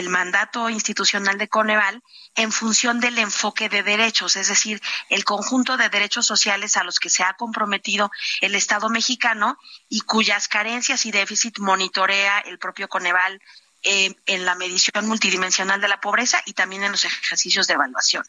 mandato 0.09 0.71
institucional 0.71 1.39
de 1.39 1.49
Coneval 1.49 2.03
en 2.35 2.51
función 2.51 3.01
del 3.01 3.19
enfoque 3.19 3.69
de 3.69 3.83
derechos, 3.83 4.37
es 4.37 4.49
decir, 4.49 4.81
el 5.11 5.25
conjunto 5.25 5.77
de 5.77 5.89
derechos 5.89 6.27
sociales 6.27 6.77
a 6.77 6.85
los 6.85 6.99
que 6.99 7.11
se 7.11 7.23
ha 7.23 7.35
comprometido 7.35 8.11
el 8.41 8.55
Estado 8.55 8.89
mexicano 8.89 9.59
y 9.89 10.01
cuyas 10.01 10.49
carencias 10.49 11.05
y 11.07 11.11
déficit 11.11 11.59
monitorea 11.59 12.41
el 12.41 12.59
propio 12.59 12.89
Coneval 12.89 13.41
eh, 13.83 14.15
en 14.27 14.45
la 14.45 14.55
medición 14.55 15.07
multidimensional 15.07 15.81
de 15.81 15.89
la 15.89 16.01
pobreza 16.01 16.41
y 16.47 16.53
también 16.53 16.85
en 16.85 16.93
los 16.93 17.05
ejercicios 17.05 17.67
de 17.67 17.75
evaluación. 17.75 18.25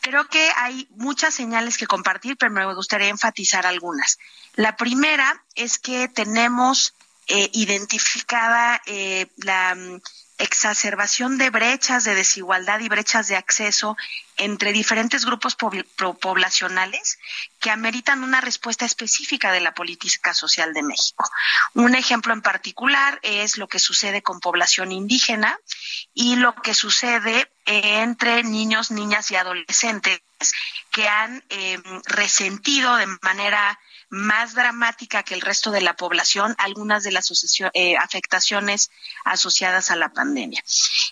Creo 0.00 0.28
que 0.28 0.50
hay 0.56 0.86
muchas 0.90 1.34
señales 1.34 1.78
que 1.78 1.86
compartir, 1.86 2.36
pero 2.36 2.52
me 2.52 2.74
gustaría 2.74 3.08
enfatizar 3.08 3.66
algunas. 3.66 4.18
La 4.54 4.76
primera 4.76 5.44
es 5.54 5.78
que 5.78 6.08
tenemos 6.08 6.94
eh, 7.28 7.50
identificada 7.54 8.80
eh, 8.86 9.26
la 9.36 9.74
mm, 9.74 10.00
exacerbación 10.38 11.38
de 11.38 11.50
brechas 11.50 12.04
de 12.04 12.14
desigualdad 12.14 12.80
y 12.80 12.88
brechas 12.88 13.26
de 13.28 13.36
acceso 13.36 13.96
entre 14.36 14.72
diferentes 14.72 15.24
grupos 15.24 15.56
poblacionales 15.56 17.18
que 17.58 17.70
ameritan 17.70 18.22
una 18.22 18.40
respuesta 18.40 18.84
específica 18.84 19.50
de 19.50 19.60
la 19.60 19.72
política 19.72 20.34
social 20.34 20.74
de 20.74 20.82
México. 20.82 21.28
Un 21.74 21.94
ejemplo 21.94 22.34
en 22.34 22.42
particular 22.42 23.18
es 23.22 23.56
lo 23.56 23.66
que 23.66 23.78
sucede 23.78 24.22
con 24.22 24.40
población 24.40 24.92
indígena 24.92 25.58
y 26.12 26.36
lo 26.36 26.54
que 26.54 26.74
sucede 26.74 27.50
entre 27.64 28.42
niños, 28.42 28.90
niñas 28.90 29.30
y 29.30 29.36
adolescentes 29.36 30.20
que 30.90 31.08
han 31.08 31.42
eh, 31.48 31.80
resentido 32.04 32.96
de 32.96 33.06
manera 33.22 33.78
más 34.08 34.54
dramática 34.54 35.22
que 35.22 35.34
el 35.34 35.40
resto 35.40 35.70
de 35.70 35.80
la 35.80 35.96
población 35.96 36.54
algunas 36.58 37.02
de 37.02 37.12
las 37.12 37.30
eh, 37.74 37.96
afectaciones 37.96 38.90
asociadas 39.24 39.90
a 39.90 39.96
la 39.96 40.10
pandemia. 40.10 40.62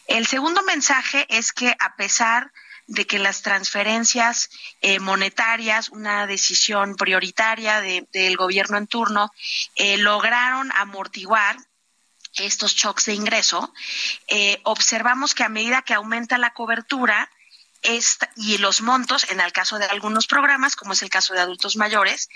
El 0.06 0.26
segundo 0.26 0.62
mensaje 0.62 1.26
es 1.28 1.52
que 1.52 1.74
a 1.78 1.96
pesar 1.96 2.52
de 2.86 3.06
que 3.06 3.18
las 3.18 3.42
transferencias 3.42 4.50
eh, 4.82 5.00
monetarias, 5.00 5.88
una 5.88 6.26
decisión 6.26 6.96
prioritaria 6.96 7.80
del 7.80 8.36
gobierno 8.36 8.76
en 8.76 8.86
turno, 8.86 9.32
eh, 9.74 9.96
lograron 9.96 10.70
amortiguar 10.72 11.56
estos 12.36 12.74
shocks 12.74 13.06
de 13.06 13.14
ingreso, 13.14 13.72
observamos 14.64 15.36
que 15.36 15.44
a 15.44 15.48
medida 15.48 15.82
que 15.82 15.94
aumenta 15.94 16.36
la 16.36 16.52
cobertura, 16.52 17.30
y 18.36 18.58
los 18.58 18.80
montos, 18.80 19.26
en 19.30 19.40
el 19.40 19.52
caso 19.52 19.78
de 19.78 19.84
algunos 19.84 20.26
programas, 20.26 20.74
como 20.74 20.94
es 20.94 21.02
el 21.02 21.10
caso 21.10 21.34
de 21.34 21.40
adultos 21.40 21.76
mayores, 21.76 22.28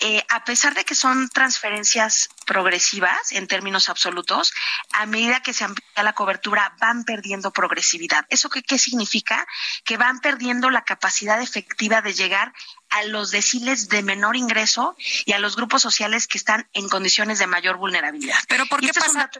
eh, 0.00 0.24
a 0.28 0.44
pesar 0.44 0.74
de 0.74 0.84
que 0.84 0.94
son 0.94 1.28
transferencias 1.28 2.28
progresivas 2.46 3.32
en 3.32 3.46
términos 3.46 3.88
absolutos, 3.88 4.52
a 4.92 5.06
medida 5.06 5.42
que 5.42 5.52
se 5.52 5.64
amplía 5.64 6.02
la 6.02 6.14
cobertura 6.14 6.74
van 6.80 7.04
perdiendo 7.04 7.52
progresividad. 7.52 8.24
¿Eso 8.28 8.48
qué, 8.48 8.62
qué 8.62 8.78
significa? 8.78 9.46
Que 9.84 9.96
van 9.96 10.20
perdiendo 10.20 10.70
la 10.70 10.84
capacidad 10.84 11.42
efectiva 11.42 12.00
de 12.00 12.14
llegar 12.14 12.52
a 12.90 13.02
los 13.04 13.30
deciles 13.30 13.88
de 13.88 14.02
menor 14.02 14.36
ingreso 14.36 14.96
y 15.26 15.32
a 15.32 15.38
los 15.38 15.56
grupos 15.56 15.82
sociales 15.82 16.26
que 16.26 16.38
están 16.38 16.66
en 16.72 16.88
condiciones 16.88 17.38
de 17.38 17.46
mayor 17.46 17.76
vulnerabilidad. 17.76 18.38
Pero 18.48 18.66
¿por 18.66 18.80
qué 18.80 18.92
pasa, 18.92 19.30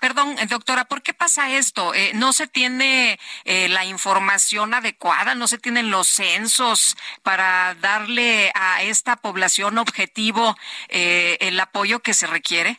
perdón, 0.00 0.36
doctora, 0.48 0.84
¿por 0.84 1.02
qué 1.02 1.12
pasa 1.12 1.50
esto? 1.50 1.94
Eh, 1.94 2.12
¿No 2.14 2.32
se 2.32 2.46
tiene 2.46 3.18
eh, 3.44 3.68
la 3.68 3.84
información 3.84 4.74
adecuada? 4.74 5.34
¿No 5.34 5.48
se 5.48 5.58
tienen 5.58 5.90
los 5.90 6.08
censos 6.08 6.96
para 7.22 7.74
darle 7.80 8.52
a 8.54 8.82
esta 8.82 9.16
población 9.16 9.77
objetivo 9.78 10.56
eh, 10.88 11.38
el 11.40 11.58
apoyo 11.60 12.00
que 12.00 12.14
se 12.14 12.26
requiere? 12.26 12.78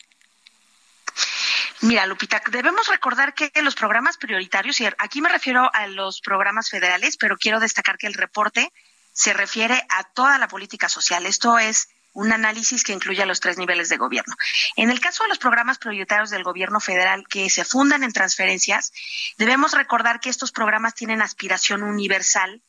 Mira, 1.82 2.06
Lupita, 2.06 2.42
debemos 2.52 2.88
recordar 2.88 3.34
que 3.34 3.52
los 3.62 3.76
programas 3.76 4.18
prioritarios, 4.18 4.80
y 4.82 4.86
aquí 4.86 5.22
me 5.22 5.30
refiero 5.30 5.70
a 5.74 5.88
los 5.88 6.20
programas 6.22 6.70
federales, 6.70 7.16
pero 7.18 7.38
quiero 7.38 7.60
destacar 7.60 7.98
que 7.98 8.08
el 8.08 8.14
reporte 8.14 8.72
se 9.14 9.34
refiere 9.34 9.86
a 9.90 10.04
toda 10.04 10.38
la 10.38 10.48
política 10.48 10.90
social. 10.90 11.26
Esto 11.26 11.58
es 11.58 11.90
un 12.14 12.34
análisis 12.34 12.84
que 12.84 12.94
incluye 12.94 13.22
a 13.22 13.26
los 13.26 13.40
tres 13.40 13.58
niveles 13.58 13.90
de 13.90 13.98
gobierno. 13.98 14.36
En 14.76 14.90
el 14.90 15.00
caso 15.00 15.24
de 15.24 15.30
los 15.30 15.38
programas 15.38 15.78
prioritarios 15.78 16.30
del 16.30 16.44
gobierno 16.44 16.80
federal 16.80 17.26
que 17.30 17.50
se 17.50 17.66
fundan 17.66 18.04
en 18.04 18.14
transferencias, 18.14 18.92
debemos 19.38 19.74
recordar 19.74 20.20
que 20.20 20.30
estos 20.30 20.52
programas 20.52 20.96
tienen 20.96 21.22
aspiración 21.22 21.84
universal 21.84 22.62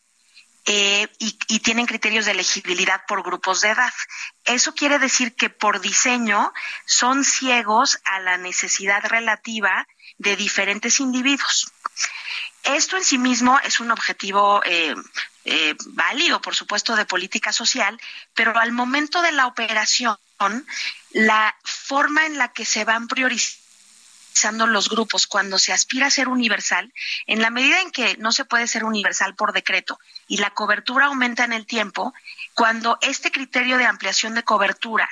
eh, 0.67 1.09
y, 1.19 1.39
y, 1.49 1.61
tienen 1.61 1.87
criterios 1.87 2.27
de 2.27 2.33
elegibilidad 2.33 3.03
por 3.09 3.23
grupos 3.23 3.63
de 3.63 3.71
edad. 3.71 3.93
Eso 4.45 4.75
quiere 4.75 4.99
decir 4.99 5.35
que 5.35 5.49
por 5.49 5.81
diseño 5.81 6.53
son 6.85 7.25
ciegos 7.25 7.99
a 8.05 8.21
la 8.21 8.37
necesidad 8.37 9.03
relativa 9.05 9.87
de 10.19 10.37
diferentes 10.37 11.01
individuos. 11.01 11.73
Esto 12.63 12.97
en 12.97 13.05
sí 13.05 13.19
mismo 13.19 13.59
es 13.65 13.81
un 13.81 13.91
objetivo 13.91 14.63
eh, 14.65 14.95
eh, 15.45 15.75
válido, 15.87 16.43
por 16.43 16.55
supuesto, 16.55 16.95
de 16.95 17.07
política 17.07 17.53
social, 17.53 17.99
pero 18.35 18.57
al 18.59 18.73
momento 18.73 19.23
de 19.23 19.33
la 19.33 19.47
operación, 19.47 20.19
la 21.11 21.57
forma 21.65 22.27
en 22.27 22.37
la 22.37 22.53
que 22.53 22.65
se 22.65 22.85
van 22.85 23.09
priorizando 23.09 23.60
los 24.45 24.89
grupos 24.89 25.27
cuando 25.27 25.59
se 25.59 25.73
aspira 25.73 26.07
a 26.07 26.11
ser 26.11 26.29
universal, 26.29 26.93
en 27.27 27.43
la 27.43 27.51
medida 27.51 27.81
en 27.81 27.91
que 27.91 28.17
no 28.19 28.33
se 28.33 28.45
puede 28.45 28.67
ser 28.67 28.85
universal 28.85 29.35
por 29.35 29.53
decreto 29.53 29.99
y 30.27 30.39
la 30.39 30.51
cobertura 30.51 31.07
aumenta 31.07 31.45
en 31.45 31.53
el 31.53 31.67
tiempo, 31.67 32.13
cuando 32.55 32.99
este 33.01 33.31
criterio 33.31 33.79
de 33.79 33.87
ampliación 33.87 34.35
de 34.35 34.43
cobertura 34.43 35.09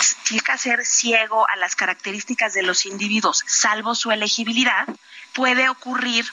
significa 0.00 0.56
ser 0.56 0.84
ciego 0.84 1.48
a 1.48 1.56
las 1.56 1.76
características 1.76 2.54
de 2.54 2.62
los 2.62 2.86
individuos, 2.86 3.44
salvo 3.46 3.94
su 3.94 4.10
elegibilidad, 4.10 4.86
puede 5.34 5.68
ocurrir 5.68 6.26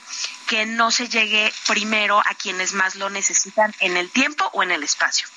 que 0.46 0.66
no 0.66 0.90
se 0.90 1.08
llegue 1.08 1.52
primero 1.66 2.18
a 2.20 2.34
quienes 2.34 2.72
más 2.72 2.96
lo 2.96 3.10
necesitan 3.10 3.74
en 3.80 3.96
el 3.96 4.10
tiempo 4.10 4.48
o 4.52 4.62
en 4.62 4.70
el 4.70 4.82
espacio. 4.82 5.28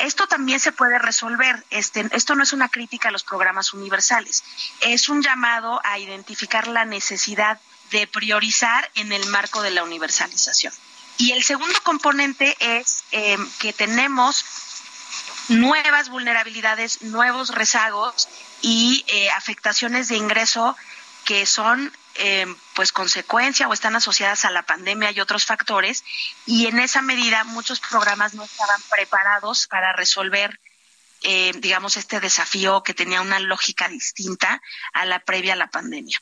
Esto 0.00 0.26
también 0.26 0.60
se 0.60 0.72
puede 0.72 0.98
resolver. 0.98 1.64
Este, 1.70 2.08
esto 2.12 2.34
no 2.34 2.42
es 2.42 2.52
una 2.52 2.68
crítica 2.68 3.08
a 3.08 3.12
los 3.12 3.24
programas 3.24 3.72
universales, 3.72 4.44
es 4.80 5.08
un 5.08 5.22
llamado 5.22 5.80
a 5.84 5.98
identificar 5.98 6.66
la 6.66 6.84
necesidad 6.84 7.60
de 7.90 8.06
priorizar 8.06 8.90
en 8.94 9.12
el 9.12 9.26
marco 9.26 9.62
de 9.62 9.70
la 9.70 9.82
universalización. 9.82 10.72
Y 11.18 11.32
el 11.32 11.42
segundo 11.42 11.78
componente 11.82 12.56
es 12.60 13.04
eh, 13.12 13.36
que 13.58 13.72
tenemos 13.72 14.44
nuevas 15.48 16.08
vulnerabilidades, 16.08 17.02
nuevos 17.02 17.50
rezagos 17.50 18.28
y 18.62 19.04
eh, 19.08 19.30
afectaciones 19.30 20.08
de 20.08 20.16
ingreso 20.16 20.76
que 21.24 21.44
son 21.46 21.92
eh, 22.22 22.46
pues 22.74 22.92
consecuencia 22.92 23.66
o 23.66 23.72
están 23.72 23.96
asociadas 23.96 24.44
a 24.44 24.50
la 24.50 24.62
pandemia 24.62 25.10
y 25.10 25.20
otros 25.20 25.46
factores 25.46 26.04
y 26.44 26.66
en 26.66 26.78
esa 26.78 27.00
medida 27.00 27.44
muchos 27.44 27.80
programas 27.80 28.34
no 28.34 28.44
estaban 28.44 28.78
preparados 28.90 29.66
para 29.66 29.94
resolver 29.94 30.60
eh, 31.22 31.52
digamos 31.56 31.96
este 31.96 32.20
desafío 32.20 32.82
que 32.82 32.92
tenía 32.92 33.22
una 33.22 33.40
lógica 33.40 33.88
distinta 33.88 34.60
a 34.92 35.06
la 35.06 35.20
previa 35.20 35.54
a 35.54 35.56
la 35.56 35.70
pandemia. 35.70 36.20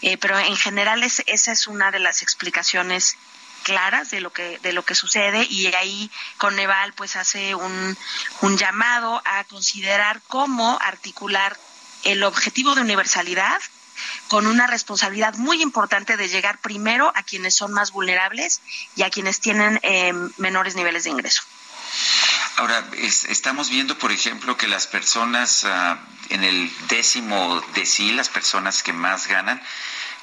Eh, 0.00 0.16
pero 0.16 0.38
en 0.38 0.56
general 0.56 1.02
esa 1.02 1.52
es 1.52 1.66
una 1.66 1.90
de 1.90 1.98
las 1.98 2.22
explicaciones 2.22 3.18
claras 3.64 4.10
de 4.10 4.22
lo 4.22 4.32
que 4.32 4.58
de 4.60 4.72
lo 4.72 4.82
que 4.82 4.94
sucede 4.94 5.46
y 5.50 5.66
ahí 5.74 6.10
Coneval 6.38 6.94
pues 6.94 7.16
hace 7.16 7.54
un, 7.54 7.98
un 8.40 8.56
llamado 8.56 9.20
a 9.26 9.44
considerar 9.44 10.22
cómo 10.26 10.78
articular 10.80 11.54
el 12.04 12.22
objetivo 12.22 12.74
de 12.74 12.80
universalidad 12.80 13.60
con 14.28 14.46
una 14.46 14.66
responsabilidad 14.66 15.34
muy 15.34 15.62
importante 15.62 16.16
de 16.16 16.28
llegar 16.28 16.58
primero 16.58 17.12
a 17.14 17.22
quienes 17.22 17.54
son 17.54 17.72
más 17.72 17.92
vulnerables 17.92 18.60
y 18.96 19.02
a 19.02 19.10
quienes 19.10 19.40
tienen 19.40 19.80
eh, 19.82 20.12
menores 20.38 20.74
niveles 20.74 21.04
de 21.04 21.10
ingreso. 21.10 21.42
Ahora, 22.56 22.84
estamos 23.28 23.68
viendo, 23.68 23.98
por 23.98 24.12
ejemplo, 24.12 24.56
que 24.56 24.68
las 24.68 24.86
personas 24.86 25.64
ah, 25.64 25.98
en 26.28 26.44
el 26.44 26.70
décimo 26.88 27.60
decil, 27.74 28.16
las 28.16 28.28
personas 28.28 28.82
que 28.82 28.92
más 28.92 29.26
ganan, 29.26 29.60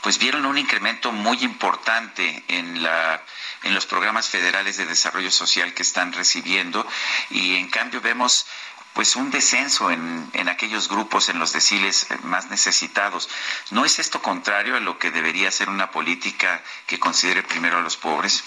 pues 0.01 0.17
vieron 0.17 0.45
un 0.45 0.57
incremento 0.57 1.11
muy 1.11 1.43
importante 1.43 2.43
en 2.47 2.83
la 2.83 3.21
en 3.63 3.75
los 3.75 3.85
programas 3.85 4.27
federales 4.27 4.77
de 4.77 4.85
desarrollo 4.85 5.29
social 5.29 5.73
que 5.73 5.83
están 5.83 6.13
recibiendo 6.13 6.87
y 7.29 7.55
en 7.55 7.69
cambio 7.69 8.01
vemos 8.01 8.47
pues 8.93 9.15
un 9.15 9.31
descenso 9.31 9.89
en, 9.91 10.29
en 10.33 10.49
aquellos 10.49 10.89
grupos, 10.89 11.29
en 11.29 11.39
los 11.39 11.53
deciles 11.53 12.07
más 12.23 12.49
necesitados. 12.49 13.29
¿No 13.69 13.85
es 13.85 13.99
esto 13.99 14.21
contrario 14.21 14.75
a 14.75 14.79
lo 14.79 14.99
que 14.99 15.11
debería 15.11 15.51
ser 15.51 15.69
una 15.69 15.91
política 15.91 16.61
que 16.87 16.99
considere 16.99 17.43
primero 17.43 17.77
a 17.77 17.81
los 17.81 17.97
pobres? 17.97 18.43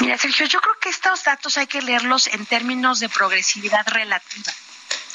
Mira, 0.00 0.16
Sergio, 0.16 0.46
yo 0.46 0.60
creo 0.60 0.78
que 0.80 0.90
estos 0.90 1.24
datos 1.24 1.58
hay 1.58 1.66
que 1.66 1.82
leerlos 1.82 2.28
en 2.28 2.46
términos 2.46 3.00
de 3.00 3.08
progresividad 3.08 3.86
relativa. 3.88 4.52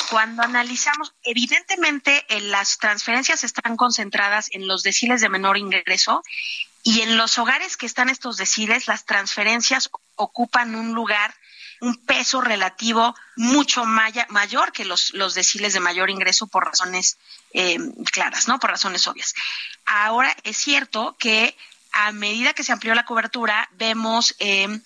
Cuando 0.09 0.43
analizamos, 0.43 1.13
evidentemente 1.23 2.25
las 2.41 2.77
transferencias 2.77 3.43
están 3.43 3.77
concentradas 3.77 4.49
en 4.51 4.67
los 4.67 4.83
deciles 4.83 5.21
de 5.21 5.29
menor 5.29 5.57
ingreso 5.57 6.21
y 6.83 7.01
en 7.01 7.17
los 7.17 7.37
hogares 7.37 7.77
que 7.77 7.85
están 7.85 8.09
estos 8.09 8.35
deciles, 8.35 8.87
las 8.87 9.05
transferencias 9.05 9.89
ocupan 10.15 10.75
un 10.75 10.93
lugar, 10.93 11.33
un 11.83 11.97
peso 11.97 12.39
relativo 12.39 13.13
mucho 13.35 13.83
mayor 13.85 14.71
que 14.71 14.85
los, 14.85 15.13
los 15.13 15.33
deciles 15.33 15.73
de 15.73 15.81
mayor 15.81 16.09
ingreso 16.09 16.47
por 16.47 16.65
razones 16.65 17.17
eh, 17.51 17.77
claras, 18.09 18.47
¿no? 18.47 18.57
Por 18.57 18.69
razones 18.69 19.05
obvias. 19.05 19.35
Ahora 19.85 20.33
es 20.43 20.55
cierto 20.55 21.17
que 21.19 21.57
a 21.91 22.13
medida 22.13 22.53
que 22.53 22.63
se 22.63 22.71
amplió 22.71 22.95
la 22.95 23.05
cobertura, 23.05 23.69
vemos 23.73 24.33
em, 24.39 24.81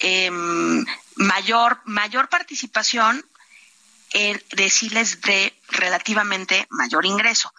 em, 0.00 0.84
mayor, 1.16 1.80
mayor 1.86 2.28
participación 2.28 3.24
en 4.12 4.40
deciles 4.54 5.22
de 5.22 5.58
relativamente 5.70 6.66
mayor 6.68 7.06
ingreso. 7.06 7.52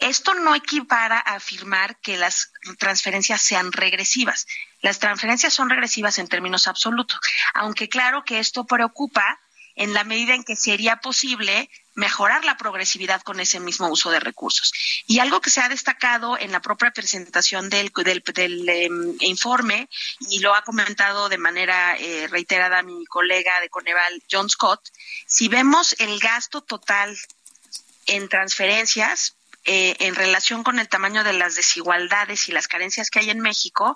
Esto 0.00 0.32
no 0.32 0.54
equipara 0.54 1.18
a 1.18 1.34
afirmar 1.34 2.00
que 2.00 2.16
las 2.16 2.52
transferencias 2.78 3.42
sean 3.42 3.70
regresivas. 3.70 4.46
Las 4.80 4.98
transferencias 4.98 5.52
son 5.52 5.68
regresivas 5.68 6.18
en 6.18 6.26
términos 6.26 6.66
absolutos, 6.66 7.20
aunque 7.54 7.88
claro 7.88 8.24
que 8.24 8.38
esto 8.38 8.64
preocupa 8.64 9.38
en 9.76 9.92
la 9.92 10.04
medida 10.04 10.34
en 10.34 10.42
que 10.42 10.56
sería 10.56 10.96
posible 10.96 11.70
mejorar 11.94 12.44
la 12.44 12.56
progresividad 12.56 13.20
con 13.22 13.40
ese 13.40 13.60
mismo 13.60 13.88
uso 13.88 14.10
de 14.10 14.20
recursos. 14.20 14.72
Y 15.06 15.18
algo 15.18 15.40
que 15.40 15.50
se 15.50 15.60
ha 15.60 15.68
destacado 15.68 16.38
en 16.38 16.52
la 16.52 16.60
propia 16.60 16.90
presentación 16.92 17.68
del, 17.68 17.92
del, 18.34 18.68
em, 18.68 19.16
informe, 19.20 19.88
y 20.30 20.40
lo 20.40 20.54
ha 20.54 20.62
comentado 20.62 21.28
de 21.28 21.38
manera 21.38 21.96
eh, 21.96 22.26
reiterada 22.28 22.82
mi 22.82 23.04
colega 23.06 23.60
de 23.60 23.68
Coneval, 23.68 24.22
John 24.30 24.48
Scott, 24.48 24.80
si 25.26 25.48
vemos 25.48 25.94
el 25.98 26.18
gasto 26.18 26.62
total 26.62 27.18
en 28.06 28.28
transferencias 28.28 29.36
eh, 29.72 29.94
en 30.00 30.16
relación 30.16 30.64
con 30.64 30.80
el 30.80 30.88
tamaño 30.88 31.22
de 31.22 31.32
las 31.32 31.54
desigualdades 31.54 32.48
y 32.48 32.52
las 32.52 32.66
carencias 32.66 33.08
que 33.08 33.20
hay 33.20 33.30
en 33.30 33.38
México, 33.38 33.94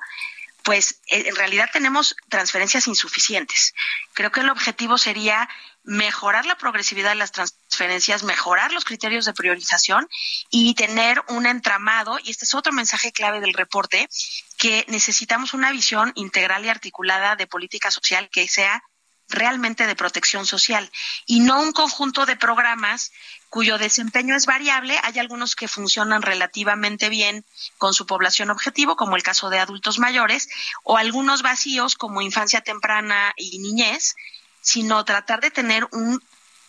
pues 0.62 1.00
eh, 1.08 1.24
en 1.26 1.34
realidad 1.34 1.68
tenemos 1.72 2.14
transferencias 2.28 2.86
insuficientes. 2.86 3.74
Creo 4.12 4.30
que 4.30 4.38
el 4.38 4.50
objetivo 4.50 4.98
sería 4.98 5.48
mejorar 5.82 6.46
la 6.46 6.56
progresividad 6.56 7.08
de 7.08 7.16
las 7.16 7.32
transferencias, 7.32 8.22
mejorar 8.22 8.72
los 8.72 8.84
criterios 8.84 9.24
de 9.24 9.34
priorización 9.34 10.08
y 10.48 10.76
tener 10.76 11.20
un 11.26 11.44
entramado, 11.44 12.20
y 12.22 12.30
este 12.30 12.44
es 12.44 12.54
otro 12.54 12.72
mensaje 12.72 13.10
clave 13.10 13.40
del 13.40 13.52
reporte, 13.52 14.08
que 14.56 14.84
necesitamos 14.86 15.54
una 15.54 15.72
visión 15.72 16.12
integral 16.14 16.64
y 16.64 16.68
articulada 16.68 17.34
de 17.34 17.48
política 17.48 17.90
social 17.90 18.30
que 18.30 18.46
sea 18.46 18.84
realmente 19.28 19.86
de 19.86 19.96
protección 19.96 20.46
social 20.46 20.90
y 21.26 21.40
no 21.40 21.60
un 21.60 21.72
conjunto 21.72 22.26
de 22.26 22.36
programas 22.36 23.12
cuyo 23.48 23.78
desempeño 23.78 24.34
es 24.34 24.46
variable. 24.46 24.98
Hay 25.02 25.18
algunos 25.18 25.54
que 25.56 25.68
funcionan 25.68 26.22
relativamente 26.22 27.08
bien 27.08 27.44
con 27.78 27.94
su 27.94 28.06
población 28.06 28.50
objetivo, 28.50 28.96
como 28.96 29.16
el 29.16 29.22
caso 29.22 29.48
de 29.50 29.58
adultos 29.58 29.98
mayores, 29.98 30.48
o 30.82 30.96
algunos 30.96 31.42
vacíos 31.42 31.94
como 31.94 32.20
infancia 32.20 32.62
temprana 32.62 33.32
y 33.36 33.58
niñez, 33.60 34.14
sino 34.60 35.04
tratar 35.04 35.40
de 35.40 35.50
tener 35.50 35.86
un 35.92 36.20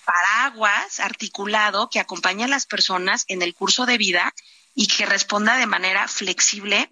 paraguas 0.06 1.00
articulado 1.00 1.90
que 1.90 2.00
acompañe 2.00 2.44
a 2.44 2.48
las 2.48 2.68
personas 2.68 3.26
en 3.28 3.42
el 3.42 3.56
curso 3.56 3.86
de 3.86 3.98
vida 3.98 4.34
y 4.76 4.88
que 4.88 5.06
responda 5.06 5.58
de 5.58 5.66
manera 5.66 6.08
flexible. 6.08 6.92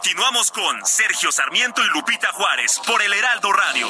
Continuamos 0.00 0.52
con 0.52 0.86
Sergio 0.86 1.32
Sarmiento 1.32 1.82
y 1.84 1.88
Lupita 1.88 2.28
Juárez 2.32 2.80
por 2.86 3.02
el 3.02 3.12
Heraldo 3.12 3.52
Radio. 3.52 3.88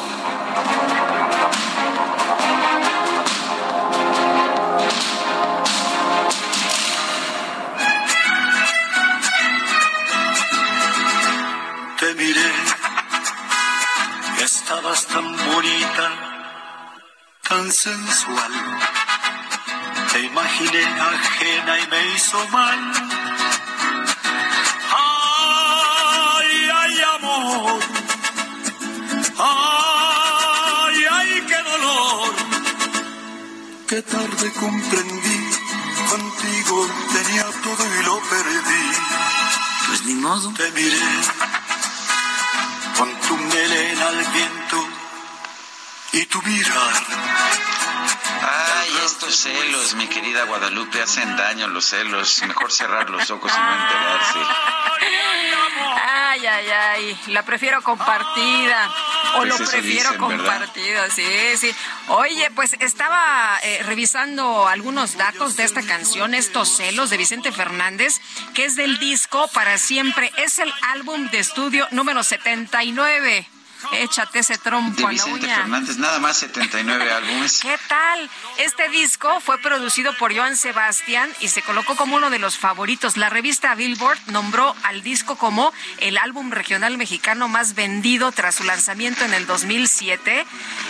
Te 12.01 12.15
miré, 12.15 12.53
estabas 14.43 15.07
tan 15.09 15.37
bonita, 15.37 16.11
tan 17.47 17.71
sensual. 17.71 18.53
Te 20.15 20.21
imaginé 20.21 20.85
ajena 20.85 21.79
y 21.81 21.87
me 21.89 22.07
hizo 22.15 22.49
mal 22.49 23.28
Ay, 29.39 31.05
ay, 31.11 31.45
qué 31.47 31.63
dolor. 31.63 32.35
Qué 33.89 34.03
tarde 34.03 34.53
comprendí, 34.53 35.41
contigo 36.11 36.89
tenía 37.13 37.45
todo 37.63 37.83
y 37.87 38.05
lo 38.05 38.21
perdí. 38.29 38.85
Pues 39.87 40.03
ni 40.05 40.15
modo. 40.15 40.53
Te 40.55 40.71
miré 40.73 40.99
con 42.99 43.15
tu 43.21 43.37
melena 43.37 44.09
al 44.09 44.25
viento 44.33 44.89
y 46.13 46.27
tu 46.27 46.43
mirar. 46.43 47.05
Ay, 48.43 48.91
estos 49.05 49.37
celos, 49.37 49.95
mi 49.95 50.07
querida 50.09 50.45
Guadalupe, 50.45 51.01
hacen 51.01 51.37
daño 51.37 51.69
los 51.69 51.85
celos. 51.87 52.43
Mejor 52.47 52.73
cerrar 52.73 53.09
los 53.11 53.31
ojos 53.31 53.53
y 53.57 53.61
no 53.61 53.73
enterarse. 53.83 54.39
Ay, 56.39 56.47
ay, 56.47 56.71
ay, 56.71 57.19
la 57.33 57.45
prefiero 57.45 57.83
compartida. 57.83 58.89
O 59.39 59.45
lo 59.45 59.57
prefiero 59.57 60.17
compartido, 60.19 61.03
sí, 61.11 61.25
sí. 61.57 61.75
Oye, 62.09 62.49
pues 62.53 62.77
estaba 62.79 63.59
eh, 63.65 63.83
revisando 63.83 64.69
algunos 64.69 65.17
datos 65.17 65.57
de 65.57 65.65
esta 65.65 65.83
canción, 65.83 66.35
Estos 66.35 66.77
celos 66.77 67.11
de 67.11 67.17
Vicente 67.17 67.51
Fernández, 67.51 68.21
que 68.55 68.67
es 68.67 68.77
del 68.77 69.01
disco 69.01 69.49
Para 69.53 69.79
Siempre. 69.79 70.31
Es 70.37 70.61
el 70.61 70.73
álbum 70.93 71.29
de 71.31 71.41
estudio 71.41 71.89
número 71.91 72.23
79. 72.23 73.58
Échate 73.93 74.41
ese 74.41 74.59
trompo 74.59 75.07
a 75.07 75.13
la 75.13 75.25
uña. 75.27 75.57
Fernández, 75.57 75.97
nada 75.99 76.19
más 76.19 76.37
79 76.39 77.13
álbumes. 77.13 77.61
¿Qué 77.61 77.77
tal? 77.89 78.31
Este 78.59 78.89
disco 78.89 79.41
fue 79.41 79.59
producido 79.59 80.17
por 80.17 80.35
Joan 80.35 80.57
Sebastián 80.57 81.31
y 81.41 81.49
se 81.49 81.63
colocó 81.63 81.97
como 81.97 82.17
uno 82.17 82.31
de 82.31 82.39
los 82.39 82.59
favoritos. 82.59 83.17
La 83.17 83.31
revista 83.31 83.75
Billboard 83.75 84.19
nombró 84.27 84.75
al 84.83 85.03
disco 85.03 85.37
como 85.37 85.73
el 85.99 86.19
álbum 86.19 86.51
regional 86.51 86.99
mexicano 86.99 87.49
más 87.49 87.75
vendido 87.75 88.33
tras 88.33 88.57
su 88.57 88.65
lanzamiento 88.65 89.25
en 89.25 89.35
el 89.35 89.47
2007 89.47 90.47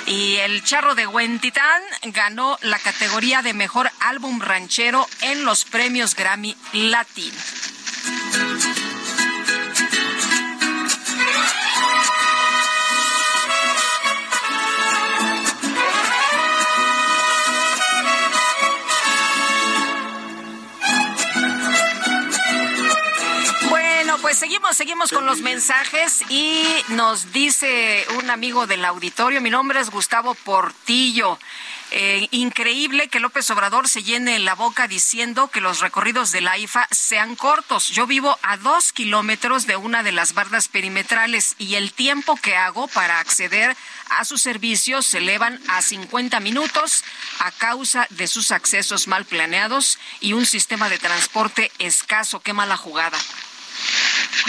y 0.07 0.37
el 0.37 0.65
Charro 0.65 0.95
de 0.95 1.07
Huentitán 1.07 1.83
ganó 2.05 2.59
la 2.63 2.79
categoría 2.79 3.43
de 3.43 3.55
mejor 3.55 3.91
álbum 4.01 4.41
ranchero 4.41 5.07
en 5.21 5.45
los 5.45 5.65
premios 5.65 6.15
Grammy 6.15 6.57
Latino. 6.73 7.37
Pues 24.39 24.51
seguimos 24.51 24.77
seguimos 24.77 25.11
con 25.11 25.27
los 25.27 25.41
mensajes 25.41 26.23
y 26.29 26.63
nos 26.89 27.33
dice 27.33 28.07
un 28.19 28.31
amigo 28.31 28.69
del 28.69 28.85
auditorio, 28.85 29.41
mi 29.41 29.51
nombre 29.51 29.81
es 29.81 29.91
Gustavo 29.91 30.35
Portillo. 30.35 31.39
Eh, 31.91 32.29
increíble 32.31 33.09
que 33.09 33.19
López 33.19 33.51
Obrador 33.51 33.89
se 33.89 34.03
llene 34.03 34.39
la 34.39 34.55
boca 34.55 34.87
diciendo 34.87 35.49
que 35.49 35.61
los 35.61 35.81
recorridos 35.81 36.31
de 36.31 36.43
la 36.43 36.57
IFA 36.57 36.87
sean 36.91 37.35
cortos. 37.35 37.89
Yo 37.89 38.07
vivo 38.07 38.39
a 38.43 38.59
dos 38.59 38.93
kilómetros 38.93 39.67
de 39.67 39.77
una 39.77 40.03
de 40.03 40.13
las 40.13 40.35
bardas 40.35 40.69
perimetrales 40.69 41.57
y 41.59 41.75
el 41.75 41.93
tiempo 41.93 42.37
que 42.37 42.57
hago 42.57 42.87
para 42.89 43.19
acceder 43.19 43.77
a 44.11 44.25
sus 44.25 44.43
servicios 44.43 45.07
se 45.07 45.19
elevan 45.19 45.59
a 45.69 45.83
50 45.83 46.39
minutos 46.41 47.03
a 47.41 47.51
causa 47.53 48.07
de 48.11 48.29
sus 48.29 48.53
accesos 48.53 49.09
mal 49.09 49.25
planeados 49.25 49.99
y 50.21 50.35
un 50.35 50.47
sistema 50.47 50.89
de 50.91 50.99
transporte 50.99 51.73
escaso. 51.79 52.41
Qué 52.41 52.53
mala 52.53 52.77
jugada. 52.77 53.19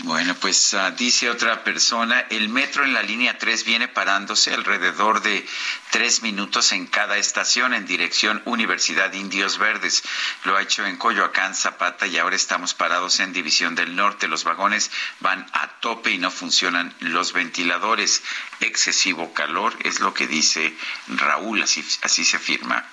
Bueno, 0.04 0.36
pues 0.36 0.74
uh, 0.74 0.96
dice 0.96 1.30
otra 1.30 1.64
persona, 1.64 2.26
el 2.30 2.50
metro 2.50 2.84
en 2.86 2.94
la 2.94 3.04
línea 3.04 3.38
3 3.38 3.64
viene 3.66 3.88
parándose 3.88 4.54
alrededor 4.54 5.22
de 5.22 5.46
tres 5.90 6.22
minutos 6.22 6.72
en 6.72 6.88
cada 6.88 7.18
estación 7.18 7.74
en 7.74 7.86
dirección 7.86 8.42
Universidad 8.46 9.14
Indios 9.14 9.58
Verdes. 9.58 10.04
Lo 10.44 10.58
ha 10.58 10.62
hecho 10.62 10.86
en 10.86 10.98
Coyoacán, 10.98 11.56
Zapata 11.56 12.08
y 12.08 12.18
ahora 12.18 12.36
estamos 12.36 12.74
parados 12.74 13.20
en 13.20 13.34
División 13.34 13.76
del 13.76 13.96
Norte. 13.96 14.28
Los 14.28 14.44
vagones 14.44 14.92
van 15.20 15.46
a 15.54 15.68
tope 15.80 16.12
y 16.12 16.18
no 16.18 16.32
funcionan 16.32 16.94
los 17.00 17.34
ventiladores. 17.34 18.24
Excesivo 18.60 19.34
calor 19.34 19.76
es 19.84 20.00
lo 20.00 20.14
que 20.14 20.28
dice 20.28 20.76
Raúl, 21.08 21.64
así, 21.64 21.86
así 22.02 22.24
se 22.24 22.40
firma. 22.40 22.86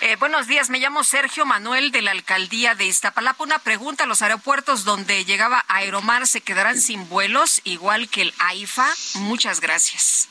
Eh, 0.00 0.16
buenos 0.16 0.46
días, 0.46 0.70
me 0.70 0.78
llamo 0.78 1.04
Sergio 1.04 1.46
Manuel 1.46 1.90
de 1.90 2.02
la 2.02 2.12
alcaldía 2.12 2.74
de 2.74 2.84
Iztapalapa. 2.84 3.42
Una 3.42 3.58
pregunta, 3.58 4.06
¿los 4.06 4.22
aeropuertos 4.22 4.84
donde 4.84 5.24
llegaba 5.24 5.64
Aeromar 5.68 6.26
se 6.26 6.40
quedarán 6.40 6.80
sin 6.80 7.08
vuelos, 7.08 7.60
igual 7.64 8.08
que 8.08 8.22
el 8.22 8.34
AIFA? 8.38 8.88
Muchas 9.14 9.60
gracias. 9.60 10.28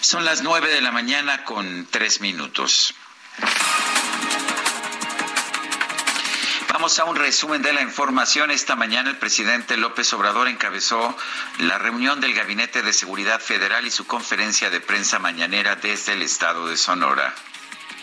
Son 0.00 0.24
las 0.24 0.42
nueve 0.42 0.68
de 0.68 0.80
la 0.80 0.92
mañana 0.92 1.44
con 1.44 1.86
tres 1.90 2.20
minutos. 2.20 2.94
Vamos 6.72 6.98
a 6.98 7.04
un 7.04 7.16
resumen 7.16 7.62
de 7.62 7.72
la 7.72 7.80
información. 7.80 8.50
Esta 8.50 8.76
mañana 8.76 9.08
el 9.08 9.16
presidente 9.16 9.78
López 9.78 10.12
Obrador 10.12 10.46
encabezó 10.46 11.16
la 11.58 11.78
reunión 11.78 12.20
del 12.20 12.34
Gabinete 12.34 12.82
de 12.82 12.92
Seguridad 12.92 13.40
Federal 13.40 13.86
y 13.86 13.90
su 13.90 14.06
conferencia 14.06 14.68
de 14.68 14.80
prensa 14.80 15.18
mañanera 15.18 15.76
desde 15.76 16.12
el 16.12 16.22
estado 16.22 16.68
de 16.68 16.76
Sonora. 16.76 17.34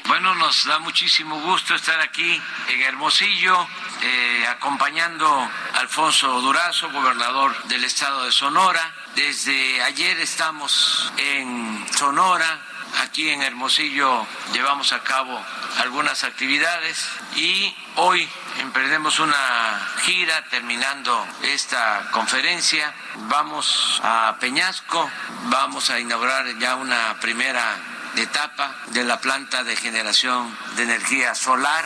Bueno, 0.05 0.33
nos 0.35 0.65
da 0.65 0.79
muchísimo 0.79 1.39
gusto 1.41 1.75
estar 1.75 1.99
aquí 2.01 2.41
en 2.67 2.81
Hermosillo, 2.81 3.67
eh, 4.01 4.45
acompañando 4.49 5.27
a 5.29 5.79
Alfonso 5.79 6.41
Durazo, 6.41 6.89
gobernador 6.89 7.55
del 7.65 7.83
estado 7.83 8.25
de 8.25 8.31
Sonora. 8.31 8.91
Desde 9.15 9.83
ayer 9.83 10.19
estamos 10.21 11.13
en 11.17 11.85
Sonora, 11.95 12.59
aquí 13.03 13.29
en 13.29 13.43
Hermosillo 13.43 14.25
llevamos 14.53 14.91
a 14.91 15.03
cabo 15.03 15.39
algunas 15.77 16.23
actividades 16.23 17.07
y 17.35 17.75
hoy 17.97 18.27
emprendemos 18.59 19.19
una 19.19 19.93
gira 20.01 20.43
terminando 20.49 21.27
esta 21.43 22.09
conferencia. 22.11 22.91
Vamos 23.29 24.01
a 24.03 24.35
Peñasco, 24.39 25.07
vamos 25.43 25.91
a 25.91 25.99
inaugurar 25.99 26.57
ya 26.57 26.75
una 26.75 27.15
primera 27.21 27.77
etapa 28.15 28.75
de 28.87 29.03
la 29.03 29.19
planta 29.19 29.63
de 29.63 29.75
generación 29.75 30.57
de 30.75 30.83
energía 30.83 31.35
solar. 31.35 31.85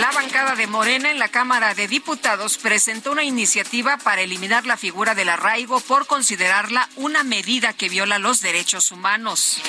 La 0.00 0.10
bancada 0.12 0.54
de 0.56 0.66
Morena 0.66 1.10
en 1.10 1.18
la 1.18 1.28
Cámara 1.28 1.74
de 1.74 1.88
Diputados 1.88 2.58
presentó 2.58 3.12
una 3.12 3.22
iniciativa 3.22 3.96
para 3.98 4.22
eliminar 4.22 4.66
la 4.66 4.76
figura 4.76 5.14
del 5.14 5.28
arraigo 5.28 5.80
por 5.80 6.06
considerarla 6.06 6.88
una 6.96 7.22
medida 7.22 7.72
que 7.72 7.88
viola 7.88 8.18
los 8.18 8.40
derechos 8.40 8.92
humanos 8.92 9.62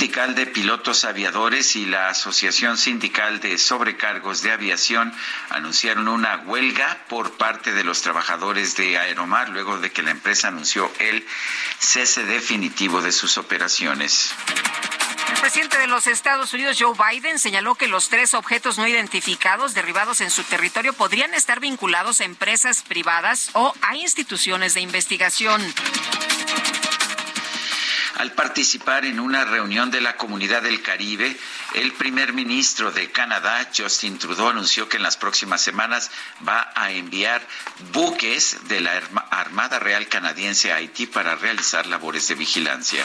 sindical 0.00 0.34
de 0.34 0.46
pilotos 0.46 1.04
aviadores 1.04 1.76
y 1.76 1.84
la 1.84 2.08
Asociación 2.08 2.78
Sindical 2.78 3.38
de 3.40 3.58
Sobrecargos 3.58 4.40
de 4.40 4.50
Aviación 4.50 5.12
anunciaron 5.50 6.08
una 6.08 6.38
huelga 6.38 7.04
por 7.10 7.32
parte 7.32 7.74
de 7.74 7.84
los 7.84 8.00
trabajadores 8.00 8.78
de 8.78 8.96
Aeromar 8.96 9.50
luego 9.50 9.76
de 9.76 9.92
que 9.92 10.02
la 10.02 10.12
empresa 10.12 10.48
anunció 10.48 10.90
el 11.00 11.26
cese 11.78 12.24
definitivo 12.24 13.02
de 13.02 13.12
sus 13.12 13.36
operaciones. 13.36 14.34
El 15.34 15.38
presidente 15.38 15.76
de 15.76 15.86
los 15.86 16.06
Estados 16.06 16.54
Unidos, 16.54 16.78
Joe 16.80 16.94
Biden, 16.96 17.38
señaló 17.38 17.74
que 17.74 17.86
los 17.86 18.08
tres 18.08 18.32
objetos 18.32 18.78
no 18.78 18.86
identificados 18.88 19.74
derribados 19.74 20.22
en 20.22 20.30
su 20.30 20.44
territorio 20.44 20.94
podrían 20.94 21.34
estar 21.34 21.60
vinculados 21.60 22.22
a 22.22 22.24
empresas 22.24 22.80
privadas 22.80 23.50
o 23.52 23.74
a 23.82 23.96
instituciones 23.96 24.72
de 24.72 24.80
investigación 24.80 25.62
al 28.20 28.32
participar 28.32 29.06
en 29.06 29.18
una 29.18 29.46
reunión 29.46 29.90
de 29.90 30.02
la 30.02 30.18
Comunidad 30.18 30.60
del 30.60 30.82
Caribe, 30.82 31.34
el 31.74 31.92
primer 31.92 32.32
ministro 32.32 32.90
de 32.90 33.10
Canadá, 33.10 33.68
Justin 33.76 34.18
Trudeau, 34.18 34.48
anunció 34.48 34.88
que 34.88 34.96
en 34.96 35.02
las 35.02 35.16
próximas 35.16 35.60
semanas 35.60 36.10
va 36.46 36.72
a 36.74 36.90
enviar 36.90 37.46
buques 37.92 38.68
de 38.68 38.80
la 38.80 39.00
Armada 39.30 39.78
Real 39.78 40.08
Canadiense 40.08 40.72
a 40.72 40.76
Haití 40.76 41.06
para 41.06 41.36
realizar 41.36 41.86
labores 41.86 42.26
de 42.28 42.34
vigilancia. 42.34 43.04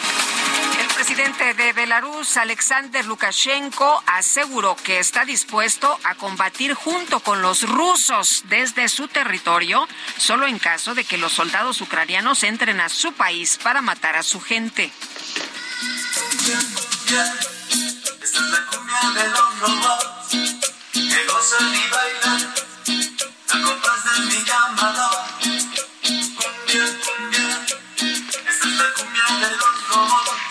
El 0.79 0.87
presidente 0.95 1.53
de 1.53 1.73
Belarus, 1.73 2.37
Alexander 2.37 3.05
Lukashenko, 3.05 4.03
aseguró 4.07 4.75
que 4.75 4.99
está 4.99 5.25
dispuesto 5.25 5.99
a 6.03 6.15
combatir 6.15 6.73
junto 6.73 7.19
con 7.19 7.41
los 7.41 7.63
rusos 7.63 8.43
desde 8.47 8.89
su 8.89 9.07
territorio, 9.07 9.87
solo 10.17 10.47
en 10.47 10.59
caso 10.59 10.95
de 10.95 11.03
que 11.03 11.17
los 11.17 11.33
soldados 11.33 11.81
ucranianos 11.81 12.43
entren 12.43 12.79
a 12.79 12.89
su 12.89 13.13
país 13.13 13.59
para 13.61 13.81
matar 13.81 14.15
a 14.15 14.23
su 14.23 14.41
gente. 14.41 14.91
Esta 18.25 18.39
es 18.39 18.49
la 18.49 18.65
cumbia 18.65 18.99
de 19.13 19.29
los 19.29 19.59
robots 19.59 20.29
que 20.93 21.25
gozan 21.27 21.75
y 21.75 21.89
bailan 21.91 22.53
al 23.51 23.61
compás 23.61 24.03
de 24.03 24.25
mi 24.25 24.43
llamado. 24.43 25.09
Cumbia, 26.01 26.85
cumbia, 27.05 27.65
esta 28.49 28.67
es 28.67 28.73
la 28.79 28.93
cumbia 28.95 29.47
de 29.47 29.57
los 29.57 29.89
robots. 29.89 30.44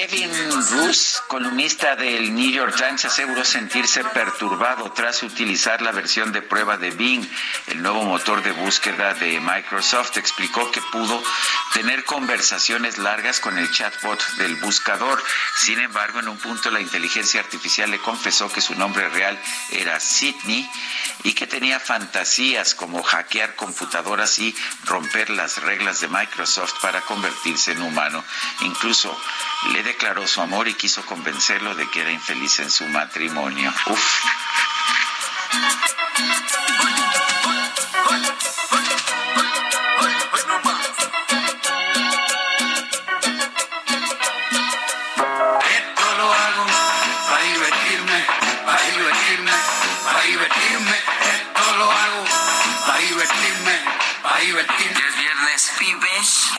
Kevin 0.00 0.30
Roos, 0.70 1.22
columnista 1.28 1.94
del 1.94 2.34
New 2.34 2.50
York 2.50 2.74
Times, 2.74 3.04
aseguró 3.04 3.44
sentirse 3.44 4.02
perturbado 4.02 4.90
tras 4.92 5.22
utilizar 5.22 5.82
la 5.82 5.92
versión 5.92 6.32
de 6.32 6.40
prueba 6.40 6.78
de 6.78 6.90
Bing, 6.90 7.22
el 7.66 7.82
nuevo 7.82 8.02
motor 8.04 8.42
de 8.42 8.52
búsqueda 8.52 9.12
de 9.12 9.38
Microsoft. 9.40 10.16
Explicó 10.16 10.70
que 10.70 10.80
pudo 10.90 11.22
tener 11.74 12.06
conversaciones 12.06 12.96
largas 12.96 13.40
con 13.40 13.58
el 13.58 13.70
chatbot 13.70 14.18
del 14.38 14.56
buscador. 14.56 15.22
Sin 15.58 15.78
embargo, 15.78 16.20
en 16.20 16.28
un 16.28 16.38
punto 16.38 16.70
la 16.70 16.80
inteligencia 16.80 17.40
artificial 17.40 17.90
le 17.90 17.98
confesó 17.98 18.50
que 18.50 18.62
su 18.62 18.74
nombre 18.76 19.06
real 19.10 19.38
era 19.70 20.00
Sidney 20.00 20.66
y 21.24 21.34
que 21.34 21.46
tenía 21.46 21.78
fantasías 21.78 22.74
como 22.74 23.02
hackear 23.02 23.54
computadoras 23.54 24.38
y 24.38 24.56
romper 24.86 25.28
las 25.28 25.58
reglas 25.62 26.00
de 26.00 26.08
Microsoft 26.08 26.80
para 26.80 27.02
convertirse 27.02 27.72
en 27.72 27.82
humano. 27.82 28.24
Incluso 28.62 29.14
le 29.74 29.89
declaró 29.92 30.24
su 30.24 30.40
amor 30.40 30.68
y 30.68 30.74
quiso 30.74 31.04
convencerlo 31.04 31.74
de 31.74 31.90
que 31.90 32.02
era 32.02 32.12
infeliz 32.12 32.60
en 32.60 32.70
su 32.70 32.86
matrimonio. 32.86 33.72
Uf. 33.86 34.24
Esto 45.76 46.16
lo 46.18 46.32
hago 46.32 46.66
para 47.28 47.42
divertirme, 47.42 48.26
para 48.64 48.82
divertirme, 48.92 49.52
pibes. 55.78 56.50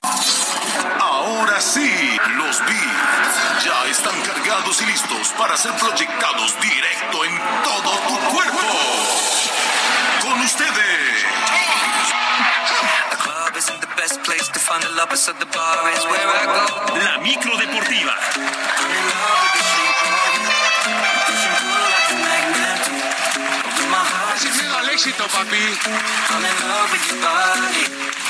Ahora 1.00 1.60
sí, 1.60 2.20
los 2.36 2.60
beats 2.60 3.64
ya 3.64 3.86
están 3.90 4.22
cargados 4.22 4.82
y 4.82 4.86
listos 4.86 5.30
para 5.38 5.58
ser 5.58 5.74
proyectados 5.74 6.60
directo 6.60 7.26
en 7.26 7.38
todo 7.64 7.92
tu 8.08 8.20
cuerpo. 8.34 8.68
Con 10.22 10.40
ustedes. 10.42 11.26
La 17.04 17.18
micro 17.20 17.58
deportiva. 17.58 18.16
Sin 24.38 24.58
miedo 24.58 24.78
al 24.78 24.90
éxito, 24.90 25.26
papi. 25.28 25.78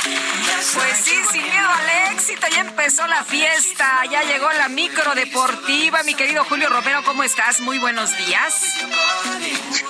Pues 0.04 0.98
sí, 1.04 1.16
sin 1.32 1.42
miedo 1.44 1.70
al 1.70 2.14
éxito, 2.14 2.48
ya 2.52 2.62
empezó 2.62 3.06
la 3.08 3.24
fiesta, 3.24 4.04
ya 4.10 4.24
llegó 4.24 4.52
la 4.54 4.70
micro 4.70 5.14
deportiva. 5.16 6.02
Mi 6.04 6.14
querido 6.16 6.44
Julio 6.46 6.70
Romero, 6.70 7.04
¿cómo 7.04 7.24
estás? 7.24 7.60
Muy 7.60 7.78
buenos 7.78 8.16
días. 8.18 8.54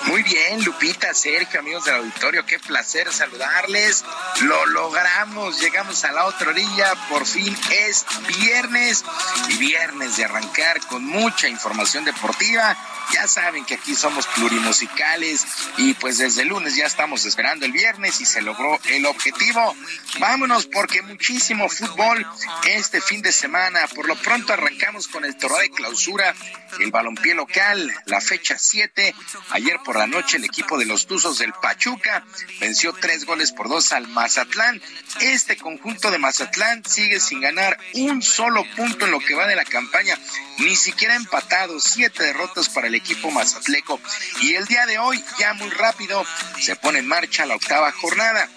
Muy 0.04 0.22
bien, 0.22 0.64
Lupita, 0.64 1.14
Sergio, 1.14 1.60
amigos 1.60 1.84
del 1.84 1.96
auditorio, 1.96 2.44
qué 2.44 2.58
placer 2.58 3.12
saludarles. 3.12 4.04
Lo 4.42 4.66
logramos, 4.66 5.60
llegamos 5.60 6.04
a 6.04 6.12
la 6.12 6.24
otra 6.26 6.50
orilla, 6.50 6.94
por 7.08 7.26
fin 7.26 7.56
es 7.70 8.04
viernes 8.38 9.04
y 9.50 9.58
viernes 9.58 10.16
de 10.16 10.24
arrancar 10.24 10.80
con 10.86 11.04
mucha 11.04 11.48
información 11.48 12.04
deportiva 12.04 12.76
ya 13.12 13.28
saben 13.28 13.64
que 13.64 13.74
aquí 13.74 13.94
somos 13.94 14.26
plurimusicales 14.28 15.44
y 15.76 15.94
pues 15.94 16.18
desde 16.18 16.42
el 16.42 16.48
lunes 16.48 16.76
ya 16.76 16.86
estamos 16.86 17.24
esperando 17.24 17.66
el 17.66 17.72
viernes 17.72 18.20
y 18.20 18.24
se 18.24 18.42
logró 18.42 18.78
el 18.84 19.06
objetivo. 19.06 19.76
Vámonos 20.18 20.66
porque 20.66 21.02
muchísimo 21.02 21.68
fútbol 21.68 22.26
este 22.66 23.00
fin 23.00 23.22
de 23.22 23.32
semana. 23.32 23.86
Por 23.94 24.06
lo 24.06 24.16
pronto 24.16 24.52
arrancamos 24.52 25.08
con 25.08 25.24
el 25.24 25.36
torneo 25.36 25.60
de 25.60 25.70
clausura, 25.70 26.34
el 26.80 26.90
balompié 26.90 27.34
local, 27.34 27.92
la 28.06 28.20
fecha 28.20 28.56
7. 28.58 29.14
Ayer 29.50 29.78
por 29.84 29.96
la 29.96 30.06
noche 30.06 30.36
el 30.36 30.44
equipo 30.44 30.78
de 30.78 30.86
los 30.86 31.06
Tuzos 31.06 31.38
del 31.38 31.52
Pachuca 31.52 32.24
venció 32.60 32.92
tres 32.92 33.24
goles 33.24 33.52
por 33.52 33.68
dos 33.68 33.92
al 33.92 34.08
Mazatlán. 34.08 34.80
Este 35.20 35.56
conjunto 35.56 36.10
de 36.10 36.18
Mazatlán 36.18 36.84
sigue 36.84 37.20
sin 37.20 37.40
ganar 37.40 37.78
un 37.94 38.22
solo 38.22 38.64
punto 38.76 39.06
en 39.06 39.10
lo 39.10 39.20
que 39.20 39.34
va 39.34 39.46
de 39.46 39.56
la 39.56 39.64
campaña, 39.64 40.18
ni 40.58 40.76
siquiera 40.76 41.16
empatado, 41.16 41.80
siete 41.80 42.22
derrotas 42.22 42.68
para 42.68 42.86
el 42.86 42.94
equipo 42.94 43.30
mazatleco. 43.30 44.00
Y 44.42 44.54
el 44.54 44.66
día 44.66 44.86
de 44.86 44.98
hoy, 44.98 45.22
ya 45.38 45.54
muy 45.54 45.70
rápido, 45.70 46.24
se 46.60 46.76
pone 46.76 47.00
en 47.00 47.08
marcha 47.08 47.46
la 47.46 47.56
octava 47.56 47.90
jornada. 47.92 48.48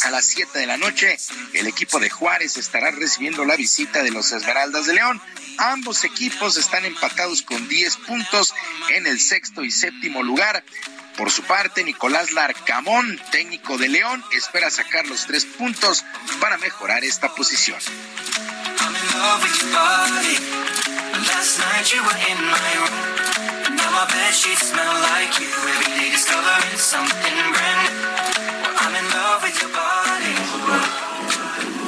A 0.00 0.10
las 0.10 0.24
7 0.24 0.58
de 0.58 0.66
la 0.66 0.78
noche, 0.78 1.18
el 1.52 1.66
equipo 1.66 2.00
de 2.00 2.08
Juárez 2.08 2.56
estará 2.56 2.90
recibiendo 2.90 3.44
la 3.44 3.56
visita 3.56 4.02
de 4.02 4.10
los 4.10 4.32
Esmeraldas 4.32 4.86
de 4.86 4.94
León. 4.94 5.20
Ambos 5.58 6.04
equipos 6.04 6.56
están 6.56 6.86
empatados 6.86 7.42
con 7.42 7.68
10 7.68 7.98
puntos 7.98 8.54
en 8.94 9.06
el 9.06 9.20
sexto 9.20 9.62
y 9.62 9.70
séptimo 9.70 10.22
lugar. 10.22 10.64
Por 11.18 11.30
su 11.30 11.42
parte, 11.42 11.84
Nicolás 11.84 12.32
Larcamón, 12.32 13.20
técnico 13.30 13.76
de 13.76 13.90
León, 13.90 14.24
espera 14.32 14.70
sacar 14.70 15.06
los 15.06 15.26
tres 15.26 15.44
puntos 15.44 16.04
para 16.40 16.56
mejorar 16.56 17.04
esta 17.04 17.34
posición. 17.34 17.78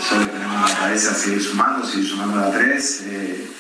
Solo 0.09 0.27
tenemos 0.29 0.71
la 0.71 0.77
cabeza 0.79 1.15
seguir 1.15 1.43
sumando, 1.43 1.87
seguir 1.87 2.09
sumando 2.09 2.41
a 2.41 2.51
tres, 2.51 3.03
eh, 3.05 3.51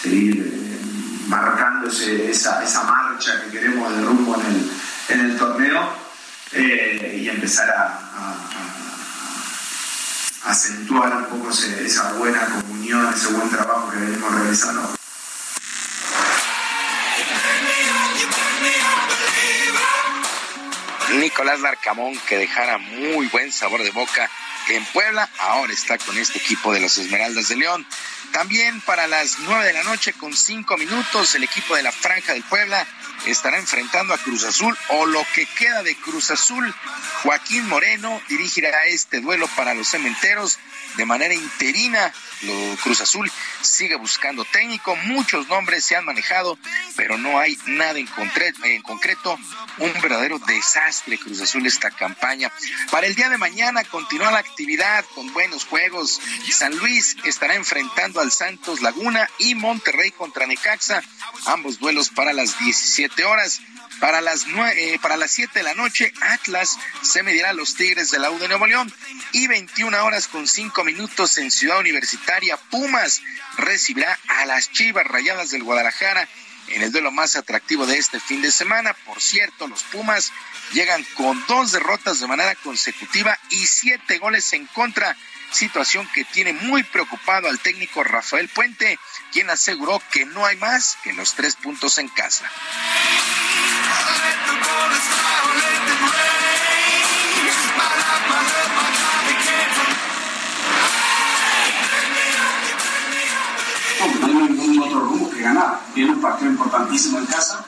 seguir 0.00 0.46
eh, 0.46 1.26
marcando 1.26 1.88
esa, 1.88 2.84
marcha 2.84 3.42
que 3.42 3.50
queremos 3.50 3.96
de 3.96 4.02
rumbo 4.04 4.40
en 4.40 4.46
el, 4.46 4.70
en 5.08 5.20
el 5.30 5.38
torneo 5.38 5.92
eh, 6.52 7.20
y 7.20 7.28
empezar 7.28 7.68
a, 7.70 7.98
acentuar 10.44 11.16
un 11.16 11.24
poco 11.26 11.50
esa 11.50 12.12
buena 12.12 12.46
comunión, 12.46 13.12
ese 13.12 13.28
buen 13.28 13.48
trabajo 13.48 13.90
que 13.90 13.96
venimos 13.96 14.34
realizando. 14.34 15.01
Nicolás 21.20 21.60
Larcamón, 21.60 22.18
que 22.26 22.38
dejara 22.38 22.78
muy 22.78 23.26
buen 23.26 23.52
sabor 23.52 23.82
de 23.82 23.90
boca 23.90 24.30
en 24.68 24.84
Puebla, 24.86 25.28
ahora 25.38 25.72
está 25.72 25.98
con 25.98 26.16
este 26.16 26.38
equipo 26.38 26.72
de 26.72 26.80
los 26.80 26.96
Esmeraldas 26.98 27.48
de 27.48 27.56
León. 27.56 27.86
También 28.32 28.80
para 28.80 29.06
las 29.06 29.38
nueve 29.40 29.66
de 29.66 29.72
la 29.74 29.82
noche 29.82 30.12
con 30.14 30.34
cinco 30.34 30.76
minutos, 30.78 31.34
el 31.34 31.44
equipo 31.44 31.76
de 31.76 31.82
la 31.82 31.92
Franja 31.92 32.32
del 32.32 32.42
Puebla 32.44 32.86
estará 33.26 33.58
enfrentando 33.58 34.14
a 34.14 34.18
Cruz 34.18 34.44
Azul 34.44 34.76
o 34.88 35.06
lo 35.06 35.24
que 35.34 35.46
queda 35.46 35.82
de 35.82 35.94
Cruz 35.96 36.30
Azul. 36.30 36.74
Joaquín 37.22 37.68
Moreno 37.68 38.20
dirigirá 38.28 38.86
este 38.86 39.20
duelo 39.20 39.48
para 39.56 39.74
los 39.74 39.88
cementeros 39.88 40.58
de 40.96 41.04
manera 41.06 41.34
interina. 41.34 42.12
Lo 42.42 42.76
Cruz 42.82 43.00
Azul 43.00 43.30
sigue 43.60 43.94
buscando 43.96 44.44
técnico. 44.44 44.96
Muchos 44.96 45.48
nombres 45.48 45.84
se 45.84 45.96
han 45.96 46.04
manejado, 46.04 46.58
pero 46.96 47.16
no 47.16 47.38
hay 47.38 47.56
nada 47.66 47.98
en, 47.98 48.08
en 48.64 48.82
concreto. 48.82 49.38
Un 49.78 49.92
verdadero 50.02 50.38
desastre 50.40 51.18
Cruz 51.18 51.40
Azul 51.40 51.66
esta 51.66 51.90
campaña. 51.90 52.52
Para 52.90 53.06
el 53.06 53.14
día 53.14 53.30
de 53.30 53.38
mañana 53.38 53.84
continúa 53.84 54.32
la 54.32 54.38
actividad 54.38 55.04
con 55.14 55.32
buenos 55.32 55.64
juegos. 55.64 56.20
San 56.50 56.76
Luis 56.76 57.16
estará 57.24 57.54
enfrentando 57.54 58.20
al 58.20 58.32
Santos 58.32 58.82
Laguna 58.82 59.28
y 59.38 59.54
Monterrey 59.54 60.10
contra 60.10 60.46
Necaxa. 60.46 61.02
Ambos 61.46 61.78
duelos 61.78 62.10
para 62.10 62.32
las 62.32 62.58
17 62.58 63.11
horas. 63.24 63.60
Para 64.00 64.20
las, 64.20 64.46
nueve, 64.48 64.94
eh, 64.94 64.98
para 64.98 65.16
las 65.16 65.30
7 65.30 65.60
de 65.60 65.62
la 65.62 65.74
noche, 65.74 66.12
Atlas 66.22 66.76
se 67.02 67.22
medirá 67.22 67.50
a 67.50 67.52
los 67.52 67.76
Tigres 67.76 68.10
de 68.10 68.18
la 68.18 68.32
U 68.32 68.38
de 68.38 68.48
Nuevo 68.48 68.66
León. 68.66 68.92
Y 69.32 69.46
21 69.46 70.04
horas 70.04 70.26
con 70.26 70.48
5 70.48 70.82
minutos 70.82 71.38
en 71.38 71.50
Ciudad 71.50 71.78
Universitaria, 71.78 72.56
Pumas 72.56 73.22
recibirá 73.58 74.18
a 74.26 74.46
las 74.46 74.72
Chivas 74.72 75.06
Rayadas 75.06 75.50
del 75.50 75.62
Guadalajara 75.62 76.28
en 76.68 76.82
el 76.82 76.92
duelo 76.92 77.10
más 77.10 77.36
atractivo 77.36 77.86
de 77.86 77.98
este 77.98 78.18
fin 78.18 78.42
de 78.42 78.50
semana. 78.50 78.94
Por 79.06 79.20
cierto, 79.20 79.68
los 79.68 79.82
Pumas 79.84 80.32
llegan 80.72 81.04
con 81.14 81.44
dos 81.46 81.72
derrotas 81.72 82.20
de 82.20 82.26
manera 82.26 82.54
consecutiva 82.56 83.38
y 83.50 83.66
siete 83.66 84.18
goles 84.18 84.52
en 84.52 84.66
contra 84.66 85.16
situación 85.52 86.08
que 86.14 86.24
tiene 86.24 86.52
muy 86.52 86.82
preocupado 86.82 87.48
al 87.48 87.60
técnico 87.60 88.02
Rafael 88.02 88.48
Puente, 88.48 88.98
quien 89.32 89.50
aseguró 89.50 90.00
que 90.12 90.26
no 90.26 90.44
hay 90.44 90.56
más 90.56 90.98
que 91.02 91.12
los 91.14 91.34
tres 91.34 91.56
puntos 91.56 91.98
en 91.98 92.08
casa. 92.08 92.44
No 104.20 104.26
hay 104.26 104.34
ningún 104.34 104.82
otro 104.82 105.00
rumbo 105.00 105.30
que 105.30 105.40
ganar. 105.40 105.80
Viene 105.94 106.12
un 106.12 106.20
partido 106.20 106.50
importantísimo 106.50 107.18
en 107.18 107.26
casa. 107.26 107.64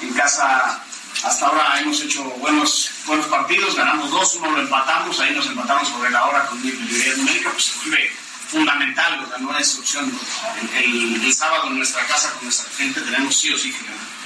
En 0.00 0.12
casa 0.14 0.80
hasta 1.24 1.46
ahora 1.46 1.80
hemos 1.80 2.00
hecho 2.00 2.22
buenos, 2.38 2.90
buenos 3.06 3.26
partidos, 3.26 3.76
ganamos 3.76 4.10
dos, 4.10 4.36
uno 4.36 4.52
lo 4.52 4.62
empatamos, 4.62 5.20
ahí 5.20 5.34
nos 5.34 5.46
empatamos 5.46 5.88
sobre 5.88 6.10
la 6.10 6.24
hora 6.24 6.46
con 6.46 6.56
inferioridad 6.64 7.16
numérica, 7.16 7.50
pues 7.50 7.64
se 7.64 7.78
vuelve 7.78 8.10
fundamental, 8.50 9.24
o 9.24 9.28
sea, 9.28 9.38
no 9.38 9.56
es 9.56 9.78
opción. 9.78 10.12
El, 10.76 11.24
el, 11.24 11.32
sábado 11.32 11.68
en 11.68 11.76
nuestra 11.76 12.04
casa 12.06 12.32
con 12.32 12.44
nuestra 12.44 12.70
gente 12.76 13.00
tenemos 13.00 13.36
sí 13.36 13.52
o 13.52 13.58
sí 13.58 13.72
que 13.72 13.84
ganar. 13.84 14.20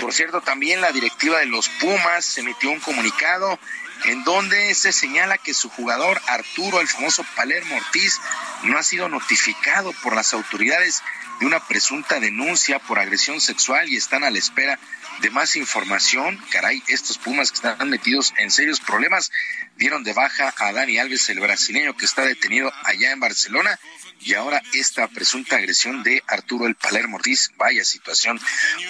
Por 0.00 0.14
cierto, 0.14 0.40
también 0.40 0.80
la 0.80 0.90
directiva 0.90 1.38
de 1.38 1.46
los 1.46 1.68
Pumas 1.68 2.38
emitió 2.38 2.70
un 2.70 2.80
comunicado 2.80 3.58
en 4.04 4.24
donde 4.24 4.74
se 4.74 4.92
señala 4.92 5.36
que 5.36 5.52
su 5.52 5.68
jugador 5.68 6.20
Arturo, 6.28 6.80
el 6.80 6.88
famoso 6.88 7.24
Palermo 7.36 7.76
Ortiz, 7.76 8.18
no 8.62 8.78
ha 8.78 8.82
sido 8.82 9.08
notificado 9.08 9.92
por 10.02 10.14
las 10.14 10.32
autoridades 10.32 11.02
de 11.40 11.46
una 11.46 11.66
presunta 11.66 12.20
denuncia 12.20 12.78
por 12.78 12.98
agresión 12.98 13.40
sexual 13.40 13.88
y 13.88 13.96
están 13.96 14.24
a 14.24 14.30
la 14.30 14.38
espera 14.38 14.78
de 15.20 15.30
más 15.30 15.56
información. 15.56 16.40
Caray, 16.50 16.82
estos 16.88 17.18
Pumas 17.18 17.50
que 17.50 17.56
están 17.56 17.90
metidos 17.90 18.34
en 18.38 18.50
serios 18.50 18.80
problemas 18.80 19.30
dieron 19.76 20.04
de 20.04 20.12
baja 20.12 20.54
a 20.58 20.72
Dani 20.72 20.98
Alves, 20.98 21.28
el 21.28 21.40
brasileño 21.40 21.96
que 21.96 22.04
está 22.04 22.22
detenido 22.22 22.72
allá 22.84 23.12
en 23.12 23.20
Barcelona. 23.20 23.78
Y 24.20 24.34
ahora 24.34 24.60
esta 24.72 25.06
presunta 25.06 25.56
agresión 25.56 26.02
de 26.02 26.22
Arturo 26.26 26.66
el 26.66 26.74
Palermo 26.74 27.16
Ortiz. 27.16 27.52
Vaya 27.56 27.84
situación. 27.84 28.40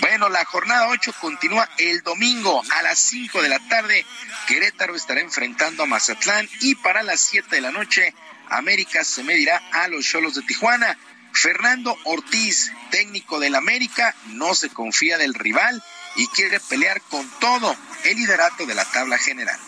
Bueno, 0.01 0.31
la 0.31 0.45
jornada 0.47 0.89
8 0.89 1.15
continúa 1.21 1.69
el 1.77 2.03
domingo 2.03 2.63
a 2.71 2.83
las 2.83 2.99
5 2.99 3.43
de 3.43 3.49
la 3.51 3.59
tarde. 3.69 4.07
Querétaro 4.47 4.97
estará 4.97 5.21
enfrentando 5.21 5.83
a 5.83 5.87
Mazatlán 5.87 6.49
y 6.61 6.77
para 6.77 7.03
las 7.03 7.21
7 7.21 7.57
de 7.57 7.61
la 7.61 7.71
noche 7.71 8.15
América 8.49 9.05
se 9.05 9.23
medirá 9.23 9.63
a 9.73 9.89
los 9.89 10.07
Cholos 10.07 10.35
de 10.35 10.43
Tijuana. 10.43 10.97
Fernando 11.33 11.97
Ortiz, 12.05 12.73
técnico 12.91 13.39
del 13.39 13.55
América, 13.55 14.15
no 14.29 14.55
se 14.55 14.71
confía 14.71 15.19
del 15.19 15.35
rival 15.35 15.83
y 16.17 16.27
quiere 16.29 16.59
pelear 16.61 17.01
con 17.03 17.29
todo 17.41 17.75
el 18.05 18.17
liderato 18.17 18.67
de 18.67 18.75
la 18.75 18.85
tabla 18.85 19.19
general. 19.19 19.59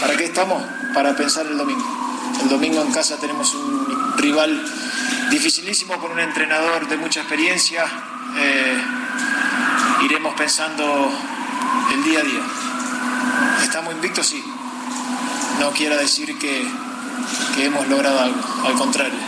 ¿Para 0.00 0.16
qué 0.16 0.24
estamos? 0.24 0.62
Para 0.94 1.16
pensar 1.16 1.46
el 1.46 1.56
domingo. 1.56 1.84
El 2.42 2.48
domingo 2.48 2.82
en 2.82 2.92
casa 2.92 3.18
tenemos 3.18 3.54
un 3.54 4.18
rival 4.18 4.64
dificilísimo 5.30 5.98
con 5.98 6.12
un 6.12 6.20
entrenador 6.20 6.88
de 6.88 6.96
mucha 6.96 7.20
experiencia. 7.20 7.86
Eh, 8.36 8.82
iremos 10.02 10.34
pensando 10.34 11.10
el 11.92 12.04
día 12.04 12.20
a 12.20 12.22
día. 12.22 12.42
¿Estamos 13.62 13.94
invictos? 13.94 14.26
Sí. 14.26 14.42
no 15.60 15.70
quiera 15.70 15.96
decir 15.96 16.38
que, 16.38 16.66
hemos 17.58 17.86
logrado 17.88 18.20
algo. 18.20 18.40
Al 18.66 18.74
contrario, 18.74 19.18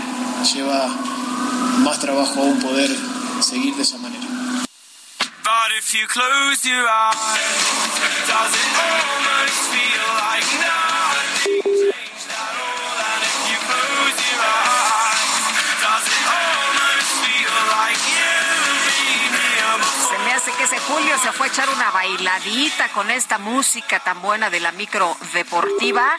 lleva 0.53 0.89
más 1.79 2.01
trabajo 2.01 2.41
aún 2.41 2.59
poder 2.61 2.91
seguir 3.41 3.75
de 3.75 3.83
esa 3.83 3.99
manera. 3.99 4.25
But 5.45 5.71
Julio 20.87 21.19
se 21.19 21.33
fue 21.33 21.47
a 21.47 21.51
echar 21.51 21.69
una 21.71 21.91
bailadita 21.91 22.89
con 22.91 23.11
esta 23.11 23.39
música 23.39 24.01
tan 24.01 24.21
buena 24.21 24.51
de 24.51 24.61
la 24.61 24.71
micro 24.73 25.17
deportiva. 25.33 26.19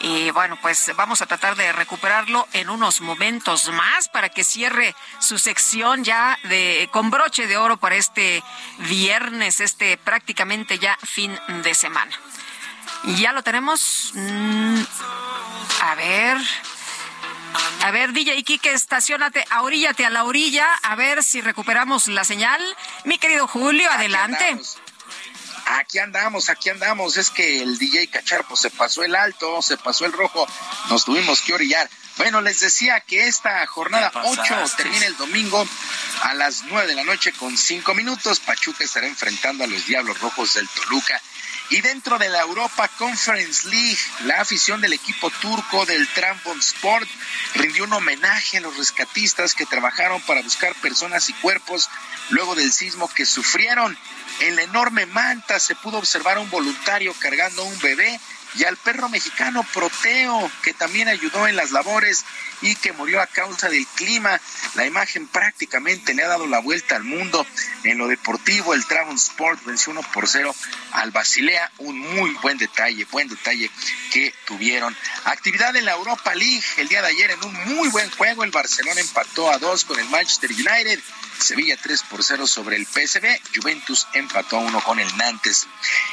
Y 0.00 0.30
bueno, 0.32 0.58
pues 0.60 0.90
vamos 0.96 1.22
a 1.22 1.26
tratar 1.26 1.56
de 1.56 1.72
recuperarlo 1.72 2.46
en 2.52 2.68
unos 2.68 3.00
momentos 3.00 3.70
más 3.70 4.08
para 4.08 4.28
que 4.28 4.44
cierre 4.44 4.94
su 5.18 5.38
sección 5.38 6.04
ya 6.04 6.38
de 6.44 6.88
con 6.92 7.10
broche 7.10 7.46
de 7.46 7.56
oro 7.56 7.76
para 7.78 7.94
este 7.96 8.42
viernes, 8.78 9.60
este 9.60 9.96
prácticamente 9.96 10.78
ya 10.78 10.98
fin 11.02 11.38
de 11.62 11.74
semana. 11.74 12.12
Ya 13.16 13.32
lo 13.32 13.42
tenemos. 13.42 14.12
Mm, 14.14 14.82
a 15.82 15.94
ver. 15.94 16.38
A 17.82 17.90
ver, 17.90 18.12
DJ 18.12 18.44
Kike, 18.44 18.72
estacionate, 18.72 19.44
ahoríllate 19.50 20.06
a 20.06 20.10
la 20.10 20.22
orilla, 20.22 20.72
a 20.84 20.94
ver 20.94 21.24
si 21.24 21.40
recuperamos 21.40 22.06
la 22.06 22.22
señal. 22.22 22.60
Mi 23.04 23.18
querido 23.18 23.48
Julio, 23.48 23.90
adelante. 23.90 24.44
andamos. 24.44 24.78
Aquí 25.66 25.98
andamos, 25.98 26.48
aquí 26.48 26.70
andamos. 26.70 27.16
Es 27.16 27.30
que 27.30 27.60
el 27.60 27.78
DJ 27.78 28.06
Cacharpo 28.06 28.56
se 28.56 28.70
pasó 28.70 29.02
el 29.02 29.16
alto, 29.16 29.60
se 29.62 29.76
pasó 29.76 30.06
el 30.06 30.12
rojo. 30.12 30.46
Nos 30.90 31.04
tuvimos 31.04 31.40
que 31.40 31.54
orillar. 31.54 31.90
Bueno, 32.18 32.40
les 32.40 32.60
decía 32.60 33.00
que 33.00 33.26
esta 33.26 33.66
jornada 33.66 34.10
Te 34.10 34.14
pasaste. 34.14 34.54
8 34.54 34.76
termina 34.76 35.06
el 35.06 35.16
domingo 35.16 35.66
a 36.22 36.34
las 36.34 36.62
9 36.64 36.86
de 36.86 36.94
la 36.94 37.04
noche 37.04 37.32
con 37.32 37.56
5 37.56 37.94
minutos. 37.94 38.38
Pachuca 38.38 38.84
estará 38.84 39.08
enfrentando 39.08 39.64
a 39.64 39.66
los 39.66 39.86
Diablos 39.86 40.20
Rojos 40.20 40.54
del 40.54 40.68
Toluca. 40.68 41.20
Y 41.72 41.80
dentro 41.80 42.18
de 42.18 42.28
la 42.28 42.42
Europa 42.42 42.86
Conference 42.98 43.66
League, 43.66 43.96
la 44.24 44.42
afición 44.42 44.82
del 44.82 44.92
equipo 44.92 45.30
turco 45.30 45.86
del 45.86 46.06
Sport 46.60 47.08
rindió 47.54 47.84
un 47.84 47.94
homenaje 47.94 48.58
a 48.58 48.60
los 48.60 48.76
rescatistas 48.76 49.54
que 49.54 49.64
trabajaron 49.64 50.20
para 50.20 50.42
buscar 50.42 50.74
personas 50.82 51.30
y 51.30 51.32
cuerpos 51.32 51.88
luego 52.28 52.54
del 52.54 52.70
sismo 52.70 53.08
que 53.08 53.24
sufrieron. 53.24 53.96
En 54.40 54.56
la 54.56 54.64
enorme 54.64 55.06
manta 55.06 55.58
se 55.58 55.74
pudo 55.74 55.96
observar 55.96 56.36
a 56.36 56.40
un 56.40 56.50
voluntario 56.50 57.14
cargando 57.18 57.64
un 57.64 57.78
bebé 57.78 58.20
y 58.54 58.64
al 58.64 58.76
perro 58.76 59.08
mexicano 59.08 59.66
Proteo, 59.72 60.50
que 60.62 60.74
también 60.74 61.08
ayudó 61.08 61.46
en 61.46 61.56
las 61.56 61.70
labores 61.70 62.24
y 62.60 62.76
que 62.76 62.92
murió 62.92 63.20
a 63.20 63.26
causa 63.26 63.68
del 63.68 63.86
clima. 63.88 64.40
La 64.74 64.86
imagen 64.86 65.26
prácticamente 65.26 66.14
le 66.14 66.22
ha 66.22 66.28
dado 66.28 66.46
la 66.46 66.60
vuelta 66.60 66.96
al 66.96 67.04
mundo. 67.04 67.46
En 67.84 67.98
lo 67.98 68.08
deportivo, 68.08 68.74
el 68.74 68.84
Sport 69.14 69.64
venció 69.64 69.92
1 69.92 70.02
por 70.12 70.28
0 70.28 70.54
al 70.92 71.10
Basilea. 71.10 71.70
Un 71.78 71.98
muy 71.98 72.30
buen 72.42 72.58
detalle, 72.58 73.04
buen 73.06 73.28
detalle 73.28 73.70
que 74.12 74.32
tuvieron. 74.46 74.96
Actividad 75.24 75.74
en 75.76 75.84
la 75.84 75.92
Europa 75.92 76.34
League. 76.34 76.64
El 76.76 76.88
día 76.88 77.02
de 77.02 77.08
ayer 77.08 77.30
en 77.32 77.44
un 77.44 77.76
muy 77.76 77.88
buen 77.88 78.10
juego, 78.10 78.44
el 78.44 78.50
Barcelona 78.50 79.00
empató 79.00 79.50
a 79.50 79.58
2 79.58 79.84
con 79.84 79.98
el 79.98 80.08
Manchester 80.08 80.50
United. 80.50 81.00
Sevilla 81.38 81.76
3 81.82 82.02
por 82.04 82.22
0 82.22 82.46
sobre 82.46 82.76
el 82.76 82.86
PSV. 82.86 83.40
Juventus 83.56 84.06
empató 84.12 84.58
a 84.58 84.60
1 84.60 84.80
con 84.82 85.00
el 85.00 85.16
Nantes. 85.16 85.66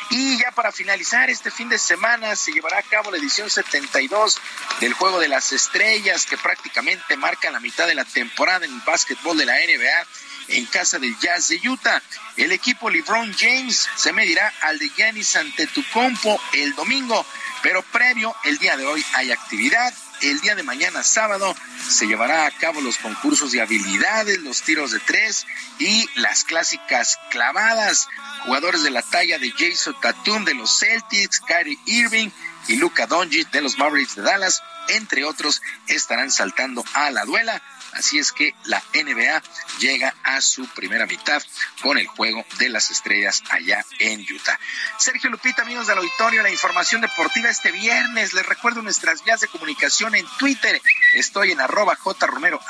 Y 0.10 0.38
ya 0.40 0.52
para 0.52 0.72
finalizar, 0.72 1.30
este 1.30 1.52
fin 1.52 1.70
de 1.70 1.78
semana 1.78 2.29
se 2.36 2.52
llevará 2.52 2.80
a 2.80 2.84
cabo 2.84 3.12
la 3.12 3.18
edición 3.18 3.50
72 3.50 4.40
del 4.80 4.94
Juego 4.94 5.20
de 5.20 5.28
las 5.28 5.52
Estrellas, 5.52 6.26
que 6.26 6.38
prácticamente 6.38 7.18
marca 7.18 7.52
la 7.52 7.60
mitad 7.60 7.88
de 7.88 7.96
la 7.96 8.06
temporada 8.06 8.66
en 8.66 8.74
el 8.74 8.82
básquetbol 8.82 9.38
de 9.38 9.46
la 9.46 9.54
NBA 9.54 10.08
en 10.50 10.66
casa 10.66 11.00
del 11.00 11.18
Jazz 11.20 11.50
de 11.50 11.62
Utah. 11.70 12.02
El 12.38 12.52
equipo 12.52 12.90
LeBron 12.90 13.34
James 13.34 13.88
se 13.96 14.14
medirá 14.14 14.52
al 14.62 14.80
de 14.80 14.90
Giannis 14.90 15.36
Antetokounmpo 15.36 16.40
el 16.54 16.74
domingo, 16.76 17.26
pero 17.62 17.82
previo 17.84 18.36
el 18.46 18.58
día 18.58 18.78
de 18.78 18.86
hoy 18.86 19.06
hay 19.14 19.32
actividad. 19.32 19.94
El 20.22 20.42
día 20.42 20.56
de 20.56 20.64
mañana, 20.64 21.02
sábado, 21.02 21.56
se 21.88 22.06
llevará 22.06 22.46
a 22.46 22.52
cabo 22.52 22.82
los 22.82 22.98
concursos 22.98 23.52
de 23.52 23.62
habilidades, 23.62 24.40
los 24.40 24.62
tiros 24.62 24.92
de 24.92 25.00
tres 25.00 25.46
y 25.80 26.10
las 26.16 26.44
clásicas 26.44 27.18
clavadas. 27.30 28.08
Jugadores 28.46 28.84
de 28.84 28.92
la 28.92 29.02
talla 29.02 29.40
de 29.40 29.52
Jason 29.52 29.96
Tatum 30.02 30.44
de 30.44 30.56
los 30.56 30.78
Celtics, 30.78 31.40
Kyrie 31.40 31.80
Irving 31.86 32.30
y 32.68 32.76
Luka 32.76 33.08
Doncic 33.08 33.50
de 33.52 33.62
los 33.62 33.78
Mavericks 33.78 34.16
de 34.16 34.24
Dallas, 34.24 34.62
entre 34.90 35.24
otros, 35.24 35.62
estarán 35.88 36.32
saltando 36.32 36.84
a 36.94 37.12
la 37.12 37.24
duela. 37.24 37.62
Así 37.94 38.20
es 38.20 38.32
que 38.32 38.54
la 38.66 38.82
NBA 38.94 39.42
llega 39.80 40.14
a 40.24 40.42
su 40.42 40.68
primera 40.70 41.06
mitad 41.06 41.42
con 41.82 41.98
el 41.98 42.08
juego 42.08 42.46
de 42.58 42.70
las 42.70 42.92
estrellas 42.92 43.44
allá 43.50 43.84
en 44.00 44.22
Utah. 44.22 44.60
Sergio 44.98 45.30
Lupita, 45.30 45.64
amigos 45.64 45.88
del 45.88 45.98
auditorio, 45.98 46.44
la 46.44 46.52
información 46.52 47.02
deportiva 47.02 47.50
este 47.50 47.72
viernes. 47.72 48.34
Les 48.34 48.46
recuerdo 48.46 48.82
nuestras 48.82 49.24
vías 49.24 49.42
de 49.42 49.48
comunicación 49.48 50.16
en 50.16 50.26
Twitter. 50.38 50.82
Estoy 51.16 51.52
en 51.52 51.62
arroba 51.62 51.96
jromerohb, 51.96 52.62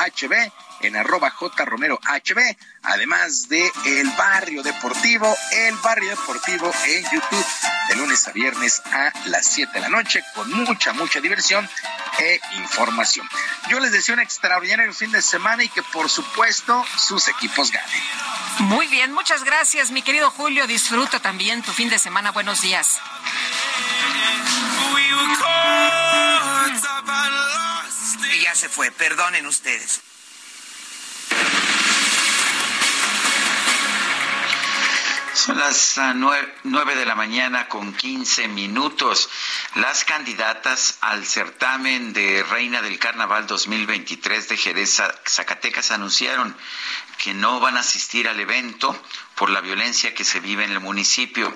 en 0.81 0.95
arroba 0.95 1.31
jromerohb, 1.31 1.99
además 2.83 3.49
de 3.49 3.69
El 3.85 4.09
Barrio 4.11 4.63
Deportivo, 4.63 5.35
El 5.51 5.75
Barrio 5.77 6.09
Deportivo 6.11 6.71
en 6.87 7.03
YouTube, 7.03 7.45
de 7.89 7.95
lunes 7.95 8.27
a 8.27 8.31
viernes 8.31 8.81
a 8.85 9.11
las 9.25 9.45
7 9.47 9.73
de 9.73 9.79
la 9.81 9.89
noche, 9.89 10.23
con 10.35 10.49
mucha, 10.51 10.93
mucha 10.93 11.19
diversión 11.19 11.67
e 12.19 12.39
información. 12.57 13.27
Yo 13.69 13.79
les 13.79 13.91
deseo 13.91 14.13
un 14.13 14.21
extraordinario 14.21 14.93
fin 14.93 15.11
de 15.11 15.21
semana 15.21 15.63
y 15.63 15.69
que 15.69 15.83
por 15.83 16.09
supuesto 16.09 16.85
sus 16.97 17.27
equipos 17.27 17.71
ganen. 17.71 18.01
Muy 18.59 18.87
bien, 18.87 19.11
muchas 19.11 19.43
gracias, 19.43 19.91
mi 19.91 20.03
querido 20.03 20.29
Julio. 20.31 20.67
Disfruta 20.67 21.19
también 21.19 21.63
tu 21.63 21.71
fin 21.71 21.89
de 21.89 21.99
semana. 21.99 22.31
Buenos 22.31 22.61
días. 22.61 22.99
In 24.99 25.05
Ya 28.43 28.55
se 28.55 28.69
fue, 28.69 28.91
perdonen 28.91 29.45
ustedes. 29.45 30.01
Son 35.33 35.57
las 35.57 35.97
ah, 35.97 36.13
nue- 36.13 36.53
nueve 36.63 36.95
de 36.95 37.05
la 37.05 37.15
mañana 37.15 37.67
con 37.69 37.93
15 37.93 38.47
minutos. 38.49 39.29
Las 39.75 40.03
candidatas 40.03 40.97
al 41.01 41.25
certamen 41.25 42.13
de 42.13 42.43
Reina 42.43 42.81
del 42.81 42.99
Carnaval 42.99 43.47
2023 43.47 44.49
de 44.49 44.57
Jerez, 44.57 44.95
Za- 44.99 45.15
Zacatecas, 45.27 45.91
anunciaron 45.91 46.55
que 47.17 47.33
no 47.33 47.59
van 47.59 47.77
a 47.77 47.81
asistir 47.81 48.27
al 48.27 48.39
evento 48.39 48.99
por 49.35 49.49
la 49.49 49.61
violencia 49.61 50.13
que 50.13 50.25
se 50.25 50.39
vive 50.39 50.65
en 50.65 50.71
el 50.71 50.79
municipio. 50.79 51.55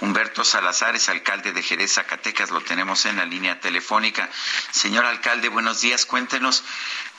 Humberto 0.00 0.44
Salazar 0.44 0.94
es 0.96 1.08
alcalde 1.08 1.52
de 1.52 1.62
Jerez, 1.62 1.94
Zacatecas, 1.94 2.50
lo 2.50 2.60
tenemos 2.62 3.04
en 3.04 3.16
la 3.16 3.24
línea 3.26 3.60
telefónica. 3.60 4.28
Señor 4.70 5.04
alcalde, 5.04 5.48
buenos 5.48 5.80
días. 5.80 6.06
Cuéntenos 6.06 6.62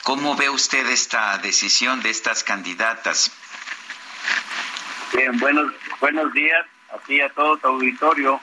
cómo 0.02 0.34
ve 0.34 0.48
usted 0.50 0.86
esta 0.88 1.38
decisión 1.38 2.02
de 2.02 2.10
estas 2.10 2.42
candidatas. 2.42 3.30
Bien, 5.12 5.36
buenos, 5.38 5.72
buenos 6.00 6.32
días 6.32 6.66
a 6.90 6.98
y 7.12 7.20
a 7.20 7.28
todo 7.30 7.56
tu 7.58 7.68
auditorio. 7.68 8.40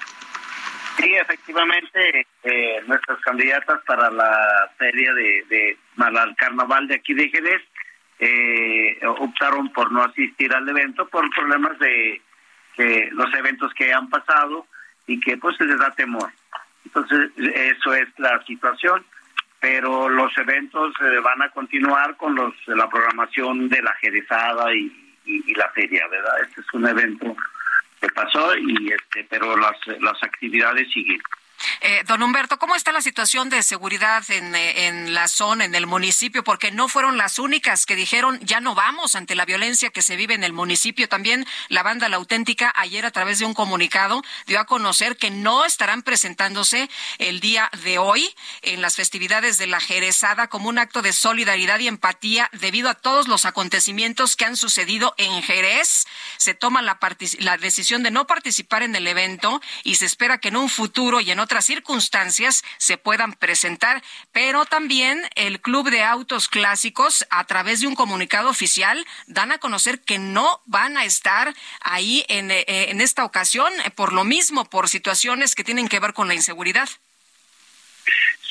Sí, 0.97 1.13
efectivamente, 1.13 2.25
eh, 2.43 2.81
nuestras 2.87 3.19
candidatas 3.21 3.81
para 3.85 4.09
la 4.09 4.69
feria 4.77 5.13
de, 5.13 5.43
de 5.49 5.77
para 5.95 6.35
carnaval 6.35 6.87
de 6.87 6.95
aquí 6.95 7.13
de 7.13 7.29
Jerez 7.29 7.61
eh, 8.19 8.99
optaron 9.05 9.71
por 9.73 9.91
no 9.91 10.03
asistir 10.03 10.53
al 10.53 10.67
evento 10.67 11.07
por 11.07 11.29
problemas 11.31 11.77
de 11.79 12.21
que 12.75 13.09
los 13.11 13.31
eventos 13.33 13.73
que 13.73 13.93
han 13.93 14.09
pasado 14.09 14.65
y 15.05 15.19
que 15.19 15.37
pues 15.37 15.59
les 15.59 15.77
da 15.77 15.91
temor. 15.91 16.31
Entonces, 16.85 17.31
eso 17.37 17.93
es 17.93 18.07
la 18.17 18.43
situación, 18.45 19.05
pero 19.59 20.09
los 20.09 20.35
eventos 20.37 20.93
eh, 21.01 21.19
van 21.19 21.41
a 21.41 21.49
continuar 21.49 22.15
con 22.17 22.33
los 22.33 22.53
la 22.67 22.89
programación 22.89 23.69
de 23.69 23.81
la 23.81 23.93
Jerezada 23.95 24.73
y, 24.73 25.06
y- 25.27 25.43
y 25.51 25.53
la 25.55 25.69
feria, 25.71 26.07
¿verdad? 26.07 26.33
Este 26.47 26.61
es 26.61 26.73
un 26.73 26.87
evento 26.87 27.35
que 28.01 28.07
pasó 28.09 28.55
y 28.57 28.91
este, 28.91 29.25
pero 29.29 29.55
las 29.57 29.75
las 29.99 30.21
actividades 30.23 30.87
siguen. 30.91 31.21
Eh, 31.81 32.03
don 32.07 32.21
Humberto, 32.21 32.59
¿cómo 32.59 32.75
está 32.75 32.91
la 32.91 33.01
situación 33.01 33.49
de 33.49 33.63
seguridad 33.63 34.23
en, 34.29 34.55
eh, 34.55 34.87
en 34.87 35.13
la 35.13 35.27
zona, 35.27 35.65
en 35.65 35.75
el 35.75 35.87
municipio? 35.87 36.43
Porque 36.43 36.71
no 36.71 36.87
fueron 36.87 37.17
las 37.17 37.39
únicas 37.39 37.85
que 37.85 37.95
dijeron 37.95 38.39
ya 38.41 38.59
no 38.59 38.75
vamos 38.75 39.15
ante 39.15 39.35
la 39.35 39.45
violencia 39.45 39.89
que 39.89 40.01
se 40.01 40.15
vive 40.15 40.33
en 40.33 40.43
el 40.43 40.53
municipio. 40.53 41.09
También 41.09 41.45
la 41.69 41.83
banda 41.83 42.09
La 42.09 42.17
Auténtica 42.17 42.71
ayer 42.75 43.05
a 43.05 43.11
través 43.11 43.39
de 43.39 43.45
un 43.45 43.53
comunicado 43.53 44.21
dio 44.45 44.59
a 44.59 44.65
conocer 44.65 45.17
que 45.17 45.29
no 45.29 45.65
estarán 45.65 46.01
presentándose 46.03 46.89
el 47.17 47.39
día 47.39 47.69
de 47.83 47.97
hoy 47.97 48.35
en 48.61 48.81
las 48.81 48.95
festividades 48.95 49.57
de 49.57 49.67
la 49.67 49.79
Jerezada 49.79 50.47
como 50.47 50.69
un 50.69 50.79
acto 50.79 51.01
de 51.01 51.13
solidaridad 51.13 51.79
y 51.79 51.87
empatía 51.87 52.49
debido 52.53 52.89
a 52.89 52.95
todos 52.95 53.27
los 53.27 53.45
acontecimientos 53.45 54.35
que 54.35 54.45
han 54.45 54.57
sucedido 54.57 55.13
en 55.17 55.41
Jerez. 55.43 56.05
Se 56.37 56.53
toma 56.53 56.81
la, 56.81 56.99
la 57.39 57.57
decisión 57.57 58.03
de 58.03 58.11
no 58.11 58.27
participar 58.27 58.83
en 58.83 58.95
el 58.95 59.07
evento 59.07 59.61
y 59.83 59.95
se 59.95 60.05
espera 60.05 60.39
que 60.39 60.49
en 60.49 60.57
un 60.57 60.69
futuro 60.69 61.19
y 61.19 61.31
en 61.31 61.39
otras 61.39 61.65
circunstancias 61.65 62.63
se 62.77 62.97
puedan 62.97 63.33
presentar, 63.33 64.03
pero 64.31 64.65
también 64.65 65.21
el 65.35 65.61
Club 65.61 65.89
de 65.89 66.03
Autos 66.03 66.47
Clásicos, 66.47 67.25
a 67.29 67.45
través 67.45 67.81
de 67.81 67.87
un 67.87 67.95
comunicado 67.95 68.49
oficial, 68.49 69.05
dan 69.27 69.51
a 69.51 69.57
conocer 69.57 70.01
que 70.01 70.19
no 70.19 70.61
van 70.65 70.97
a 70.97 71.05
estar 71.05 71.53
ahí 71.81 72.25
en, 72.27 72.51
eh, 72.51 72.65
en 72.67 73.01
esta 73.01 73.25
ocasión 73.25 73.71
por 73.95 74.13
lo 74.13 74.23
mismo, 74.23 74.65
por 74.65 74.89
situaciones 74.89 75.55
que 75.55 75.63
tienen 75.63 75.87
que 75.87 75.99
ver 75.99 76.13
con 76.13 76.27
la 76.27 76.35
inseguridad. 76.35 76.89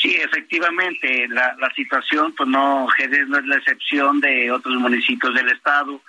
Sí, 0.00 0.14
efectivamente, 0.14 1.26
la, 1.28 1.54
la 1.58 1.70
situación, 1.74 2.34
pues 2.36 2.48
no, 2.48 2.86
Jerez 2.88 3.26
no 3.28 3.38
es 3.38 3.46
la 3.46 3.56
excepción 3.56 4.20
de 4.20 4.52
otros 4.52 4.76
municipios 4.76 5.34
del 5.34 5.50
estado 5.50 6.00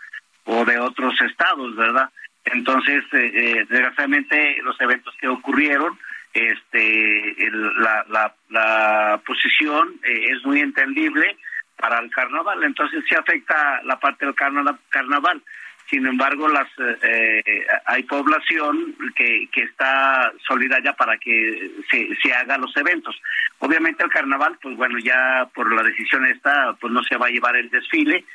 o 0.48 0.66
de 0.66 0.80
otros 0.80 1.14
estados, 1.22 1.76
¿verdad? 1.76 2.10
Entonces, 2.46 3.04
eh, 3.12 3.32
eh, 3.34 3.66
desgraciadamente, 3.70 4.58
los 4.64 4.80
eventos 4.80 5.14
que 5.20 5.28
ocurrieron, 5.28 6.00
este, 6.34 7.36
la, 7.52 8.06
la, 8.10 8.34
la, 8.50 9.22
posición 9.26 9.96
eh, 10.04 10.30
es 10.32 10.46
muy 10.46 10.62
entendible 10.62 11.38
para 11.76 12.00
el 12.00 12.10
carnaval, 12.12 12.64
entonces 12.64 13.04
sí 13.08 13.16
afecta 13.16 13.82
la 13.84 14.00
parte 14.00 14.26
del 14.26 14.36
carnaval. 14.36 15.42
Sin 15.90 16.06
embargo, 16.06 16.50
las 16.50 16.68
eh, 17.02 17.66
hay 17.86 18.04
población 18.04 18.96
que, 19.16 19.48
que 19.52 19.64
está 19.64 20.32
solidaria 20.46 20.94
para 20.94 21.18
que 21.18 21.72
se, 21.90 22.10
se 22.22 22.34
hagan 22.34 22.62
los 22.62 22.76
eventos. 22.76 23.16
Obviamente 23.60 24.04
el 24.04 24.10
carnaval, 24.10 24.58
pues 24.62 24.76
bueno, 24.76 25.00
ya 25.00 25.48
por 25.54 25.74
la 25.74 25.84
decisión 25.84 26.26
esta, 26.26 26.76
pues 26.80 26.92
no 26.92 27.04
se 27.04 27.18
va 27.18 27.28
a 27.28 27.32
llevar 27.32 27.56
el 27.56 27.70
desfile, 27.70 28.26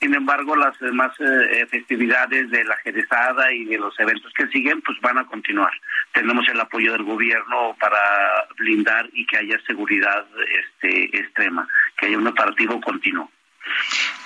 sin 0.00 0.14
embargo, 0.14 0.56
las 0.56 0.78
demás 0.78 1.12
eh, 1.20 1.66
festividades 1.70 2.50
de 2.50 2.64
la 2.64 2.76
Jerezada 2.78 3.52
y 3.52 3.66
de 3.66 3.76
los 3.76 3.98
eventos 4.00 4.32
que 4.32 4.46
siguen, 4.48 4.80
pues 4.80 4.98
van 5.02 5.18
a 5.18 5.26
continuar. 5.26 5.72
Tenemos 6.12 6.48
el 6.48 6.58
apoyo 6.58 6.92
del 6.92 7.02
gobierno 7.02 7.76
para 7.78 7.98
blindar 8.56 9.10
y 9.12 9.26
que 9.26 9.36
haya 9.36 9.60
seguridad 9.66 10.26
este, 10.58 11.18
extrema, 11.18 11.68
que 11.98 12.06
haya 12.06 12.16
un 12.16 12.26
operativo 12.26 12.80
continuo. 12.80 13.30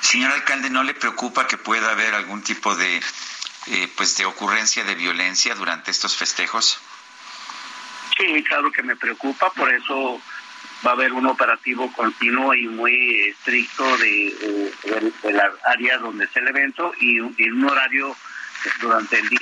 Señor 0.01 0.31
alcalde, 0.31 0.71
¿no 0.71 0.85
le 0.85 0.95
preocupa 0.95 1.49
que 1.49 1.57
pueda 1.57 1.91
haber 1.91 2.15
algún 2.15 2.43
tipo 2.45 2.77
de, 2.77 2.99
eh, 2.99 3.89
pues, 3.97 4.17
de 4.17 4.27
ocurrencia 4.27 4.85
de 4.85 4.95
violencia 4.95 5.57
durante 5.57 5.91
estos 5.91 6.17
festejos? 6.17 6.81
Sí, 8.17 8.45
claro 8.45 8.71
que 8.71 8.85
me 8.85 8.95
preocupa, 8.95 9.51
por 9.51 9.73
eso 9.75 10.23
va 10.85 10.91
a 10.91 10.95
haber 10.95 11.13
un 11.13 11.27
operativo 11.27 11.91
continuo 11.93 12.55
y 12.55 12.67
muy 12.67 13.29
estricto 13.31 13.97
de, 13.99 14.73
de, 15.23 15.33
las 15.33 15.53
áreas 15.65 16.01
donde 16.01 16.25
es 16.25 16.37
el 16.37 16.49
evento 16.49 16.93
y, 17.01 17.21
un 17.21 17.65
horario 17.65 18.17
durante 18.81 19.19
el 19.19 19.29
día. 19.29 19.39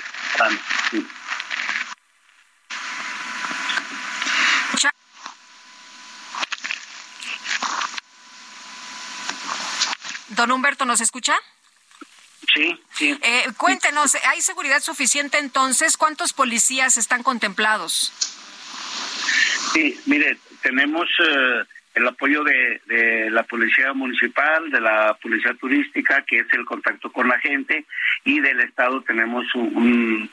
Don 10.30 10.50
Humberto, 10.50 10.84
¿nos 10.86 11.00
escucha? 11.00 11.34
Sí, 12.54 12.80
sí. 12.92 13.18
Eh, 13.22 13.46
cuéntenos, 13.56 14.16
¿hay 14.26 14.40
seguridad 14.40 14.80
suficiente 14.80 15.38
entonces? 15.38 15.96
¿Cuántos 15.96 16.32
policías 16.32 16.96
están 16.96 17.22
contemplados? 17.22 18.12
Sí, 19.72 19.98
mire, 20.06 20.38
tenemos 20.62 21.08
eh, 21.18 21.64
el 21.94 22.08
apoyo 22.08 22.42
de, 22.44 22.80
de, 22.86 23.30
la 23.30 23.42
Policía 23.42 23.92
Municipal, 23.92 24.70
de 24.70 24.80
la 24.80 25.16
Policía 25.20 25.54
Turística, 25.54 26.22
que 26.22 26.38
es 26.38 26.46
el 26.52 26.64
contacto 26.64 27.12
con 27.12 27.28
la 27.28 27.38
gente, 27.38 27.84
y 28.24 28.40
del 28.40 28.60
Estado 28.60 29.02
tenemos 29.02 29.44
un, 29.54 30.30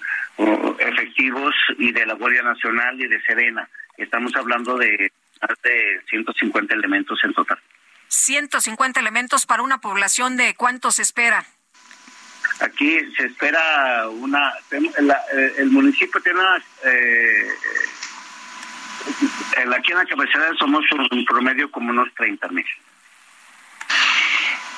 efectivos 0.79 1.53
y 1.77 1.91
de 1.91 2.05
la 2.05 2.13
Guardia 2.13 2.43
Nacional 2.43 2.99
y 3.01 3.07
de 3.07 3.21
Serena. 3.21 3.67
Estamos 3.97 4.33
hablando 4.35 4.77
de 4.77 5.11
más 5.41 5.61
de 5.63 6.01
150 6.09 6.73
elementos 6.73 7.19
en 7.23 7.33
total. 7.33 7.59
150 8.07 8.99
elementos 8.99 9.45
para 9.45 9.63
una 9.63 9.79
población 9.79 10.37
de 10.37 10.55
cuánto 10.55 10.91
se 10.91 11.01
espera. 11.01 11.45
Aquí 12.61 12.99
se 13.15 13.27
espera 13.27 14.09
una. 14.09 14.51
El 15.57 15.69
municipio 15.69 16.19
tiene 16.21 16.39
una. 16.39 16.57
Eh, 16.85 17.47
aquí 19.75 19.91
en 19.91 19.97
la 19.97 20.05
cabecera 20.05 20.51
somos 20.57 20.83
un 21.11 21.25
promedio 21.25 21.69
como 21.71 21.91
unos 21.91 22.13
30 22.15 22.47
mil. 22.49 22.65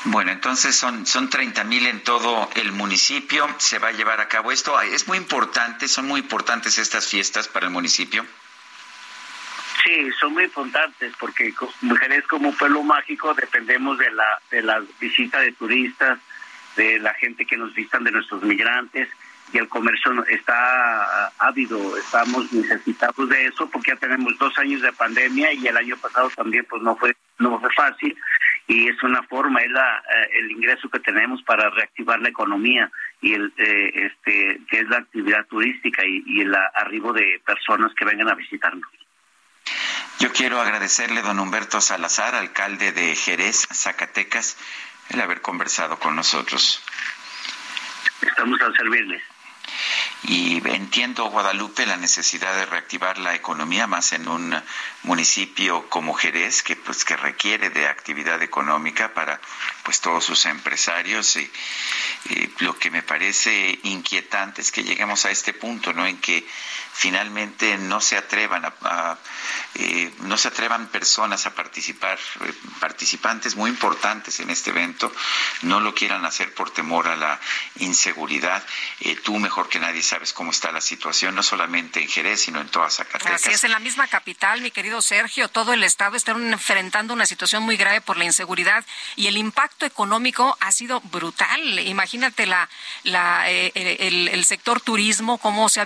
Bueno, 0.05 0.31
entonces 0.31 0.75
son, 0.75 1.05
son 1.05 1.29
30 1.29 1.63
mil 1.63 1.85
en 1.85 2.03
todo 2.03 2.49
el 2.55 2.71
municipio. 2.71 3.47
Se 3.57 3.77
va 3.77 3.89
a 3.89 3.91
llevar 3.91 4.19
a 4.19 4.27
cabo 4.27 4.51
esto. 4.51 4.79
Es 4.81 5.07
muy 5.07 5.17
importante, 5.17 5.87
son 5.87 6.07
muy 6.07 6.21
importantes 6.21 6.77
estas 6.79 7.07
fiestas 7.07 7.47
para 7.47 7.67
el 7.67 7.71
municipio. 7.71 8.25
Sí, 9.83 10.09
son 10.19 10.33
muy 10.33 10.45
importantes 10.45 11.13
porque 11.19 11.53
Mujeres 11.81 12.25
como 12.27 12.53
pueblo 12.53 12.83
mágico 12.83 13.33
dependemos 13.33 13.97
de 13.97 14.11
la, 14.11 14.41
de 14.49 14.61
la 14.61 14.81
visita 14.99 15.39
de 15.39 15.51
turistas, 15.53 16.19
de 16.75 16.99
la 16.99 17.13
gente 17.15 17.45
que 17.45 17.57
nos 17.57 17.73
visitan, 17.73 18.03
de 18.03 18.11
nuestros 18.11 18.41
migrantes 18.43 19.07
y 19.53 19.57
el 19.57 19.67
comercio 19.67 20.23
está 20.25 21.27
ávido, 21.39 21.97
estamos 21.97 22.51
necesitados 22.53 23.29
de 23.29 23.45
eso 23.47 23.69
porque 23.69 23.91
ya 23.91 23.97
tenemos 23.97 24.37
dos 24.37 24.57
años 24.57 24.81
de 24.81 24.93
pandemia 24.93 25.53
y 25.53 25.67
el 25.67 25.77
año 25.77 25.97
pasado 25.97 26.29
también 26.29 26.65
pues 26.69 26.81
no 26.81 26.95
fue 26.95 27.15
no 27.39 27.59
fue 27.59 27.69
fácil 27.73 28.15
y 28.67 28.87
es 28.87 29.01
una 29.03 29.23
forma 29.23 29.61
es 29.61 29.71
la, 29.71 29.97
eh, 29.97 30.29
el 30.39 30.51
ingreso 30.51 30.89
que 30.89 30.99
tenemos 30.99 31.41
para 31.43 31.69
reactivar 31.69 32.19
la 32.19 32.29
economía 32.29 32.89
y 33.19 33.33
el 33.33 33.53
eh, 33.57 34.09
este 34.11 34.61
que 34.69 34.79
es 34.79 34.87
la 34.87 34.97
actividad 34.97 35.45
turística 35.47 36.05
y, 36.05 36.23
y 36.25 36.41
el 36.41 36.55
arribo 36.55 37.11
de 37.13 37.41
personas 37.45 37.93
que 37.95 38.05
vengan 38.05 38.29
a 38.29 38.35
visitarnos. 38.35 38.89
Yo 40.19 40.31
quiero 40.31 40.61
agradecerle, 40.61 41.23
don 41.23 41.39
Humberto 41.39 41.81
Salazar, 41.81 42.35
alcalde 42.35 42.91
de 42.91 43.15
Jerez, 43.15 43.67
Zacatecas, 43.73 44.55
el 45.09 45.19
haber 45.19 45.41
conversado 45.41 45.97
con 45.97 46.15
nosotros. 46.15 46.83
Estamos 48.21 48.61
a 48.61 48.71
servirles. 48.73 49.23
Y 50.23 50.61
entiendo, 50.69 51.25
Guadalupe, 51.31 51.85
la 51.87 51.97
necesidad 51.97 52.55
de 52.55 52.67
reactivar 52.67 53.17
la 53.17 53.33
economía 53.33 53.87
más 53.87 54.13
en 54.13 54.27
un 54.27 54.61
municipio 55.03 55.89
como 55.89 56.13
Jerez, 56.13 56.61
que 56.61 56.75
pues 56.75 57.03
que 57.03 57.17
requiere 57.17 57.71
de 57.71 57.87
actividad 57.87 58.41
económica 58.43 59.13
para 59.15 59.41
pues 59.83 59.99
todos 59.99 60.23
sus 60.23 60.45
empresarios. 60.45 61.35
Y, 61.37 61.51
lo 62.59 62.77
que 62.77 62.91
me 62.91 63.01
parece 63.01 63.79
inquietante 63.83 64.61
es 64.61 64.71
que 64.71 64.83
lleguemos 64.83 65.25
a 65.25 65.31
este 65.31 65.53
punto, 65.53 65.91
¿no? 65.91 66.05
En 66.05 66.19
que 66.19 66.45
finalmente 66.93 67.77
no 67.79 67.99
se 67.99 68.15
atrevan 68.15 68.63
a, 68.65 69.17
eh, 69.73 70.13
no 70.19 70.37
se 70.37 70.49
atrevan 70.49 70.87
personas 70.87 71.45
a 71.47 71.55
participar, 71.55 72.19
eh, 72.41 72.53
participantes 72.79 73.55
muy 73.55 73.71
importantes 73.71 74.39
en 74.39 74.51
este 74.51 74.69
evento, 74.69 75.11
no 75.63 75.79
lo 75.79 75.95
quieran 75.95 76.25
hacer 76.25 76.53
por 76.53 76.69
temor 76.69 77.07
a 77.07 77.15
la 77.15 77.39
inseguridad. 77.77 78.63
Eh, 78.99 79.15
tú 79.15 79.39
mejor 79.39 79.69
que 79.69 79.79
nadie 79.79 80.03
sabes 80.11 80.33
cómo 80.33 80.51
está 80.51 80.73
la 80.73 80.81
situación, 80.81 81.35
no 81.35 81.41
solamente 81.41 82.01
en 82.01 82.09
Jerez, 82.09 82.41
sino 82.41 82.59
en 82.59 82.67
toda 82.67 82.89
Zacatecas. 82.89 83.41
Así 83.41 83.51
es, 83.51 83.63
en 83.63 83.71
la 83.71 83.79
misma 83.79 84.07
capital, 84.07 84.59
mi 84.59 84.69
querido 84.69 85.01
Sergio, 85.01 85.47
todo 85.47 85.71
el 85.71 85.85
estado 85.85 86.17
está 86.17 86.33
enfrentando 86.33 87.13
una 87.13 87.25
situación 87.25 87.63
muy 87.63 87.77
grave 87.77 88.01
por 88.01 88.17
la 88.17 88.25
inseguridad 88.25 88.83
y 89.15 89.27
el 89.27 89.37
impacto 89.37 89.85
económico 89.85 90.57
ha 90.59 90.73
sido 90.73 90.99
brutal. 90.99 91.79
Imagínate 91.79 92.45
la, 92.45 92.67
la 93.03 93.49
el, 93.49 94.43
sector 94.43 94.81
turismo, 94.81 95.37
cómo 95.37 95.69
se 95.69 95.79
ha 95.79 95.85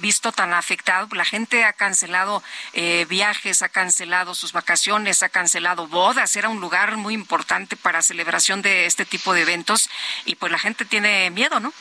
visto 0.00 0.32
tan 0.32 0.54
afectado. 0.54 1.08
La 1.12 1.26
gente 1.26 1.64
ha 1.64 1.74
cancelado 1.74 2.42
eh, 2.72 3.04
viajes, 3.10 3.60
ha 3.60 3.68
cancelado 3.68 4.34
sus 4.34 4.52
vacaciones, 4.52 5.22
ha 5.22 5.28
cancelado 5.28 5.86
bodas. 5.86 6.34
Era 6.34 6.48
un 6.48 6.60
lugar 6.62 6.96
muy 6.96 7.12
importante 7.12 7.76
para 7.76 8.00
celebración 8.00 8.62
de 8.62 8.86
este 8.86 9.04
tipo 9.04 9.34
de 9.34 9.42
eventos 9.42 9.90
y 10.24 10.36
pues 10.36 10.50
la 10.50 10.58
gente 10.58 10.86
tiene 10.86 11.30
miedo, 11.30 11.60
¿no? 11.60 11.74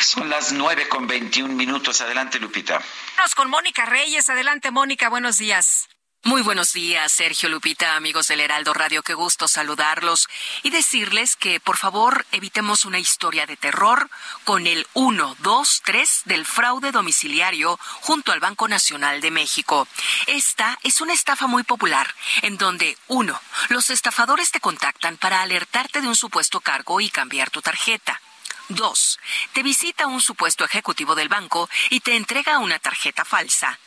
Son 0.00 0.28
las 0.28 0.52
nueve 0.52 0.88
con 0.88 1.06
veintiún 1.06 1.56
minutos. 1.56 2.00
Adelante, 2.00 2.38
Lupita. 2.38 2.80
Vamos 3.16 3.34
con 3.34 3.50
Mónica 3.50 3.86
Reyes. 3.86 4.28
Adelante, 4.28 4.70
Mónica. 4.70 5.08
Buenos 5.08 5.38
días. 5.38 5.88
Muy 6.26 6.42
buenos 6.42 6.72
días, 6.72 7.12
Sergio 7.12 7.48
Lupita, 7.48 7.94
amigos 7.94 8.26
del 8.26 8.40
Heraldo 8.40 8.74
Radio, 8.74 9.04
qué 9.04 9.14
gusto 9.14 9.46
saludarlos 9.46 10.26
y 10.64 10.70
decirles 10.70 11.36
que 11.36 11.60
por 11.60 11.76
favor 11.76 12.26
evitemos 12.32 12.84
una 12.84 12.98
historia 12.98 13.46
de 13.46 13.56
terror 13.56 14.10
con 14.42 14.66
el 14.66 14.88
1, 14.94 15.36
2, 15.38 15.82
3 15.84 16.22
del 16.24 16.44
fraude 16.44 16.90
domiciliario 16.90 17.78
junto 18.00 18.32
al 18.32 18.40
Banco 18.40 18.66
Nacional 18.66 19.20
de 19.20 19.30
México. 19.30 19.86
Esta 20.26 20.76
es 20.82 21.00
una 21.00 21.12
estafa 21.12 21.46
muy 21.46 21.62
popular 21.62 22.12
en 22.42 22.58
donde, 22.58 22.98
uno, 23.06 23.40
los 23.68 23.90
estafadores 23.90 24.50
te 24.50 24.58
contactan 24.58 25.18
para 25.18 25.42
alertarte 25.42 26.00
de 26.00 26.08
un 26.08 26.16
supuesto 26.16 26.58
cargo 26.60 27.00
y 27.00 27.08
cambiar 27.08 27.50
tu 27.50 27.62
tarjeta. 27.62 28.20
Dos, 28.68 29.20
te 29.52 29.62
visita 29.62 30.06
un 30.06 30.20
supuesto 30.20 30.64
ejecutivo 30.64 31.14
del 31.14 31.28
banco 31.28 31.68
y 31.90 32.00
te 32.00 32.16
entrega 32.16 32.58
una 32.58 32.78
tarjeta 32.78 33.24
falsa. 33.24 33.78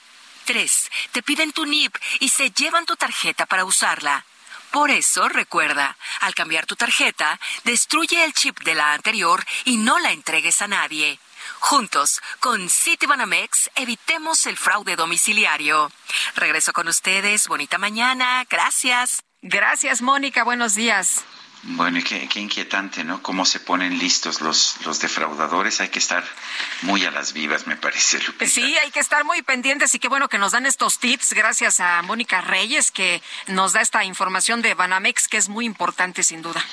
3. 0.45 0.89
Te 1.11 1.21
piden 1.21 1.51
tu 1.51 1.65
NIP 1.65 1.95
y 2.21 2.29
se 2.29 2.49
llevan 2.51 2.85
tu 2.85 2.95
tarjeta 2.95 3.45
para 3.45 3.65
usarla. 3.65 4.25
Por 4.71 4.89
eso, 4.89 5.27
recuerda, 5.27 5.97
al 6.21 6.33
cambiar 6.33 6.65
tu 6.65 6.75
tarjeta, 6.75 7.39
destruye 7.65 8.23
el 8.23 8.33
chip 8.33 8.59
de 8.61 8.75
la 8.75 8.93
anterior 8.93 9.43
y 9.65 9.77
no 9.77 9.99
la 9.99 10.11
entregues 10.11 10.61
a 10.61 10.67
nadie. 10.67 11.19
Juntos, 11.59 12.21
con 12.39 12.69
Citibanamex, 12.69 13.71
evitemos 13.75 14.45
el 14.45 14.57
fraude 14.57 14.95
domiciliario. 14.95 15.91
Regreso 16.35 16.71
con 16.71 16.87
ustedes. 16.87 17.47
Bonita 17.47 17.77
mañana. 17.77 18.45
Gracias. 18.49 19.23
Gracias, 19.41 20.01
Mónica. 20.01 20.43
Buenos 20.43 20.75
días. 20.75 21.25
Bueno, 21.63 21.99
y 21.99 22.03
qué, 22.03 22.39
inquietante, 22.39 23.03
¿no? 23.03 23.21
Cómo 23.21 23.45
se 23.45 23.59
ponen 23.59 23.99
listos 23.99 24.39
los, 24.39 24.77
los 24.85 24.99
defraudadores. 25.01 25.81
Hay 25.81 25.89
que 25.89 25.99
estar 25.99 26.23
muy 26.83 27.03
a 27.03 27.11
las 27.11 27.33
vivas, 27.33 27.67
me 27.67 27.75
parece, 27.75 28.19
Lupita. 28.19 28.49
Sí, 28.49 28.77
hay 28.77 28.91
que 28.91 29.01
estar 29.01 29.25
muy 29.25 29.41
pendientes 29.41 29.93
y 29.93 29.99
qué 29.99 30.07
bueno 30.07 30.29
que 30.29 30.37
nos 30.37 30.53
dan 30.53 30.65
estos 30.65 30.99
tips. 30.99 31.33
Gracias 31.33 31.81
a 31.81 32.01
Mónica 32.01 32.39
Reyes, 32.39 32.91
que 32.91 33.21
nos 33.47 33.73
da 33.73 33.81
esta 33.81 34.05
información 34.05 34.61
de 34.61 34.73
Banamex, 34.73 35.27
que 35.27 35.37
es 35.37 35.49
muy 35.49 35.65
importante, 35.65 36.23
sin 36.23 36.41
duda. 36.41 36.63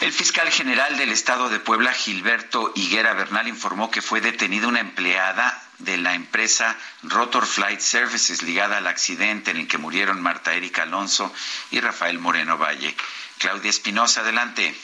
El 0.00 0.12
fiscal 0.12 0.50
general 0.50 0.98
del 0.98 1.10
estado 1.10 1.48
de 1.48 1.60
Puebla, 1.60 1.92
Gilberto 1.94 2.72
Higuera 2.74 3.14
Bernal, 3.14 3.48
informó 3.48 3.90
que 3.90 4.02
fue 4.02 4.20
detenida 4.20 4.68
una 4.68 4.80
empleada 4.80 5.62
de 5.78 5.96
la 5.96 6.14
empresa 6.14 6.76
Rotor 7.02 7.46
Flight 7.46 7.80
Services 7.80 8.42
ligada 8.42 8.78
al 8.78 8.86
accidente 8.86 9.50
en 9.50 9.58
el 9.58 9.68
que 9.68 9.78
murieron 9.78 10.20
Marta 10.20 10.54
Erika 10.54 10.82
Alonso 10.82 11.32
y 11.70 11.80
Rafael 11.80 12.18
Moreno 12.18 12.58
Valle. 12.58 12.94
Claudia 13.38 13.70
Espinosa, 13.70 14.20
adelante. 14.20 14.74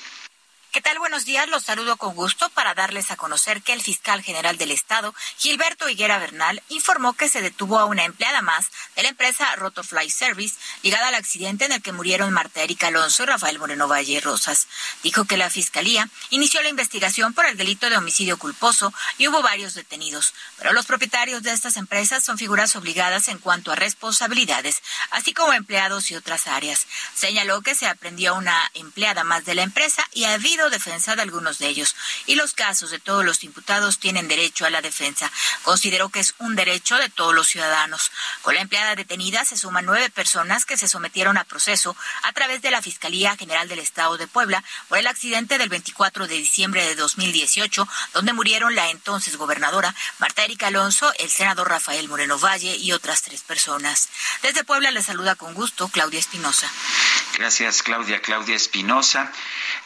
¿Qué 0.72 0.80
tal? 0.80 1.00
Buenos 1.00 1.24
días. 1.24 1.48
Los 1.48 1.64
saludo 1.64 1.96
con 1.96 2.14
gusto 2.14 2.48
para 2.50 2.74
darles 2.74 3.10
a 3.10 3.16
conocer 3.16 3.60
que 3.60 3.72
el 3.72 3.82
fiscal 3.82 4.22
general 4.22 4.56
del 4.56 4.70
Estado, 4.70 5.12
Gilberto 5.36 5.88
Higuera 5.88 6.20
Bernal, 6.20 6.62
informó 6.68 7.14
que 7.14 7.28
se 7.28 7.42
detuvo 7.42 7.80
a 7.80 7.86
una 7.86 8.04
empleada 8.04 8.40
más 8.40 8.68
de 8.94 9.02
la 9.02 9.08
empresa 9.08 9.56
Rotofly 9.56 10.08
Service 10.10 10.54
ligada 10.84 11.08
al 11.08 11.16
accidente 11.16 11.64
en 11.64 11.72
el 11.72 11.82
que 11.82 11.90
murieron 11.90 12.32
Marta 12.32 12.62
Erika 12.62 12.86
Alonso 12.86 13.24
y 13.24 13.26
Rafael 13.26 13.58
Moreno 13.58 13.88
Valle 13.88 14.20
Rosas. 14.20 14.68
Dijo 15.02 15.24
que 15.24 15.36
la 15.36 15.50
fiscalía 15.50 16.08
inició 16.30 16.62
la 16.62 16.68
investigación 16.68 17.34
por 17.34 17.46
el 17.46 17.56
delito 17.56 17.90
de 17.90 17.96
homicidio 17.96 18.38
culposo 18.38 18.94
y 19.18 19.26
hubo 19.26 19.42
varios 19.42 19.74
detenidos, 19.74 20.34
pero 20.56 20.72
los 20.72 20.86
propietarios 20.86 21.42
de 21.42 21.50
estas 21.50 21.78
empresas 21.78 22.22
son 22.22 22.38
figuras 22.38 22.76
obligadas 22.76 23.26
en 23.26 23.38
cuanto 23.38 23.72
a 23.72 23.74
responsabilidades, 23.74 24.84
así 25.10 25.34
como 25.34 25.52
empleados 25.52 26.12
y 26.12 26.14
otras 26.14 26.46
áreas. 26.46 26.86
Señaló 27.12 27.60
que 27.62 27.74
se 27.74 27.88
aprendió 27.88 28.34
a 28.34 28.38
una 28.38 28.70
empleada 28.74 29.24
más 29.24 29.44
de 29.44 29.56
la 29.56 29.62
empresa 29.62 30.06
y 30.12 30.26
ha 30.26 30.34
habido 30.34 30.59
defensa 30.68 31.16
de 31.16 31.22
algunos 31.22 31.58
de 31.58 31.68
ellos 31.68 31.96
y 32.26 32.34
los 32.34 32.52
casos 32.52 32.90
de 32.90 32.98
todos 32.98 33.24
los 33.24 33.44
imputados 33.44 33.98
tienen 33.98 34.28
derecho 34.28 34.66
a 34.66 34.70
la 34.70 34.82
defensa. 34.82 35.30
Consideró 35.62 36.10
que 36.10 36.20
es 36.20 36.34
un 36.38 36.56
derecho 36.56 36.96
de 36.96 37.08
todos 37.08 37.34
los 37.34 37.48
ciudadanos. 37.48 38.10
Con 38.42 38.54
la 38.54 38.60
empleada 38.60 38.96
detenida 38.96 39.44
se 39.44 39.56
suman 39.56 39.86
nueve 39.86 40.10
personas 40.10 40.66
que 40.66 40.76
se 40.76 40.88
sometieron 40.88 41.38
a 41.38 41.44
proceso 41.44 41.96
a 42.24 42.32
través 42.32 42.60
de 42.62 42.70
la 42.70 42.82
Fiscalía 42.82 43.36
General 43.36 43.68
del 43.68 43.78
Estado 43.78 44.18
de 44.18 44.26
Puebla 44.26 44.62
por 44.88 44.98
el 44.98 45.06
accidente 45.06 45.56
del 45.56 45.68
24 45.68 46.26
de 46.26 46.34
diciembre 46.34 46.84
de 46.84 46.96
2018, 46.96 47.88
donde 48.12 48.32
murieron 48.32 48.74
la 48.74 48.90
entonces 48.90 49.36
gobernadora 49.36 49.94
Marta 50.18 50.44
Erika 50.44 50.66
Alonso, 50.66 51.12
el 51.18 51.30
senador 51.30 51.68
Rafael 51.68 52.08
Moreno 52.08 52.38
Valle 52.38 52.76
y 52.76 52.92
otras 52.92 53.22
tres 53.22 53.42
personas. 53.42 54.08
Desde 54.42 54.64
Puebla 54.64 54.90
le 54.90 55.02
saluda 55.02 55.36
con 55.36 55.54
gusto 55.54 55.88
Claudia 55.88 56.18
Espinosa. 56.18 56.70
Gracias, 57.34 57.82
Claudia. 57.82 58.20
Claudia 58.20 58.56
Espinosa. 58.56 59.32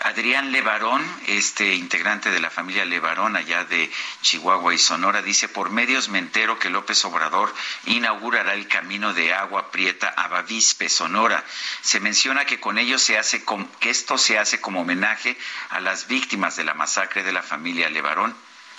Adrián 0.01 0.53
Levarón, 0.65 1.05
este 1.27 1.75
integrante 1.75 2.31
de 2.31 2.41
la 2.41 2.49
familia 2.49 2.87
Levarón 2.87 3.37
allá 3.37 3.65
de 3.65 3.93
Chihuahua 4.23 4.73
y 4.73 4.79
Sonora, 4.79 5.21
dice, 5.21 5.47
por 5.47 5.69
medios 5.69 6.09
me 6.09 6.19
entero 6.19 6.59
que 6.59 6.71
López 6.71 7.05
Obrador 7.05 7.55
inaugurará 7.85 8.55
el 8.55 8.67
camino 8.67 9.13
de 9.13 9.35
agua 9.35 9.71
prieta 9.71 10.09
a 10.09 10.27
Bavispe, 10.29 10.89
Sonora. 10.89 11.45
Se 11.83 12.01
menciona 12.01 12.47
que 12.47 12.61
con 12.61 12.79
ello 12.79 12.99
se 12.99 13.19
hace, 13.19 13.45
que 13.79 13.91
esto 13.91 14.17
se 14.17 14.39
hace 14.39 14.59
como 14.63 14.81
homenaje 14.81 15.37
a 15.69 15.81
las 15.81 16.07
víctimas 16.07 16.57
de 16.57 16.65
la 16.65 16.73
masacre 16.73 17.23
de 17.23 17.33
la 17.33 17.43
familia 17.43 17.91
Levarón. 17.91 18.35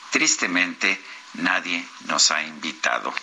Tristemente, 0.10 1.00
nadie 1.36 1.86
nos 2.08 2.32
ha 2.32 2.42
invitado. 2.42 3.14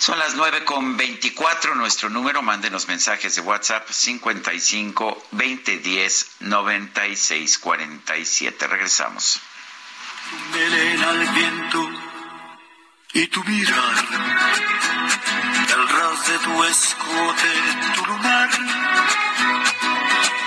Son 0.00 0.18
las 0.18 0.34
nueve 0.34 0.64
con 0.64 0.96
veinticuatro. 0.96 1.74
Nuestro 1.74 2.08
número, 2.08 2.40
mándenos 2.40 2.88
mensajes 2.88 3.34
de 3.34 3.42
WhatsApp 3.42 3.86
55 3.90 5.26
2010 5.30 6.36
96 6.40 7.58
47. 7.58 8.66
Regresamos. 8.66 9.40
Melena 10.54 11.10
al 11.10 11.28
viento 11.34 11.90
y 13.12 13.26
tu 13.26 13.44
mirar, 13.44 13.94
el 15.68 15.88
ras 15.88 16.26
de 16.28 16.38
tu 16.38 16.64
escote, 16.64 17.52
tu 17.94 18.06
lunar. 18.06 18.48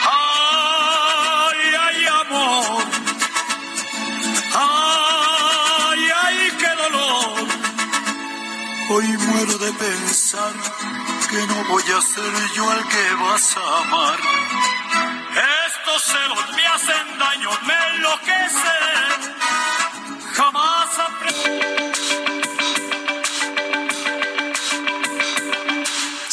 Ay, 0.09 1.75
ay, 1.79 2.05
amor. 2.07 2.92
Hoy 8.95 9.07
muero 9.07 9.57
de 9.57 9.73
pensar 9.73 10.53
que 11.27 11.47
no 11.47 11.63
voy 11.67 11.81
a 11.81 11.99
ser 11.99 12.53
yo 12.55 12.71
el 12.73 12.83
que 12.89 13.15
vas 13.23 13.57
a 13.57 13.79
amar. 13.79 14.19
Estos 15.65 16.03
celos 16.03 16.55
me 16.55 16.67
hacen 16.67 17.17
daño, 17.17 17.49
me 17.65 17.73
enloquecen. 17.95 19.12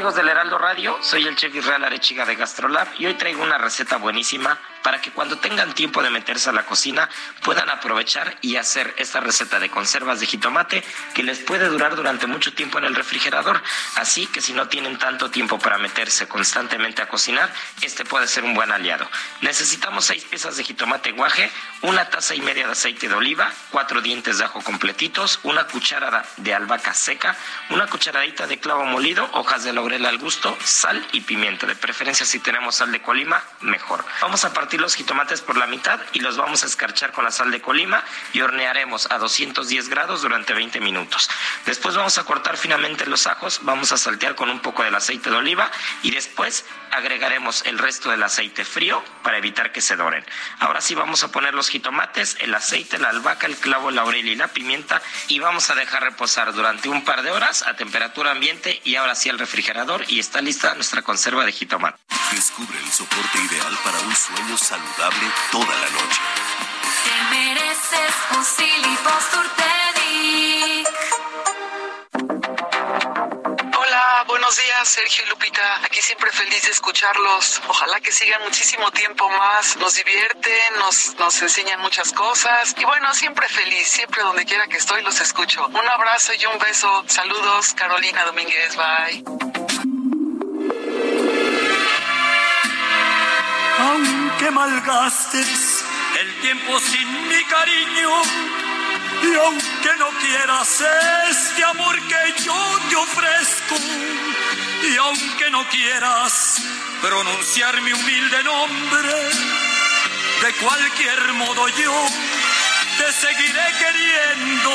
Amigos 0.00 0.14
del 0.14 0.28
Heraldo 0.28 0.56
Radio, 0.56 0.96
soy 1.02 1.26
el 1.26 1.36
chef 1.36 1.54
Israel 1.54 1.84
Arechiga 1.84 2.24
de 2.24 2.34
Gastrolab 2.34 2.88
y 2.98 3.04
hoy 3.04 3.12
traigo 3.16 3.42
una 3.42 3.58
receta 3.58 3.98
buenísima 3.98 4.58
para 4.82 5.00
que 5.00 5.10
cuando 5.10 5.36
tengan 5.38 5.74
tiempo 5.74 6.02
de 6.02 6.08
meterse 6.08 6.48
a 6.48 6.54
la 6.54 6.64
cocina 6.64 7.08
puedan 7.42 7.68
aprovechar 7.68 8.36
y 8.40 8.56
hacer 8.56 8.94
esta 8.96 9.20
receta 9.20 9.58
de 9.58 9.68
conservas 9.68 10.20
de 10.20 10.26
jitomate 10.26 10.82
que 11.14 11.22
les 11.22 11.40
puede 11.40 11.68
durar 11.68 11.96
durante 11.96 12.26
mucho 12.26 12.54
tiempo 12.54 12.78
en 12.78 12.84
el 12.84 12.94
refrigerador. 12.94 13.62
Así 13.96 14.26
que 14.26 14.40
si 14.40 14.54
no 14.54 14.68
tienen 14.68 14.98
tanto 14.98 15.30
tiempo 15.30 15.58
para 15.58 15.76
meterse 15.76 16.26
constantemente 16.28 17.02
a 17.02 17.08
cocinar, 17.08 17.52
este 17.82 18.06
puede 18.06 18.26
ser 18.26 18.44
un 18.44 18.54
buen 18.54 18.72
aliado. 18.72 19.06
Necesitamos 19.42 20.06
seis 20.06 20.24
piezas 20.24 20.56
de 20.56 20.64
jitomate 20.64 21.12
guaje, 21.12 21.50
una 21.82 22.08
taza 22.08 22.34
y 22.34 22.40
media 22.40 22.66
de 22.66 22.72
aceite 22.72 23.08
de 23.08 23.14
oliva, 23.14 23.52
cuatro 23.70 24.00
dientes 24.00 24.38
de 24.38 24.44
ajo 24.44 24.62
completitos, 24.62 25.40
una 25.42 25.66
cucharada 25.66 26.24
de 26.38 26.54
albahaca 26.54 26.94
seca, 26.94 27.36
una 27.70 27.86
cucharadita 27.86 28.46
de 28.46 28.58
clavo 28.58 28.84
molido, 28.86 29.28
hojas 29.32 29.64
de 29.64 29.72
laurel 29.90 30.06
al 30.06 30.18
gusto, 30.18 30.56
sal 30.62 31.04
y 31.12 31.22
pimienta. 31.22 31.66
De 31.66 31.74
preferencia 31.74 32.24
si 32.24 32.38
tenemos 32.38 32.76
sal 32.76 32.92
de 32.92 33.02
colima, 33.02 33.42
mejor. 33.60 34.04
Vamos 34.20 34.44
a 34.44 34.52
partir 34.52 34.80
los 34.80 34.94
jitomates 34.94 35.40
por 35.40 35.56
la 35.56 35.66
mitad 35.66 35.98
y 36.12 36.20
los 36.20 36.36
vamos 36.36 36.62
a 36.62 36.66
escarchar 36.66 37.10
con 37.10 37.24
la 37.24 37.32
sal 37.32 37.50
de 37.50 37.60
colima 37.60 38.04
y 38.32 38.40
hornearemos 38.40 39.10
a 39.10 39.18
210 39.18 39.88
grados 39.88 40.22
durante 40.22 40.54
20 40.54 40.80
minutos. 40.80 41.28
Después 41.66 41.96
vamos 41.96 42.18
a 42.18 42.24
cortar 42.24 42.56
finamente 42.56 43.04
los 43.06 43.26
ajos, 43.26 43.60
vamos 43.62 43.90
a 43.90 43.96
saltear 43.96 44.36
con 44.36 44.48
un 44.48 44.60
poco 44.60 44.84
del 44.84 44.94
aceite 44.94 45.28
de 45.28 45.36
oliva 45.36 45.68
y 46.02 46.12
después 46.12 46.64
agregaremos 46.92 47.64
el 47.66 47.78
resto 47.78 48.10
del 48.10 48.22
aceite 48.22 48.64
frío 48.64 49.02
para 49.24 49.38
evitar 49.38 49.72
que 49.72 49.80
se 49.80 49.96
doren. 49.96 50.24
Ahora 50.60 50.80
sí 50.80 50.94
vamos 50.94 51.24
a 51.24 51.32
poner 51.32 51.54
los 51.54 51.68
jitomates, 51.68 52.36
el 52.40 52.54
aceite, 52.54 52.98
la 52.98 53.08
albahaca, 53.08 53.46
el 53.46 53.56
clavo, 53.56 53.88
el 53.88 53.96
laurel 53.96 54.28
y 54.28 54.36
la 54.36 54.48
pimienta 54.48 55.02
y 55.26 55.40
vamos 55.40 55.70
a 55.70 55.74
dejar 55.74 56.04
reposar 56.04 56.52
durante 56.52 56.88
un 56.88 57.04
par 57.04 57.22
de 57.22 57.32
horas 57.32 57.64
a 57.66 57.74
temperatura 57.74 58.30
ambiente 58.30 58.80
y 58.84 58.94
ahora 58.94 59.16
sí 59.16 59.28
al 59.28 59.38
refrigerador 59.38 59.79
y 60.08 60.18
está 60.18 60.42
lista 60.42 60.74
nuestra 60.74 61.00
conserva 61.00 61.44
de 61.46 61.52
jitomate. 61.52 61.98
Descubre 62.32 62.78
el 62.78 62.92
soporte 62.92 63.38
ideal 63.38 63.74
para 63.82 63.98
un 64.00 64.14
sueño 64.14 64.56
saludable 64.58 65.26
toda 65.50 65.74
la 65.74 65.90
noche. 65.90 66.20
Te 67.04 67.34
mereces 67.34 68.14
un 68.36 68.44
Silly 68.44 68.96
buenos 74.30 74.56
días, 74.56 74.88
Sergio 74.88 75.24
y 75.24 75.28
Lupita. 75.28 75.80
Aquí 75.84 76.00
siempre 76.00 76.30
feliz 76.30 76.62
de 76.62 76.70
escucharlos. 76.70 77.60
Ojalá 77.68 78.00
que 78.00 78.12
sigan 78.12 78.42
muchísimo 78.42 78.90
tiempo 78.92 79.28
más. 79.28 79.76
Nos 79.76 79.94
divierten, 79.94 80.78
nos, 80.78 81.14
nos 81.18 81.42
enseñan 81.42 81.80
muchas 81.80 82.12
cosas. 82.12 82.74
Y 82.78 82.84
bueno, 82.84 83.12
siempre 83.14 83.48
feliz, 83.48 83.88
siempre 83.88 84.22
donde 84.22 84.44
quiera 84.44 84.66
que 84.68 84.76
estoy 84.76 85.02
los 85.02 85.20
escucho. 85.20 85.66
Un 85.66 85.88
abrazo 85.88 86.32
y 86.34 86.46
un 86.46 86.58
beso. 86.58 87.04
Saludos, 87.08 87.74
Carolina 87.74 88.24
Domínguez. 88.24 88.76
Bye. 88.76 89.24
Aunque 93.78 94.50
malgastes 94.50 95.84
el 96.20 96.40
tiempo 96.40 96.78
sin 96.78 97.28
mi 97.28 97.44
cariño 97.44 98.59
y 99.22 99.34
aunque 99.34 99.96
no 99.98 100.08
quieras 100.18 100.82
este 101.30 101.64
amor 101.64 102.00
que 102.08 102.42
yo 102.44 102.78
te 102.88 102.96
ofrezco, 102.96 103.76
y 104.82 104.96
aunque 104.96 105.50
no 105.50 105.68
quieras 105.68 106.62
pronunciar 107.02 107.80
mi 107.82 107.92
humilde 107.92 108.42
nombre, 108.44 109.12
de 110.42 110.52
cualquier 110.54 111.32
modo 111.34 111.68
yo 111.68 112.06
te 112.98 113.12
seguiré 113.12 113.66
queriendo. 113.78 114.70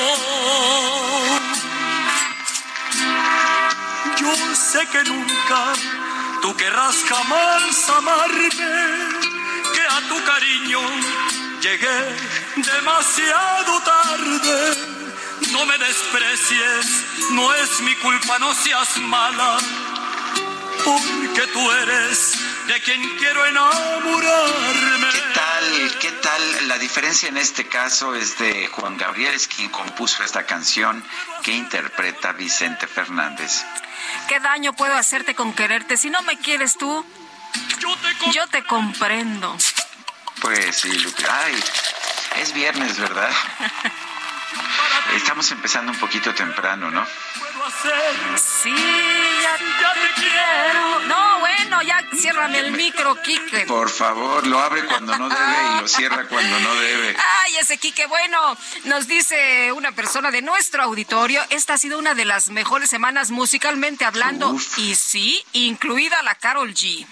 Yo 4.18 4.56
sé 4.56 4.88
que 4.88 5.04
nunca 5.04 5.74
tú 6.42 6.56
querrás 6.56 6.96
jamás 7.08 7.90
amarme, 7.90 8.52
que 9.74 9.82
a 9.82 10.02
tu 10.08 10.24
cariño 10.24 10.80
llegué 11.62 12.45
demasiado 12.56 13.82
tarde. 13.82 14.78
No 15.52 15.66
me 15.66 15.78
desprecies, 15.78 17.04
no 17.32 17.54
es 17.54 17.82
mi 17.82 17.96
culpa, 17.96 18.40
no 18.40 18.54
seas 18.54 18.98
mala, 18.98 19.58
porque 20.84 21.48
tú 21.54 21.72
eres 21.72 22.38
de 22.68 22.82
quien 22.82 23.18
quiero 23.18 23.46
enamorarme. 23.46 25.08
¿Qué 25.12 25.22
tal? 25.34 25.98
¿Qué 26.00 26.12
tal? 26.12 26.68
La 26.68 26.78
diferencia 26.78 27.30
en 27.30 27.38
este 27.38 27.68
caso 27.68 28.16
es 28.16 28.38
de 28.38 28.68
Juan 28.68 28.98
Gabriel, 28.98 29.34
es 29.34 29.48
quien 29.48 29.70
compuso 29.70 30.24
esta 30.24 30.46
canción 30.46 31.04
que 31.44 31.52
interpreta 31.52 32.32
Vicente 32.34 32.88
Fernández. 32.88 33.64
¿Qué 34.28 34.40
daño 34.40 34.74
puedo 34.74 34.96
hacerte 34.96 35.36
con 35.36 35.54
quererte? 35.54 35.98
Si 35.98 36.10
no 36.10 36.22
me 36.24 36.38
quieres 36.40 36.78
tú, 36.78 37.06
yo 38.34 38.48
te 38.48 38.64
comprendo. 38.64 39.56
Pues 40.42 40.78
sí, 40.78 40.92
Lupe. 41.00 41.24
Ay, 41.30 41.56
es 42.38 42.54
viernes, 42.54 43.00
¿verdad? 43.00 43.30
Estamos 45.16 45.50
empezando 45.52 45.92
un 45.92 46.00
poquito 46.00 46.34
temprano, 46.34 46.92
¿no? 46.92 47.06
Sí, 48.38 48.74
ya, 49.42 49.58
te 49.58 50.22
quiero. 50.22 51.00
No, 51.08 51.40
bueno, 51.40 51.82
ya 51.82 52.04
ciérrame 52.16 52.60
el 52.60 52.72
micro, 52.72 53.22
Quique. 53.22 53.66
Por 53.68 53.90
favor, 53.90 54.46
lo 54.46 54.60
abre 54.60 54.86
cuando 54.86 55.18
no 55.18 55.30
debe 55.30 55.78
y 55.78 55.82
lo 55.82 55.88
cierra 55.88 56.28
cuando 56.28 56.60
no 56.60 56.76
debe. 56.76 57.16
Ay, 57.44 57.58
ese 57.58 57.78
Quique, 57.78 58.06
bueno, 58.08 58.58
nos 58.86 59.08
dice 59.08 59.72
una 59.72 59.92
persona 59.94 60.32
de 60.32 60.42
nuestro 60.42 60.84
auditorio, 60.84 61.42
esta 61.50 61.74
ha 61.74 61.78
sido 61.78 61.98
una 61.98 62.14
de 62.14 62.26
las 62.26 62.50
mejores 62.50 62.90
semanas 62.90 63.32
musicalmente 63.32 64.06
hablando 64.06 64.56
y 64.78 64.96
sí, 64.96 65.44
incluida 65.54 66.22
la 66.24 66.36
Carol 66.36 66.74
G. 66.74 67.06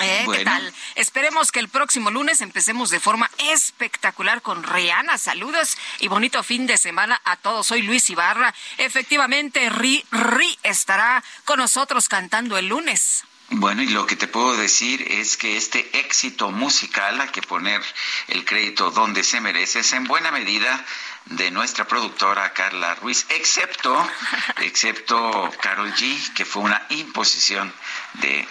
¿Eh? 0.00 0.26
¿Qué 0.32 0.44
tal? 0.44 0.72
Esperemos 0.94 1.50
que 1.50 1.60
el 1.60 1.68
próximo 1.68 2.10
lunes 2.10 2.40
empecemos 2.40 2.90
de 2.90 3.00
forma 3.00 3.30
espectacular 3.38 4.42
con 4.42 4.62
Rihanna. 4.62 5.18
Saludos 5.18 5.76
y 5.98 6.08
bonito 6.08 6.42
fin 6.42 6.66
de 6.66 6.78
semana 6.78 7.20
a 7.24 7.36
todos. 7.36 7.66
Soy 7.66 7.82
Luis 7.82 8.08
Ibarra. 8.10 8.54
Efectivamente, 8.78 9.68
Ri 9.70 10.04
Ri 10.10 10.58
estará 10.62 11.22
con 11.44 11.58
nosotros 11.58 12.08
cantando 12.08 12.58
el 12.58 12.68
lunes. 12.68 13.24
Bueno, 13.50 13.82
y 13.82 13.86
lo 13.86 14.06
que 14.06 14.14
te 14.14 14.28
puedo 14.28 14.56
decir 14.56 15.02
es 15.10 15.38
que 15.38 15.56
este 15.56 15.98
éxito 15.98 16.50
musical, 16.50 17.18
hay 17.18 17.28
que 17.28 17.40
poner 17.40 17.82
el 18.26 18.44
crédito 18.44 18.90
donde 18.90 19.24
se 19.24 19.40
merece, 19.40 19.80
es 19.80 19.92
en 19.94 20.04
buena 20.04 20.30
medida 20.30 20.84
de 21.24 21.50
nuestra 21.50 21.86
productora 21.86 22.52
Carla 22.52 22.94
Ruiz, 22.96 23.24
excepto, 23.30 24.06
excepto 24.60 25.50
Carol 25.62 25.94
G, 25.94 26.34
que 26.34 26.44
fue 26.44 26.62
una 26.62 26.84
imposición 26.90 27.72
de 28.20 28.46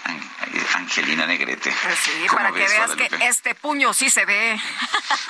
Angelina 0.75 1.25
Negrete. 1.25 1.71
Sí, 1.71 2.11
para 2.31 2.51
que 2.51 2.67
veas 2.67 2.91
que 2.91 3.09
este 3.21 3.55
puño 3.55 3.93
sí 3.93 4.09
se 4.09 4.25
ve. 4.25 4.59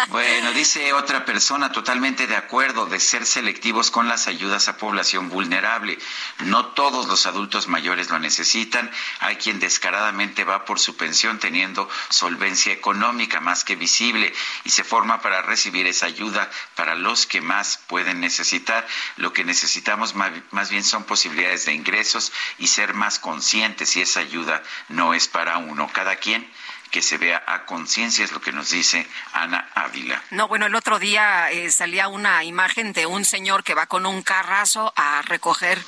Bueno, 0.09 0.51
dice 0.51 0.93
otra 0.93 1.25
persona 1.25 1.71
totalmente 1.71 2.27
de 2.27 2.35
acuerdo 2.35 2.85
de 2.85 2.99
ser 2.99 3.25
selectivos 3.25 3.89
con 3.89 4.07
las 4.07 4.27
ayudas 4.27 4.67
a 4.67 4.77
población 4.77 5.29
vulnerable. 5.29 5.97
No 6.39 6.67
todos 6.67 7.07
los 7.07 7.25
adultos 7.25 7.67
mayores 7.67 8.09
lo 8.09 8.19
necesitan. 8.19 8.91
Hay 9.19 9.37
quien 9.37 9.59
descaradamente 9.59 10.43
va 10.43 10.65
por 10.65 10.79
su 10.79 10.95
pensión 10.95 11.39
teniendo 11.39 11.89
solvencia 12.09 12.71
económica 12.71 13.39
más 13.39 13.63
que 13.63 13.75
visible 13.75 14.33
y 14.63 14.69
se 14.69 14.83
forma 14.83 15.19
para 15.21 15.41
recibir 15.41 15.87
esa 15.87 16.05
ayuda 16.05 16.49
para 16.75 16.95
los 16.95 17.25
que 17.25 17.41
más 17.41 17.77
pueden 17.87 18.19
necesitar. 18.19 18.87
Lo 19.17 19.33
que 19.33 19.43
necesitamos 19.43 20.13
más 20.15 20.69
bien 20.69 20.83
son 20.83 21.05
posibilidades 21.05 21.65
de 21.65 21.73
ingresos 21.73 22.31
y 22.59 22.67
ser 22.67 22.93
más 22.93 23.19
conscientes 23.19 23.95
y 23.97 24.01
esa 24.01 24.19
ayuda 24.27 24.61
no 24.89 25.13
es 25.13 25.27
para 25.27 25.57
uno. 25.57 25.89
Cada 25.93 26.15
quien 26.17 26.49
que 26.91 27.01
se 27.01 27.17
vea 27.17 27.43
a 27.45 27.65
conciencia, 27.65 28.23
es 28.23 28.31
lo 28.31 28.41
que 28.41 28.51
nos 28.51 28.69
dice 28.69 29.05
Ana 29.33 29.69
Ávila. 29.75 30.23
No, 30.31 30.47
bueno, 30.47 30.67
el 30.67 30.75
otro 30.75 30.99
día 30.99 31.51
eh, 31.51 31.69
salía 31.69 32.07
una 32.07 32.43
imagen 32.43 32.93
de 32.93 33.05
un 33.05 33.25
señor 33.25 33.63
que 33.63 33.73
va 33.73 33.87
con 33.87 34.05
un 34.05 34.21
carrazo 34.21 34.93
a 34.95 35.21
recoger 35.23 35.83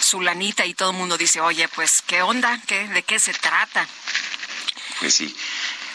su 0.00 0.20
lanita 0.20 0.64
y 0.64 0.74
todo 0.74 0.90
el 0.90 0.96
mundo 0.96 1.18
dice, 1.18 1.40
oye, 1.40 1.68
pues, 1.68 2.02
¿qué 2.02 2.22
onda? 2.22 2.60
¿Qué, 2.66 2.86
¿De 2.88 3.02
qué 3.02 3.18
se 3.18 3.32
trata? 3.32 3.86
Pues 5.00 5.14
sí. 5.14 5.36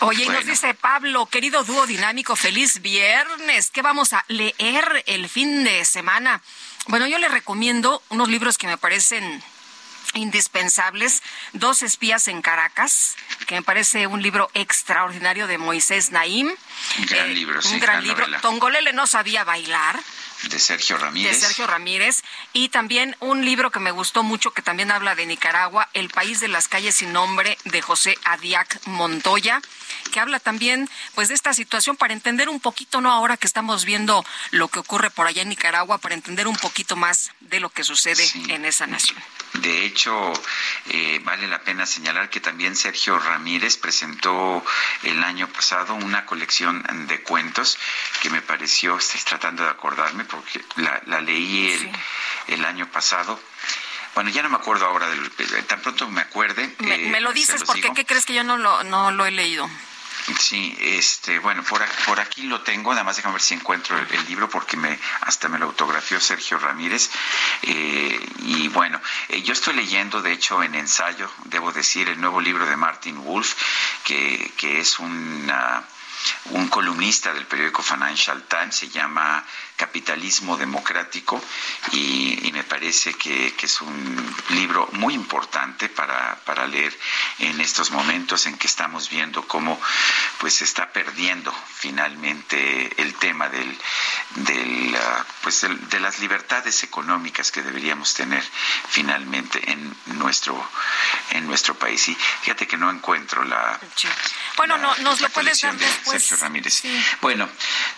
Oye, 0.02 0.24
y 0.24 0.30
nos 0.30 0.46
dice 0.46 0.74
Pablo, 0.74 1.28
querido 1.28 1.64
dúo 1.64 1.86
dinámico, 1.86 2.36
feliz 2.36 2.82
viernes. 2.82 3.70
¿Qué 3.70 3.84
vamos 3.84 4.14
a 4.14 4.26
leer 4.28 5.04
el 5.06 5.30
fin 5.30 5.64
de 5.64 5.86
semana? 5.86 6.42
Bueno, 6.88 7.06
yo 7.06 7.20
le 7.20 7.30
recomiendo 7.30 8.02
unos 8.10 8.28
libros 8.28 8.58
que 8.58 8.66
me 8.66 8.78
parecen 8.78 9.44
indispensables, 10.14 11.24
Dos 11.54 11.84
espías 11.84 12.28
en 12.28 12.42
Caracas, 12.42 13.16
que 13.48 13.56
me 13.56 13.62
parece 13.62 14.08
un 14.08 14.22
libro 14.22 14.50
extraordinario 14.54 15.48
de 15.48 15.58
Moisés 15.58 16.12
Naim. 16.12 16.50
Un 17.00 17.06
gran 17.06 17.34
libro, 17.34 17.62
sí. 17.62 17.74
Un 17.74 17.80
gran, 17.80 18.04
libro. 18.04 18.26
Tongolele 18.42 18.94
no 18.94 19.08
sabía 19.08 19.44
bailar. 19.44 20.00
De 20.50 20.60
Sergio 20.60 20.98
Ramírez. 20.98 21.40
De 21.40 21.48
Sergio 21.48 21.68
Ramírez. 21.68 22.24
Y 22.54 22.70
también 22.70 23.16
un 23.20 23.46
libro 23.46 23.72
que 23.72 23.80
me 23.80 23.92
gustó 23.92 24.24
mucho, 24.24 24.52
que 24.52 24.62
también 24.62 24.92
habla 24.92 25.16
de 25.16 25.26
Nicaragua, 25.26 25.90
El 25.94 26.10
país 26.10 26.40
de 26.40 26.48
las 26.48 26.68
calles 26.68 26.96
sin 26.96 27.14
nombre, 27.14 27.58
de 27.66 27.82
José 27.82 28.18
Adiac 28.24 28.80
Montoya, 28.88 29.62
que 30.12 30.20
habla 30.20 30.40
también 30.40 30.90
pues 31.16 31.28
de 31.28 31.36
esta 31.36 31.54
situación 31.54 31.96
para 31.96 32.14
entender 32.14 32.50
un 32.50 32.60
poquito, 32.60 33.02
¿no? 33.02 33.12
Ahora 33.12 33.38
que 33.38 33.48
estamos 33.48 33.86
viendo 33.86 34.26
lo 34.52 34.68
que 34.68 34.80
ocurre 34.80 35.10
por 35.10 35.28
allá 35.28 35.42
en 35.42 35.50
Nicaragua, 35.50 35.98
para 36.00 36.16
entender 36.16 36.48
un 36.48 36.58
poquito 36.58 36.96
más 36.96 37.32
de 37.40 37.60
lo 37.60 37.70
que 37.70 37.84
sucede 37.84 38.24
en 38.50 38.66
esa 38.66 38.88
nación. 38.88 39.22
De 39.54 39.86
hecho, 39.86 40.32
eh, 40.90 41.20
vale 41.24 41.48
la 41.48 41.62
pena 41.62 41.86
señalar 41.86 42.30
que 42.30 42.40
también 42.40 42.76
Sergio 42.76 43.20
Ramírez 43.20 43.78
presentó 43.78 44.64
el 45.04 45.24
año 45.24 45.48
pasado 45.50 45.94
una 45.94 46.26
colección 46.26 46.84
de 47.08 47.22
cuentos 47.22 47.78
que 48.22 48.30
me 48.30 48.42
pareció, 48.42 48.98
estoy 48.98 49.20
tratando 49.22 49.64
de 49.64 49.70
acordarme 49.70 50.24
porque 50.32 50.64
la, 50.78 51.22
leí 51.22 51.72
el, 51.72 51.92
el 52.56 52.66
año 52.66 52.90
pasado. 52.92 53.40
Bueno, 54.16 54.30
ya 54.30 54.42
no 54.42 54.50
me 54.50 54.58
acuerdo 54.58 54.86
ahora, 54.86 55.08
del, 55.10 55.32
tan 55.68 55.82
pronto 55.82 56.08
me 56.10 56.22
acuerde. 56.22 56.76
Me, 56.80 56.98
me 56.98 57.22
lo 57.22 57.32
dices 57.32 57.64
porque 57.66 57.92
¿qué 57.94 58.06
crees 58.06 58.26
que 58.26 58.34
yo 58.34 58.44
no 58.44 58.58
lo, 58.58 58.84
no 58.84 59.12
lo 59.12 59.26
he 59.26 59.32
leído? 59.32 59.70
Sí, 60.40 60.78
este, 60.80 61.40
bueno, 61.40 61.64
por, 61.64 61.84
por 62.06 62.20
aquí 62.20 62.44
lo 62.44 62.62
tengo, 62.62 62.92
nada 62.92 63.04
más 63.04 63.16
déjame 63.16 63.34
ver 63.34 63.42
si 63.42 63.56
encuentro 63.56 63.98
el, 63.98 64.26
libro 64.28 64.50
porque 64.50 64.78
me 64.78 65.00
hasta 65.22 65.50
me 65.50 65.58
lo 65.58 65.66
autografió 65.66 66.20
Sergio 66.20 66.60
Ramírez. 66.60 67.10
Eh, 67.64 68.20
y 68.40 68.68
bueno, 68.68 69.02
eh, 69.30 69.42
yo 69.42 69.54
estoy 69.54 69.76
leyendo, 69.76 70.22
de 70.22 70.34
hecho, 70.34 70.62
en 70.62 70.76
ensayo, 70.76 71.30
debo 71.46 71.72
decir, 71.72 72.08
el 72.08 72.22
nuevo 72.22 72.40
libro 72.40 72.66
de 72.66 72.76
Martin 72.76 73.24
Wolf, 73.24 73.56
que, 74.04 74.52
que 74.58 74.80
es 74.80 75.00
una 75.00 75.84
un 76.46 76.68
columnista 76.68 77.34
del 77.34 77.48
periódico 77.48 77.82
Financial 77.82 78.44
Times, 78.44 78.76
se 78.76 78.90
llama 78.90 79.44
Capitalismo 79.82 80.58
Democrático 80.58 81.42
y, 81.92 82.52
me 82.54 82.64
parece 82.64 83.16
que, 83.16 83.56
es 83.60 83.82
un 83.82 84.36
libro 84.50 84.88
muy 84.92 85.16
importante 85.16 85.90
para, 85.90 86.38
leer 86.68 86.96
en 87.40 87.60
estos 87.60 87.90
momentos 87.90 88.46
en 88.46 88.58
que 88.60 88.68
estamos 88.68 89.10
viendo 89.10 89.48
cómo 89.48 89.82
pues 90.38 90.56
se 90.56 90.66
está 90.66 90.94
perdiendo 90.94 91.52
finalmente 91.74 92.94
el 93.02 93.16
tema 93.16 93.50
del, 93.50 93.76
del 94.36 94.96
ah, 94.96 95.26
pues 95.42 95.66
de 95.90 96.00
las 96.00 96.20
libertades 96.20 96.84
económicas 96.84 97.52
que 97.52 97.64
deberíamos 97.64 98.14
tener 98.14 98.44
finalmente 98.90 99.72
en 99.72 99.96
nuestro 100.20 100.54
en 101.32 101.48
nuestro 101.48 101.74
país. 101.74 102.08
Y 102.10 102.16
fíjate 102.16 102.68
que 102.68 102.78
no 102.78 102.92
encuentro 102.92 103.44
la 103.44 103.80
bueno 104.58 104.78
no 104.78 104.96
nos 104.98 105.22
lo 105.22 105.30
puedes 105.30 105.60
dar 105.62 105.76
después 105.76 106.22
Sergio 106.22 106.38
Ramírez. 106.38 106.84
Bueno 107.22 107.50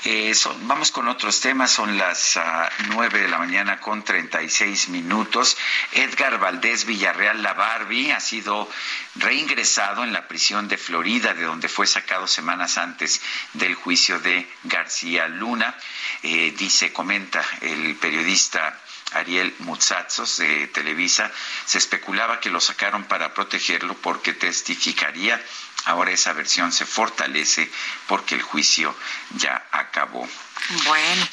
eh, 0.05 0.33
vamos 0.61 0.91
con 0.91 1.09
otros 1.09 1.41
temas 1.41 1.72
son 1.73 1.97
las 1.97 2.37
ah, 2.37 2.69
nueve 2.89 3.19
de 3.19 3.27
la 3.27 3.39
mañana 3.39 3.79
con 3.79 4.03
36 4.03 4.89
minutos. 4.89 5.57
Edgar 5.91 6.37
Valdés 6.37 6.85
Villarreal 6.85 7.41
La 7.41 7.53
Barbie 7.53 8.11
ha 8.11 8.19
sido 8.19 8.69
reingresado 9.15 10.03
en 10.03 10.13
la 10.13 10.27
prisión 10.27 10.67
de 10.67 10.77
Florida, 10.77 11.33
de 11.33 11.45
donde 11.45 11.67
fue 11.67 11.87
sacado 11.87 12.27
semanas 12.27 12.77
antes 12.77 13.21
del 13.53 13.73
juicio 13.73 14.19
de 14.19 14.47
García 14.65 15.27
Luna. 15.27 15.75
Eh, 16.21 16.53
dice, 16.55 16.93
comenta 16.93 17.43
el 17.61 17.95
periodista 17.95 18.79
Ariel 19.13 19.55
Mutsatsos 19.59 20.37
de 20.37 20.67
Televisa, 20.67 21.31
se 21.65 21.79
especulaba 21.79 22.39
que 22.39 22.51
lo 22.51 22.59
sacaron 22.59 23.05
para 23.05 23.33
protegerlo 23.33 23.95
porque 23.95 24.33
testificaría. 24.33 25.43
Ahora 25.85 26.11
esa 26.11 26.33
versión 26.33 26.71
se 26.71 26.85
fortalece 26.85 27.69
porque 28.07 28.35
el 28.35 28.41
juicio 28.41 28.95
ya 29.35 29.67
acabó. 29.71 30.27
Bueno. 30.85 31.27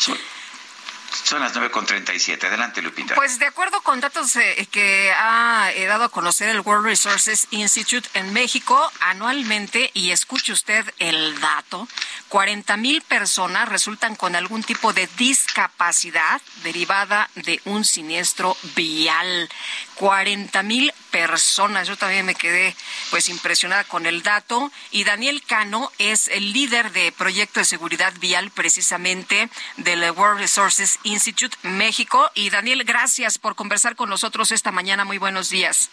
Son 1.13 1.41
las 1.41 1.55
9.37. 1.55 2.45
Adelante, 2.45 2.83
Lupita. 2.83 3.15
Pues 3.15 3.39
de 3.39 3.47
acuerdo 3.47 3.81
con 3.83 4.01
datos 4.01 4.37
eh, 4.37 4.69
que 4.71 5.13
ha 5.13 5.71
eh, 5.75 5.87
dado 5.87 6.05
a 6.05 6.09
conocer 6.09 6.49
el 6.49 6.61
World 6.61 6.85
Resources 6.87 7.49
Institute 7.51 8.09
en 8.15 8.33
México, 8.33 8.91
anualmente, 9.01 9.91
y 9.93 10.11
escuche 10.13 10.53
usted 10.53 10.85
el 10.99 11.39
dato, 11.41 11.89
40 12.29 12.77
mil 12.77 13.03
personas 13.03 13.69
resultan 13.69 14.15
con 14.15 14.37
algún 14.37 14.63
tipo 14.63 14.93
de 14.93 15.09
discapacidad 15.19 16.41
derivada 16.63 17.29
de 17.35 17.61
un 17.65 17.85
siniestro 17.85 18.57
vial. 18.77 19.49
40 19.97 20.63
mil 20.63 20.93
personas. 21.11 21.89
Yo 21.89 21.97
también 21.97 22.27
me 22.27 22.35
quedé 22.35 22.75
pues 23.11 23.29
impresionada 23.29 23.85
con 23.85 24.07
el 24.07 24.23
dato. 24.23 24.71
Y 24.91 25.05
Daniel 25.05 25.43
Cano 25.47 25.93
es 25.99 26.29
el 26.29 26.53
líder 26.53 26.93
de 26.93 27.13
proyecto 27.13 27.61
de 27.61 27.67
seguridad 27.67 28.13
vial 28.19 28.51
precisamente 28.51 29.49
del 29.77 30.11
World 30.13 30.41
Resources 30.41 30.99
Institute 31.03 31.57
México. 31.63 32.31
Y 32.35 32.51
Daniel, 32.51 32.85
gracias 32.85 33.39
por 33.39 33.55
conversar 33.55 33.97
con 33.97 34.09
nosotros 34.09 34.51
esta 34.53 34.73
mañana. 34.73 35.05
Muy 35.05 35.19
buenos 35.19 35.51
días. 35.51 35.91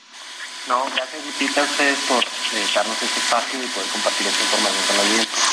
No, 0.67 0.83
gracias 0.93 1.25
Lupita 1.25 1.61
a 1.61 1.63
ustedes 1.63 1.97
por 2.09 2.23
eh, 2.23 2.67
darnos 2.75 3.01
este 3.01 3.19
espacio 3.19 3.63
y 3.63 3.67
poder 3.67 3.89
compartir 3.89 4.27
esta 4.27 4.43
información 4.43 4.83
con 4.85 4.97
la 4.97 5.03
audiencia. 5.03 5.43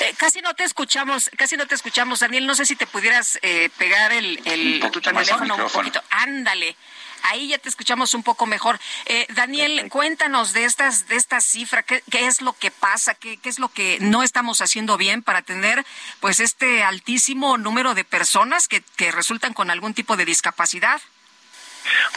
Eh, 0.00 0.14
casi 0.16 0.40
no 0.40 0.54
te 0.54 0.64
escuchamos, 0.64 1.30
casi 1.36 1.56
no 1.56 1.66
te 1.66 1.76
escuchamos, 1.76 2.18
Daniel. 2.18 2.44
No 2.46 2.56
sé 2.56 2.66
si 2.66 2.74
te 2.74 2.86
pudieras 2.86 3.38
eh, 3.42 3.70
pegar 3.78 4.12
el, 4.12 4.40
el 4.44 4.80
tu 4.90 5.00
teléfono 5.00 5.54
un 5.54 5.70
poquito. 5.70 6.02
Ándale 6.10 6.76
ahí 7.24 7.48
ya 7.48 7.58
te 7.58 7.68
escuchamos 7.68 8.14
un 8.14 8.22
poco 8.22 8.46
mejor. 8.46 8.78
Eh, 9.06 9.26
Daniel, 9.34 9.88
cuéntanos 9.90 10.52
de 10.52 10.64
estas, 10.64 11.08
de 11.08 11.16
estas 11.16 11.44
cifras, 11.44 11.84
¿qué, 11.84 12.02
es 12.10 12.40
lo 12.40 12.52
que 12.52 12.70
pasa, 12.70 13.14
¿Qué, 13.14 13.38
qué 13.38 13.48
es 13.48 13.58
lo 13.58 13.68
que 13.68 13.98
no 14.00 14.22
estamos 14.22 14.60
haciendo 14.60 14.96
bien 14.96 15.22
para 15.22 15.42
tener 15.42 15.84
pues 16.20 16.40
este 16.40 16.84
altísimo 16.84 17.58
número 17.58 17.94
de 17.94 18.04
personas 18.04 18.68
que, 18.68 18.82
que 18.96 19.10
resultan 19.10 19.54
con 19.54 19.70
algún 19.70 19.94
tipo 19.94 20.16
de 20.16 20.24
discapacidad. 20.24 21.00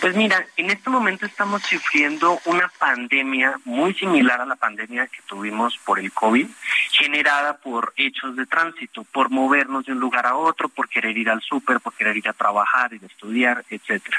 Pues 0.01 0.15
mira, 0.15 0.45
en 0.55 0.69
este 0.69 0.89
momento 0.89 1.25
estamos 1.25 1.61
sufriendo 1.63 2.39
una 2.45 2.71
pandemia 2.79 3.59
muy 3.65 3.93
similar 3.93 4.41
a 4.41 4.45
la 4.45 4.55
pandemia 4.55 5.07
que 5.07 5.21
tuvimos 5.27 5.77
por 5.79 5.99
el 5.99 6.11
COVID, 6.11 6.47
generada 6.91 7.57
por 7.57 7.93
hechos 7.97 8.35
de 8.35 8.45
tránsito, 8.45 9.03
por 9.05 9.29
movernos 9.29 9.85
de 9.85 9.93
un 9.93 9.99
lugar 9.99 10.25
a 10.25 10.35
otro, 10.35 10.69
por 10.69 10.89
querer 10.89 11.17
ir 11.17 11.29
al 11.29 11.41
súper, 11.41 11.79
por 11.79 11.93
querer 11.93 12.17
ir 12.17 12.29
a 12.29 12.33
trabajar, 12.33 12.93
ir 12.93 13.03
a 13.03 13.07
estudiar, 13.07 13.65
etcétera. 13.69 14.17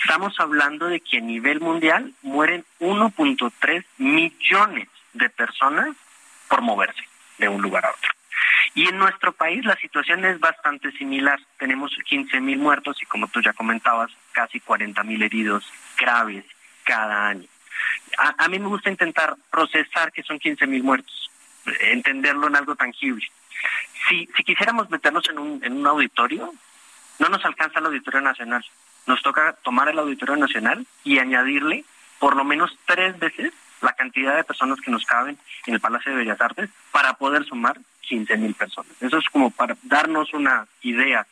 Estamos 0.00 0.38
hablando 0.38 0.86
de 0.86 1.00
que 1.00 1.18
a 1.18 1.20
nivel 1.20 1.60
mundial 1.60 2.12
mueren 2.22 2.64
1.3 2.80 3.84
millones 3.98 4.88
de 5.12 5.28
personas 5.30 5.96
por 6.48 6.60
moverse 6.62 7.02
de 7.38 7.48
un 7.48 7.60
lugar 7.62 7.84
a 7.86 7.90
otro. 7.90 8.10
Y 8.74 8.88
en 8.88 8.98
nuestro 8.98 9.32
país 9.32 9.64
la 9.64 9.76
situación 9.76 10.24
es 10.24 10.38
bastante 10.38 10.92
similar. 10.92 11.40
Tenemos 11.58 11.96
15 12.04 12.40
mil 12.40 12.58
muertos 12.58 13.00
y 13.02 13.06
como 13.06 13.28
tú 13.28 13.40
ya 13.40 13.52
comentabas, 13.52 14.10
casi 14.32 14.60
40 14.60 15.02
mil 15.02 15.22
heridos 15.22 15.64
graves 15.98 16.44
cada 16.84 17.28
año. 17.28 17.46
A, 18.18 18.48
mí 18.48 18.58
me 18.58 18.68
gusta 18.68 18.90
intentar 18.90 19.36
procesar 19.50 20.12
que 20.12 20.22
son 20.22 20.38
15 20.38 20.66
mil 20.66 20.82
muertos, 20.82 21.30
entenderlo 21.80 22.46
en 22.46 22.56
algo 22.56 22.74
tangible. 22.74 23.26
Si, 24.08 24.28
si 24.36 24.44
quisiéramos 24.44 24.88
meternos 24.90 25.28
en 25.28 25.38
un, 25.38 25.64
en 25.64 25.74
un 25.74 25.86
auditorio, 25.86 26.52
no 27.18 27.28
nos 27.28 27.44
alcanza 27.44 27.78
el 27.78 27.86
Auditorio 27.86 28.20
Nacional. 28.20 28.64
Nos 29.06 29.22
toca 29.22 29.54
tomar 29.62 29.88
el 29.88 29.98
Auditorio 29.98 30.36
Nacional 30.36 30.86
y 31.04 31.18
añadirle 31.18 31.84
por 32.18 32.36
lo 32.36 32.44
menos 32.44 32.76
tres 32.86 33.18
veces 33.18 33.52
la 33.80 33.92
cantidad 33.92 34.36
de 34.36 34.44
personas 34.44 34.80
que 34.80 34.90
nos 34.90 35.04
caben 35.04 35.38
en 35.66 35.74
el 35.74 35.80
Palacio 35.80 36.12
de 36.12 36.18
Bellas 36.18 36.40
Artes 36.40 36.70
para 36.92 37.14
poder 37.14 37.44
sumar 37.44 37.78
15 38.06 38.36
mil 38.36 38.54
personas. 38.54 38.92
Eso 39.00 39.18
es 39.18 39.24
como 39.30 39.50
para 39.50 39.76
darnos 39.82 40.32
una 40.32 40.66
idea 40.82 41.26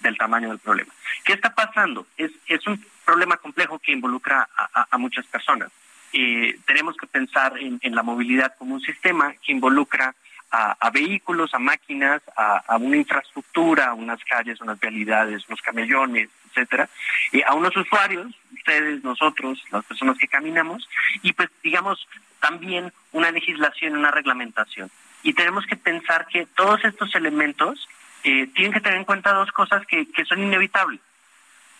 del 0.00 0.16
tamaño 0.16 0.48
del 0.48 0.58
problema. 0.58 0.92
¿Qué 1.24 1.34
está 1.34 1.54
pasando? 1.54 2.06
Es, 2.16 2.30
es 2.46 2.66
un 2.66 2.84
problema 3.04 3.36
complejo 3.36 3.78
que 3.78 3.92
involucra 3.92 4.48
a, 4.54 4.96
muchas 4.98 5.26
personas. 5.26 5.70
Eh, 6.12 6.58
tenemos 6.64 6.96
que 6.96 7.06
pensar 7.06 7.54
en, 7.58 7.94
la 7.94 8.02
movilidad 8.02 8.54
como 8.56 8.74
un 8.74 8.80
sistema 8.80 9.34
que 9.44 9.52
involucra 9.52 10.14
a, 10.52 10.90
vehículos, 10.90 11.54
a 11.54 11.58
máquinas, 11.58 12.22
a, 12.36 12.76
una 12.78 12.96
infraestructura, 12.96 13.94
unas 13.94 14.22
calles, 14.24 14.60
unas 14.60 14.78
vialidades, 14.78 15.44
unos 15.48 15.60
camellones, 15.60 16.28
etcétera, 16.48 16.88
y 17.32 17.42
a 17.42 17.54
unos 17.54 17.76
usuarios, 17.76 18.32
ustedes, 18.56 19.02
nosotros, 19.04 19.62
las 19.70 19.84
personas 19.84 20.18
que 20.18 20.28
caminamos, 20.28 20.88
y 21.22 21.32
pues 21.32 21.48
digamos 21.62 22.06
también 22.40 22.92
una 23.12 23.30
legislación, 23.30 23.96
una 23.96 24.10
reglamentación 24.10 24.90
y 25.22 25.34
tenemos 25.34 25.66
que 25.66 25.76
pensar 25.76 26.26
que 26.26 26.46
todos 26.46 26.84
estos 26.84 27.14
elementos 27.14 27.88
eh, 28.24 28.46
tienen 28.54 28.72
que 28.72 28.80
tener 28.80 28.98
en 28.98 29.04
cuenta 29.04 29.32
dos 29.32 29.50
cosas 29.52 29.84
que, 29.86 30.06
son 30.26 30.42
inevitables. 30.42 31.00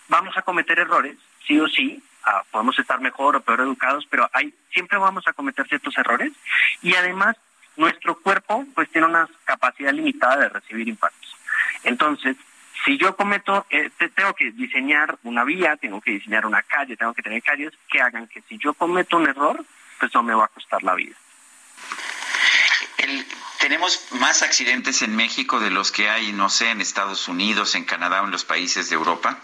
Vamos 0.09 0.37
a 0.37 0.43
cometer 0.43 0.79
errores, 0.79 1.17
sí 1.47 1.59
o 1.61 1.69
sí, 1.69 2.03
ah, 2.25 2.43
podemos 2.51 2.79
estar 2.79 3.01
mejor 3.01 3.37
o 3.37 3.41
peor 3.41 3.61
educados, 3.61 4.07
pero 4.11 4.29
hay, 4.33 4.53
siempre 4.73 4.99
vamos 4.99 5.27
a 5.27 5.33
cometer 5.33 5.67
ciertos 5.69 5.97
errores 5.97 6.33
y 6.83 6.95
además 6.95 7.37
nuestro 7.77 8.19
cuerpo 8.19 8.67
pues 8.75 8.91
tiene 8.91 9.07
una 9.07 9.29
capacidad 9.45 9.93
limitada 9.93 10.37
de 10.37 10.49
recibir 10.49 10.89
impactos. 10.89 11.37
Entonces, 11.85 12.37
si 12.85 12.99
yo 12.99 13.15
cometo, 13.15 13.67
eh, 13.71 13.91
tengo 14.15 14.35
que 14.35 14.51
diseñar 14.53 15.19
una 15.23 15.45
vía, 15.45 15.77
tengo 15.77 16.01
que 16.01 16.13
diseñar 16.13 16.47
una 16.47 16.63
calle, 16.63 16.97
tengo 16.97 17.15
que 17.15 17.23
tener 17.23 17.43
calles 17.43 17.73
que 17.89 18.01
hagan 18.01 18.27
que 18.27 18.43
si 18.43 18.59
yo 18.59 18.75
cometo 18.75 19.17
un 19.17 19.29
error, 19.29 19.65
pues 19.99 20.13
no 20.15 20.23
me 20.23 20.35
va 20.35 20.47
a 20.47 20.49
costar 20.49 20.83
la 20.83 20.95
vida 20.95 21.15
tenemos 23.59 24.07
más 24.13 24.43
accidentes 24.43 25.03
en 25.03 25.15
México 25.15 25.61
de 25.61 25.71
los 25.71 25.93
que 25.93 26.09
hay, 26.09 26.33
no 26.33 26.49
sé, 26.49 26.71
en 26.71 26.81
Estados 26.81 27.29
Unidos, 27.29 27.75
en 27.75 27.85
Canadá 27.85 28.23
o 28.23 28.25
en 28.25 28.31
los 28.31 28.45
países 28.45 28.89
de 28.89 28.97
Europa. 28.97 29.39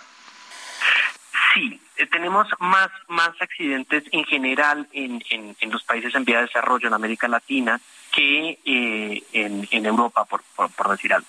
Sí, 1.54 1.80
eh, 1.96 2.06
tenemos 2.06 2.48
más, 2.58 2.90
más 3.08 3.30
accidentes 3.40 4.04
en 4.12 4.24
general 4.24 4.88
en, 4.92 5.24
en, 5.30 5.70
los 5.70 5.82
países 5.84 6.14
en 6.14 6.24
vía 6.24 6.36
de 6.38 6.46
desarrollo, 6.46 6.88
en 6.88 6.94
América 6.94 7.28
Latina, 7.28 7.80
que 8.12 8.58
eh, 8.64 9.22
en, 9.32 9.66
en, 9.70 9.86
Europa, 9.86 10.24
por, 10.24 10.42
por, 10.54 10.90
decir 10.90 11.12
algo. 11.12 11.26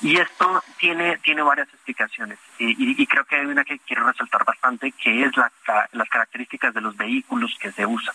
Y 0.00 0.18
esto 0.18 0.62
tiene, 0.78 1.18
tiene 1.18 1.42
varias 1.42 1.68
explicaciones 1.68 2.38
y, 2.58 3.06
creo 3.06 3.24
que 3.24 3.36
hay 3.36 3.46
una 3.46 3.64
que 3.64 3.78
quiero 3.80 4.06
resaltar 4.06 4.44
bastante, 4.44 4.92
que 4.92 5.24
es 5.24 5.36
la, 5.36 5.50
las 5.92 6.08
características 6.08 6.74
de 6.74 6.80
los 6.80 6.96
vehículos 6.96 7.56
que 7.60 7.72
se 7.72 7.86
usan. 7.86 8.14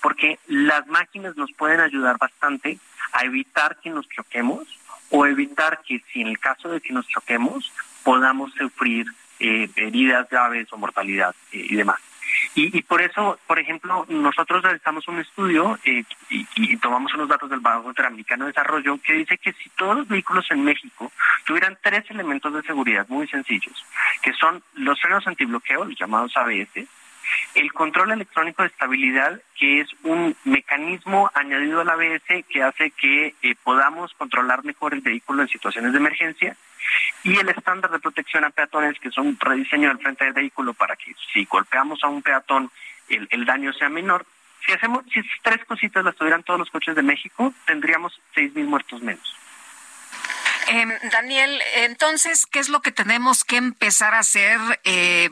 Porque 0.00 0.38
las 0.46 0.86
máquinas 0.86 1.36
nos 1.36 1.52
pueden 1.52 1.80
ayudar 1.80 2.16
bastante 2.18 2.78
a 3.12 3.24
evitar 3.24 3.78
que 3.82 3.90
nos 3.90 4.08
choquemos 4.08 4.66
o 5.10 5.26
evitar 5.26 5.80
que 5.86 6.02
si 6.12 6.20
en 6.20 6.28
el 6.28 6.38
caso 6.38 6.68
de 6.68 6.80
que 6.80 6.92
nos 6.92 7.06
choquemos 7.08 7.72
podamos 8.04 8.52
sufrir 8.52 9.06
eh, 9.40 9.68
heridas 9.76 10.28
graves 10.28 10.72
o 10.72 10.76
mortalidad 10.76 11.34
eh, 11.52 11.66
y 11.70 11.76
demás. 11.76 12.00
Y, 12.54 12.82
por 12.82 13.00
eso, 13.02 13.38
por 13.46 13.58
ejemplo, 13.58 14.04
nosotros 14.08 14.62
realizamos 14.62 15.06
un 15.08 15.20
estudio 15.20 15.78
eh, 15.84 16.04
y, 16.30 16.76
tomamos 16.78 17.14
unos 17.14 17.28
datos 17.28 17.50
del 17.50 17.60
Banco 17.60 17.88
Interamericano 17.88 18.44
de 18.44 18.52
Desarrollo 18.52 18.98
que 18.98 19.14
dice 19.14 19.38
que 19.38 19.52
si 19.52 19.68
todos 19.70 19.96
los 19.96 20.08
vehículos 20.08 20.46
en 20.50 20.64
México 20.64 21.12
tuvieran 21.44 21.78
tres 21.82 22.04
elementos 22.10 22.52
de 22.52 22.62
seguridad 22.62 23.06
muy 23.08 23.26
sencillos, 23.28 23.84
que 24.22 24.32
son 24.32 24.62
los 24.74 25.00
frenos 25.00 25.26
antibloqueo, 25.26 25.84
los 25.84 25.98
llamados 25.98 26.36
ABS, 26.36 26.86
el 27.54 27.72
control 27.72 28.12
electrónico 28.12 28.62
de 28.62 28.68
estabilidad, 28.68 29.40
que 29.58 29.80
es 29.80 29.88
un 30.02 30.36
mecanismo 30.44 31.30
añadido 31.34 31.80
al 31.80 31.90
ABS 31.90 32.44
que 32.48 32.62
hace 32.62 32.90
que 32.90 33.34
eh, 33.42 33.54
podamos 33.62 34.12
controlar 34.14 34.64
mejor 34.64 34.94
el 34.94 35.00
vehículo 35.00 35.42
en 35.42 35.48
situaciones 35.48 35.92
de 35.92 35.98
emergencia, 35.98 36.56
y 37.24 37.36
el 37.38 37.48
estándar 37.48 37.90
de 37.90 37.98
protección 37.98 38.44
a 38.44 38.50
peatones, 38.50 38.98
que 39.00 39.08
es 39.08 39.18
un 39.18 39.38
rediseño 39.38 39.88
del 39.88 39.98
frente 39.98 40.24
del 40.24 40.34
vehículo 40.34 40.74
para 40.74 40.96
que 40.96 41.14
si 41.32 41.44
golpeamos 41.44 42.02
a 42.02 42.08
un 42.08 42.22
peatón 42.22 42.70
el, 43.08 43.44
daño 43.44 43.72
sea 43.72 43.88
menor. 43.88 44.26
Si 44.64 44.72
hacemos, 44.72 45.04
si 45.12 45.20
esas 45.20 45.32
tres 45.42 45.64
cositas 45.64 46.04
las 46.04 46.16
tuvieran 46.16 46.42
todos 46.42 46.58
los 46.58 46.70
coches 46.70 46.94
de 46.94 47.02
México, 47.02 47.54
tendríamos 47.66 48.20
seis 48.34 48.54
mil 48.54 48.66
muertos 48.66 49.02
menos. 49.02 49.36
Em, 50.70 50.92
Daniel, 51.10 51.62
entonces, 51.76 52.44
¿qué 52.44 52.58
es 52.58 52.68
lo 52.68 52.82
que 52.82 52.92
tenemos 52.92 53.42
que 53.42 53.56
empezar 53.56 54.12
a 54.14 54.18
hacer 54.18 54.58
eh, 54.84 55.30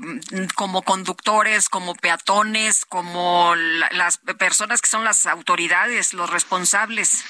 como 0.54 0.80
conductores, 0.80 1.68
como 1.68 1.94
peatones, 1.94 2.86
como 2.86 3.54
las 3.54 4.16
personas 4.38 4.80
que 4.80 4.88
son 4.88 5.04
las 5.04 5.26
autoridades, 5.26 6.14
los 6.14 6.30
responsables? 6.30 7.22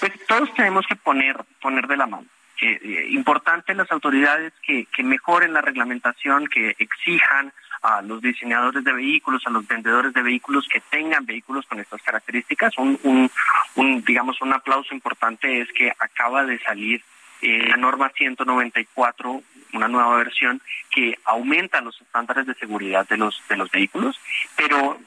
Pues 0.00 0.12
todos 0.26 0.52
tenemos 0.54 0.84
que 0.88 0.96
poner, 0.96 1.36
poner 1.60 1.86
de 1.86 1.96
la 1.96 2.06
mano. 2.06 2.26
Eh, 2.62 3.06
importante 3.10 3.74
las 3.74 3.90
autoridades 3.90 4.52
que, 4.62 4.86
que 4.86 5.02
mejoren 5.02 5.52
la 5.52 5.60
reglamentación, 5.60 6.46
que 6.46 6.74
exijan 6.78 7.52
a 7.82 8.00
los 8.00 8.22
diseñadores 8.22 8.84
de 8.84 8.92
vehículos, 8.92 9.42
a 9.46 9.50
los 9.50 9.66
vendedores 9.66 10.12
de 10.14 10.22
vehículos 10.22 10.68
que 10.72 10.80
tengan 10.80 11.26
vehículos 11.26 11.66
con 11.66 11.80
estas 11.80 12.00
características. 12.02 12.78
Un, 12.78 13.30
un, 13.74 14.04
digamos, 14.04 14.40
un 14.40 14.52
aplauso 14.52 14.94
importante 14.94 15.60
es 15.60 15.68
que 15.72 15.92
acaba 15.98 16.44
de 16.44 16.60
salir 16.60 17.02
eh, 17.42 17.66
la 17.66 17.76
norma 17.76 18.12
194, 18.16 19.42
una 19.72 19.88
nueva 19.88 20.16
versión 20.16 20.62
que 20.90 21.18
aumenta 21.24 21.80
los 21.80 22.00
estándares 22.00 22.46
de 22.46 22.54
seguridad 22.54 23.08
de 23.08 23.16
los 23.16 23.42
de 23.48 23.56
los 23.56 23.70
vehículos, 23.70 24.16
pero 24.56 25.00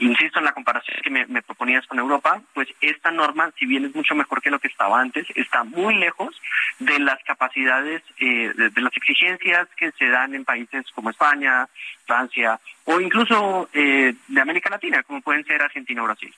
insisto 0.00 0.38
en 0.38 0.44
la 0.44 0.52
comparación 0.52 0.98
que 1.02 1.10
me, 1.10 1.42
proponías 1.42 1.86
con 1.86 1.98
Europa, 1.98 2.40
pues 2.54 2.68
esta 2.80 3.10
norma, 3.10 3.50
si 3.58 3.66
bien 3.66 3.84
es 3.84 3.94
mucho 3.94 4.14
mejor 4.14 4.40
que 4.40 4.50
lo 4.50 4.58
que 4.58 4.68
estaba 4.68 5.00
antes, 5.00 5.26
está 5.34 5.64
muy 5.64 5.94
lejos 5.94 6.40
de 6.78 6.98
las 6.98 7.22
capacidades, 7.24 8.02
eh, 8.18 8.52
de, 8.54 8.80
las 8.80 8.96
exigencias 8.96 9.68
que 9.76 9.92
se 9.92 10.08
dan 10.08 10.34
en 10.34 10.44
países 10.44 10.86
como 10.94 11.10
España, 11.10 11.68
Francia 12.06 12.60
o 12.84 13.00
incluso 13.00 13.68
eh, 13.72 14.14
de 14.26 14.40
América 14.40 14.70
Latina, 14.70 15.02
como 15.02 15.20
pueden 15.20 15.44
ser 15.44 15.60
Argentina 15.62 16.02
o 16.02 16.06
Brasil. 16.06 16.34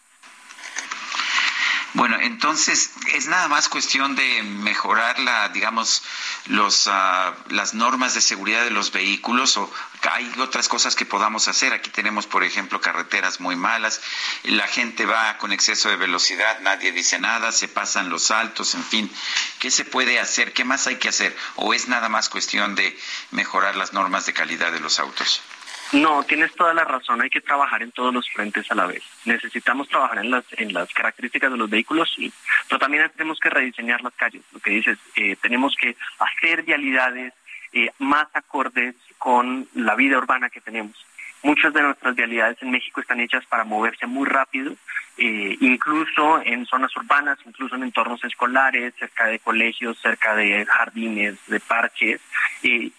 Bueno, 1.94 2.16
entonces 2.20 2.92
es 3.14 3.26
nada 3.26 3.48
más 3.48 3.68
cuestión 3.68 4.14
de 4.14 4.42
mejorar 4.44 5.18
la, 5.18 5.48
digamos, 5.48 6.02
los, 6.46 6.86
ah, 6.86 7.34
las 7.48 7.74
normas 7.74 8.14
de 8.14 8.20
seguridad 8.20 8.62
de 8.62 8.70
los 8.70 8.92
vehículos 8.92 9.56
o 9.56 9.72
hay 10.12 10.32
otras 10.38 10.68
cosas 10.68 10.94
que 10.94 11.04
podamos 11.04 11.48
hacer. 11.48 11.72
Aquí 11.72 11.90
tenemos, 11.90 12.28
por 12.28 12.44
ejemplo, 12.44 12.80
carreteras 12.80 13.40
muy 13.40 13.56
malas, 13.56 14.00
la 14.44 14.68
gente 14.68 15.04
va 15.04 15.36
con 15.38 15.52
exceso 15.52 15.88
de 15.88 15.96
velocidad, 15.96 16.60
nadie 16.60 16.92
dice 16.92 17.18
nada, 17.18 17.50
se 17.50 17.66
pasan 17.66 18.08
los 18.08 18.22
saltos, 18.24 18.76
en 18.76 18.84
fin. 18.84 19.12
¿Qué 19.58 19.72
se 19.72 19.84
puede 19.84 20.20
hacer? 20.20 20.52
¿Qué 20.52 20.64
más 20.64 20.86
hay 20.86 20.96
que 20.96 21.08
hacer? 21.08 21.36
¿O 21.56 21.74
es 21.74 21.88
nada 21.88 22.08
más 22.08 22.28
cuestión 22.28 22.76
de 22.76 22.96
mejorar 23.32 23.74
las 23.74 23.92
normas 23.92 24.26
de 24.26 24.32
calidad 24.32 24.70
de 24.70 24.80
los 24.80 25.00
autos? 25.00 25.42
No, 25.92 26.22
tienes 26.22 26.54
toda 26.54 26.72
la 26.72 26.84
razón. 26.84 27.20
Hay 27.20 27.30
que 27.30 27.40
trabajar 27.40 27.82
en 27.82 27.90
todos 27.90 28.14
los 28.14 28.28
frentes 28.30 28.70
a 28.70 28.76
la 28.76 28.86
vez. 28.86 29.02
Necesitamos 29.24 29.88
trabajar 29.88 30.18
en 30.18 30.30
las 30.30 30.44
en 30.52 30.72
las 30.72 30.92
características 30.92 31.50
de 31.50 31.58
los 31.58 31.68
vehículos, 31.68 32.12
sí, 32.14 32.32
pero 32.68 32.78
también 32.78 33.10
tenemos 33.16 33.40
que 33.40 33.50
rediseñar 33.50 34.00
las 34.02 34.14
calles. 34.14 34.42
Lo 34.52 34.60
que 34.60 34.70
dices, 34.70 34.98
eh, 35.16 35.36
tenemos 35.42 35.74
que 35.74 35.96
hacer 36.18 36.62
vialidades 36.62 37.34
eh, 37.72 37.90
más 37.98 38.26
acordes 38.34 38.94
con 39.18 39.68
la 39.74 39.96
vida 39.96 40.18
urbana 40.18 40.48
que 40.48 40.60
tenemos. 40.60 40.94
Muchas 41.42 41.72
de 41.72 41.82
nuestras 41.82 42.14
vialidades 42.14 42.58
en 42.60 42.70
México 42.70 43.00
están 43.00 43.18
hechas 43.18 43.44
para 43.46 43.64
moverse 43.64 44.06
muy 44.06 44.28
rápido, 44.28 44.74
eh, 45.16 45.56
incluso 45.60 46.40
en 46.44 46.66
zonas 46.66 46.94
urbanas, 46.96 47.38
incluso 47.44 47.74
en 47.74 47.82
entornos 47.82 48.22
escolares, 48.22 48.94
cerca 48.98 49.26
de 49.26 49.38
colegios, 49.38 49.98
cerca 49.98 50.36
de 50.36 50.66
jardines, 50.66 51.36
de 51.46 51.58
parques, 51.58 52.20
y, 52.62 52.92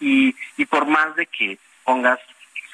y 0.56 0.66
por 0.66 0.86
más 0.86 1.14
de 1.14 1.26
que 1.26 1.58
pongas 1.84 2.18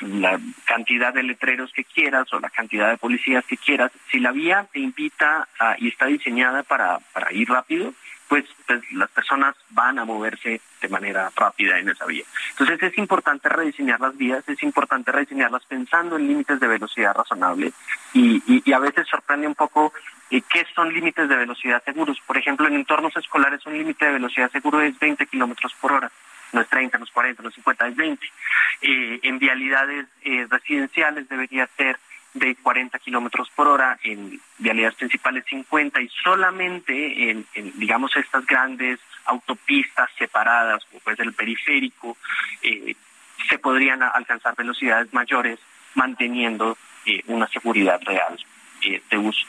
la 0.01 0.39
cantidad 0.65 1.13
de 1.13 1.23
letreros 1.23 1.73
que 1.73 1.85
quieras 1.85 2.33
o 2.33 2.41
la 2.41 2.51
cantidad 2.51 2.91
de 2.91 2.97
policías 2.97 3.45
que 3.45 3.57
quieras, 3.57 3.91
si 4.11 4.21
la 4.21 4.33
vía 4.33 4.67
te 4.73 4.81
invita 4.81 5.49
y 5.79 5.89
está 5.89 6.07
diseñada 6.07 6.63
para, 6.63 6.99
para 7.13 7.33
ir 7.33 7.49
rápido, 7.49 7.93
pues, 8.29 8.45
pues, 8.67 8.81
las 8.93 9.11
personas 9.11 9.57
van 9.71 9.99
a 9.99 10.05
moverse 10.05 10.61
de 10.81 10.89
manera 10.89 11.31
rápida 11.35 11.79
en 11.79 11.89
esa 11.89 12.05
vía. 12.05 12.25
Entonces 12.51 12.83
es 12.83 12.99
importante 12.99 13.49
rediseñar 13.49 14.01
las 14.01 14.17
vías, 14.17 14.47
es 14.47 14.63
importante 14.63 15.11
rediseñarlas 15.11 15.65
pensando 15.65 16.17
en 16.17 16.29
límites 16.29 16.61
de 16.61 16.69
velocidad 16.69 17.15
razonable 17.15 17.73
y, 18.13 18.43
y, 18.47 18.73
a 18.73 18.79
veces 18.79 19.09
sorprende 19.09 19.47
un 19.47 19.55
poco 19.55 19.93
eh, 20.31 20.43
qué 20.43 20.67
son 20.75 20.93
límites 20.93 21.29
de 21.29 21.37
velocidad 21.37 21.83
seguros. 21.85 22.21
Por 22.27 22.37
ejemplo, 22.37 22.69
en 22.69 22.75
entornos 22.75 23.17
escolares 23.17 23.65
un 23.67 23.79
límite 23.79 24.05
de 24.05 24.13
velocidad 24.13 24.51
seguro 24.51 24.83
es 24.83 24.99
20 24.99 25.27
kilómetros 25.27 25.75
por 25.81 25.93
hora 25.93 26.13
no 26.53 26.61
es 26.61 26.69
30, 26.69 26.99
no 26.99 27.05
es 27.05 27.11
40, 27.11 27.43
no 27.43 27.49
es 27.49 27.55
50, 27.57 27.89
es 27.89 27.97
20. 27.97 28.27
Eh, 28.83 29.21
en 29.23 29.39
vialidades 29.39 30.07
eh, 30.23 30.47
residenciales 30.49 31.29
debería 31.29 31.69
ser 31.77 31.99
de 32.35 32.55
40 32.57 32.99
kilómetros 32.99 33.51
por 33.51 33.69
hora, 33.69 33.99
en 34.03 34.41
vialidades 34.59 34.97
principales 34.97 35.45
50 35.49 36.01
y 36.01 36.09
solamente 36.23 37.31
en, 37.31 37.47
digamos, 37.79 38.15
estas 38.17 38.47
grandes 38.47 39.01
autopistas 39.25 40.09
separadas, 40.19 40.85
como 40.85 41.01
puede 41.01 41.17
ser 41.17 41.27
el 41.27 41.35
periférico, 41.35 42.17
eh, 42.63 42.95
se 43.49 43.59
podrían 43.59 44.03
alcanzar 44.03 44.55
velocidades 44.57 45.13
mayores 45.13 45.59
manteniendo 45.95 46.77
una 47.27 47.49
seguridad 47.49 47.99
real 48.05 48.39
de 48.81 49.19
uso. 49.19 49.41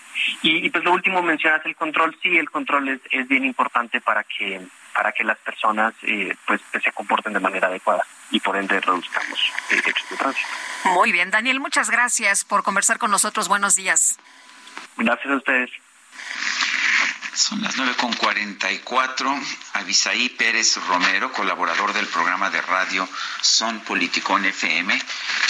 Y, 0.41 0.69
pues 0.69 0.83
lo 0.83 0.93
último 0.93 1.22
mencionas 1.22 1.66
el 1.66 1.75
control, 1.75 2.17
sí, 2.22 2.38
el 2.38 2.49
control 2.49 2.90
es, 2.90 2.99
es 3.11 3.27
bien 3.27 3.45
importante 3.45 4.01
para 4.01 4.24
que 4.24 4.61
para 4.93 5.14
que 5.14 5.24
las 5.24 5.38
personas 5.38 5.93
eh, 6.01 6.35
pues, 6.45 6.59
se 6.83 6.91
comporten 6.91 7.32
de 7.32 7.40
manera 7.40 7.67
adecuada 7.67 8.06
y 8.32 8.40
por 8.41 8.58
ende 8.58 8.82
reduzcamos 8.82 9.40
el 9.69 9.80
hechos 9.80 10.09
de 10.09 10.17
tránsito. 10.17 10.48
Muy 10.85 11.14
bien, 11.14 11.32
Daniel, 11.32 11.61
muchas 11.61 11.90
gracias 11.90 12.43
por 12.43 12.64
conversar 12.64 12.98
con 12.98 13.09
nosotros. 13.09 13.48
Buenos 13.48 13.75
días. 13.75 14.19
Gracias 14.98 15.32
a 15.32 15.38
ustedes. 15.38 15.69
Son 17.33 17.61
las 17.61 17.77
9.44. 17.77 19.41
Avisaí 19.74 20.27
Pérez 20.27 20.75
Romero, 20.88 21.32
colaborador 21.32 21.93
del 21.93 22.08
programa 22.08 22.49
de 22.49 22.61
radio 22.61 23.08
Son 23.40 23.80
Politicón 23.80 24.43
FM, 24.43 24.99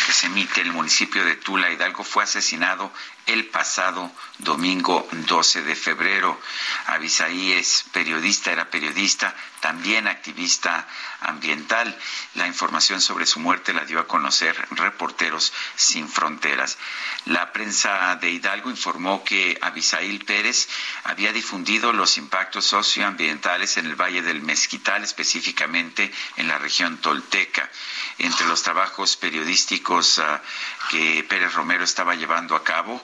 que 0.05 0.11
se 0.11 0.27
emite 0.27 0.61
en 0.61 0.67
el 0.67 0.73
municipio 0.73 1.25
de 1.25 1.35
Tula, 1.37 1.71
Hidalgo, 1.71 2.03
fue 2.03 2.23
asesinado 2.23 2.93
el 3.25 3.45
pasado 3.47 4.11
domingo 4.39 5.07
12 5.11 5.61
de 5.63 5.75
febrero. 5.75 6.39
Avisaí 6.87 7.53
es 7.53 7.85
periodista, 7.91 8.51
era 8.51 8.69
periodista, 8.69 9.35
también 9.59 10.07
activista 10.07 10.87
ambiental. 11.21 11.97
La 12.35 12.47
información 12.47 13.01
sobre 13.01 13.25
su 13.25 13.39
muerte 13.39 13.73
la 13.73 13.85
dio 13.85 13.99
a 13.99 14.07
conocer 14.07 14.55
Reporteros 14.71 15.53
Sin 15.75 16.07
Fronteras. 16.07 16.77
La 17.25 17.51
prensa 17.51 18.15
de 18.15 18.31
Hidalgo 18.31 18.69
informó 18.69 19.23
que 19.23 19.57
Abisail 19.61 20.23
Pérez 20.25 20.67
había 21.03 21.33
difundido 21.33 21.93
los 21.93 22.17
impactos 22.17 22.65
socioambientales 22.65 23.77
en 23.77 23.85
el 23.85 23.95
Valle 23.95 24.21
del 24.21 24.41
Mezquital, 24.41 25.03
específicamente 25.03 26.11
en 26.37 26.47
la 26.47 26.57
región 26.57 26.97
tolteca. 26.97 27.69
Entre 28.17 28.47
los 28.47 28.63
trabajos 28.63 29.17
periodísticos 29.17 30.19
ah, 30.19 30.41
que 30.89 31.25
Pérez 31.27 31.53
Romero 31.53 31.83
estaba 31.83 32.15
llevando 32.15 32.55
a 32.55 32.63
cabo, 32.63 33.03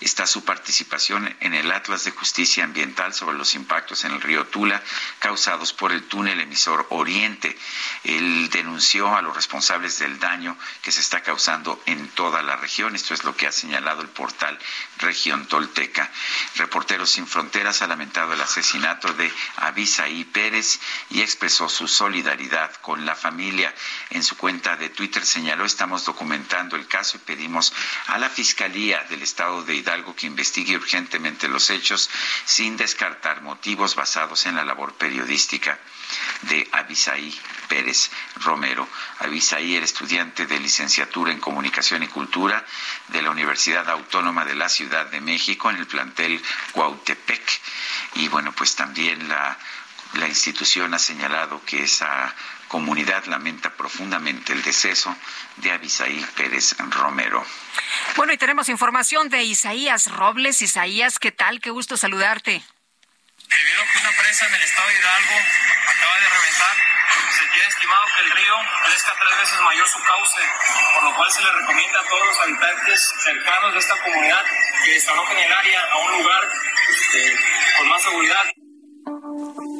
está 0.00 0.26
su 0.26 0.44
participación 0.44 1.34
en 1.40 1.54
el 1.54 1.70
Atlas 1.72 2.04
de 2.04 2.12
Justicia 2.12 2.64
Ambiental 2.64 3.12
sobre 3.12 3.36
los 3.36 3.54
impactos 3.54 4.04
en 4.04 4.12
el 4.12 4.20
río 4.20 4.46
Tula 4.46 4.82
causados 5.18 5.72
por 5.72 5.92
el 5.92 6.04
túnel 6.04 6.40
emisor 6.40 6.86
Oriente. 6.90 7.56
Él 8.04 8.48
denunció 8.50 9.14
a 9.16 9.22
los 9.22 9.34
responsables 9.34 9.98
del 9.98 10.18
daño 10.20 10.56
que 10.82 10.92
se 10.92 11.00
está 11.00 11.22
causando 11.22 11.82
en 11.86 12.08
toda 12.10 12.42
la 12.42 12.56
región. 12.56 12.94
Esto 12.94 13.14
es 13.14 13.24
lo 13.24 13.36
que 13.36 13.46
ha 13.46 13.52
señalado 13.52 14.02
el 14.02 14.08
portal 14.08 14.58
Región 14.98 15.46
Tolteca. 15.46 16.10
Reporteros 16.56 17.10
Sin 17.10 17.26
Fronteras 17.26 17.82
ha 17.82 17.88
lamentado 17.88 18.32
el 18.32 18.40
asesinato 18.40 19.12
de 19.14 19.32
Abisaí 19.56 20.24
Pérez 20.24 20.78
y 21.10 21.22
expresó 21.22 21.68
su 21.68 21.88
solidaridad 21.88 22.72
con 22.76 23.04
la 23.04 23.16
familia. 23.16 23.74
En 24.10 24.22
su 24.22 24.36
cuenta 24.36 24.76
de 24.76 24.90
Twitter 24.90 25.24
señaló, 25.24 25.64
estamos 25.64 26.04
documentando 26.04 26.76
el 26.76 26.86
caso 26.86 27.16
y 27.16 27.20
pedimos 27.20 27.72
a 28.06 28.18
la 28.18 28.28
Fiscalía 28.28 29.04
del 29.04 29.22
Estado 29.22 29.62
de 29.62 29.74
Hidalgo 29.74 29.87
que 30.16 30.26
investigue 30.26 30.76
urgentemente 30.76 31.48
los 31.48 31.70
hechos 31.70 32.10
sin 32.44 32.76
descartar 32.76 33.40
motivos 33.40 33.94
basados 33.94 34.44
en 34.44 34.56
la 34.56 34.64
labor 34.64 34.92
periodística 34.94 35.78
de 36.42 36.68
Abisaí 36.72 37.34
Pérez 37.68 38.10
Romero. 38.36 38.86
Abisaí 39.20 39.76
era 39.76 39.86
estudiante 39.86 40.46
de 40.46 40.60
licenciatura 40.60 41.32
en 41.32 41.40
Comunicación 41.40 42.02
y 42.02 42.08
Cultura 42.08 42.64
de 43.08 43.22
la 43.22 43.30
Universidad 43.30 43.88
Autónoma 43.88 44.44
de 44.44 44.56
la 44.56 44.68
Ciudad 44.68 45.06
de 45.06 45.22
México 45.22 45.70
en 45.70 45.76
el 45.76 45.86
plantel 45.86 46.42
Cuautepec. 46.72 47.60
Y 48.16 48.28
bueno, 48.28 48.52
pues 48.52 48.76
también 48.76 49.26
la, 49.26 49.56
la 50.14 50.28
institución 50.28 50.92
ha 50.92 50.98
señalado 50.98 51.62
que 51.64 51.84
esa 51.84 52.34
comunidad 52.68 53.24
lamenta 53.24 53.70
profundamente 53.70 54.52
el 54.52 54.62
deceso 54.62 55.16
de 55.56 55.72
Abisaí 55.72 56.24
Pérez 56.36 56.76
Romero. 56.90 57.44
Bueno, 58.16 58.32
y 58.32 58.38
tenemos 58.38 58.68
información 58.68 59.28
de 59.28 59.42
Isaías 59.42 60.10
Robles. 60.12 60.62
Isaías, 60.62 61.18
¿qué 61.18 61.32
tal? 61.32 61.60
Qué 61.60 61.70
gusto 61.70 61.96
saludarte. 61.96 62.62
Debido 63.48 63.82
a 63.82 63.92
que 63.92 63.98
una 63.98 64.12
presa 64.12 64.46
en 64.46 64.54
el 64.54 64.62
estado 64.62 64.88
de 64.88 64.94
Hidalgo 64.94 65.36
acaba 65.86 66.20
de 66.20 66.28
reventar, 66.28 66.76
se 67.38 67.46
tiene 67.48 67.68
estimado 67.68 68.06
que 68.14 68.20
el 68.20 68.30
río 68.30 68.54
crezca 68.84 69.14
tres 69.18 69.38
veces 69.38 69.60
mayor 69.60 69.88
su 69.88 70.02
cauce, 70.02 70.40
por 70.94 71.04
lo 71.04 71.16
cual 71.16 71.32
se 71.32 71.40
le 71.40 71.50
recomienda 71.52 72.00
a 72.00 72.04
todos 72.04 72.26
los 72.26 72.40
habitantes 72.40 73.14
cercanos 73.24 73.72
de 73.72 73.78
esta 73.78 73.96
comunidad 74.02 74.44
que 74.84 74.90
desalojen 74.92 75.38
el 75.38 75.52
área 75.52 75.82
a 75.92 75.96
un 75.96 76.12
lugar 76.18 76.48
este, 76.90 77.36
con 77.78 77.88
más 77.88 78.02
seguridad 78.02 78.44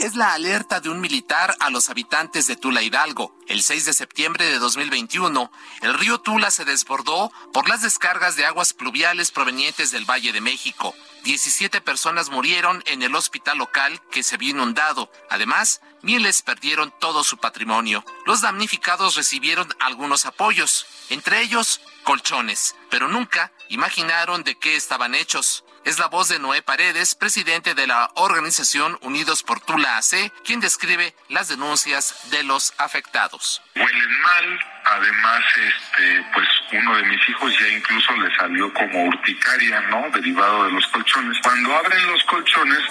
es 0.09 0.15
la 0.15 0.33
alerta 0.33 0.81
de 0.81 0.89
un 0.89 1.03
militar 1.03 1.55
a 1.61 1.69
los 1.69 1.91
habitantes 1.91 2.47
de 2.47 2.57
Tula 2.57 2.81
Hidalgo. 2.81 3.37
El 3.47 3.63
6 3.63 3.85
de 3.85 3.93
septiembre 3.93 4.47
de 4.47 4.59
2021, 4.59 5.53
el 5.83 5.95
río 5.99 6.19
Tula 6.19 6.51
se 6.51 6.65
desbordó 6.65 7.31
por 7.53 7.69
las 7.69 7.83
descargas 7.83 8.35
de 8.35 8.47
aguas 8.47 8.73
pluviales 8.73 9.31
provenientes 9.31 9.91
del 9.91 10.07
Valle 10.07 10.33
de 10.33 10.41
México. 10.41 10.95
17 11.25 11.83
personas 11.83 12.31
murieron 12.31 12.83
en 12.87 13.03
el 13.03 13.15
hospital 13.15 13.59
local 13.59 14.01
que 14.11 14.23
se 14.23 14.39
vio 14.39 14.53
inundado. 14.53 15.11
Además, 15.29 15.83
miles 16.01 16.41
perdieron 16.41 16.91
todo 16.99 17.23
su 17.23 17.37
patrimonio. 17.37 18.03
Los 18.29 18.43
damnificados 18.43 19.17
recibieron 19.17 19.67
algunos 19.81 20.27
apoyos, 20.27 20.85
entre 21.09 21.41
ellos 21.41 21.81
colchones, 22.05 22.77
pero 22.91 23.09
nunca 23.09 23.53
imaginaron 23.71 24.45
de 24.45 24.55
qué 24.55 24.77
estaban 24.77 25.15
hechos. 25.15 25.65
Es 25.87 25.99
la 25.99 26.09
voz 26.09 26.29
de 26.29 26.39
Noé 26.39 26.61
Paredes, 26.61 27.15
presidente 27.15 27.75
de 27.75 27.87
la 27.87 28.11
organización 28.17 28.99
Unidos 29.01 29.43
por 29.43 29.61
Tula 29.61 29.97
AC, 29.97 30.31
quien 30.45 30.61
describe 30.61 31.15
las 31.31 31.49
denuncias 31.49 32.31
de 32.31 32.43
los 32.43 32.75
afectados. 32.77 33.63
Huelen 33.75 34.21
mal, 34.21 34.61
además, 34.85 35.43
este, 35.57 36.27
pues 36.35 36.49
uno 36.73 36.97
de 36.97 37.05
mis 37.05 37.29
hijos 37.31 37.59
ya 37.59 37.69
incluso 37.69 38.13
le 38.13 38.37
salió 38.37 38.71
como 38.75 39.05
urticaria, 39.07 39.81
¿no? 39.89 40.11
Derivado 40.11 40.65
de 40.65 40.73
los 40.73 40.87
colchones. 40.89 41.39
Cuando 41.43 41.75
abren 41.75 42.07
los 42.13 42.23
colchones, 42.25 42.83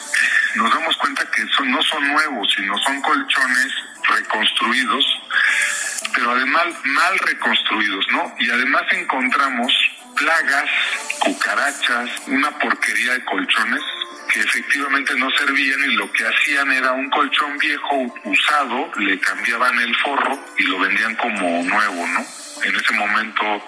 nos 0.55 0.73
damos 0.73 0.97
cuenta 0.97 1.29
que 1.29 1.45
son, 1.55 1.69
no 1.69 1.83
son 1.83 2.07
nuevos, 2.07 2.51
sino 2.55 2.75
son 2.79 2.99
colchones 3.03 3.73
reconstruidos, 4.07 5.05
pero 6.13 6.31
además 6.31 6.67
mal 6.83 7.19
reconstruidos, 7.19 8.05
¿no? 8.11 8.35
Y 8.39 8.49
además 8.49 8.83
encontramos 8.91 9.71
plagas, 10.15 10.69
cucarachas, 11.19 12.09
una 12.27 12.51
porquería 12.57 13.13
de 13.13 13.25
colchones 13.25 13.81
que 14.33 14.39
efectivamente 14.41 15.13
no 15.15 15.29
servían 15.31 15.79
y 15.89 15.93
lo 15.93 16.11
que 16.11 16.25
hacían 16.27 16.71
era 16.71 16.91
un 16.91 17.09
colchón 17.09 17.57
viejo 17.59 18.13
usado, 18.25 18.91
le 18.97 19.19
cambiaban 19.19 19.79
el 19.79 19.95
forro 19.97 20.43
y 20.57 20.63
lo 20.63 20.79
vendían 20.79 21.15
como 21.15 21.63
nuevo, 21.63 22.07
¿no? 22.07 22.25
En 22.63 22.75
ese 22.75 22.93
momento 22.93 23.63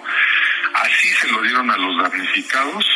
así 0.74 1.08
se 1.20 1.28
lo 1.28 1.42
dieron 1.42 1.70
a 1.70 1.76
los 1.76 2.02
damnificados. 2.02 2.86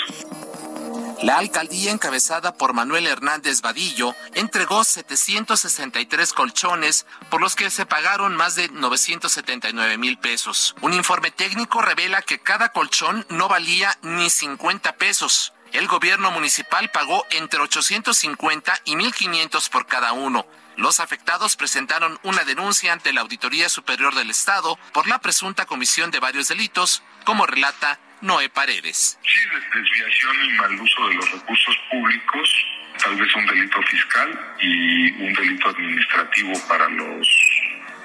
La 1.23 1.39
alcaldía 1.39 1.91
encabezada 1.91 2.55
por 2.55 2.73
Manuel 2.73 3.07
Hernández 3.07 3.60
Vadillo 3.60 4.15
entregó 4.34 4.84
763 4.84 6.33
colchones 6.33 7.07
por 7.31 7.41
los 7.41 7.57
que 7.57 7.70
se 7.70 7.86
pagaron 7.86 8.36
más 8.36 8.55
de 8.57 8.68
979 8.68 9.97
mil 9.99 10.18
pesos. 10.18 10.75
Un 10.83 10.93
informe 10.93 11.31
técnico 11.31 11.81
revela 11.81 12.23
que 12.23 12.39
cada 12.39 12.70
colchón 12.70 13.26
no 13.31 13.49
valía 13.49 13.97
ni 14.02 14.28
50 14.28 14.97
pesos. 14.97 15.52
El 15.73 15.89
gobierno 15.89 16.31
municipal 16.31 16.91
pagó 16.91 17.25
entre 17.31 17.60
850 17.60 18.81
y 18.84 18.94
1.500 18.94 19.70
por 19.70 19.86
cada 19.86 20.12
uno. 20.12 20.47
Los 20.76 21.01
afectados 21.01 21.57
presentaron 21.57 22.18
una 22.23 22.44
denuncia 22.44 22.93
ante 22.93 23.12
la 23.12 23.20
Auditoría 23.23 23.68
Superior 23.68 24.15
del 24.15 24.31
Estado 24.31 24.78
por 24.93 25.07
la 25.07 25.20
presunta 25.20 25.67
comisión 25.67 26.10
de 26.10 26.20
varios 26.20 26.49
delitos, 26.49 27.02
como 27.25 27.47
relata 27.47 27.99
Noé 28.25 28.49
Paredes. 28.49 29.19
Sí, 29.23 29.41
desviación 29.75 30.44
y 30.47 30.53
mal 30.53 30.81
uso 30.81 31.09
de 31.09 31.15
los 31.15 31.31
recursos 31.31 31.77
públicos, 31.91 32.67
tal 33.03 33.17
vez 33.17 33.36
un 33.36 33.44
delito 33.44 33.83
fiscal 33.83 34.57
y 34.62 35.12
un 35.12 35.35
delito 35.35 35.69
administrativo 35.69 36.53
para 36.67 36.89
los 36.89 37.28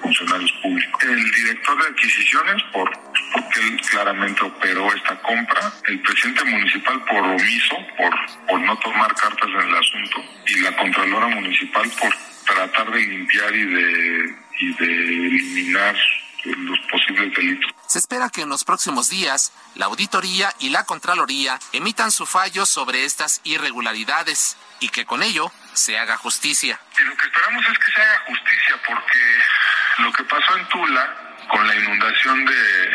funcionarios 0.01 0.51
públicos. 0.61 1.03
El 1.03 1.31
director 1.31 1.81
de 1.81 1.87
adquisiciones, 1.87 2.63
por, 2.73 2.91
porque 3.31 3.61
él 3.61 3.79
claramente 3.89 4.43
operó 4.43 4.93
esta 4.93 5.21
compra, 5.21 5.71
el 5.87 6.01
presidente 6.01 6.43
municipal 6.43 7.01
por 7.05 7.23
omiso, 7.23 7.77
por, 7.97 8.13
por 8.45 8.59
no 8.59 8.77
tomar 8.79 9.15
cartas 9.15 9.47
en 9.47 9.69
el 9.69 9.75
asunto, 9.77 10.25
y 10.47 10.59
la 10.59 10.75
contralora 10.75 11.27
municipal 11.27 11.89
por 11.97 12.13
tratar 12.45 12.91
de 12.91 13.05
limpiar 13.05 13.55
y 13.55 13.65
de, 13.65 14.35
y 14.59 14.73
de 14.73 14.85
eliminar 15.27 15.95
los 16.43 16.79
posibles 16.91 17.33
delitos. 17.35 17.78
Se 17.89 17.97
espera 17.97 18.29
que 18.29 18.41
en 18.41 18.49
los 18.49 18.65
próximos 18.65 19.09
días 19.09 19.51
la 19.73 19.87
auditoría 19.87 20.53
y 20.59 20.69
la 20.69 20.83
Contraloría 20.83 21.57
emitan 21.73 22.11
su 22.11 22.27
fallo 22.27 22.67
sobre 22.67 23.03
estas 23.03 23.41
irregularidades 23.45 24.57
y 24.79 24.89
que 24.89 25.07
con 25.07 25.23
ello 25.23 25.51
se 25.73 25.97
haga 25.97 26.15
justicia. 26.15 26.79
Y 26.95 27.01
lo 27.01 27.17
que 27.17 27.25
esperamos 27.25 27.65
es 27.65 27.79
que 27.79 27.91
se 27.91 27.99
haga 27.99 28.19
justicia 28.27 28.75
porque 28.87 30.03
lo 30.03 30.13
que 30.13 30.23
pasó 30.25 30.55
en 30.55 30.67
Tula 30.67 31.37
con 31.49 31.67
la 31.67 31.75
inundación 31.75 32.45
de, 32.45 32.89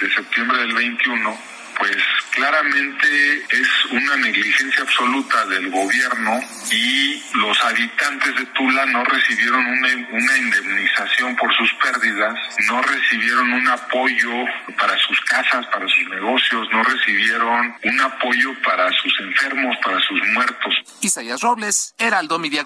de 0.00 0.14
septiembre 0.16 0.58
del 0.58 0.74
21 0.74 1.55
pues 1.78 1.96
claramente 2.30 3.44
es 3.50 3.68
una 3.90 4.16
negligencia 4.16 4.82
absoluta 4.82 5.46
del 5.46 5.70
gobierno 5.70 6.40
y 6.70 7.22
los 7.34 7.60
habitantes 7.64 8.36
de 8.36 8.46
Tula 8.46 8.86
no 8.86 9.04
recibieron 9.04 9.64
una, 9.64 9.88
una, 10.10 10.36
indemnización 10.36 11.36
por 11.36 11.54
sus 11.54 11.72
pérdidas, 11.74 12.34
no 12.68 12.82
recibieron 12.82 13.52
un 13.52 13.68
apoyo 13.68 14.30
para 14.78 14.96
sus 14.98 15.20
casas, 15.22 15.66
para 15.66 15.86
sus 15.88 16.08
negocios, 16.08 16.68
no 16.72 16.82
recibieron 16.82 17.74
un 17.82 18.00
apoyo 18.00 18.54
para 18.62 18.90
sus 18.92 19.12
enfermos, 19.20 19.76
para 19.82 20.00
sus 20.00 20.20
muertos. 20.32 20.74
Isaías 21.00 21.40
Robles, 21.40 21.94
Heraldo 21.98 22.38
Media 22.38 22.64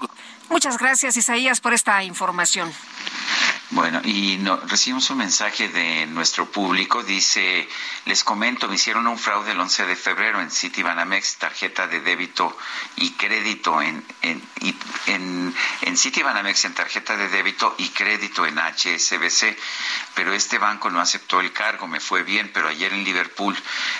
Muchas 0.49 0.79
gracias, 0.79 1.17
Isaías, 1.17 1.61
por 1.61 1.73
esta 1.73 2.03
información. 2.03 2.73
Bueno, 3.73 4.01
y 4.03 4.37
no, 4.39 4.57
recibimos 4.57 5.09
un 5.11 5.19
mensaje 5.19 5.69
de 5.69 6.05
nuestro 6.07 6.51
público. 6.51 7.05
Dice, 7.05 7.69
les 8.05 8.25
comento, 8.25 8.67
me 8.67 8.75
hicieron 8.75 9.07
un 9.07 9.17
fraude 9.17 9.53
el 9.53 9.61
11 9.61 9.87
de 9.87 9.95
febrero 9.95 10.41
en 10.41 10.51
Citibanamex, 10.51 11.37
tarjeta 11.37 11.87
de 11.87 12.01
débito 12.01 12.57
y 12.97 13.13
crédito 13.13 13.81
en, 13.81 14.05
en, 14.23 14.43
en, 15.07 15.55
en 15.83 15.97
Citibanamex, 15.97 16.65
en 16.65 16.75
tarjeta 16.75 17.17
de 17.17 17.29
débito 17.29 17.77
y 17.79 17.91
crédito 17.91 18.45
en 18.45 18.59
HSBC. 18.59 19.57
Pero 20.17 20.33
este 20.33 20.59
banco 20.59 20.91
no 20.91 21.01
aceptó 21.01 21.39
el 21.39 21.53
cargo, 21.53 21.87
me 21.87 22.01
fue 22.01 22.25
bien, 22.25 22.51
pero 22.53 22.67
ayer 22.67 22.93
en 22.93 23.05
Liverpool 23.05 23.57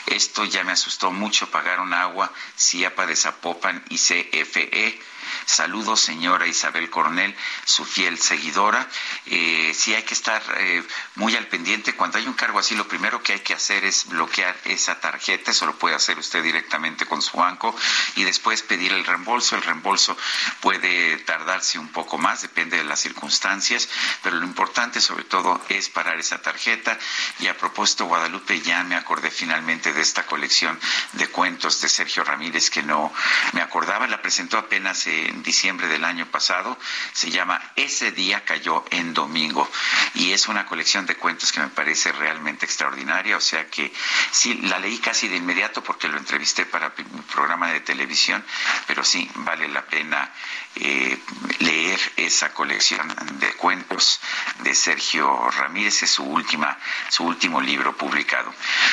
esto 0.07 0.45
ya 0.47 0.65
me 0.65 0.73
asustó 0.73 1.13
mucho. 1.13 1.49
Pagaron 1.49 1.95
agua, 1.95 2.33
CIAPA 2.59 3.07
de 3.07 3.15
Zapopan 3.15 3.85
y 3.89 3.99
CFE 3.99 5.01
Saludos, 5.47 6.01
señora 6.01 6.47
Isabel 6.47 6.91
Coronel, 6.91 7.35
su 7.65 7.85
fiel 7.85 8.19
seguidora. 8.19 8.89
Eh, 9.27 9.73
sí 9.75 9.95
hay 9.95 10.03
que 10.03 10.15
estar 10.15 10.43
eh, 10.59 10.83
muy 11.17 11.37
al 11.37 11.47
pendiente. 11.47 11.95
Cuando 11.95 12.19
hay 12.19 12.27
un 12.27 12.35
cargo 12.35 12.59
así, 12.59 12.75
lo 12.75 12.89
primero 12.89 13.23
que 13.23 13.35
hay 13.35 13.41
que 13.41 13.55
hacer 13.55 13.85
es 13.85 14.07
bloquear 14.07 14.57
esa 14.65 15.01
tarjeta. 15.01 15.51
Eso 15.51 15.67
lo 15.67 15.79
puede 15.79 15.95
hacer 15.95 16.19
usted 16.19 16.43
directamente 16.43 17.07
con 17.07 17.23
su 17.23 17.37
banco 17.37 17.75
y 18.17 18.25
después 18.25 18.63
pedir 18.63 18.93
el 18.93 19.05
reembolso. 19.05 19.57
El 19.57 19.63
reembolso 19.63 20.17
puede 20.61 21.17
tardarse 21.19 21.79
un 21.79 21.89
poco 21.89 22.19
más, 22.19 22.43
depende 22.43 22.77
de 22.77 22.85
las 22.85 23.01
circunstancias, 23.01 23.89
pero 24.23 24.37
lo 24.37 24.45
importante 24.45 25.01
sobre 25.01 25.25
todo 25.25 25.61
es 25.69 25.89
parar 25.89 26.19
esa 26.19 26.41
tarjeta. 26.43 26.99
Y 27.39 27.47
a 27.47 27.57
propósito, 27.57 28.07
Guadalupe, 28.07 28.61
ya 28.61 28.83
me 28.85 28.97
acordé 28.97 29.31
finalmente 29.31 29.93
de 29.93 30.01
esta 30.01 30.27
colección 30.27 30.79
de 31.13 31.29
cuentos 31.29 31.81
de 31.81 31.89
Sergio 31.89 32.25
Ramírez 32.25 32.71
que 32.71 32.83
no 32.83 33.13
me 33.53 33.63
acordaba. 33.63 34.07
La 34.07 34.23
presentó 34.23 34.59
apenas 34.59 35.07
en 35.29 35.43
diciembre 35.43 35.89
del 35.89 36.05
año 36.05 36.27
pasado. 36.27 36.79
Se 37.13 37.31
llama 37.31 37.61
Ese 37.77 38.13
día 38.13 38.45
cayó 38.45 38.85
en 38.91 39.15
domingo 39.15 39.69
y 40.15 40.33
es 40.33 40.49
una 40.49 40.67
colección 40.67 41.07
de 41.07 41.17
cuentos 41.17 41.53
que 41.53 41.61
me 41.61 41.69
parece 41.69 42.13
realmente 42.13 42.67
extraordinaria. 42.67 43.37
O 43.37 43.41
sea 43.41 43.69
que 43.69 43.93
sí, 44.31 44.55
la 44.63 44.79
leí 44.79 44.99
casi 44.99 45.29
de 45.29 45.37
inmediato 45.37 45.83
porque 45.83 46.09
lo 46.09 46.19
entrevisté 46.19 46.67
para 46.67 46.93
mi 46.97 47.21
programa 47.33 47.71
de 47.71 47.81
televisión, 47.81 48.45
pero 48.87 49.05
sí, 49.05 49.31
vale 49.37 49.69
la 49.69 49.83
pena 49.87 50.33
eh, 50.77 51.19
leer 51.59 52.01
esa 52.17 52.53
colección 52.55 53.07
de 53.39 53.53
cuentos 53.55 54.21
de 54.61 54.75
Sergio 54.75 55.51
Ramírez, 55.51 56.03
es 56.03 56.11
su 56.11 56.25
última, 56.25 56.79
su 57.09 57.25
último 57.25 57.61
libro 57.61 57.97
publicado. 57.97 58.53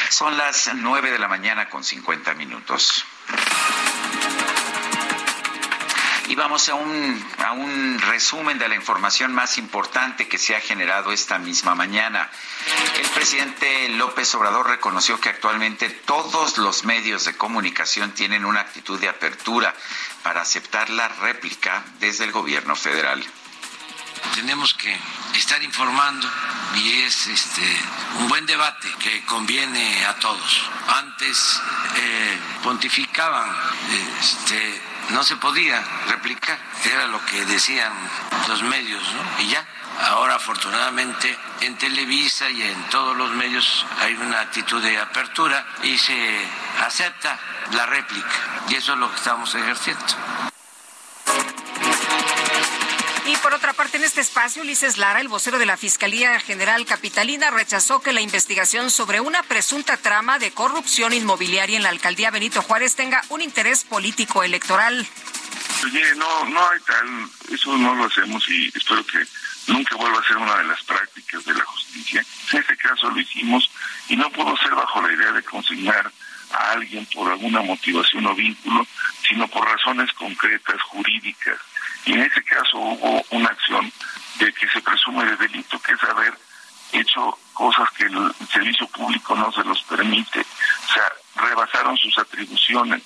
Son 0.10 0.38
las 0.38 0.72
nueve 0.76 1.12
de 1.12 1.20
la 1.20 1.28
mañana 1.28 1.70
con 1.70 1.84
cincuenta 1.84 2.34
minutos. 2.34 3.06
Y 6.28 6.36
vamos 6.36 6.68
a 6.70 6.76
un, 6.76 7.26
a 7.46 7.54
un 7.54 8.00
resumen 8.00 8.60
de 8.60 8.68
la 8.68 8.76
información 8.76 9.34
más 9.34 9.58
importante 9.58 10.28
que 10.28 10.38
se 10.38 10.56
ha 10.56 10.60
generado 10.60 11.12
esta 11.12 11.40
misma 11.40 11.74
mañana. 11.74 12.30
El 13.00 13.10
presidente 13.10 13.90
López 13.90 14.34
Obrador 14.36 14.68
reconoció 14.68 15.20
que 15.22 15.30
actualmente 15.30 15.90
todos 15.90 16.58
los 16.58 16.84
medios 16.84 17.26
de 17.26 17.38
comunicación 17.38 18.12
tienen 18.12 18.46
una 18.46 18.62
actitud 18.62 19.00
de 19.00 19.10
apertura 19.10 19.74
para 20.24 20.42
aceptar 20.42 20.90
la 20.90 21.08
réplica 21.08 21.84
desde 22.00 22.26
el 22.26 22.32
gobierno 22.32 22.76
federal 22.76 23.26
tenemos 24.34 24.74
que 24.76 24.96
estar 25.36 25.62
informando 25.64 26.30
y 26.76 27.02
es 27.02 27.28
este 27.28 27.62
un 28.20 28.28
buen 28.28 28.46
debate 28.46 28.88
que 29.00 29.24
conviene 29.26 30.06
a 30.06 30.16
todos. 30.20 30.70
Antes 30.88 31.62
eh, 31.96 32.38
pontificaban 32.64 33.50
este, 34.20 34.82
no 35.10 35.24
se 35.24 35.36
podía 35.38 35.84
replicar, 36.10 36.58
era 36.86 37.08
lo 37.08 37.24
que 37.26 37.46
decían 37.46 37.92
los 38.48 38.64
medios, 38.64 39.02
¿no? 39.14 39.42
Y 39.44 39.48
ya. 39.50 39.66
Ahora 40.00 40.36
afortunadamente 40.36 41.36
en 41.62 41.76
Televisa 41.76 42.48
y 42.52 42.62
en 42.62 42.84
todos 42.90 43.18
los 43.18 43.32
medios 43.32 43.84
hay 44.00 44.14
una 44.14 44.42
actitud 44.42 44.82
de 44.82 45.00
apertura 45.00 45.66
y 45.82 45.98
se 45.98 46.48
acepta 46.86 47.40
la 47.72 47.88
réplica 47.88 48.30
y 48.70 48.76
eso 48.76 48.94
es 48.94 49.00
lo 49.00 49.10
que 49.10 49.18
estamos 49.18 49.56
ejerciendo. 49.56 50.06
Y 53.38 53.40
por 53.40 53.54
otra 53.54 53.74
parte, 53.74 53.98
en 53.98 54.04
este 54.04 54.22
espacio, 54.22 54.64
Ulises 54.64 54.98
Lara, 54.98 55.22
el 55.22 55.28
vocero 55.28 55.60
de 55.60 55.68
la 55.68 55.78
Fiscalía 55.78 56.40
General 56.40 56.84
Capitalina, 56.86 57.52
rechazó 57.52 58.02
que 58.02 58.12
la 58.12 58.22
investigación 58.22 58.90
sobre 58.90 59.20
una 59.20 59.44
presunta 59.44 59.96
trama 59.96 60.40
de 60.40 60.52
corrupción 60.52 61.14
inmobiliaria 61.14 61.78
en 61.78 61.84
la 61.84 61.90
alcaldía 61.90 62.32
Benito 62.32 62.64
Juárez 62.64 62.96
tenga 62.96 63.22
un 63.30 63.42
interés 63.42 63.84
político 63.84 64.42
electoral. 64.42 65.06
Oye, 65.84 66.16
no, 66.16 66.46
no 66.46 66.68
hay 66.68 66.80
tal, 66.80 67.30
eso 67.54 67.78
no 67.78 67.94
lo 67.94 68.06
hacemos 68.06 68.44
y 68.50 68.72
espero 68.74 69.06
que 69.06 69.20
nunca 69.68 69.96
vuelva 69.98 70.20
a 70.20 70.28
ser 70.28 70.38
una 70.38 70.58
de 70.58 70.64
las 70.64 70.82
prácticas 70.84 71.46
de 71.46 71.54
la 71.54 71.64
justicia. 71.66 72.26
En 72.54 72.60
este 72.60 72.78
caso 72.78 73.10
lo 73.12 73.20
hicimos 73.20 73.70
y 74.10 74.16
no 74.16 74.32
pudo 74.32 74.58
ser 74.58 74.74
bajo 74.74 75.00
la 75.02 75.14
idea 75.14 75.32
de 75.34 75.44
consignar 75.44 76.12
a 76.54 76.72
alguien 76.72 77.06
por 77.14 77.32
alguna 77.32 77.62
motivación 77.62 78.26
o 78.26 78.34
vínculo, 78.34 78.88
sino 79.28 79.48
por 79.48 79.64
razones 79.64 80.12
concretas, 80.14 80.82
jurídicas. 80.84 81.60
Y 82.08 82.14
en 82.14 82.22
ese 82.22 82.42
caso 82.44 82.78
hubo 82.78 83.22
una 83.32 83.50
acción 83.50 83.92
de 84.40 84.54
que 84.54 84.70
se 84.70 84.82
presume 84.82 85.26
de 85.26 85.36
delito, 85.36 85.78
que 85.82 85.92
es 85.92 86.04
haber 86.06 86.34
hecho 86.94 87.38
cosas 87.54 87.90
que 87.98 88.06
el 88.06 88.34
servicio 88.50 88.88
público 88.88 89.36
no 89.36 89.52
se 89.52 89.62
los 89.66 89.84
permite. 89.84 90.40
O 90.40 90.94
sea, 90.94 91.12
rebasaron 91.36 91.98
sus 91.98 92.18
atribuciones. 92.18 93.04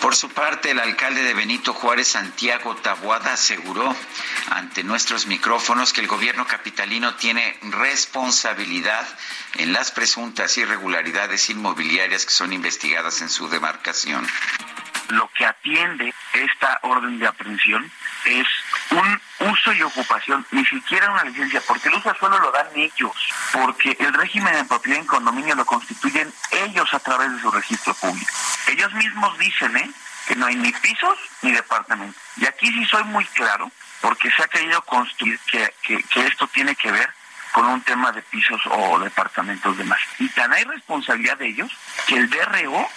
Por 0.00 0.14
su 0.14 0.28
parte, 0.28 0.70
el 0.70 0.78
alcalde 0.78 1.24
de 1.24 1.34
Benito 1.34 1.72
Juárez, 1.72 2.08
Santiago 2.08 2.76
Tabuada, 2.76 3.32
aseguró 3.32 3.96
ante 4.50 4.84
nuestros 4.84 5.26
micrófonos 5.26 5.92
que 5.92 6.00
el 6.00 6.06
gobierno 6.06 6.46
capitalino 6.46 7.16
tiene 7.16 7.58
responsabilidad 7.62 9.04
en 9.56 9.72
las 9.72 9.90
presuntas 9.90 10.56
irregularidades 10.58 11.50
inmobiliarias 11.50 12.24
que 12.24 12.32
son 12.32 12.52
investigadas 12.52 13.20
en 13.20 13.30
su 13.30 13.48
demarcación. 13.48 14.24
Lo 15.08 15.28
que 15.36 15.46
atiende 15.46 16.14
esta 16.32 16.78
orden 16.82 17.18
de 17.18 17.26
aprehensión 17.26 17.90
es 18.24 18.46
un 18.90 19.20
uso 19.50 19.72
y 19.72 19.82
ocupación, 19.82 20.46
ni 20.50 20.64
siquiera 20.64 21.10
una 21.10 21.24
licencia, 21.24 21.60
porque 21.66 21.88
el 21.88 21.94
uso 21.96 22.14
solo 22.18 22.38
lo 22.38 22.50
dan 22.50 22.68
ellos, 22.74 23.12
porque 23.52 23.96
el 24.00 24.12
régimen 24.14 24.54
de 24.54 24.64
propiedad 24.64 25.00
en 25.00 25.06
condominio 25.06 25.54
lo 25.54 25.66
constituyen 25.66 26.32
ellos 26.50 26.92
a 26.94 26.98
través 27.00 27.32
de 27.32 27.40
su 27.40 27.50
registro 27.50 27.94
público. 27.94 28.32
Ellos 28.68 28.92
mismos 28.94 29.38
dicen, 29.38 29.76
¿eh? 29.76 29.90
que 30.26 30.36
no 30.36 30.46
hay 30.46 30.56
ni 30.56 30.72
pisos 30.72 31.18
ni 31.42 31.52
departamentos. 31.52 32.20
Y 32.36 32.46
aquí 32.46 32.68
sí 32.68 32.84
soy 32.86 33.04
muy 33.04 33.24
claro, 33.26 33.70
porque 34.00 34.30
se 34.30 34.42
ha 34.42 34.48
querido 34.48 34.80
construir 34.82 35.38
que, 35.50 35.74
que, 35.82 36.26
esto 36.26 36.46
tiene 36.48 36.74
que 36.76 36.90
ver 36.90 37.10
con 37.52 37.66
un 37.66 37.80
tema 37.82 38.10
de 38.12 38.22
pisos 38.22 38.60
o 38.70 38.98
departamentos 38.98 39.76
de 39.76 39.84
más. 39.84 40.00
Y 40.18 40.28
tan 40.30 40.52
hay 40.52 40.64
responsabilidad 40.64 41.38
de 41.38 41.48
ellos 41.48 41.70
que 42.06 42.16
el 42.16 42.28
DRO 42.28 42.88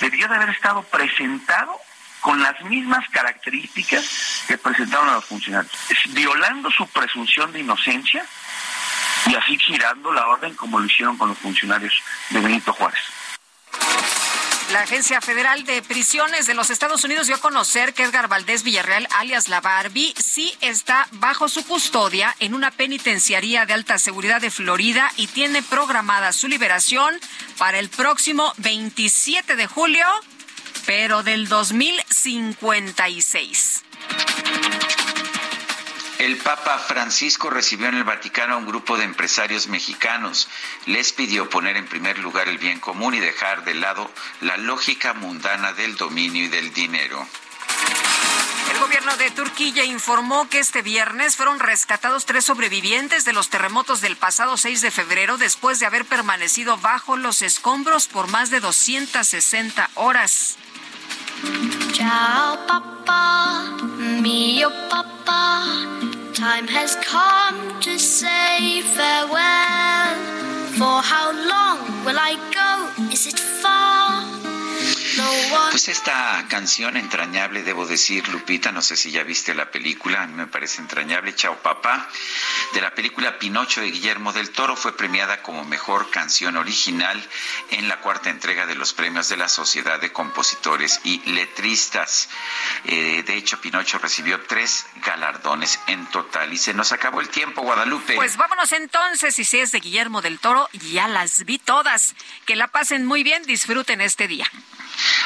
debió 0.00 0.28
de 0.28 0.36
haber 0.36 0.50
estado 0.50 0.82
presentado 0.82 1.78
con 2.20 2.40
las 2.40 2.60
mismas 2.62 3.08
características 3.10 4.44
que 4.46 4.56
presentaron 4.56 5.08
a 5.08 5.14
los 5.14 5.24
funcionarios, 5.24 5.72
violando 6.10 6.70
su 6.70 6.86
presunción 6.88 7.52
de 7.52 7.60
inocencia 7.60 8.24
y 9.26 9.34
así 9.34 9.58
girando 9.58 10.12
la 10.12 10.26
orden 10.28 10.54
como 10.54 10.78
lo 10.78 10.86
hicieron 10.86 11.16
con 11.18 11.28
los 11.28 11.38
funcionarios 11.38 11.94
de 12.30 12.40
Benito 12.40 12.72
Juárez. 12.72 13.02
La 14.72 14.80
Agencia 14.80 15.20
Federal 15.20 15.62
de 15.64 15.82
Prisiones 15.82 16.46
de 16.46 16.54
los 16.54 16.70
Estados 16.70 17.04
Unidos 17.04 17.26
dio 17.26 17.36
a 17.36 17.40
conocer 17.40 17.92
que 17.92 18.04
Edgar 18.04 18.28
Valdés 18.28 18.62
Villarreal, 18.62 19.06
alias 19.10 19.50
La 19.50 19.60
Barbie, 19.60 20.14
sí 20.18 20.54
está 20.62 21.06
bajo 21.12 21.50
su 21.50 21.66
custodia 21.66 22.34
en 22.40 22.54
una 22.54 22.70
penitenciaría 22.70 23.66
de 23.66 23.74
alta 23.74 23.98
seguridad 23.98 24.40
de 24.40 24.50
Florida 24.50 25.12
y 25.18 25.26
tiene 25.26 25.62
programada 25.62 26.32
su 26.32 26.48
liberación 26.48 27.20
para 27.58 27.78
el 27.78 27.90
próximo 27.90 28.54
27 28.56 29.56
de 29.56 29.66
julio 29.66 30.06
pero 30.86 31.22
del 31.22 31.48
2056. 31.48 33.82
El 36.22 36.36
Papa 36.36 36.78
Francisco 36.78 37.50
recibió 37.50 37.88
en 37.88 37.96
el 37.96 38.04
Vaticano 38.04 38.54
a 38.54 38.56
un 38.56 38.64
grupo 38.64 38.96
de 38.96 39.02
empresarios 39.02 39.66
mexicanos. 39.66 40.48
Les 40.86 41.12
pidió 41.12 41.50
poner 41.50 41.76
en 41.76 41.88
primer 41.88 42.16
lugar 42.18 42.48
el 42.48 42.58
bien 42.58 42.78
común 42.78 43.14
y 43.14 43.18
dejar 43.18 43.64
de 43.64 43.74
lado 43.74 44.08
la 44.40 44.56
lógica 44.56 45.14
mundana 45.14 45.72
del 45.72 45.96
dominio 45.96 46.44
y 46.44 46.46
del 46.46 46.72
dinero. 46.72 47.26
El 48.70 48.78
gobierno 48.78 49.16
de 49.16 49.32
Turquía 49.32 49.84
informó 49.84 50.48
que 50.48 50.60
este 50.60 50.82
viernes 50.82 51.34
fueron 51.34 51.58
rescatados 51.58 52.24
tres 52.24 52.44
sobrevivientes 52.44 53.24
de 53.24 53.32
los 53.32 53.50
terremotos 53.50 54.00
del 54.00 54.16
pasado 54.16 54.56
6 54.56 54.80
de 54.80 54.92
febrero 54.92 55.38
después 55.38 55.80
de 55.80 55.86
haber 55.86 56.04
permanecido 56.04 56.78
bajo 56.78 57.16
los 57.16 57.42
escombros 57.42 58.06
por 58.06 58.28
más 58.28 58.48
de 58.50 58.60
260 58.60 59.90
horas. 59.94 60.56
Ciao 61.92 62.56
papa, 62.68 63.76
mio 64.22 64.68
oh, 64.68 64.88
papa, 64.88 65.42
time 66.32 66.68
has 66.68 66.94
come 67.02 67.80
to 67.80 67.98
say 67.98 68.80
farewell. 68.82 70.14
For 70.78 71.02
how 71.02 71.32
long 71.32 72.04
will 72.04 72.18
I 72.18 72.34
go? 72.54 72.71
Pues 75.70 75.88
esta 75.88 76.44
canción 76.48 76.96
entrañable, 76.96 77.62
debo 77.62 77.86
decir, 77.86 78.28
Lupita, 78.28 78.72
no 78.72 78.82
sé 78.82 78.96
si 78.96 79.10
ya 79.10 79.22
viste 79.22 79.54
la 79.54 79.70
película, 79.70 80.22
a 80.22 80.26
mí 80.26 80.34
me 80.34 80.46
parece 80.46 80.80
entrañable, 80.80 81.34
Chao 81.34 81.56
Papá, 81.62 82.08
de 82.74 82.80
la 82.80 82.94
película 82.94 83.38
Pinocho 83.38 83.80
de 83.80 83.90
Guillermo 83.90 84.32
del 84.32 84.50
Toro, 84.50 84.76
fue 84.76 84.96
premiada 84.96 85.42
como 85.42 85.64
mejor 85.64 86.10
canción 86.10 86.56
original 86.56 87.22
en 87.70 87.88
la 87.88 88.00
cuarta 88.00 88.30
entrega 88.30 88.66
de 88.66 88.74
los 88.74 88.92
premios 88.92 89.28
de 89.28 89.36
la 89.36 89.48
Sociedad 89.48 90.00
de 90.00 90.12
Compositores 90.12 91.00
y 91.04 91.18
Letristas. 91.30 92.28
Eh, 92.84 93.22
de 93.26 93.36
hecho, 93.36 93.60
Pinocho 93.60 93.98
recibió 93.98 94.40
tres 94.42 94.86
galardones 95.04 95.80
en 95.86 96.06
total 96.06 96.52
y 96.52 96.58
se 96.58 96.74
nos 96.74 96.92
acabó 96.92 97.20
el 97.20 97.28
tiempo, 97.28 97.62
Guadalupe. 97.62 98.14
Pues 98.14 98.36
vámonos 98.36 98.72
entonces, 98.72 99.38
y 99.38 99.44
si 99.44 99.58
es 99.58 99.72
de 99.72 99.80
Guillermo 99.80 100.22
del 100.22 100.38
Toro, 100.38 100.68
ya 100.72 101.08
las 101.08 101.44
vi 101.44 101.58
todas. 101.58 102.14
Que 102.46 102.56
la 102.56 102.68
pasen 102.68 103.06
muy 103.06 103.22
bien, 103.22 103.42
disfruten 103.44 104.00
este 104.00 104.28
día. 104.28 104.50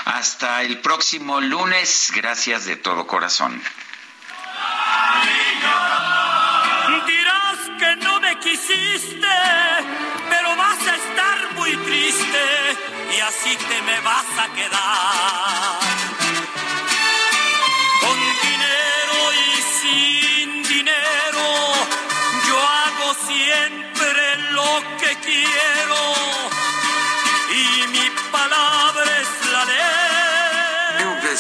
Hasta 0.04 0.62
el 0.62 0.80
próximo 0.80 1.40
lunes. 1.40 2.12
Gracias 2.14 2.64
de 2.64 2.76
todo 2.76 3.06
corazón. 3.06 3.62
Dirás 7.06 7.58
que 7.78 7.96
no 7.96 8.20
me 8.20 8.38
quisiste, 8.38 9.36
pero 10.30 10.56
vas 10.56 10.86
a 10.86 10.96
estar 10.96 11.52
muy 11.54 11.76
triste 11.76 12.44
y 13.16 13.20
así 13.20 13.56
te 13.56 13.82
me 13.82 14.00
vas 14.00 14.38
a 14.38 14.54
quedar. 14.54 15.75